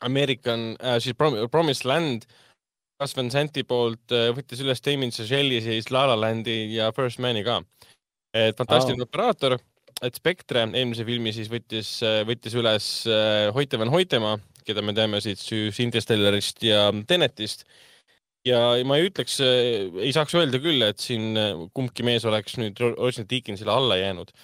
[0.00, 2.28] American äh,, siis Prom Promised Land.
[3.00, 7.18] Gus Van Santi poolt äh, võttis üles Damien Chazelle siis La La Landi ja First
[7.18, 7.62] Man'i ka.
[8.32, 9.08] et fantastiline oh.
[9.08, 9.58] operaator
[10.02, 11.94] et Spektre eelmise filmi siis võttis,
[12.26, 15.46] võttis üles äh, Hoite van Hoitemaa, keda me teame siis
[15.82, 17.64] Interstellarist ja Tenetist.
[18.46, 22.58] ja ma ei ütleks, äh, ei saaks öelda küll, et siin äh, kumbki mees oleks
[22.58, 24.34] nüüd Roger Deakinsile alla jäänud.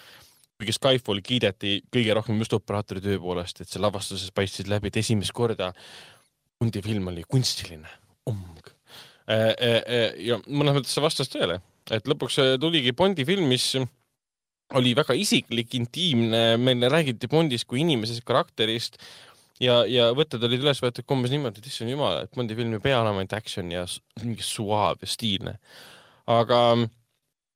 [0.59, 4.97] kuigi Skyfall kiideti kõige rohkem just operaatori töö poolest, et see lavastuses paistis läbi, et
[4.99, 5.73] esimest korda
[6.59, 7.87] Bondi film oli kunstiline
[9.29, 11.61] ja mõnes mõttes see vastas tõele,
[11.95, 13.75] et lõpuks tuligi Bondi film, mis
[14.77, 18.99] oli väga isiklik, intiimne, meile räägiti Bondist kui inimesest, karakterist
[19.63, 22.81] ja, ja võtted olid üles võetud ka umbes niimoodi, et issand jumal, et Bondi filmi
[22.83, 23.85] peaelement action ja
[24.23, 25.57] mingi suaab ja stiilne.
[26.29, 26.61] aga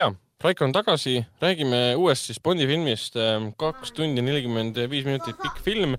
[0.01, 0.11] ja,
[0.43, 3.19] Raiko on tagasi, räägime uuest siis Bondi filmist,
[3.61, 5.99] kaks tundi nelikümmend viis minutit pikk film.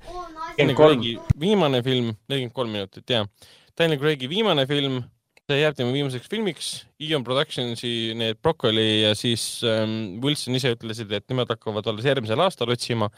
[1.39, 3.29] Viimane film, nelikümmend kolm minutit, jah.
[3.77, 4.99] Daniel Craig'i viimane film,
[5.49, 6.71] see jääb tema viimaseks filmiks.
[7.03, 12.43] Eon Productionsi need Broccoli ja siis ähm, Wilson ise ütlesid, et nemad hakkavad alles järgmisel
[12.45, 13.09] aastal otsima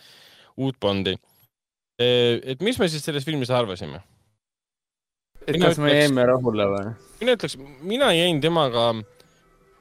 [0.58, 1.16] uut Bondi.
[2.00, 4.02] et mis me siis sellest filmist arvasime?
[5.48, 6.88] et kas me jäime rahule või?
[7.22, 8.88] mina ütleks, mina jäin temaga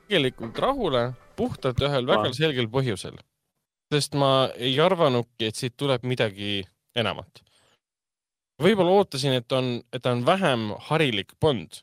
[0.08, 1.04] tegelikult rahule
[1.38, 3.16] puhtalt ühel väga selgel põhjusel.
[3.92, 6.64] sest ma ei arvanudki, et siit tuleb midagi
[6.96, 7.42] enamat.
[8.62, 11.82] võib-olla ootasin, et on, et ta on vähem harilik Bond.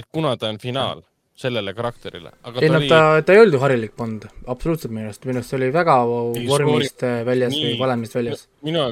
[0.00, 1.02] Et kuna ta on finaal
[1.36, 2.32] sellele karakterile.
[2.60, 2.88] ei no oli...
[2.88, 5.96] ta, ta ei olnud ju harilik Bond, absoluutselt minu arust, minu arust see oli väga
[6.08, 7.24] vormist skoori...
[7.28, 8.46] väljas nii, või valemist väljas.
[8.64, 8.86] minu,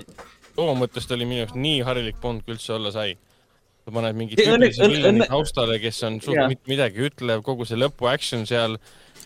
[0.59, 3.15] loo mõttes ta oli minu jaoks nii harilik Bond, kui üldse olla sai
[3.85, 8.09] sa paned mingi tüübilise villani taustale, kes on suht mitte midagi ütlev, kogu see lõpu
[8.09, 8.79] action seal,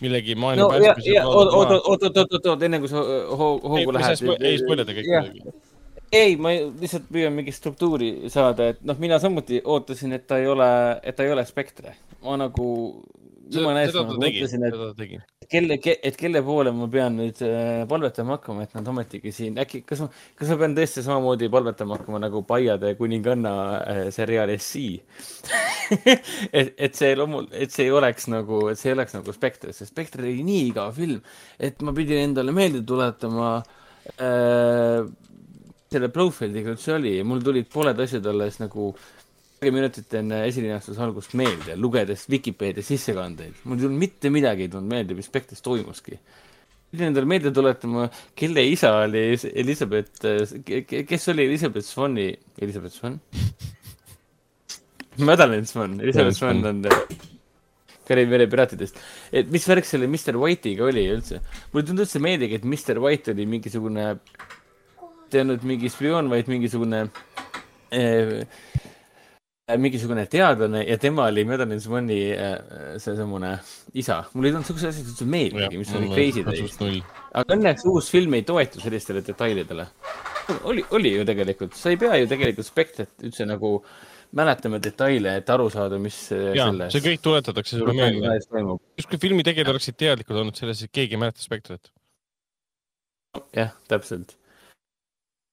[0.03, 1.23] millegi maailma no, päästmise.
[1.23, 3.03] oot, oot, oot, oot, oot, oot, enne kui sa
[3.39, 4.23] hoogu lähed.
[4.39, 5.59] ei spoilida kõik muidugi.
[6.11, 10.49] Ei, ma lihtsalt püüan mingit struktuuri saada, et noh, mina samuti ootasin, et ta ei
[10.49, 10.69] ole,
[11.03, 11.95] et ta ei ole spektre.
[12.23, 12.69] ma nagu
[13.49, 18.37] jumala eest ma mõtlesin, et kelle ke,, et kelle poole ma pean nüüd äh, palvetama
[18.37, 22.21] hakkama, et nad ometigi siin äkki, kas ma, kas ma pean tõesti samamoodi palvetama hakkama
[22.25, 24.99] nagu Paiade kuninganna äh, seriaalis Sea
[26.59, 29.73] et, et see loomu-, et see ei oleks nagu, et see ei oleks nagu Spectre,
[29.73, 31.23] sest Spectre oli nii igav film,
[31.57, 33.55] et ma pidin endale meelde tuletama
[34.19, 35.01] äh,
[35.89, 39.17] selle Blofeldiga üldse oli ja mul tulid pooled asjad alles nagu äh,
[39.67, 43.57] minutit enne esilinastuse algust meelde, lugedes Vikipeedia sissekandeid.
[43.65, 46.19] mul ei tulnud mitte midagi ei tulnud meelde, mis Spektris toimuski.
[46.91, 50.23] pidin endale meelde tuletama, kelle isa oli Elizabeth,
[51.09, 53.19] kes oli Elizabeth Swani, Elizabeth Swan?
[55.29, 56.85] Madeline Swan, Elizabeth Swan on
[58.09, 58.95] Kariibi mere piraatidest.
[59.33, 61.43] et mis värk selle Mr White'iga oli üldse?
[61.73, 64.13] mulle ei tulnud üldse meeldigi, et Mr White oli mingisugune,
[65.33, 67.05] ei olnud mingi spioon, vaid mingisugune
[67.91, 68.45] eh,
[69.69, 72.55] Äh, mingisugune teadlane ja tema oli Madeline Swani äh,
[72.97, 73.51] seesamune
[73.93, 74.23] isa.
[74.33, 76.77] mulle ei tulnud siuksed asjad üldse meeldigi, mis oli crazy täis.
[77.37, 79.85] aga õnneks uus film ei toetu sellistele detailidele.
[80.71, 83.75] oli, oli ju tegelikult, sa ei pea ju tegelikult Spectret üldse nagu
[84.39, 86.95] mäletama detaile, et aru saada, mis äh, ja, selles.
[86.95, 88.75] see kõik tuletatakse sulle meelde.
[88.97, 91.93] justkui filmi tegijad oleksid teadlikud olnud selles, et keegi ei mäleta Spectret.
[93.53, 94.38] jah, täpselt.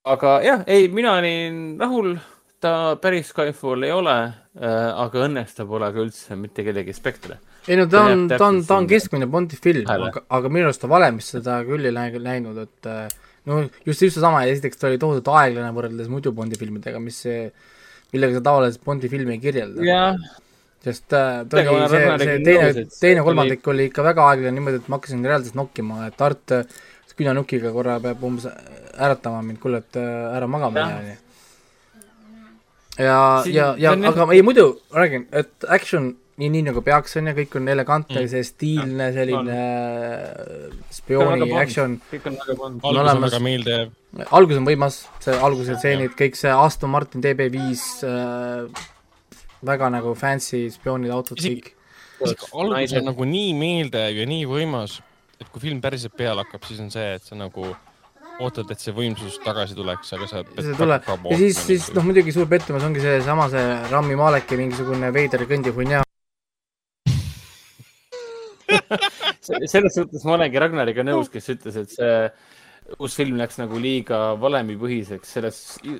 [0.06, 2.14] Aga jah, ei, mina olin rahul
[2.62, 7.38] ta päris Skyfall ei ole äh,, aga õnneks ta pole ka üldse mitte kellegi spektre.
[7.66, 10.84] ei no ta on, ta on, ta on keskmine Bondi film, aga, aga minu arust
[10.84, 13.06] ta valemist seda küll ei läinud, et äh,
[13.50, 17.46] no just, just seesama, esiteks ta oli tohutult aeglane võrreldes muidu Bondi filmidega, mis see,
[18.14, 20.02] millega sa tavaliselt Bondi filmi ei kirjelda.
[20.86, 24.90] sest äh, ta oli see, see teine, teine kolmandik oli ikka väga aeglane niimoodi, et
[24.92, 26.54] ma hakkasin reaalselt nokkima, et Art
[27.16, 28.48] küünanukkiga korra peab umbes
[28.96, 31.16] äratama mind, kuule, et äh, ära magama jää, onju
[32.98, 37.34] ja, ja, ja aga ei muidu, räägin, et action nii, nii nagu peaks, on ju,
[37.38, 41.96] kõik on elegantne mm., see stiilne selline äh, spiooni action.
[42.12, 43.94] algus on väga meeldejääv.
[44.36, 48.84] algus on võimas, see alguse stseenid, kõik see Aston Martin DB5 äh,,
[49.66, 51.72] väga nagu fancy spioonide autod, kõik.
[52.20, 55.00] algus on nagu nii meeldejääv ja nii võimas,
[55.40, 57.68] et kui film päriselt peale hakkab, siis on see, et see nagu
[58.44, 62.04] ootad, et see võimsus tagasi tuleks, aga sa see ei tule ja siis, siis noh,
[62.04, 66.02] muidugi suur pettumus ongi seesama see Rami Maleki mingisugune veider kõndihunnia
[69.46, 72.14] selles suhtes ma olengi Ragnariga nõus, kes ütles, et see
[73.02, 75.56] uus film läks nagu liiga valemipõhiseks selles,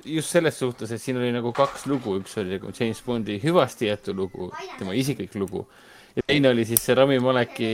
[0.07, 3.89] just selles suhtes, et siin oli nagu kaks lugu, üks oli nagu James Bondi hüvasti
[3.89, 5.65] jäetu lugu, tema isiklik lugu
[6.17, 7.69] ja teine oli siis see Rami Maleki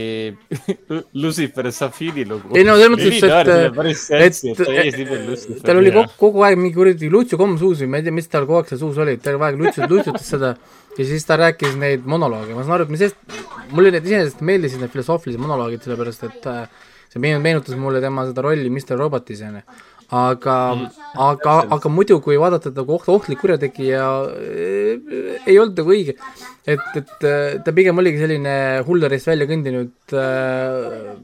[1.22, 2.52] Lucifer Safiri lugu.
[2.58, 4.40] ei no selles mõttes, et, et,
[5.48, 8.28] et tal oli kogu, kogu aeg mingi kuradi lutsukomm suus või ma ei tea, mis
[8.28, 10.54] tal kogu aeg seal suus oli, ta kogu aeg lutsutas, lutsutas seda.
[10.94, 13.16] Ja siis ta rääkis neid monolooge, ma saan aru, et mis sest,
[13.72, 18.44] mulle need iseenesest meeldisid, need filosoofilised monoloogid, sellepärast et äh, see meenutas mulle tema seda
[18.46, 19.64] rolli Mr Robotis, onju
[20.10, 20.88] aga mm.,
[21.24, 26.16] aga, aga muidu, kui vaadata kui oht, ohtlik kurjategija äh,, ei olnud nagu õige.
[26.66, 28.54] et, et äh, ta pigem oligi selline
[28.86, 31.16] hullerist välja kõndinud äh,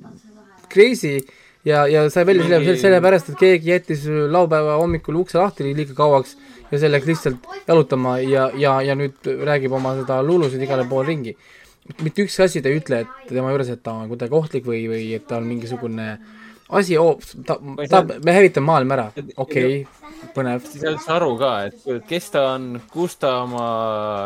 [0.71, 1.19] crazy,
[1.67, 6.37] ja, ja sai välja selle, sellepärast, et keegi jättis laupäeva hommikul ukse lahti liiga kauaks
[6.71, 11.11] ja see läks lihtsalt jalutama ja, ja, ja nüüd räägib oma seda luulusid igale poole
[11.11, 11.37] ringi.
[12.03, 14.85] mitte ükski asi ta ei ütle, et tema juures, et ta on kuidagi ohtlik või,
[14.89, 16.13] või et ta on mingisugune
[16.79, 17.17] asi oh,,
[17.47, 17.57] ta,
[17.91, 20.67] ta, me hävitame maailma ära, okei okay,, põnev.
[20.67, 23.65] siis ei üldse aru ka, et kes ta on, kust ta oma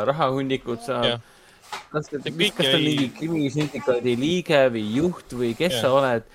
[0.09, 1.23] rahahunnikut saab
[1.93, 5.85] kas kas ta on mingi krimisündikaadi liige või juht või kes Jah.
[5.85, 6.27] sa oled.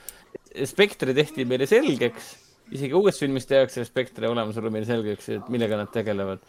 [0.67, 2.31] Spektre tehti meile selgeks,
[2.73, 6.41] isegi uues filmis tehakse Spektre olemasolu meile selgeks, et millega nad tegelevad.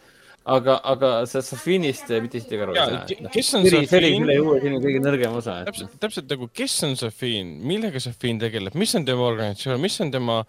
[0.45, 3.31] aga, aga sa Safinist mitte siit aru ei Jaa, saa ke-.
[3.35, 4.25] kes on see oli, see oli Safin?
[4.25, 5.57] selle uue filmi kõige nõrgem osa.
[5.67, 10.13] täpselt, täpselt nagu, kes on Safin, millega Safin tegeleb, mis on tema organisatsioon, mis on
[10.13, 10.41] tema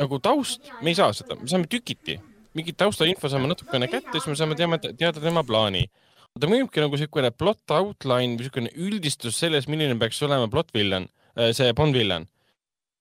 [0.00, 2.18] nagu taust, me ei saa seda, me saame tükiti,
[2.58, 5.86] mingit taustainfo saame natukene kätte, siis me saame teama, teada tema plaani.
[6.40, 11.06] ta mõjubki nagu niisugune plot outline või niisugune üldistus sellest, milline peaks olema plot villan,
[11.54, 12.26] see Bond villan.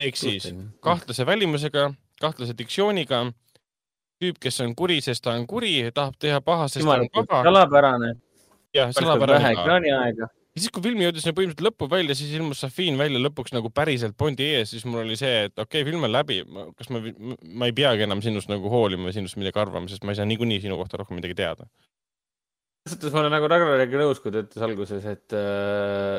[0.01, 0.51] ehk siis
[0.83, 3.31] kahtlase välimusega, kahtlase diktsiooniga,
[4.21, 7.41] tüüp, kes on kuri, sest ta on kuri, tahab teha paha, sest ta on paga.
[7.47, 8.13] salapärane,
[8.75, 9.65] jah, vähe salapärane ka.
[9.65, 10.29] ekraaniaega.
[10.29, 13.71] ja siis, kui film jõudis nagu põhimõtteliselt lõppu välja, siis ilmus Safin välja lõpuks nagu
[13.73, 16.41] päriselt Bondi ees, siis mul oli see, et okei okay,, film on läbi,
[16.79, 17.03] kas ma,
[17.43, 20.61] ma ei peagi enam sinust nagu hoolima sinust midagi arvama, sest ma ei saa niikuinii
[20.65, 21.69] sinu kohta rohkem midagi teada.
[22.81, 25.39] selles suhtes ma olen nagu Ragnariga nõus, kui ta ütles alguses, et,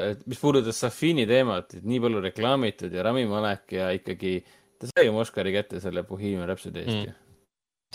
[0.08, 4.36] et mis puudutas Safini teemat, et nii palju reklaamitud ja Rami Malek ja ikkagi
[4.82, 7.04] ta sai oma Oscari kätte selle Bohemian Rhapsody eest Mm.
[7.06, 7.21] ju.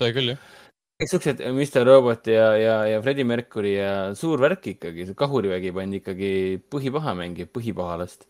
[0.01, 0.41] Sai küll jah.
[1.01, 5.73] kõik siuksed Mr Robot ja, ja, ja Freddie Mercury ja suur värk ikkagi, see kahurivägi
[5.75, 6.31] pandi ikkagi
[6.73, 8.27] põhipaha mängib, põhipahalast.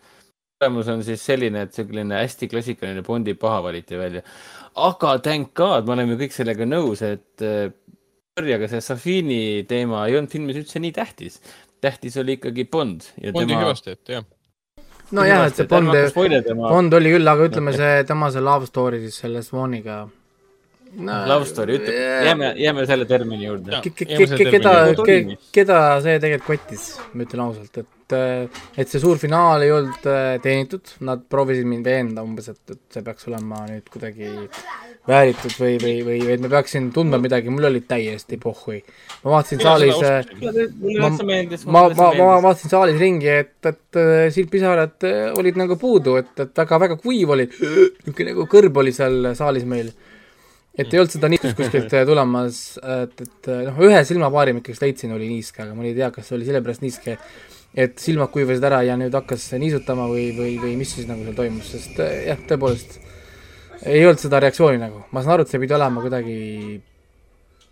[0.58, 4.24] tulemus on siis selline, et selline hästi klassikaline Bondi paha valiti välja.
[4.76, 7.70] aga thank god, me oleme kõik sellega nõus, et äh,
[8.38, 11.42] sorry, aga see Safini teema ei olnud filmis üldse nii tähtis.
[11.82, 13.64] tähtis oli ikkagi Bond ja Bondi tema.
[13.66, 14.28] hüvasti, et jah.
[15.12, 15.94] nojah, et see Bond,
[16.68, 20.06] Bond oli küll, aga ütleme see, tema see love story siis selle Swaniga
[20.98, 21.20] no,.
[21.30, 23.82] love story, ütleme, jääme, jääme selle termini juurde.
[23.84, 24.74] Keda
[25.56, 28.18] keda see tegelikult kottis, ma ütlen ausalt, et,
[28.82, 32.84] et see suur finaal ei olnud äh, teenitud, nad proovisid mind veenda umbes, et, et
[32.98, 34.34] see peaks olema nüüd kuidagi
[35.08, 38.82] vääritud või, või, või et ma peaksin tundma midagi, mul oli täiesti pohhui.
[39.24, 40.28] ma vaatasin saalis äh,
[41.00, 41.12] ma-
[41.66, 46.34] ma, ma, ma vaatasin saalis ringi, et, et äh, sild-pisarad äh, olid nagu puudu, et,
[46.44, 49.94] et väga-väga kuiv oli, niisugune nagu kõrb oli seal saalis meil.
[50.78, 54.62] Et ei olnud seda niiskust kuskilt äh, tulemas, et, et äh, noh, ühe silmapaari ma
[54.62, 57.18] ikkagi leidsin, oli niiske, aga ma ei tea, kas see oli sellepärast niiske,
[57.78, 61.38] et silmad kuivasid ära ja nüüd hakkas niisutama või, või, või mis siis nagu seal
[61.38, 63.00] toimus, sest äh, jah, tõepoolest
[63.88, 66.38] ei olnud seda reaktsiooni nagu, ma saan aru, et see pidi olema kuidagi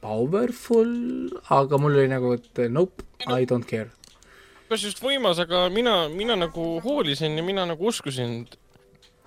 [0.06, 0.90] powerful,
[1.53, 3.90] aga mul oli nagu, et nope, I don't care.
[4.69, 8.43] kas just võimas, aga mina, mina nagu hoolisin ja mina nagu uskusin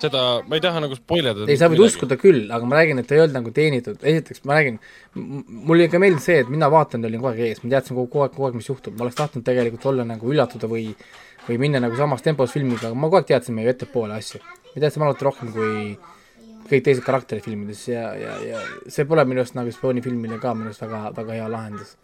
[0.02, 1.48] seda, ma ei taha nagu spoilerdada.
[1.50, 4.58] ei, sa võid uskuda küll, aga ma räägin, et ei olnud nagu teenitud, esiteks ma
[4.58, 4.76] räägin,
[5.14, 8.34] mulle ikka meeldis see, et mina vaatan, olin kogu aeg ees, ma teadsin kogu aeg,
[8.36, 10.92] kogu aeg, mis juhtub, ma oleks tahtnud tegelikult olla nagu üllatuda või
[11.48, 14.40] või minna nagu samas tempos filmiga, aga ma kogu aeg teadsin meie ettepoole asju.
[14.74, 15.96] me teadsime alati rohkem kui
[16.68, 20.68] kõik teised karakterid filmides ja, ja, ja see pole minu arust nagu spioonifilmile ka minu
[20.68, 21.96] arust väga, väga hea lahendus.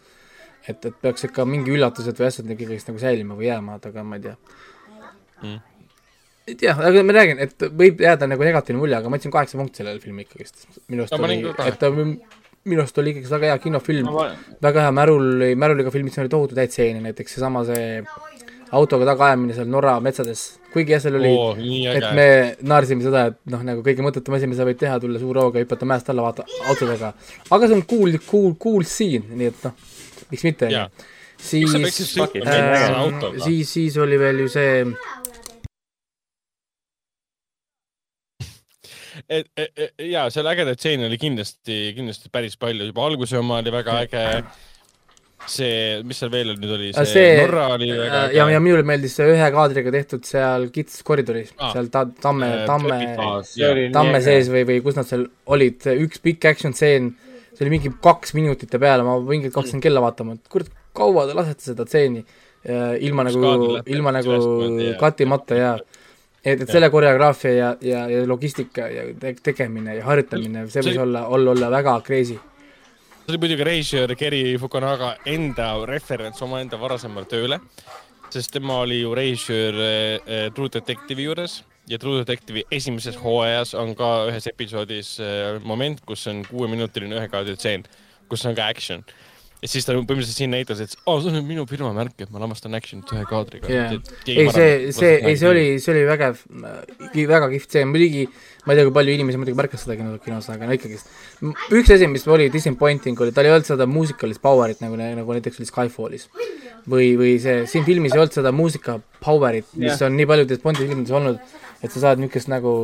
[0.66, 4.16] et, et peaks ikka mingi üllatused või asjad ikkagi nagu säilima või jääma, aga ma
[4.16, 4.39] ei tea
[5.44, 5.60] Mm.
[6.48, 9.60] Ei tea, aga ma räägin, et võib jääda nagu negatiivne mulje, aga ma andsin kaheksa
[9.60, 10.66] punkti sellele filmile ikkagist.
[10.92, 14.10] minu arust No oli et ta minu arust oli ikkagi väga hea kinofilm,
[14.64, 18.02] väga hea märul, märuliga filmis oli tohutu täit stseene, näiteks seesama see
[18.74, 22.28] autoga tagaajamine seal Norra metsades, kuigi jah, seal oli nii et me
[22.66, 25.62] naersime seda, et noh, nagu kõige mõttetum asi, mida sa võid teha, tulla suure hooga,
[25.62, 27.12] hüpata mäest alla, vaata autodega.
[27.55, 29.76] aga see on cool, cool, cool scene, nii et noh,
[30.32, 30.73] miks mitte,
[31.39, 31.84] siis äh,
[33.44, 34.81] siis, siis oli veel ju see
[39.28, 43.60] et, et, et, ja seal ägedaid stseene oli kindlasti, kindlasti päris palju, juba alguse oma
[43.62, 44.24] oli väga äge.
[45.44, 48.36] see, mis seal veel nüüd oli, see, see Norra oli väga äge.
[48.38, 51.52] ja, ja minule meeldis see ühe kaadriga tehtud seal kitsas koridoris.
[51.58, 51.74] Aa.
[51.74, 53.00] seal ta, tamme Äh,, tamme,
[53.92, 57.12] tamme sees või, või kus nad seal olid, üks pikk action stseen,
[57.52, 61.28] see oli mingi kaks minutit ja peale, ma mingi hakkasin kella vaatama, et kurat, kaua
[61.28, 62.24] te lasete seda stseeni?
[62.64, 63.50] Äh, ilma nagu
[63.92, 64.94] ilma nagu ülespoole, jah.
[64.96, 65.72] katimata ja
[66.44, 71.00] et, et selle koreograafia ja, ja, ja logistika ja te tegemine ja harjutamine, see võis
[71.00, 72.39] olla, olla, olla väga crazy.
[73.24, 77.60] see oli muidugi režissöör Geri Fukunaga enda referents omaenda varasemale tööle,
[78.31, 83.94] sest tema oli ju režissöör äh, True Detective'i juures ja True Detective'i esimeses hooajas on
[83.97, 87.86] ka ühes episoodis äh, moment, kus on kuueminutiline ühekaadritseen,
[88.28, 89.05] kus on ka action.
[89.65, 92.43] Ja siis ta põhimõtteliselt siin näitas, et aa, see on minu firma märk, et ma
[92.43, 93.86] lavastan action'it ühe kaadriga Jaa.
[94.28, 96.43] ei, see, see, ei, see oli, see oli vägev,
[97.17, 98.26] väga kihvt see, muidugi
[98.67, 101.09] ma ei tea, kui palju inimesi muidugi märkas seda kino, kinos, aga no ikkagist.
[101.73, 105.60] üks asi, mis oli disappointing, oli, tal ei olnud seda muusikalist power'it nagu, nagu näiteks
[105.60, 106.28] oli Skyfallis.
[106.89, 110.07] või, või see, siin filmis ei olnud seda muusika power'it, mis Jah.
[110.10, 111.41] on nii paljudes Bondi filmides olnud,
[111.81, 112.75] et sa saad niisugust nagu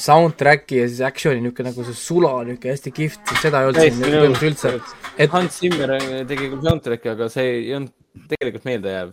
[0.00, 4.00] soundtrack'i ja siis action'i niisugune nagu see sula, niisugune hästi kihvt, seda ei olnud siin
[4.00, 5.02] põhimõtteliselt üldse.
[5.18, 5.92] et Hans Zimmer
[6.30, 9.12] tegi küll soundtrack'i, aga see ei olnud tegelikult meeldejääv.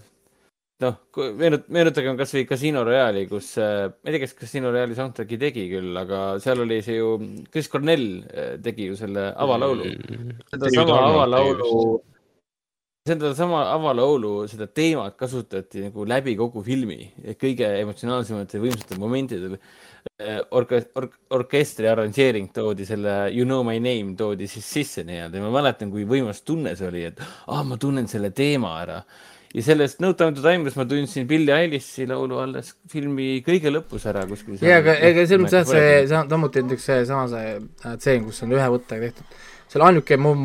[0.81, 0.95] noh,
[1.37, 5.67] meenut-, meenutagem kasvõi Casino Royale'i, kus äh,, ma ei tea, kes Casino Royale'i soundtrack'i tegi
[5.69, 7.11] küll, aga seal oli see ju,
[7.53, 9.91] Chris Cornell äh, tegi ju selle avalaulu.
[10.49, 11.75] sedasama avalaulu,
[13.05, 17.11] sedasama avalaulu, seda teemat kasutati nagu läbi kogu filmi,
[17.41, 19.57] kõige emotsionaalsematel ja võimsatel momentidel.
[20.53, 25.43] Orke-, ork-, orkestri arranžeering toodi selle You know my name toodi siis sisse nii-öelda ja
[25.45, 28.99] ma mäletan, kui võimas tunne see oli, et ah, ma tunnen selle teema ära.
[29.53, 34.05] ja sellest No Time to Time'ist ma tundsin Billie Eilish'i laulu alles filmi kõige lõpus
[34.09, 34.59] ära kuskil.
[34.61, 38.43] jaa, aga ega selles mõttes jah, see, see samuti näiteks seesama see äh, tseen, kus
[38.45, 39.41] on ühe võttega tehtud.
[39.73, 40.35] selle ainuke mo-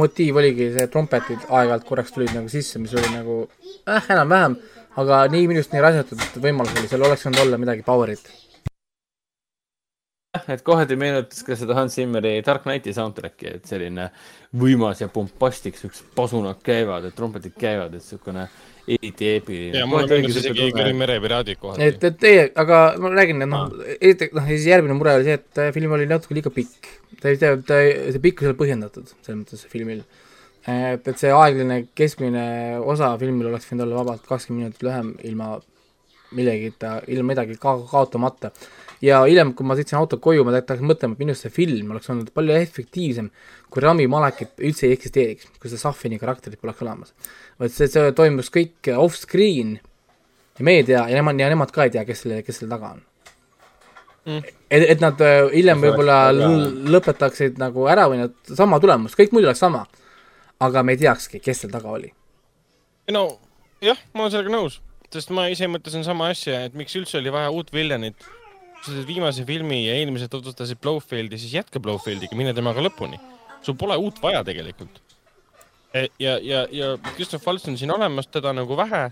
[0.00, 3.42] motiiv oligi see trompetid aeg-ajalt korraks tulid nagu sisse, mis oli nagu
[3.84, 4.56] äh, enam-vähem,
[4.96, 8.26] aga nii minu arust nii raisatud võimalus oli, seal oleks võinud olla midagi power'it.
[10.52, 14.08] Et kohati meenutas ka seda Hans Zimmeri Dark Knighti soundtrack'i, et selline
[14.56, 18.46] võimas ja pompastlik, siuksed pasunad käivad, et trompetid käivad, et siukene
[18.86, 19.78] eriti eepiline.
[19.78, 23.72] ja mulle meenus isegi Kõri merepiraadid kohati et, et ei, aga ma räägin, et noh,
[23.96, 26.90] esiteks noh, ja siis järgmine mure oli see, et äh, film oli natuke liiga pikk.
[27.20, 30.04] ta ei tea, ta ei, see pikkus ei ole põhjendatud, selles mõttes filmil.
[30.66, 32.44] et, et see aegline keskmine
[32.82, 35.56] osa filmil oleks võinud olla vabalt kakskümmend minutit lühem ilma
[36.36, 38.52] millegita, ilma midagi ka kaotamata.
[39.04, 41.90] Ja hiljem, kui ma sõitsin autoga koju, ma hakkasin mõtlema, et minu arust see film
[41.94, 43.32] oleks olnud palju efektiivsem,
[43.72, 47.12] kui Rami Malekit üldse ei eksisteeriks, kui seda Safini karakterit poleks olemas.
[47.60, 49.76] vaid see, see toimus kõik off-screen
[50.56, 52.72] ja meie ei tea ja nemad, ja nemad ka ei tea, kes selle, kes selle
[52.72, 53.04] taga on
[54.26, 54.42] Mm.
[54.70, 59.46] et, et nad äh, hiljem võib-olla lõpetaksid nagu ära või nad, sama tulemus, kõik muidu
[59.46, 59.84] oleks sama.
[60.58, 62.10] aga me ei teakski, kes seal taga oli.
[63.14, 63.38] no
[63.84, 64.80] jah, ma olen sellega nõus,
[65.14, 67.70] sest ma ise mõtlesin sama asja, et miks üldse oli vaja uut
[68.86, 68.94] viljanit.
[68.94, 73.18] sa teed viimase filmi ja eelmised tutvustasid Blowfieldi, siis jätka Blowfieldiga, mine temaga lõpuni.
[73.62, 75.00] sul pole uut vaja tegelikult.
[76.18, 79.10] ja, ja, ja Christoph Waltz on siin olemas, teda nagu vähe,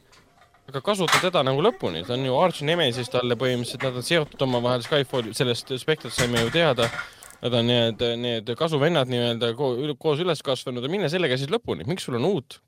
[0.69, 4.43] aga kasuta teda nagu lõpuni, ta on ju Arch Nemesis talle põhimõtteliselt, nad on seotud
[4.43, 6.91] omavahel Skyfall, sellest Spectre'ist saime ju teada.
[7.45, 11.85] Nad on need, need kasuvennad nii-öelda ko koos üles kasvanud ja mine sellega siis lõpuni,
[11.85, 12.63] miks sul on uut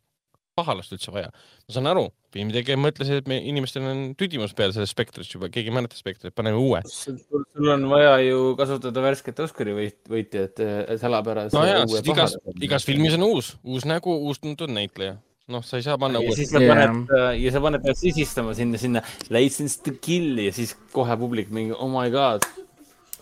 [0.57, 1.31] pahalast üldse vaja?
[1.67, 5.73] ma saan aru, filmitegija mõtles, et me inimestel on tüdimus peal sellest Spectre'ist juba, keegi
[5.73, 6.83] ei mäleta Spectre'it, paneme uue.
[6.89, 12.36] sul on vaja ju kasutada värsket Oscari võit, võitjat äh, salapärase no jaa, sest igas,
[12.68, 15.17] igas filmis on uus, uus nägu, uus tuntud näitleja.
[15.52, 18.01] noh, sa ei saa panna ja uuesti siis sa paned äh, ja sa paned pead
[18.02, 22.47] sisistama sinna, sinna license to kill ja siis kohe publik mingi oh my god.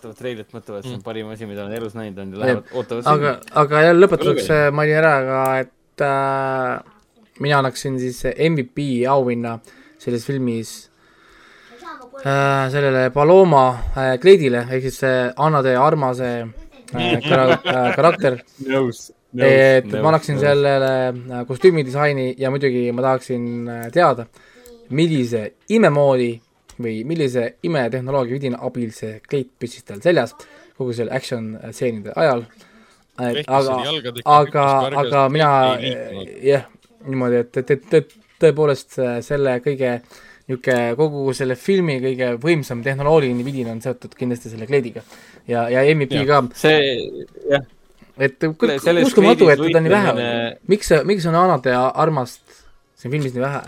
[0.05, 2.75] vaatavad treilit, mõtlevad, et see on parim asi, mida nad elus näinud on ja lähevad,
[2.77, 6.94] ootavad aga, aga jah, lõpetuseks mainin ära ka, et äh,
[7.41, 9.59] mina annaksin siis MVP auhinna
[9.99, 10.91] selles filmis
[12.27, 13.65] äh, sellele Paloma
[13.97, 16.31] äh, kleidile ehk siis see Anna de Armase
[16.95, 18.39] äh, kara- äh, karakter.
[18.69, 19.11] nõus.
[19.35, 24.27] et ma annaksin sellele äh, kostüümidisaini ja muidugi ma tahaksin äh, teada,
[24.95, 26.33] millise imemoodi
[26.79, 30.35] või millise imetehnoloogia vidina abil see kleit püssis tal seljas
[30.79, 32.45] kogu selle action stseenide ajal.
[33.19, 33.75] aga,
[34.27, 34.65] aga,
[35.03, 35.51] aga mina
[36.43, 36.65] jah,
[37.07, 39.99] niimoodi, et, et, et, et tõepoolest selle kõige
[40.45, 45.01] niisugune kogu selle filmi kõige võimsam tehnoloogiline vidin on seotud kindlasti selle kleediga.
[45.49, 46.27] ja, ja MVP Jah.
[46.29, 47.65] ka, see, jah,
[48.19, 50.21] et uskumatu, et teda nii vähe on
[50.69, 52.43] miks, miks on Anat ja Armast
[53.01, 53.63] siin filmis nii vähe?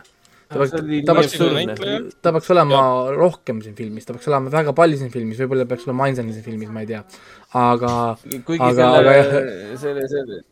[0.52, 0.74] ta peaks,
[1.06, 2.82] ta peaks, ta peaks olema
[3.16, 6.44] rohkem siin filmis, ta peaks olema väga palju siin filmis, võib-olla peaks olema ainsana siin
[6.44, 7.00] filmis, ma ei tea.
[7.56, 7.94] aga
[8.68, 9.16] Aga- aga,
[9.80, 10.42] selle, selle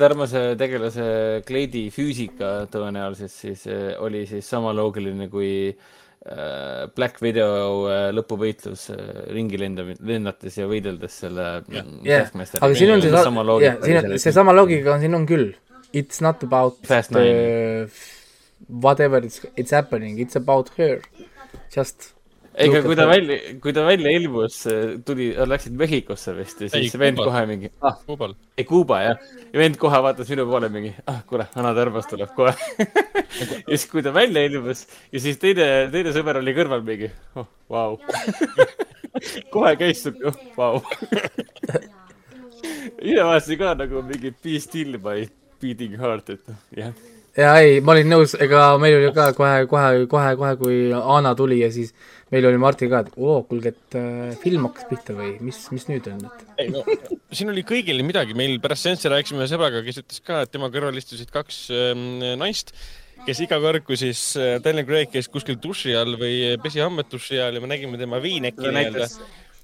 [0.00, 1.08] Tarmase tegelase
[1.46, 8.88] kleidi füüsika tõenäoliselt siis eh, oli siis sama loogiline kui äh, Black Widow äh, lõpuvõitlus
[9.34, 11.84] ringi lendab, lennates ja võideldes selle Jah.
[11.84, 12.64] mm, jah, Taskmasteri.
[12.64, 15.52] aga siin on see, sama jah, siin on, seesama loogika on siin on küll.
[15.94, 17.86] It's not about Fast the
[18.68, 21.00] whatever it's, it's happening, it's about her.
[21.70, 22.13] Just
[22.54, 24.60] ega kui ta välja, kui ta välja ilmus,
[25.06, 27.30] tuli, läksid Mehhikosse vist ja Ei, siis vend Kuubal.
[27.32, 28.36] kohe mingi, ah, Kuubal.
[28.58, 29.24] ei Kuuba jah.
[29.52, 32.54] ja vend kohe vaatas minu poole mingi, ah kuule, Anna Tõrvas tuleb kohe.
[33.68, 37.10] ja siis, kui ta välja ilmus ja siis teine, teine sõber oli kõrval mingi,
[37.40, 37.98] oh, vau.
[39.54, 40.82] kohe käis siuke, oh, vau.
[43.08, 45.26] ise vaatasin ka nagu mingi Be still my
[45.62, 46.94] beating heart, et noh, jah.
[47.38, 51.34] jaa, ei, ma olin nõus, ega meil oli ka kohe, kohe, kohe, kohe, kui Anna
[51.38, 51.94] tuli ja siis
[52.32, 55.86] meil oli Martin ka, et oo, kuulge, et äh, film hakkas pihta või mis, mis
[55.90, 56.44] nüüd on, et?
[56.62, 56.84] Ei no
[57.34, 60.70] siin oli kõigil midagi, meil pärast seanssi rääkisime ühe sõbraga, kes ütles ka, et tema
[60.74, 62.74] kõrval istusid kaks ähm, naist,
[63.24, 67.10] kes iga kord, kui siis äh, Daniel Craig käis kuskil duši all või pesi hammed
[67.12, 69.10] duši all ja me nägime tema viineki nii-öelda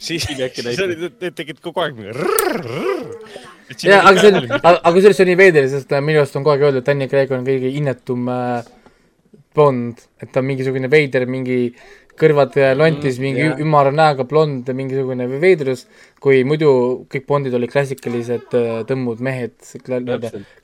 [0.01, 2.15] siis, siis need tegid kogu aeg mingi
[3.85, 6.47] jaa, aga see on, aga kusjuures see on nii veider, sest äh, minu arust on
[6.47, 8.70] kogu aeg öeldud, et Daniel Craig on kõige innetum äh,
[9.55, 11.61] blond, et ta on mingisugune veider, mingi
[12.20, 13.60] kõrvad äh, lontis mm,, mingi yeah.
[13.65, 15.86] ümara näoga blond, mingisugune veidrus,
[16.23, 16.70] kui muidu
[17.10, 19.57] kõik Bondid olid klassikalised äh, tõmmud mehed,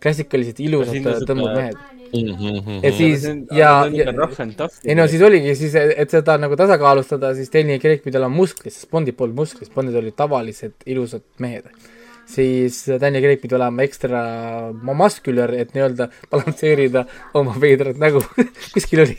[0.02, 1.84] klassikalised ilusad äh, tõmmud mehed.
[2.06, 2.84] Mhm.
[2.84, 4.12] ja siis ja, ja
[4.86, 8.76] ei no siis oligi siis, et seda nagu tasakaalustada, siis Daniel Craig pidi olema musklis,
[8.78, 11.66] sest Bondid polnud musklis, Bondid olid tavalised ilusad mehed.
[12.30, 14.22] siis Daniel Craig pidi olema ekstra
[14.86, 17.04] muscular, et nii-öelda balansseerida
[17.34, 18.22] oma veidrat nägu.
[18.74, 19.18] kuskil oli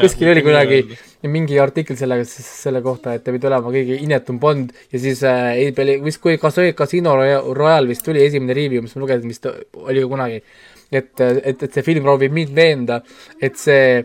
[0.00, 0.82] kuskil oli kunagi
[1.26, 1.34] öelda.
[1.36, 5.52] mingi artikkel sellega, selle kohta, et ta pidi olema kõige inetum Bond ja siis äh,
[5.66, 9.04] ei peale, vist kui kas oli Casino Roya- Royale vist tuli esimene review, mis ma
[9.04, 10.42] lugesin, vist oli ka kunagi,
[10.90, 13.02] et, et, et see film proovib mind veenda,
[13.40, 14.04] et see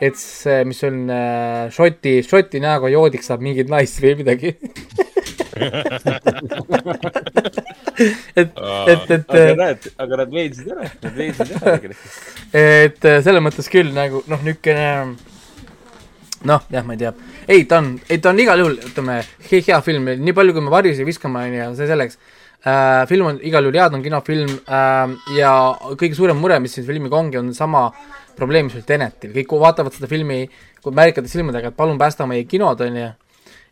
[0.00, 4.54] et see, mis on äh, Šoti, Šoti näoga joodik saab mingit naist või midagi.
[8.40, 8.52] et,
[8.86, 11.74] et, et, aga näed, aga nad veetsid ära, nad veetsid ära
[12.62, 14.86] et äh, selles mõttes küll nagu noh, niisugune
[16.48, 17.14] noh, jah, ma ei tea,
[17.48, 19.20] ei ta on, ei ta on igal juhul, ütleme,
[19.50, 22.20] hea, film, nii palju kui me varjusi viskame, on ju, see selleks.
[22.60, 23.06] Äh,.
[23.08, 25.52] film on igal juhul hea, ta on kinofilm äh, ja
[25.96, 27.86] kõige suurem mure, mis siin filmiga ongi, on sama
[28.36, 30.42] probleem, mis oli Tenetil, kõik vaatavad seda filmi
[30.84, 33.08] märkade silmadega, et palun päästa meie kinod, on ju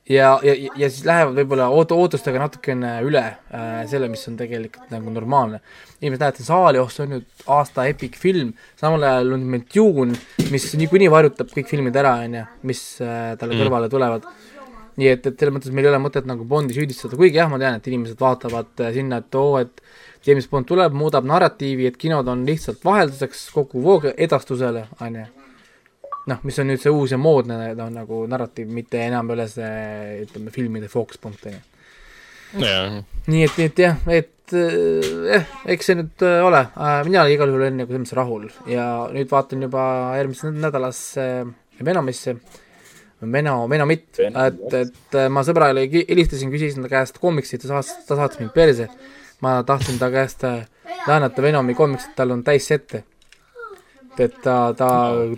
[0.09, 4.91] ja, ja, ja siis lähevad võib-olla oot-, ootustega natukene üle äh, selle, mis on tegelikult
[4.93, 5.61] nagu normaalne.
[6.01, 9.65] inimesed näevad seda saali, oh see on nüüd aasta epic film, samal ajal on meil
[9.75, 10.19] Dune,
[10.53, 13.65] mis niikuinii varjutab kõik filmid ära, on ju, mis äh, talle mm.
[13.65, 14.29] kõrvale tulevad.
[14.99, 17.61] nii et, et selles mõttes meil ei ole mõtet nagu Bondi süüdistada, kuigi jah, ma
[17.61, 19.83] tean, et inimesed vaatavad äh, sinna, et oo, et
[20.27, 25.27] James Bond tuleb, muudab narratiivi, et kinod on lihtsalt vahelduseks kogu voogedastusele, on ju
[26.29, 29.47] noh, mis on nüüd see uus ja moodne no, nagu narratiiv, mitte enam ei ole
[29.51, 29.71] see,
[30.27, 31.63] ütleme, filmide fookuspunkt, on ju.
[33.29, 37.35] nii et, et jah, et äh, jah, eks see nüüd äh, ole äh,, mina olen
[37.35, 39.83] igal juhul olen nagu selles mõttes rahul ja nüüd vaatan juba
[40.17, 41.45] järgmises nädalas äh,
[41.85, 42.35] Venomisse,
[43.23, 48.19] Veno, Venomit, et, et äh, ma sõbrale helistasin, küsisin ta käest koomiksit ja saatis, ta
[48.19, 48.89] saatis mind perse.
[49.45, 50.43] ma tahtsin ta käest
[51.07, 53.05] laenata Venomi koomiksit, tal on täis sette.
[54.25, 54.89] Et ta, ta,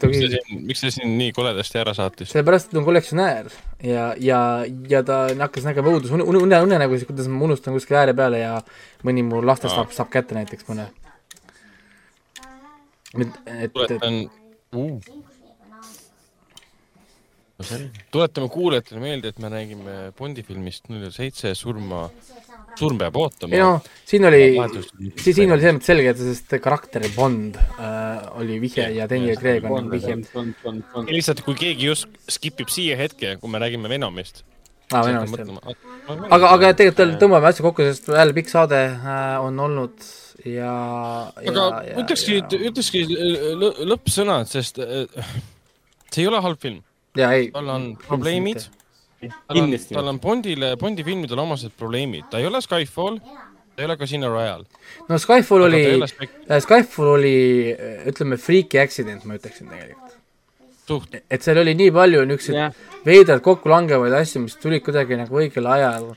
[0.01, 2.31] ta miks ta siin, miks ta siin nii koledasti ära saatis?
[2.33, 3.51] sellepärast, et ta on kollektsionäär
[3.87, 4.41] ja, ja,
[4.91, 8.57] ja ta hakkas nägema õudus, une, une, unenägusid, kuidas ma unustan kuskile ääre peale ja
[9.07, 10.89] mõni mu lastest saab, saab kätte näiteks mõne.
[13.17, 14.21] et, et, et tuletan
[14.77, 15.01] uh..
[18.11, 22.07] tuletame kuulajatele meelde, et me räägime Bondi filmist null seitse surma,
[22.79, 23.55] surm peab ootama.
[23.55, 24.43] ei noh, siin oli,
[25.17, 29.37] siis siin oli selles mõttes selge, et sest karakter Bond äh, oli vihje ja Daniel
[29.41, 30.17] Craig on vihje.
[31.11, 34.45] Lihtsalt, kui keegi just skip ib siia hetke, kui me räägime Venomist.
[34.93, 35.77] aa, arust jah.
[36.35, 40.03] aga, aga tegelikult tõmbame asja kokku, sest jälle pikk saade äh, on olnud
[40.45, 40.73] ja,
[41.39, 42.41] ja aga, ja- ütlekski
[42.71, 43.05] ütlekski
[43.61, 45.07] lõ- lõppsõnad, sest äh,
[46.11, 46.81] see ei ole halb film,
[47.15, 48.67] tal on probleemid,
[49.29, 49.95] kindlasti.
[49.95, 54.31] tal on Bondile, Bondi filmidele omased probleemid, ta ei ole Skyfall, ta ei ole Casino
[54.33, 54.65] Royale.
[55.09, 57.37] no Skyfall oli äh, Skyfall oli,
[58.11, 60.17] ütleme, freaky accident, ma ütleksin tegelikult.
[61.31, 65.43] et seal oli nii palju niisuguseid jah, veidralt kokku langevaid asju, mis tulid kuidagi nagu
[65.43, 66.13] õigel ajal.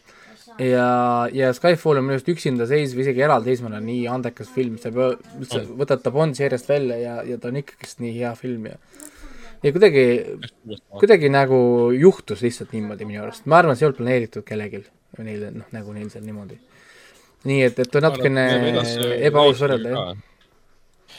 [0.62, 0.88] Ja,
[1.34, 5.08] ja Skyfall on minu arust üksinda seisev, isegi eraldiseisvana nii andekas film, sa ei pea
[5.40, 8.78] üldse, võtad ta Bond seeriast välja ja, ja ta on ikkagist nii hea film ja
[9.64, 10.04] ja kuidagi,
[11.00, 11.58] kuidagi nagu
[11.96, 14.84] juhtus lihtsalt niimoodi minu arust, ma arvan, see ei olnud planeeritud kellelgi,
[15.24, 16.60] neil, noh, nagu neil seal niimoodi.
[17.48, 18.46] nii et, et on natukene
[19.30, 20.12] ebaaus võrrelda, jah.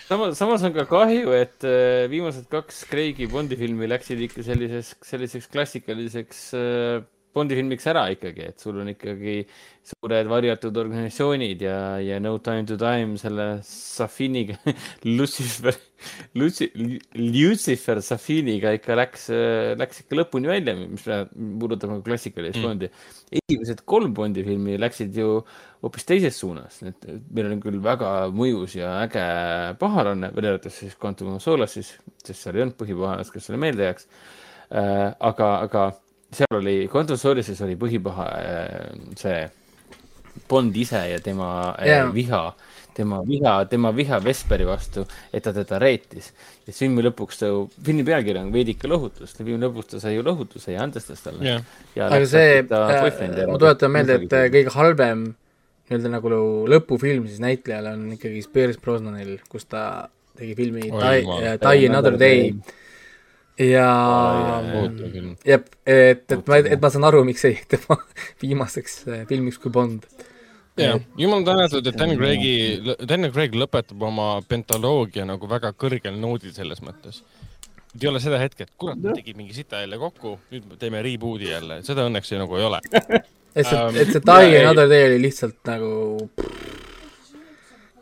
[0.08, 5.00] samas, samas on ka kahju, et äh, viimased kaks Craig'i Bondi filmi läksid ikka selliseks,
[5.08, 7.02] selliseks klassikaliseks äh,
[7.34, 9.40] Bondi filmiks ära ikkagi, et sul on ikkagi
[9.84, 14.56] suured varjatud organisatsioonid ja, ja No Time to Time selle Safiniga,
[15.16, 15.76] Lucifer,
[16.38, 16.70] Luci-,
[17.18, 19.26] Lucifer Safiniga ikka läks,
[19.80, 22.68] läks ikka lõpuni välja, mis puudutab nagu klassikalist mm.
[22.68, 22.90] Bondi.
[23.42, 25.40] esimesed kolm Bondi filmi läksid ju
[25.84, 29.26] hoopis teises suunas, et meil on küll väga mõjus ja äge
[29.82, 31.92] paharanne, välja arvatud siis Quantum of Solace'is,
[32.24, 34.08] sest seal ei olnud põhipaharast, kes sulle meelde jääks.
[34.70, 35.82] aga, aga
[36.36, 39.42] seal oli, Quantum Solace'is oli põhipaha äh, see
[40.50, 41.48] Bond ise ja tema
[41.80, 42.08] yeah.
[42.12, 42.48] viha
[42.94, 45.04] tema viha, tema viha Vesperi vastu,
[45.34, 46.30] et ta teda reetis.
[46.64, 50.24] ja filmi lõpuks ta ju, filmi pealkiri on veidike lohutus, filmi lõpuks ta sai ju
[50.24, 51.58] lohutuse ja andestas talle.
[51.96, 55.26] Jah, aga see, ma tuletan meelde, et äh, kõige halvem
[55.84, 56.38] nii-öelda nagu
[56.70, 60.06] lõpufilm siis näitlejale on ikkagi Spears Brosnanil, kus ta
[60.38, 62.54] tegi filmi Oi, Die Die Another Day
[63.58, 63.88] ja
[65.46, 67.98] jep, et, et ma, et ma saan aru, miks see jäi tema
[68.42, 70.08] viimaseks äh, filmiks kui Bond.
[70.80, 72.54] jah, jumal tänatud, et Dan Craig'i,
[73.06, 77.22] Dan Craig lõpetab oma pentaloogia nagu väga kõrgel noodil selles mõttes.
[77.94, 80.80] et ei ole seda hetke, et kurat, me tegime mingi sita jälle kokku, nüüd me
[80.80, 82.82] teeme reboot'i jälle, seda õnneks ju nagu ei ole.
[83.54, 85.94] et see et see Die Another Day oli lihtsalt nagu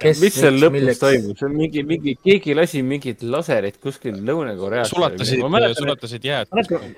[0.03, 4.91] kes mis seal lõpus toimus, see on mingi, mingi, keegi lasi mingit laserit kuskil Lõuna-Koreas.
[4.93, 5.45] sulatasid
[5.79, 6.53] sulatasid jääd.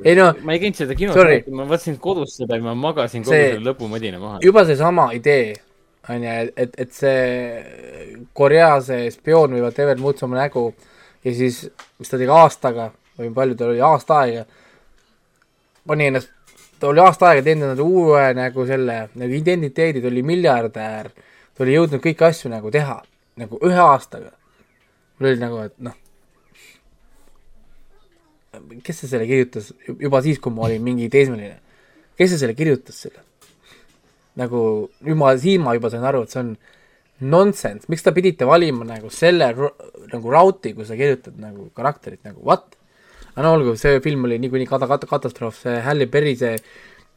[0.05, 3.36] ei no ma ei käinud seda kinos ma vaatasin kodus seda ja ma magasin kogu
[3.36, 4.42] See- selle lõpumadina maha.
[4.42, 5.55] juba seesama idee
[6.08, 10.66] on ju, et, et see Korea see spioon või whatever muutis oma nägu
[11.24, 11.65] ja siis,
[11.99, 14.44] mis ta tegi aastaga või palju tal oli, aasta aega,
[15.86, 16.33] pani ennast,
[16.81, 21.10] ta oli aasta aega teinud endale uue nagu selle nagu identiteedi, ta oli miljardär,
[21.55, 23.00] ta oli jõudnud kõiki asju nagu teha,
[23.41, 24.33] nagu ühe aastaga.
[25.18, 25.94] mul oli nagu, et noh,
[28.86, 31.58] kes see selle kirjutas juba siis, kui ma olin mingi teismeline,
[32.18, 33.23] kes see selle kirjutas selle?
[34.39, 34.60] nagu
[35.15, 36.57] ma, siin ma juba sain aru, et see on
[37.31, 42.42] nonsense, miks te pidite valima nagu selle nagu raudti, kus sa kirjutad nagu karakterit nagu
[42.42, 42.74] what?
[43.34, 46.58] aga no olgu, see film oli niikuinii kata-, kata-, katastroof, see Halle Berry, see,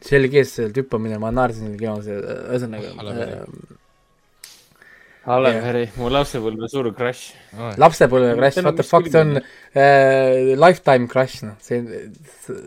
[0.01, 2.93] see oli kes seal hüppamine, ma naersin seal kinos, ühesõnaga
[5.27, 5.63] Äh, jah.
[5.67, 7.33] Berry, mu lapsepõlve suur crush.
[7.77, 11.81] lapsepõlve crash, what the fuck, see on äh, lifetime crash, noh, see,
[12.45, 12.61] see,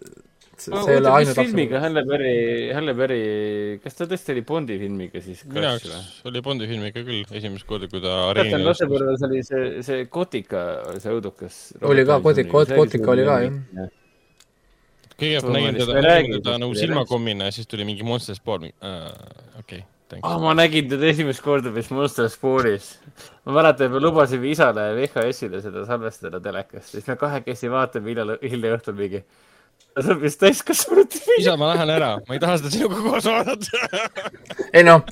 [0.61, 1.81] see ei ole ainult filmiga lapsepõlve.
[1.87, 2.35] Halle Berry,
[2.77, 3.21] Halle Berry,
[3.81, 5.95] kas ta tõesti oli Bondi filmiga siis minu crush või?
[5.95, 10.05] jaoks oli Bondi film ikka küll esimest korda, kui ta areenil lapsepõlves oli see, see
[10.13, 10.67] Kotika,
[11.01, 11.63] see õudukas.
[11.89, 13.89] Oli ka, Kotik- Kot- Kotika oli ka, jah.
[15.17, 18.69] kõigepealt nägin teda, nägin teda nagu silmakommina ja siis tuli mingi Monster Sport,
[19.65, 19.81] okei,
[20.11, 20.39] thanks ah,.
[20.43, 22.91] ma nägin teda esimest korda vist Monster Spooris.
[23.47, 28.75] ma mäletan, me lubasime isale VHS-ile seda salvestada telekast, siis me kahekesi vaatame hilja, hilja
[28.79, 29.23] õhtul mingi.
[30.01, 31.41] see on vist täiskasvanud film.
[31.43, 34.05] isa, ma lähen ära, ma ei taha seda sinuga koos vaadata.
[34.77, 35.07] ei noh,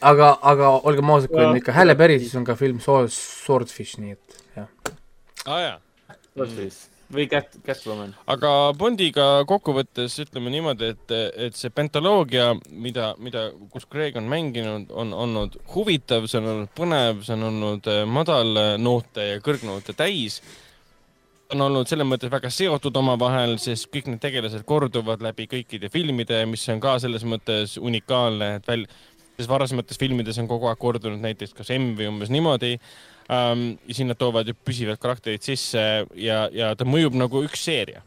[0.00, 4.00] aga, aga olgem ausad, kui on ikka Halle Berry, siis on ka film Sword- Swordfish,
[4.02, 4.68] nii et jah.
[5.46, 5.78] aa jaa
[7.14, 8.12] või Cat, Catwoman.
[8.30, 11.14] aga Bondiga kokkuvõttes ütleme niimoodi, et,
[11.46, 16.74] et see pentaloogia, mida, mida, kus Craig on mänginud, on olnud huvitav, see on olnud
[16.76, 20.42] põnev, see on olnud eh, madalnoote ja kõrgnoote täis.
[21.52, 26.44] on olnud selles mõttes väga seotud omavahel, sest kõik need tegelased korduvad läbi kõikide filmide,
[26.50, 28.88] mis on ka selles mõttes unikaalne, et väl-,
[29.36, 32.78] sest varasemates filmides on kogu aeg kordunud näiteks kas M või umbes niimoodi
[33.32, 33.76] ähm,.
[33.88, 35.80] ja siin nad toovad ju püsivad karakterid sisse
[36.14, 38.02] ja, ja ta mõjub nagu üks seeria.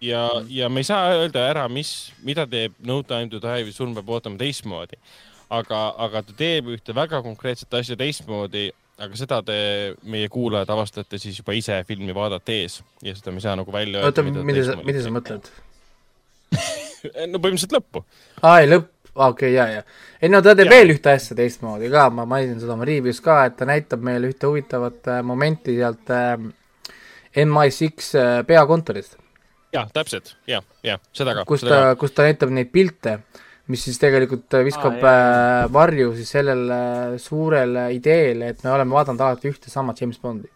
[0.00, 3.66] ja mm, ja me ei saa öelda ära, mis, mida teeb No Time to Die
[3.68, 5.00] või Surm peab ootama teistmoodi.
[5.50, 8.70] aga, aga ta teeb ühte väga konkreetset asja teistmoodi,
[9.00, 9.58] aga seda te,
[10.02, 14.04] meie kuulajad avastate siis juba ise filmi vaadates ja seda me ei saa nagu välja
[14.04, 15.50] oota, mida sa, mida sa mõtled?
[17.32, 18.04] no põhimõtteliselt lõppu.
[18.42, 19.82] aa, ei lõpp, okei okay,, jaa, jaa.
[20.22, 23.42] ei no ta teeb veel ühte asja teistmoodi ka, ma mainisin seda oma review's ka,
[23.48, 26.36] et ta näitab meile ühte huvitavat äh, momenti sealt äh,
[27.46, 29.16] MI6 äh, peakontorist,
[29.72, 30.36] ja täpselt.
[30.46, 31.44] Ja, ja seda ka.
[31.48, 33.18] kus ta, kus ta näitab neid pilte,
[33.70, 38.96] mis siis tegelikult äh, viskab ah, äh, varju siis sellele suurele ideele, et me oleme
[38.96, 40.50] vaadanud alati ühte sama James Bondi.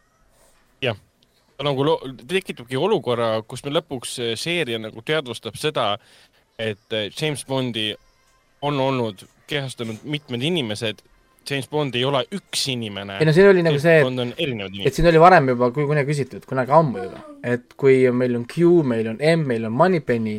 [1.63, 5.93] nagu lo- tekitabki olukorra, kus me lõpuks eh, seeria nagu teadvustab seda,
[6.59, 7.93] et eh, James Bondi
[8.65, 11.03] on olnud kehastanud mitmed inimesed.
[11.45, 13.19] James Bond ei ole üks inimene.
[13.21, 16.09] ei no siin oli nagu see, on erinevad et siin oli varem juba ku- kunagi
[16.15, 20.39] küsitud, kunagi ammu juba, et kui meil on Q, meil on M, meil on Moneypenny,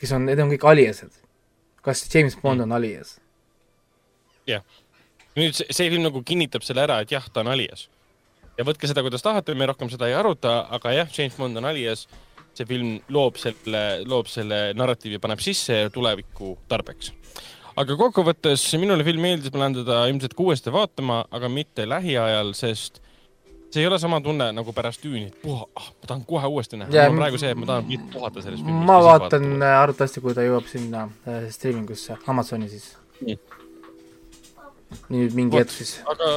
[0.00, 1.12] kes on, need on kõik aliased.
[1.84, 2.70] kas James Bond Mm.
[2.70, 3.18] on alias?
[5.36, 7.88] nüüd see, see film nagu kinnitab selle ära, et jah, ta on alias.
[8.56, 11.64] ja võtke seda, kuidas tahate, me rohkem seda ei aruta, aga jah, James Bond on
[11.68, 12.06] alias.
[12.54, 17.10] see film loob selle, loob selle narratiivi, paneb sisse tuleviku tarbeks.
[17.80, 22.52] Aga kokkuvõttes minule film meeldis, ma lähen teda ilmselt ka uuesti vaatama, aga mitte lähiajal,
[22.58, 23.00] sest
[23.74, 26.78] see ei ole sama tunne nagu pärast Düüni, et puha ah,, ma tahan kohe uuesti
[26.78, 26.94] näha.
[26.94, 28.86] Jaa, mul on praegu see, et ma tahan puhata sellest filmist.
[28.86, 32.92] ma vaatan äh, arvatavasti, kui ta jõuab sinna äh, streamingusse, Amazoni siis.
[35.10, 35.96] Nüüd mingi hetk siis.
[36.06, 36.30] aga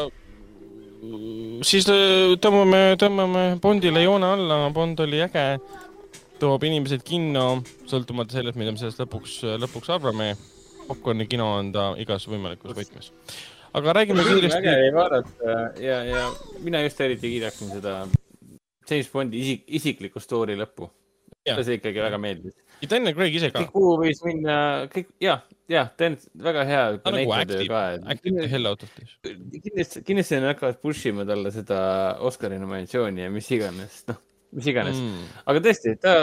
[1.69, 5.45] siis äh, tõmbame, tõmbame Bondile joone alla, Bond oli äge,
[6.41, 10.33] toob inimesed kinno, sõltumata sellest, mida me sellest lõpuks, lõpuks arvame.
[10.87, 13.11] Popkorni kino on ta igas võimalikus võtmes.
[13.77, 16.23] aga räägime äge kiiresti, oli vaadata ja, ja
[16.63, 17.99] mina just eriti kiidaksin seda
[18.87, 20.89] James Bondi isik, isiklikku story lõppu.
[21.47, 22.55] See ikkagi väga meeldis.
[22.81, 24.55] ja Daniel Craig ise ka muu võis minna,
[24.91, 25.37] kõik ja,
[25.71, 26.81] ja tegelikult väga hea.
[27.03, 27.71] ta nagu actib,
[28.13, 29.13] actib the hell out of this.
[29.23, 31.79] kindlasti, kindlasti nad hakkavad push ima talle seda
[32.27, 34.19] Oscari nominatsiooni ja mis iganes, noh,
[34.59, 35.31] mis iganes mm..
[35.47, 36.17] Aga tõesti, ta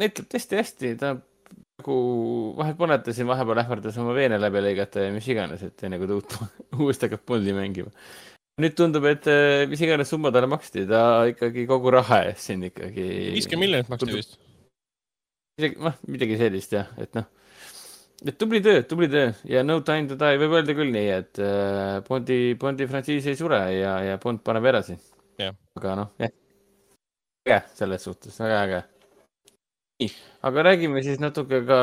[0.00, 1.12] näitleb tõesti hästi, ta
[1.80, 1.94] nagu
[2.58, 6.18] vahel panetasin, vahepeal ähvardas oma veene läbi lõigata ja mis iganes, et enne kui ta
[6.18, 6.36] uut,
[6.80, 7.90] uuesti hakkab Bondi mängima.
[8.60, 11.02] nüüd tundub, et eh, mis iganes summa talle maksti, ta
[11.32, 13.06] ikkagi kogu raha eest siin ikkagi.
[13.36, 14.40] viiskümmend miljonit maksti vist.
[15.58, 17.28] midagi, noh, midagi sellist jah, et noh,
[18.26, 21.40] et tubli töö, tubli töö ja No Time to Die võib öelda küll nii, et
[21.40, 25.00] äh, Bondi, Bondi frantsiis ei sure ja, ja Bond paneb edasi.
[25.40, 26.32] Aga noh, jah,
[27.48, 28.80] äge selles suhtes, väga äge.
[30.48, 31.80] Aga räägime siis natuke ka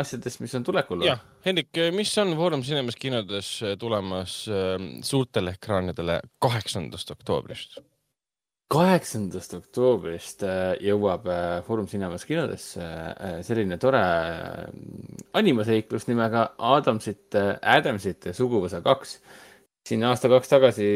[0.00, 1.04] asjadest, mis on tulekul.
[1.06, 7.80] jah, Hendrik, mis on Foorum Cinemas kinodes tulemas äh, suurtele ekraanidele kaheksandast oktoobrist?
[8.72, 14.66] kaheksandast oktoobrist äh, jõuab äh, Foorum Cinemas kinodesse äh, selline tore äh,
[15.40, 19.18] animaseiklus nimega Adamsite, Adamsite suguvõsa kaks.
[19.88, 20.88] siin aasta kaks tagasi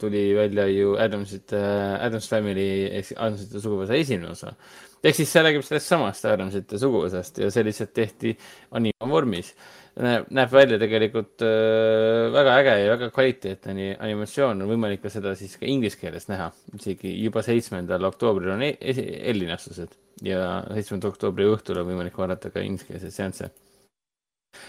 [0.00, 1.60] tuli välja ju Adamsite,
[2.00, 4.54] Adams Family ehk Adamsite suguvõsa esimene osa.
[5.04, 8.34] Ehk siis see räägib sellest samast Adamsite suguvõsast ja see lihtsalt tehti
[8.76, 9.54] anima vormis
[10.00, 15.34] näeb, välja tegelikult äh, väga äge ja väga kvaliteetne ani- animatsioon, on võimalik ka seda
[15.38, 16.50] siis ka inglise keeles näha.
[16.78, 22.62] isegi juba seitsmendal oktoobril on e- eellinastused ja seitsmenda oktoobri õhtul on võimalik vaadata ka
[22.64, 23.50] ingliskeelseid seansse.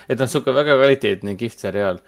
[0.10, 2.02] et noh, sihuke väga kvaliteetne kihvt seriaal,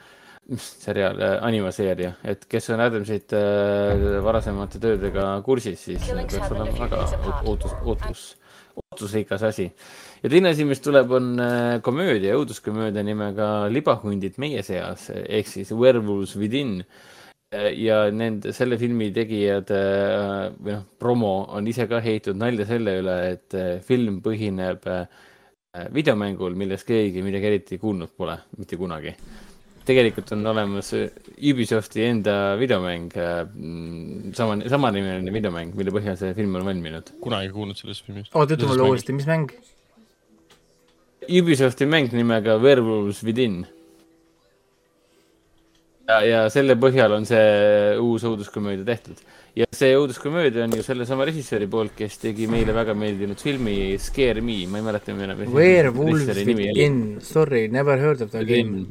[0.60, 6.74] seriaal äh,, animaseeria, et kes on Adamsit äh, varasemate töödega kursis, siis äh, peaks olema
[6.80, 8.26] väga oot- ootus, ootus,
[8.84, 9.70] ootusrikas asi
[10.24, 15.72] ja teine asi, mis tuleb, on äh, komöödia, õuduskomöödia nimega Libahundid meie seas ehk siis
[15.76, 16.82] Werewolves Within.
[17.78, 22.98] ja nende, selle filmi tegijad äh, või noh, promo on ise ka heitnud nalja selle
[23.04, 25.06] üle, et äh, film põhineb äh,
[25.94, 29.14] videomängul, millest keegi midagi eriti kuulnud pole mitte kunagi.
[29.88, 31.10] Tegelikult on olemas äh,
[31.52, 33.12] Ubisofti enda videomäng,
[34.38, 37.14] sama, samanimeline videomäng, mille põhjal see film on valminud.
[37.24, 38.34] kunagi kuulnud sellest filmist.
[38.34, 39.52] oota, ütle mulle uuesti, mis mäng?
[41.30, 43.64] Ubisofti mäng nimega Werewolves Within.
[46.08, 49.22] ja, ja selle põhjal on see uus õuduskomöödia tehtud.
[49.60, 54.42] ja see õuduskomöödia on ju sellesama režissööri poolt, kes tegi meile väga meeldinud filmi Scare
[54.42, 55.46] Me, ma ei mäleta enam.
[55.54, 58.88] Werewolves Within, sorry, never heard of that game.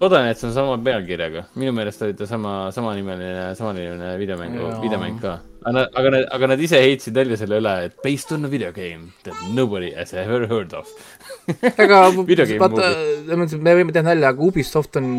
[0.00, 5.18] loodan, et see on sama pealkirjaga, minu meelest oli ta sama, samanimeline, samanimeline videomängu videomäng
[5.22, 5.38] ka.
[5.64, 8.52] aga nad, aga nad, aga nad ise heitsid välja selle üle, et based on a
[8.52, 10.90] video game that nobody has ever heard of.
[11.82, 15.12] aga vaata, selles mõttes, et me võime teha nalja, aga Ubisoft on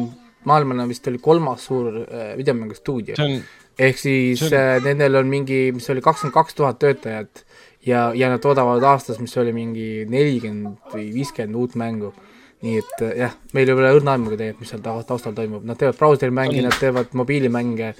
[0.47, 3.17] maailmana vist oli kolmas suur äh, videomängustuudio.
[3.19, 3.43] see on,
[3.79, 7.43] ehk siis on- äh, nendel on mingi, mis oli kakskümmend kaks tuhat töötajat
[7.85, 12.13] ja, ja nad toodavad aastas, mis oli mingi nelikümmend või viiskümmend uut mängu.
[12.61, 15.63] Nii et äh, jah, meil ei ole õrna aimugi tegelikult, mis seal ta- taustal toimub,
[15.67, 17.93] nad teevad brauserimänge, On- nad teevad mobiilimänge,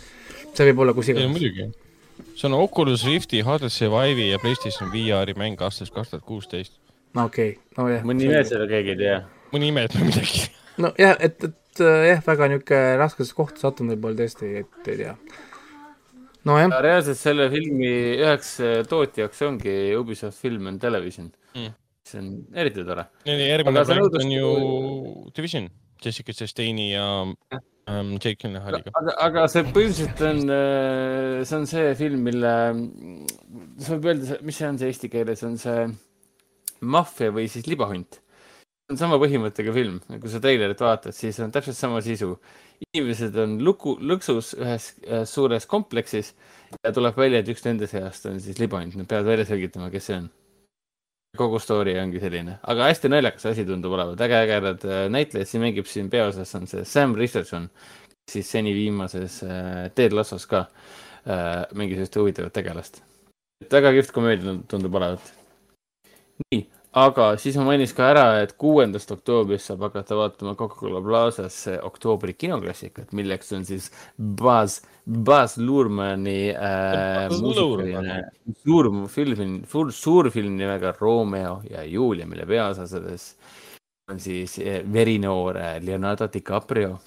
[0.54, 1.32] see võib olla kus iganes.
[1.32, 1.70] muidugi.
[2.36, 6.74] see on Oculus Rifti, HTC Vive'i ja PlayStation VR-i mäng aastast kaks tuhat kuusteist.
[7.16, 8.04] no okei okay., nojah.
[8.04, 9.20] mõni ime seda keegi ei tea.
[9.54, 10.50] mõni imetab midagi.
[10.84, 15.16] nojah, et, et äh, jah, väga niisugune raskesse kohta sattunud võib-olla tõesti, et ei tea.
[16.48, 17.90] nojah, reaalselt selle filmi
[18.20, 21.72] üheks äh, tootjaks ongi Ubisoft Film and Television Mm.
[22.10, 23.08] See on eriti tore.
[23.30, 24.54] järgmine projekt on ju
[25.36, 25.70] Division,
[26.04, 28.94] Jessica Chastain'i ja um, Jake Gyllenhaaliga.
[29.02, 30.42] aga, aga see põhimõtteliselt on,
[31.50, 32.54] see on see film, mille,
[33.82, 35.86] sa võib öelda, mis see on see eesti keeles, on see
[36.80, 38.20] maffia või siis libahunt.
[38.20, 42.38] see on sama põhimõttega film, kui sa treilerit vaatad, siis on täpselt sama sisu.
[42.94, 46.32] inimesed on luku, lõksus ühes äh, suures kompleksis
[46.80, 50.08] ja tuleb välja, et üks nende seast on siis libahunt, nad peavad välja selgitama, kes
[50.08, 50.30] see on
[51.38, 55.90] kogu story ongi selline, aga hästi naljakas asi tundub olevat, äge-ägedad äh, näitlejad, siin mängib
[55.90, 57.70] siin peaosas on see Sam Richardson,
[58.32, 63.04] siis seni viimases äh, Ted Lassos ka äh, mängis ühte huvitavat tegelast.
[63.62, 65.34] et väga kihvt komöödia tundub olevat.
[66.50, 66.64] nii,
[66.98, 72.34] aga siis ma mainiks ka ära, et kuuendast oktoobrist saab hakata vaatama Coca-Cola Plazas oktoobri
[72.34, 78.20] kinoklassikat, milleks on siis Buzz, Buzz Luhrmanni äh, muusikaline
[78.62, 83.34] suur film, suur, suur film nimega Romeo ja Julia, mille peaosades
[84.10, 87.00] on siis eh, verinoor Leonardo DiCaprio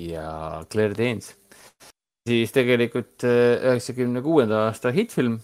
[0.00, 1.34] ja Claire Danes.
[2.28, 5.40] siis tegelikult üheksakümne kuuenda aasta hittfilm,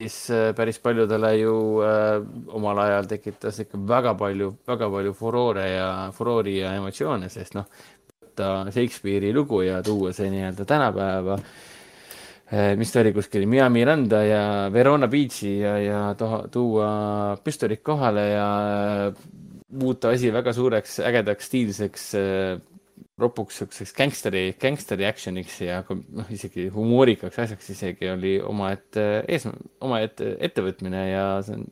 [0.00, 1.54] mis eh, päris paljudele ju
[1.84, 2.22] äh,
[2.56, 7.68] omal ajal tekitas ikka väga palju, väga palju furoore ja, furoori ja emotsioone, sest noh,
[8.30, 11.36] võtta Shakespeare'i lugu ja tuua see nii-öelda tänapäeva
[12.50, 14.44] Eh, mis ta oli kuskil Miami randa ja
[14.74, 16.88] Verona Beachi ja, ja toha, tuua
[17.46, 18.46] püstolid kohale ja
[19.04, 19.20] eh,
[19.78, 22.56] muuta asi väga suureks, ägedaks, stiilseks, eh,
[23.20, 29.46] ropuks siukseks gängsteri, gängsteri action'iks ja noh, isegi humoorikaks asjaks isegi oli omaette ees,
[29.80, 31.66] omaette ettevõtmine ja see on,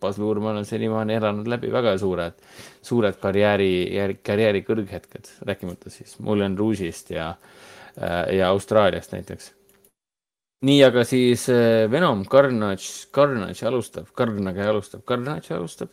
[0.00, 2.38] Baz Luhrmann on senimaani elanud läbi väga suured,
[2.80, 7.34] suured karjääri, karjääri kõrghetked, rääkimata siis Moulin Rouge'ist ja,
[8.32, 9.50] ja Austraaliast näiteks
[10.66, 15.92] nii, aga siis äh, Venom, Carnage, Carnage alustab, Carnage alustab, Carnage alustab.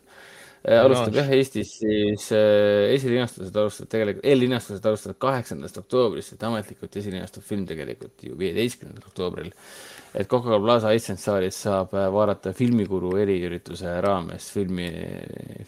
[0.66, 7.46] Alustab jah, Eestis siis äh, esilinastused alustavad tegelikult, eellinastused alustavad kaheksandast oktoobrist, et ametlikult esilinastub
[7.48, 9.52] film tegelikult ju viieteistkümnendal oktoobril.
[10.18, 14.90] et Coca-Cola Plaza Essence saalis saab äh, vaadata filmikuru eriürituse raames filmi,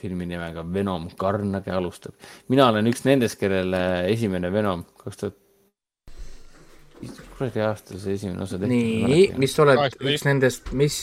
[0.01, 2.15] filmi nimega Venom, Carnage alustab.
[2.47, 5.37] mina olen üks nendest, kellele esimene Venom kaks tuhat
[7.37, 8.75] kuradi aasta see esimene osa tehti.
[8.75, 10.99] nii, mis sa oled üks nendest, mis?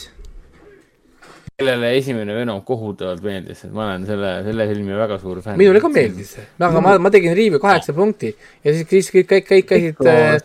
[1.57, 5.57] Kellele esimene Venom kohutavalt meeldis, et ma olen selle, selle filmi väga suur fänn.
[5.57, 9.25] minule ka meeldis see, aga ma, ma tegin riivi kaheksa punkti ja siis, siis kõik,
[9.31, 10.03] kõik, kõik käisid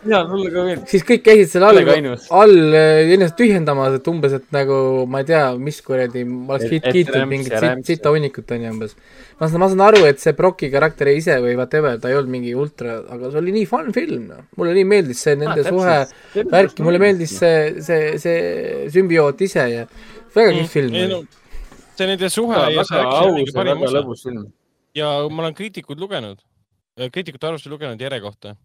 [0.09, 0.87] jaa, mulle ka meeldis.
[0.89, 2.09] siis kõik käisid selle all,
[2.39, 4.79] all äh, ennast tühjendamas, et umbes, et nagu
[5.13, 8.73] ma ei tea, mis kuradi, ma oleks kiit-, kiitnud mingit sit, sita hunnikut, on ju,
[8.79, 8.97] umbes.
[9.37, 12.33] ma saan, ma saan aru, et see Brocki karakter ise või whatever, ta ei olnud
[12.39, 14.49] mingi ultra, aga see oli nii fun film, noh.
[14.57, 19.69] mulle nii meeldis see nende ah, suhe, värk, mulle meeldis see, see, see sümbioot ise
[19.75, 19.87] ja
[20.37, 21.13] väga kihvt film mm,.
[21.13, 21.23] No,
[21.97, 24.49] see nende suhe ja, ja see ja väga lõbus film.
[24.97, 26.43] ja ma olen kriitikud lugenud,
[26.99, 28.57] äh, kriitikute arvustusi lugenud Jere kohta.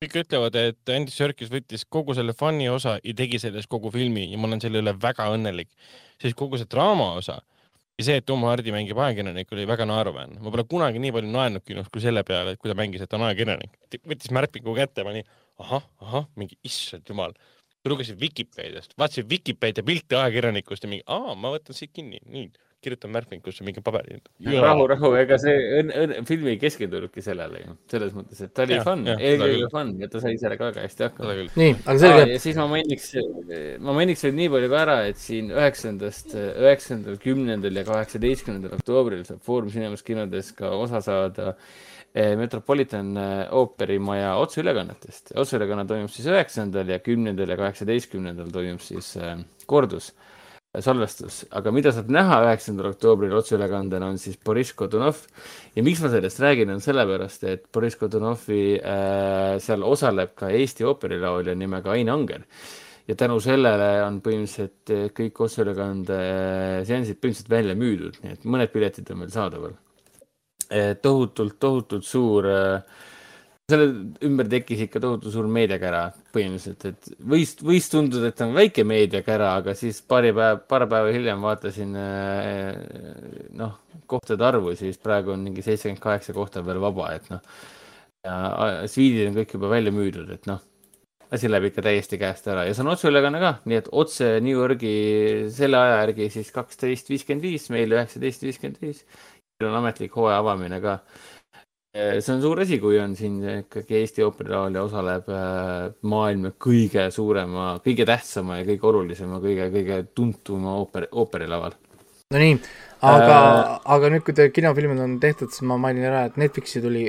[0.00, 4.30] kõik ütlevad, et Andy Serkis võttis kogu selle fun'i osa ja tegi sellest kogu filmi
[4.30, 5.68] ja ma olen selle üle väga õnnelik.
[6.20, 7.40] siis kogu see draama osa
[8.00, 10.40] ja see, et Tom Hardy mängib ajakirjanikku, oli väga naeruväärne.
[10.40, 13.10] ma pole kunagi nii palju naernud kinos kui selle peale, et kui ta mängis, et
[13.10, 13.76] ta on ajakirjanik.
[14.08, 15.26] võttis märkmiku kätte, ma nii
[15.60, 17.36] ahah, ahah, mingi issand jumal
[17.88, 22.50] lugesin Vikipeediast, vaatasin Vikipeedia pilti ajakirjanikust ja mingi, aa, ma võtan siit kinni, nii,
[22.80, 24.18] kirjutan märkmikusse mingi paberi.
[24.64, 28.64] rahu, rahu, ega see õn, õn, film ei keskendunudki sellele ju, selles mõttes, et ta
[28.64, 31.36] oli ja, fun, eelkõige fun ja ta sai sellega väga hästi hakkama.
[31.60, 32.24] nii, aga selge.
[32.32, 33.10] ja siis ma mainiks,
[33.84, 39.24] ma mainiks veel nii palju ka ära, et siin üheksandast, üheksandal, kümnendal ja kaheksateistkümnendal oktoobril
[39.28, 45.30] saab Foorum Cinemas kinodes ka osa saada äh, Metropolitan eh, ooperimaja otseülekannetest.
[45.38, 49.36] otseülekanne toimub siis üheksandal ja kümnendal ja kaheksateistkümnendal toimub siis eh,
[49.70, 50.10] kordus
[50.70, 55.22] salvestus, aga mida saab näha üheksandal oktoobril otseülekandena on siis Boriss Godunov.
[55.74, 60.86] ja miks ma sellest räägin, on sellepärast, et Boriss Godunovi äh, seal osaleb ka Eesti
[60.86, 62.46] ooperilaulja nimega Ain Anger.
[63.06, 66.18] ja tänu sellele on põhimõtteliselt kõik otseülekande
[66.86, 69.78] seansid põhimõtteliselt välja müüdud, nii et mõned piletid on veel saadaval
[71.02, 73.06] tohutult, tohutult suur, äh,
[73.70, 73.88] selle
[74.26, 79.52] ümber tekkis ikka tohutu suur meediakära põhimõtteliselt, et võis, võis tunduda, et on väike meediakära,
[79.60, 82.72] aga siis paari päev, paar päeva hiljem vaatasin äh,
[83.58, 83.76] noh,
[84.10, 87.44] kohtade arvu, siis praegu on mingi seitsekümmend kaheksa kohta veel vaba, et noh.
[88.90, 90.60] sviidid on kõik juba välja müüdud, et noh,
[91.34, 94.56] asi läheb ikka täiesti käest ära ja see on otseülekanne ka, nii et otse New
[94.56, 94.94] Yorgi
[95.54, 99.04] selle aja järgi siis kaksteist viiskümmend viis, meil üheksateist viiskümmend viis
[99.66, 100.98] on ametlik hooaja avamine ka.
[101.92, 107.72] see on suur asi, kui on siin ikkagi Eesti ooperilaulja osaleb äh, maailma kõige suurema,
[107.84, 111.74] kõige tähtsama ja kõige olulisema, kõige, kõige tuntuma ooper, ooperilaval.
[112.30, 112.60] Nonii,
[113.02, 116.82] aga äh,, aga nüüd, kui te kinofilmid on tehtud, siis ma mainin ära, et Netflixi
[116.84, 117.08] tuli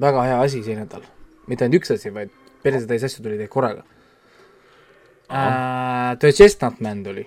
[0.00, 1.04] väga hea asi see nädal.
[1.46, 2.32] mitte ainult üks asi, vaid
[2.64, 3.84] persetäis asju tuli teil korraga
[5.28, 6.16] uh,.
[6.16, 7.26] The Chestnut Man tuli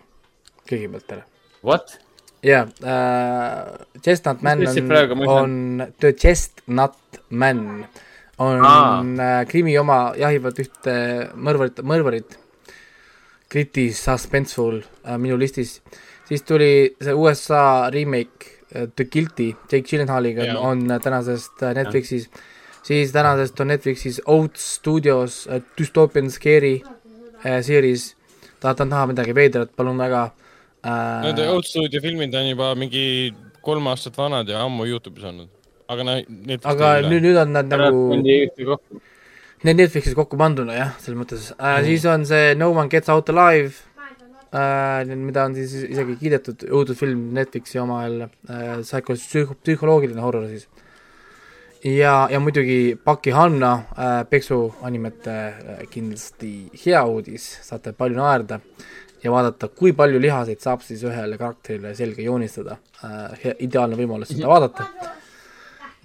[0.68, 1.26] kõigepealt teile.
[1.62, 2.00] What?
[2.48, 6.96] Jaa äh,, Chestnut Man on, on The Chestnut
[7.30, 7.86] Man
[8.38, 9.46] on ah.
[9.50, 10.98] krimi oma, jahivad ühte
[11.36, 12.38] mõrvarit, mõrvarit.
[13.48, 15.82] Gritty suspenseful äh, minu listis.
[16.28, 20.60] siis tuli see USA remake äh, The Guilty, Jake Gyllenhaaliga yeah.
[20.60, 22.44] on tänasest äh, Netflixis yeah..
[22.84, 26.82] siis tänasest on Netflixis Oats Studios äh, Dystopian Scary
[27.46, 28.16] äh, series.
[28.60, 30.47] tahate näha midagi veidrat, palun väga äh,
[30.84, 31.26] äh....
[31.26, 33.06] Nende Old Studio filmid on juba mingi
[33.62, 35.52] kolm aastat vanad ja ammu Youtube'is olnud.
[35.88, 38.90] aga need aga nüüd, nüüd on nad nagu
[39.66, 41.48] Need Netflixis kokku panduna jah, selles mõttes.
[41.56, 41.86] Äh, mm..
[41.88, 43.74] siis on see No One Gets Out Alive.
[44.54, 48.30] Äh,, mida on siis isegi kiidetud õudusfilm Netflixi oma jälle.
[48.54, 50.68] Äh,, psühho-, psühholoogiline horror siis.
[51.82, 58.62] ja, ja muidugi Paki Hanna äh, peksuanimete äh, kindlasti hea uudis, saate palju naerda
[59.28, 63.56] ja vaadata, kui palju lihaseid saab siis ühele karakterile selga joonistada äh,.
[63.68, 64.88] ideaalne võimalus seda vaadata.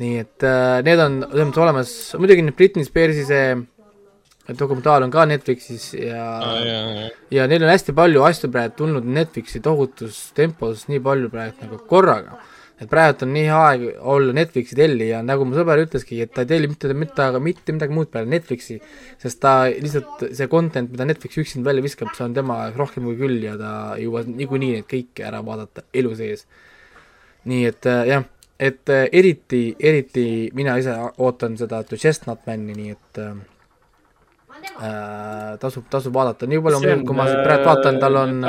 [0.03, 3.45] nii et äh, need on selles mõttes olemas, muidugi nüüd Britney Spearsi see
[4.59, 7.11] dokumentaal on ka Netflixis ja Ah, jah, jah.
[7.31, 11.79] ja neil on hästi palju asju praegu tulnud Netflixi tohutus tempos nii palju praegu nagu
[11.89, 12.41] korraga.
[12.83, 16.43] Et praegu on nii hea aeg olla Netflixi tellija, nagu mu sõber ütleski, et ta
[16.45, 18.79] ei telli mitte, mitte, mitte midagi muud peale Netflixi,
[19.23, 23.07] sest ta lihtsalt, see content, mida Netflix üksinda välja viskab, see on tema jaoks rohkem
[23.11, 26.47] kui küll ja ta jõuab niikuinii neid kõiki ära vaadata elu sees.
[27.51, 28.27] nii et äh, jah,
[28.63, 33.33] et äh, eriti, eriti mina ise ootan seda The Chestnut Mani, nii et äh,
[34.75, 38.47] äh, tasub, tasub vaadata, nii palju, kui ma praegu vaatan, tal on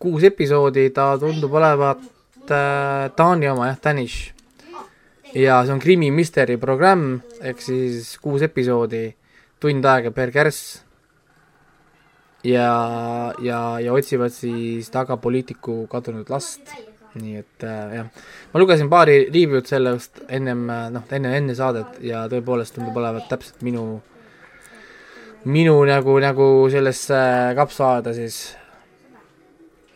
[0.00, 2.00] kuus episoodi, ta tundub olevat
[3.16, 4.34] Taani oma jah, Danish.
[5.34, 9.08] ja see on krimi misteri programm, ehk siis kuus episoodi,
[9.62, 10.82] tund aega per kärss.
[12.44, 12.70] ja,
[13.42, 16.72] ja, ja otsivad siis taga poliitiku kadunud last,
[17.14, 18.12] nii et äh, jah.
[18.52, 23.28] ma lugesin paari review'd sellest ennem, äh, noh, enne, enne saadet ja tõepoolest tundub olevat
[23.28, 24.00] täpselt minu
[25.44, 27.18] minu nagu, nagu sellesse
[27.56, 28.40] kapsaaeda siis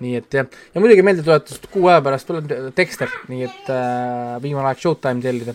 [0.02, 4.70] nii et jah, ja muidugi meeldetuletust, kuu aja pärast tuleb Dexter, nii et äh, viimane
[4.70, 5.54] aeg Showtime tellida.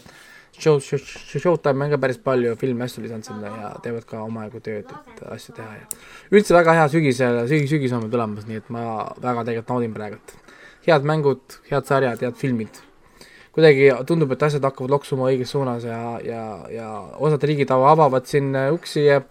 [0.60, 1.00] Show, show,
[1.40, 5.22] Showtime on ka päris palju filme asju lisanud sinna ja teevad ka omajagu tööd, et
[5.32, 5.86] asju teha ja
[6.36, 8.84] üldse väga hea sügisel, sügis, sügis on meil tulemas, nii et ma
[9.24, 12.82] väga tegelikult naudin praegu, et head mängud, head sarjad, head filmid.
[13.56, 16.90] kuidagi tundub, et asjad hakkavad loksuma õiges suunas ja, ja, ja
[17.24, 19.22] osad riigid avavad siin uksi ja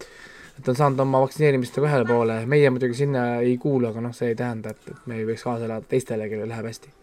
[0.59, 4.33] et on saanud oma vaktsineerimistega ühele poole, meie muidugi sinna ei kuulu, aga noh, see
[4.33, 6.95] ei tähenda, et, et me ei võiks kaasa elada teistele, kellel läheb hästi.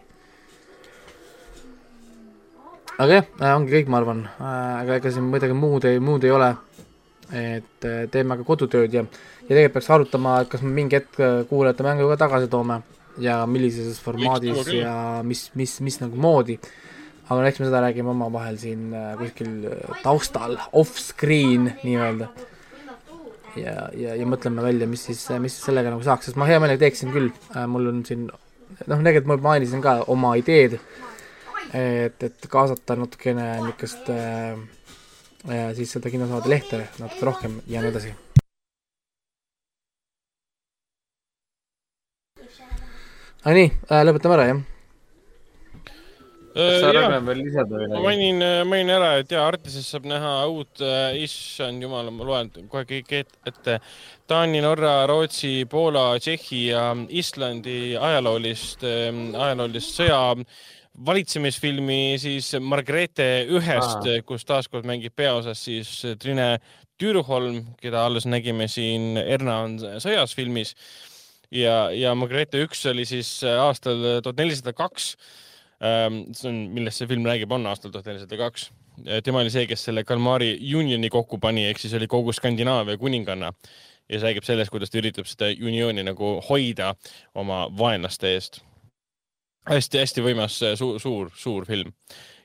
[2.97, 6.55] aga jah, ongi kõik, ma arvan, aga ega siin midagi muud ei, muud ei ole.
[7.27, 11.17] et äh, teeme ka kodutööd ja, ja tegelikult peaks arutama, et kas me mingi hetk
[11.19, 12.77] äh, kuulajate mängu ka tagasi toome
[13.19, 16.55] ja millises formaadis ja mis, mis, mis nagu moodi.
[17.27, 22.31] aga eks me seda räägime omavahel siin äh, kuskil äh, taustal, off-screen nii-öelda
[23.61, 26.61] ja, ja, ja mõtleme välja, mis siis, mis siis sellega nagu saaks, sest ma hea
[26.63, 27.31] meelega teeksin küll,
[27.71, 30.79] mul on siin noh, tegelikult ma mainisin ka oma ideed,
[31.75, 34.55] et, et kaasata natukene niisugust äh,
[35.49, 38.15] äh, siis seda kinosaade lehte natuke rohkem ja nii edasi.
[43.47, 44.76] aga nii äh,, lõpetame ära, jah?
[46.57, 47.03] Kas sa, Äh, jaa.
[47.05, 48.03] Ragnar, veel lisada ma midagi?
[48.07, 52.87] mainin, mainin ära, et jaa, Artises saab näha uut äh,, issand jumal, ma loen kohe
[52.89, 53.79] kõik et- ette.
[54.27, 60.19] Taani, Norra, Rootsi, Poola, Tšehhi ja Islandi ajaloolist, ajaloolist sõja
[61.07, 65.91] valitsemisfilmi siis Margrethe ühest, kus taaskord mängib peaosas siis
[66.23, 66.57] Trine
[66.97, 70.73] Tüüruholm, keda alles nägime siin Erna on sõjas filmis.
[71.53, 75.13] ja, ja Margrethe üks oli siis aastal tuhat nelisada kaks
[75.81, 78.71] see on, millest see film räägib, on aastal tuhat nelisada kaks.
[79.25, 83.53] tema oli see, kes selle Kalmari Unioni kokku pani, ehk siis oli kogu Skandinaavia kuninganna
[84.09, 86.95] ja see räägib sellest, kuidas ta üritab seda uniooni nagu hoida
[87.35, 88.63] oma vaenlaste eest
[89.67, 91.93] hästi-hästi võimas suur, suur, suur film.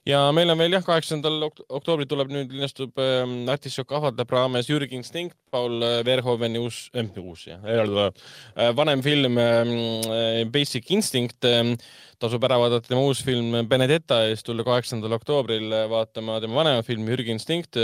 [0.08, 5.02] Ja meil on veel jah, kaheksandal oktoobril tuleb nüüd linastub ähm, Artišok avaldab raames Jürgen
[5.02, 11.76] Instinkt, Paul äh, Verhoveni uus äh,, uus jah äh,, vanem film äh, Basic Instinct äh,
[12.22, 16.86] tasub ära vaadata tema uus film Benedetta ja siis tulla kaheksandal oktoobril vaatama tema vanema
[16.86, 17.78] filmi Jürgen Instinkt.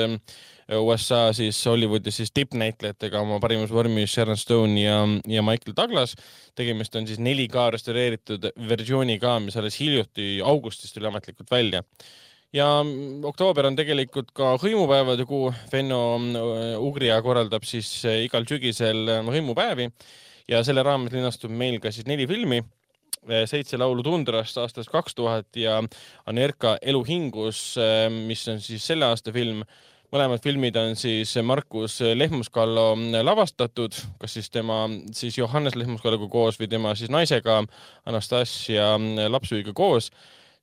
[0.76, 6.16] USA siis Hollywoodis siis tippnäitlejatega oma parimas vormis Sharon Stone ja, ja Michael Douglas.
[6.56, 11.84] tegemist on siis 4K restaureeritud versiooniga, mis alles hiljuti augustis tuli ametlikult välja
[12.56, 12.68] ja
[13.28, 15.52] oktoober on tegelikult ka hõimupäevade kuu.
[15.72, 19.90] Venno äh, Ugria korraldab siis äh, igal sügisel äh, hõimupäevi
[20.52, 22.64] ja selle raames linastub meil ka siis neli filmi.
[23.28, 25.82] seitse laulu tundrast aastast kaks tuhat ja
[26.26, 27.76] Anerka Elu hingus,
[28.24, 29.66] mis on siis selle aasta film.
[30.14, 36.70] Mõlemad filmid on siis Markus Lehmuskallo lavastatud, kas siis tema siis Johannes Lehmuskalloga koos või
[36.72, 37.60] tema siis naisega
[38.08, 38.94] Anastasia
[39.28, 40.12] Lapsuiga koos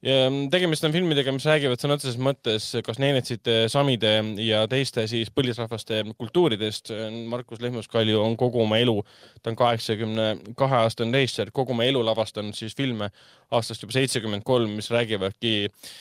[0.05, 4.14] ja tegemist on filmidega, mis räägivad sõna otseses mõttes kas neenetsite, samide
[4.44, 6.92] ja teiste siis põlisrahvaste kultuuridest.
[7.28, 8.98] Markus Lehmuskalju on kogu oma elu,
[9.42, 13.12] ta on kaheksakümne kahe aastane reisijal, kogu oma elu lavastanud siis filme
[13.52, 15.94] aastast juba seitsekümmend kolm, mis räägivadki äh,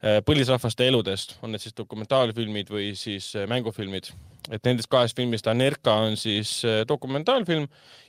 [0.00, 4.12] põlisrahvaste eludest, on need siis dokumentaalfilmid või siis äh, mängufilmid.
[4.50, 7.66] et nendest kahest filmist Anerka on siis äh, dokumentaalfilm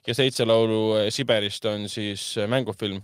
[0.07, 3.01] ja Seitse laulu äh, Siberist on siis äh, mängufilm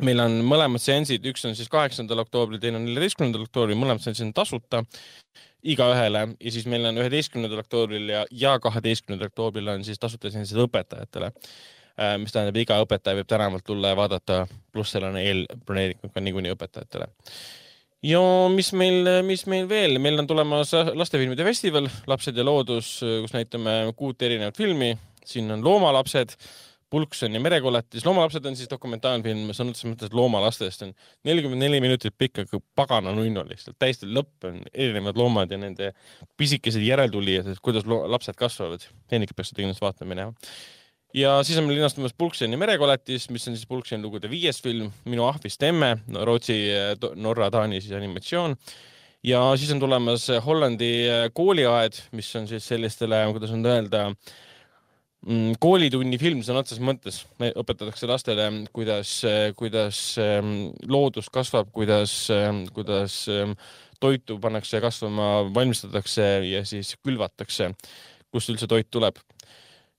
[0.00, 4.26] meil on mõlemad seansid, üks on siis kaheksandal oktoobril, teine on neljateistkümnendal oktoobril, mõlemad seansid
[4.26, 4.80] on tasuta
[5.62, 10.58] igaühele ja siis meil on üheteistkümnendal oktoobril ja, ja kaheteistkümnendal oktoobril on siis tasuta seansid
[10.64, 11.30] õpetajatele.
[12.18, 16.56] mis tähendab, iga õpetaja võib tänavalt tulla ja vaadata, pluss seal on eelbroneeringud ka niikuinii
[16.56, 17.06] õpetajatele.
[18.04, 18.20] Ja
[18.52, 23.80] mis meil, mis meil veel, meil on tulemas lastefilmide festival Lapsed ja loodus, kus näitame
[23.96, 24.94] kuut erinevat filmi.
[25.24, 26.36] siin on Loomalapsed,
[26.90, 28.04] Pulkson ja Merekoletis.
[28.06, 30.92] loomalapsed on siis dokumentaalfilm sõna otseses mõttes loomalastest on
[31.24, 35.90] nelikümmend neli minutit pikk, aga pagana nunnu lihtsalt, täiesti lõpp on erinevad loomad ja nende
[36.36, 38.84] pisikesed järeltulijad, et kuidas lapsed kasvavad.
[39.10, 40.52] Hendrik peaks seda kindlasti vaatama minema
[41.14, 45.28] ja siis on meil linastumas Pulkseni merekoletis, mis on siis Pulkseni lugude viies film, Minu
[45.28, 45.94] ahvist emme
[46.26, 46.58] Rootsi,
[47.14, 48.56] Norra, Taani siis animatsioon.
[49.24, 50.90] ja siis on tulemas Hollandi
[51.32, 54.08] kooliaed, mis on siis sellistele, kuidas nüüd öelda,
[55.26, 57.22] mm, koolitunni film sõna otseses mõttes.
[57.38, 59.20] õpetatakse lastele, kuidas,
[59.56, 62.26] kuidas ähm, loodus kasvab, kuidas,
[62.74, 63.22] kuidas
[64.00, 67.70] toitu pannakse kasvama, valmistatakse ja siis külvatakse,
[68.34, 69.22] kust üldse toit tuleb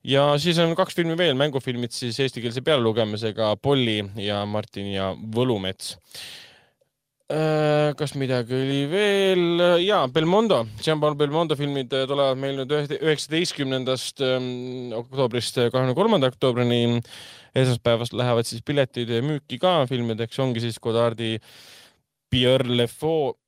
[0.05, 5.95] ja siis on kaks filmi veel, mängufilmid siis eestikeelse pealelugemisega Polli ja Martin ja Võlumets.
[7.25, 9.61] Äh, kas midagi oli veel?
[9.81, 17.01] ja Belmondo, Jean-Paul Belmondo filmid tulevad meil nüüd üheksateistkümnendast ähm, oktoobrist kahekümne kolmanda oktoobrini.
[17.55, 21.39] esmaspäevast lähevad siis piletid müüki ka filmideks, ongi siis Godardi
[22.29, 23.39] Pierre Le Faux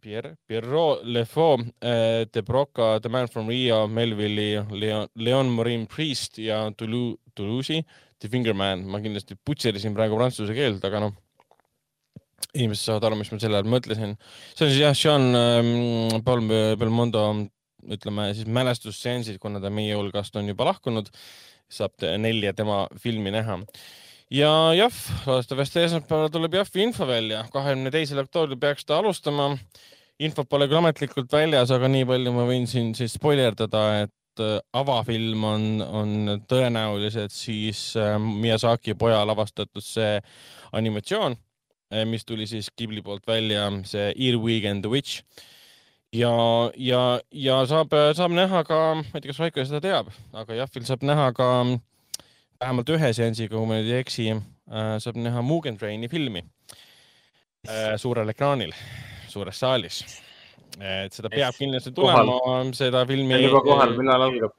[0.00, 6.38] Pierre, Pierrot Lefaux, äh, De Broca, The Man from Rio, Melville'i, Leon, Leon Morin Priest
[6.42, 7.82] ja Toulouse, Toulouse'i,
[8.18, 8.84] The Fingerman.
[8.86, 11.14] ma kindlasti putserisin praegu prantsuse keelt, aga noh,
[12.54, 14.16] inimesed saavad aru, mis ma selle all mõtlesin.
[14.54, 16.46] see on siis jah, Jean ähm, Paul
[16.80, 17.28] Belmondo,
[17.88, 21.10] ütleme siis mälestusseansid, kuna ta meie hulgast on juba lahkunud,
[21.68, 23.60] saab nelja tema filmi näha
[24.30, 24.94] ja jah,
[25.26, 29.56] loodetavasti esmaspäeval tuleb Jahvi info välja, kahekümne teisel oktoobril peaks ta alustama.
[30.18, 34.56] infot pole küll ametlikult väljas, aga nii palju ma võin siin siis spoilerdada, et äh,
[34.74, 40.18] avafilm on, on tõenäoliselt siis äh, Miyazaki poja lavastatud see
[40.72, 41.38] animatsioon,
[41.94, 45.22] äh, mis tuli siis Ghibli poolt välja, see Earwig and the Witch
[46.12, 46.34] ja,
[46.74, 50.90] ja, ja saab, saab näha ka, ma ei tea, kas Raiko seda teab, aga Jahvil
[50.90, 51.78] saab näha ka äh,
[52.58, 57.94] vähemalt ühe seansiga, kui ma nüüd ei eksi, äh, saab näha Mugen Traini filmi äh,
[58.00, 58.74] suurel ekraanil,
[59.30, 60.02] suures saalis.
[60.78, 63.38] et seda peab kindlasti tulema, seda filmi.
[63.46, 64.56] juba kohal, millal algab?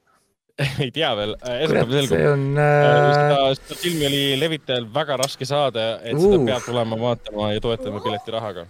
[0.84, 2.16] ei tea veel, äh, esmaspäeval selgub.
[2.16, 3.14] see on äh....
[3.16, 6.24] seda, seda filmi oli levitajal väga raske saada, et uh.
[6.24, 8.66] seda peab tulema vaatama ja toetama piletirahaga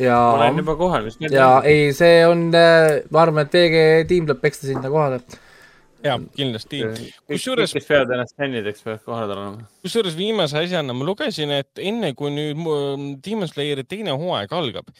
[0.00, 0.18] ja.
[0.36, 1.32] olen juba kohal, nüüd.
[1.32, 5.24] ja ei, see on, ma arvan, et VG tiim tuleb peksta sinna kohale
[6.04, 6.82] ja kindlasti.
[7.28, 7.72] kusjuures.
[7.76, 9.70] kes peavad ennast fännideks, peavad kohale tulema.
[9.84, 12.62] kusjuures viimase asjana ma lugesin, et enne kui nüüd
[13.24, 14.92] Demon Slayeri teine hooaeg algab,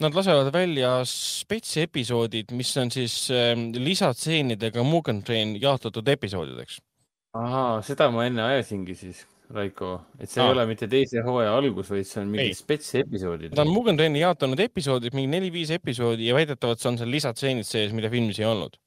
[0.00, 6.80] nad lasevad välja spetsepisoodid, mis on siis äh, lisatseenidega Mugen Train jaotatud episoodideks.
[7.36, 10.46] ahaa, seda ma enne ajasingi siis Raiko, et see Aa.
[10.46, 13.54] ei ole mitte teise hooaja algus, vaid see on mingid spetsepisoodid.
[13.54, 17.66] ta on Mugen Traini jaotanud episoodid, mingi neli-viis episoodi ja väidetavalt see on seal lisatseenid
[17.66, 18.78] sees, mida filmis ei olnud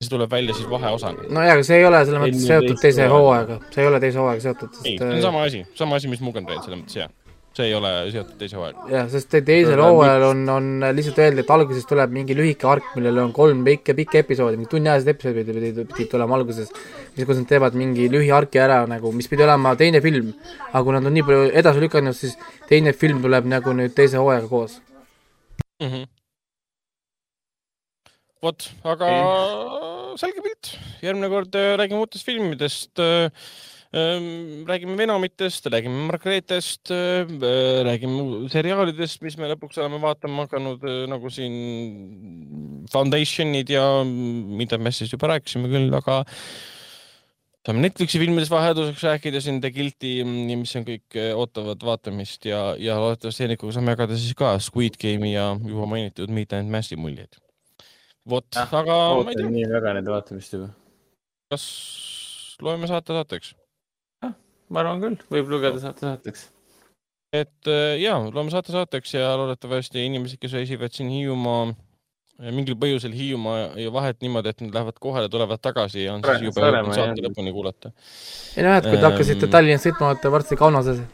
[0.00, 1.28] see tuleb välja siis vaheosana.
[1.28, 4.44] nojah, aga see ei ole selles mõttes seotud teise hooajaga, see ei ole teise hooajaga
[4.46, 4.76] seotud.
[4.80, 7.10] ei, see on äh, sama asi, sama asi, mis Mugen Train selles mõttes, jah.
[7.58, 8.86] see ei ole seotud teise hooajaga.
[8.94, 13.20] jah, sest teisel hooajal on, on lihtsalt öeldi, et alguses tuleb mingi lühike ark, millel
[13.26, 16.70] on kolm pikka, pikka episoodi, mingi tunniajased episoodid pidid, pidid tulema alguses.
[17.10, 20.30] siis, kus nad teevad mingi lühiarki ära nagu, mis pidi olema teine film.
[20.70, 22.40] aga kui nad on nii palju edasi lükanud, siis
[22.72, 24.80] teine film tuleb nagu nüüd teise hooajaga koos
[25.82, 25.92] mm.
[25.92, 26.08] -hmm
[28.40, 29.89] vot, aga okay.
[30.18, 30.72] Selge pilt,
[31.04, 33.28] järgmine kord äh, räägime uutest filmidest äh,
[33.94, 37.28] ähm, räägime Venomitest, räägime Margretest, äh,
[37.86, 45.12] räägime seriaalidest, mis me lõpuks oleme vaatama hakanud, nagu siin Foundationid ja mida me siis
[45.12, 46.22] juba rääkisime küll, aga
[47.66, 52.96] saame Netflixi filmidest vahelduseks rääkida siin The Guilty, mis on kõik ootavad vaatamist ja, ja
[53.02, 57.38] loodetavasti Heinikuga saame jagada siis ka Squid Game'i ja juba mainitud Meet and Massi muljeid
[58.28, 59.50] vot, aga ma ei tea.
[59.56, 60.70] nii väga nende vaatamist juba.
[61.52, 61.66] kas
[62.62, 63.54] loeme saate saateks?
[64.70, 66.48] ma arvan küll, võib lugeda saate saateks.
[67.34, 71.70] et äh, ja, loeme saate saateks ja loodetavasti inimesed, kes reisivad siin Hiiumaa
[72.40, 76.46] mingil põhjusel Hiiumaa ja vahet niimoodi, et nad lähevad kohale, tulevad tagasi ja on Praegu
[76.46, 77.92] siis juba jõudnud saate lõpuni kuulata.
[78.56, 79.08] ei noh, et kui te ähm...
[79.10, 81.02] hakkasite Tallinnas sõitma, olete varsti Kaunases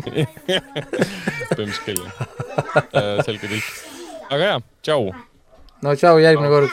[0.00, 3.99] põhimõtteliselt küll, äh, selge pilt.
[4.30, 5.10] Aga jaa, tšau
[5.82, 6.70] no tšau, järgmine kord.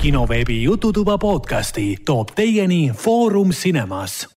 [0.00, 4.28] kinoveebi Jututuba podcasti toob teieni Foorum Cinemas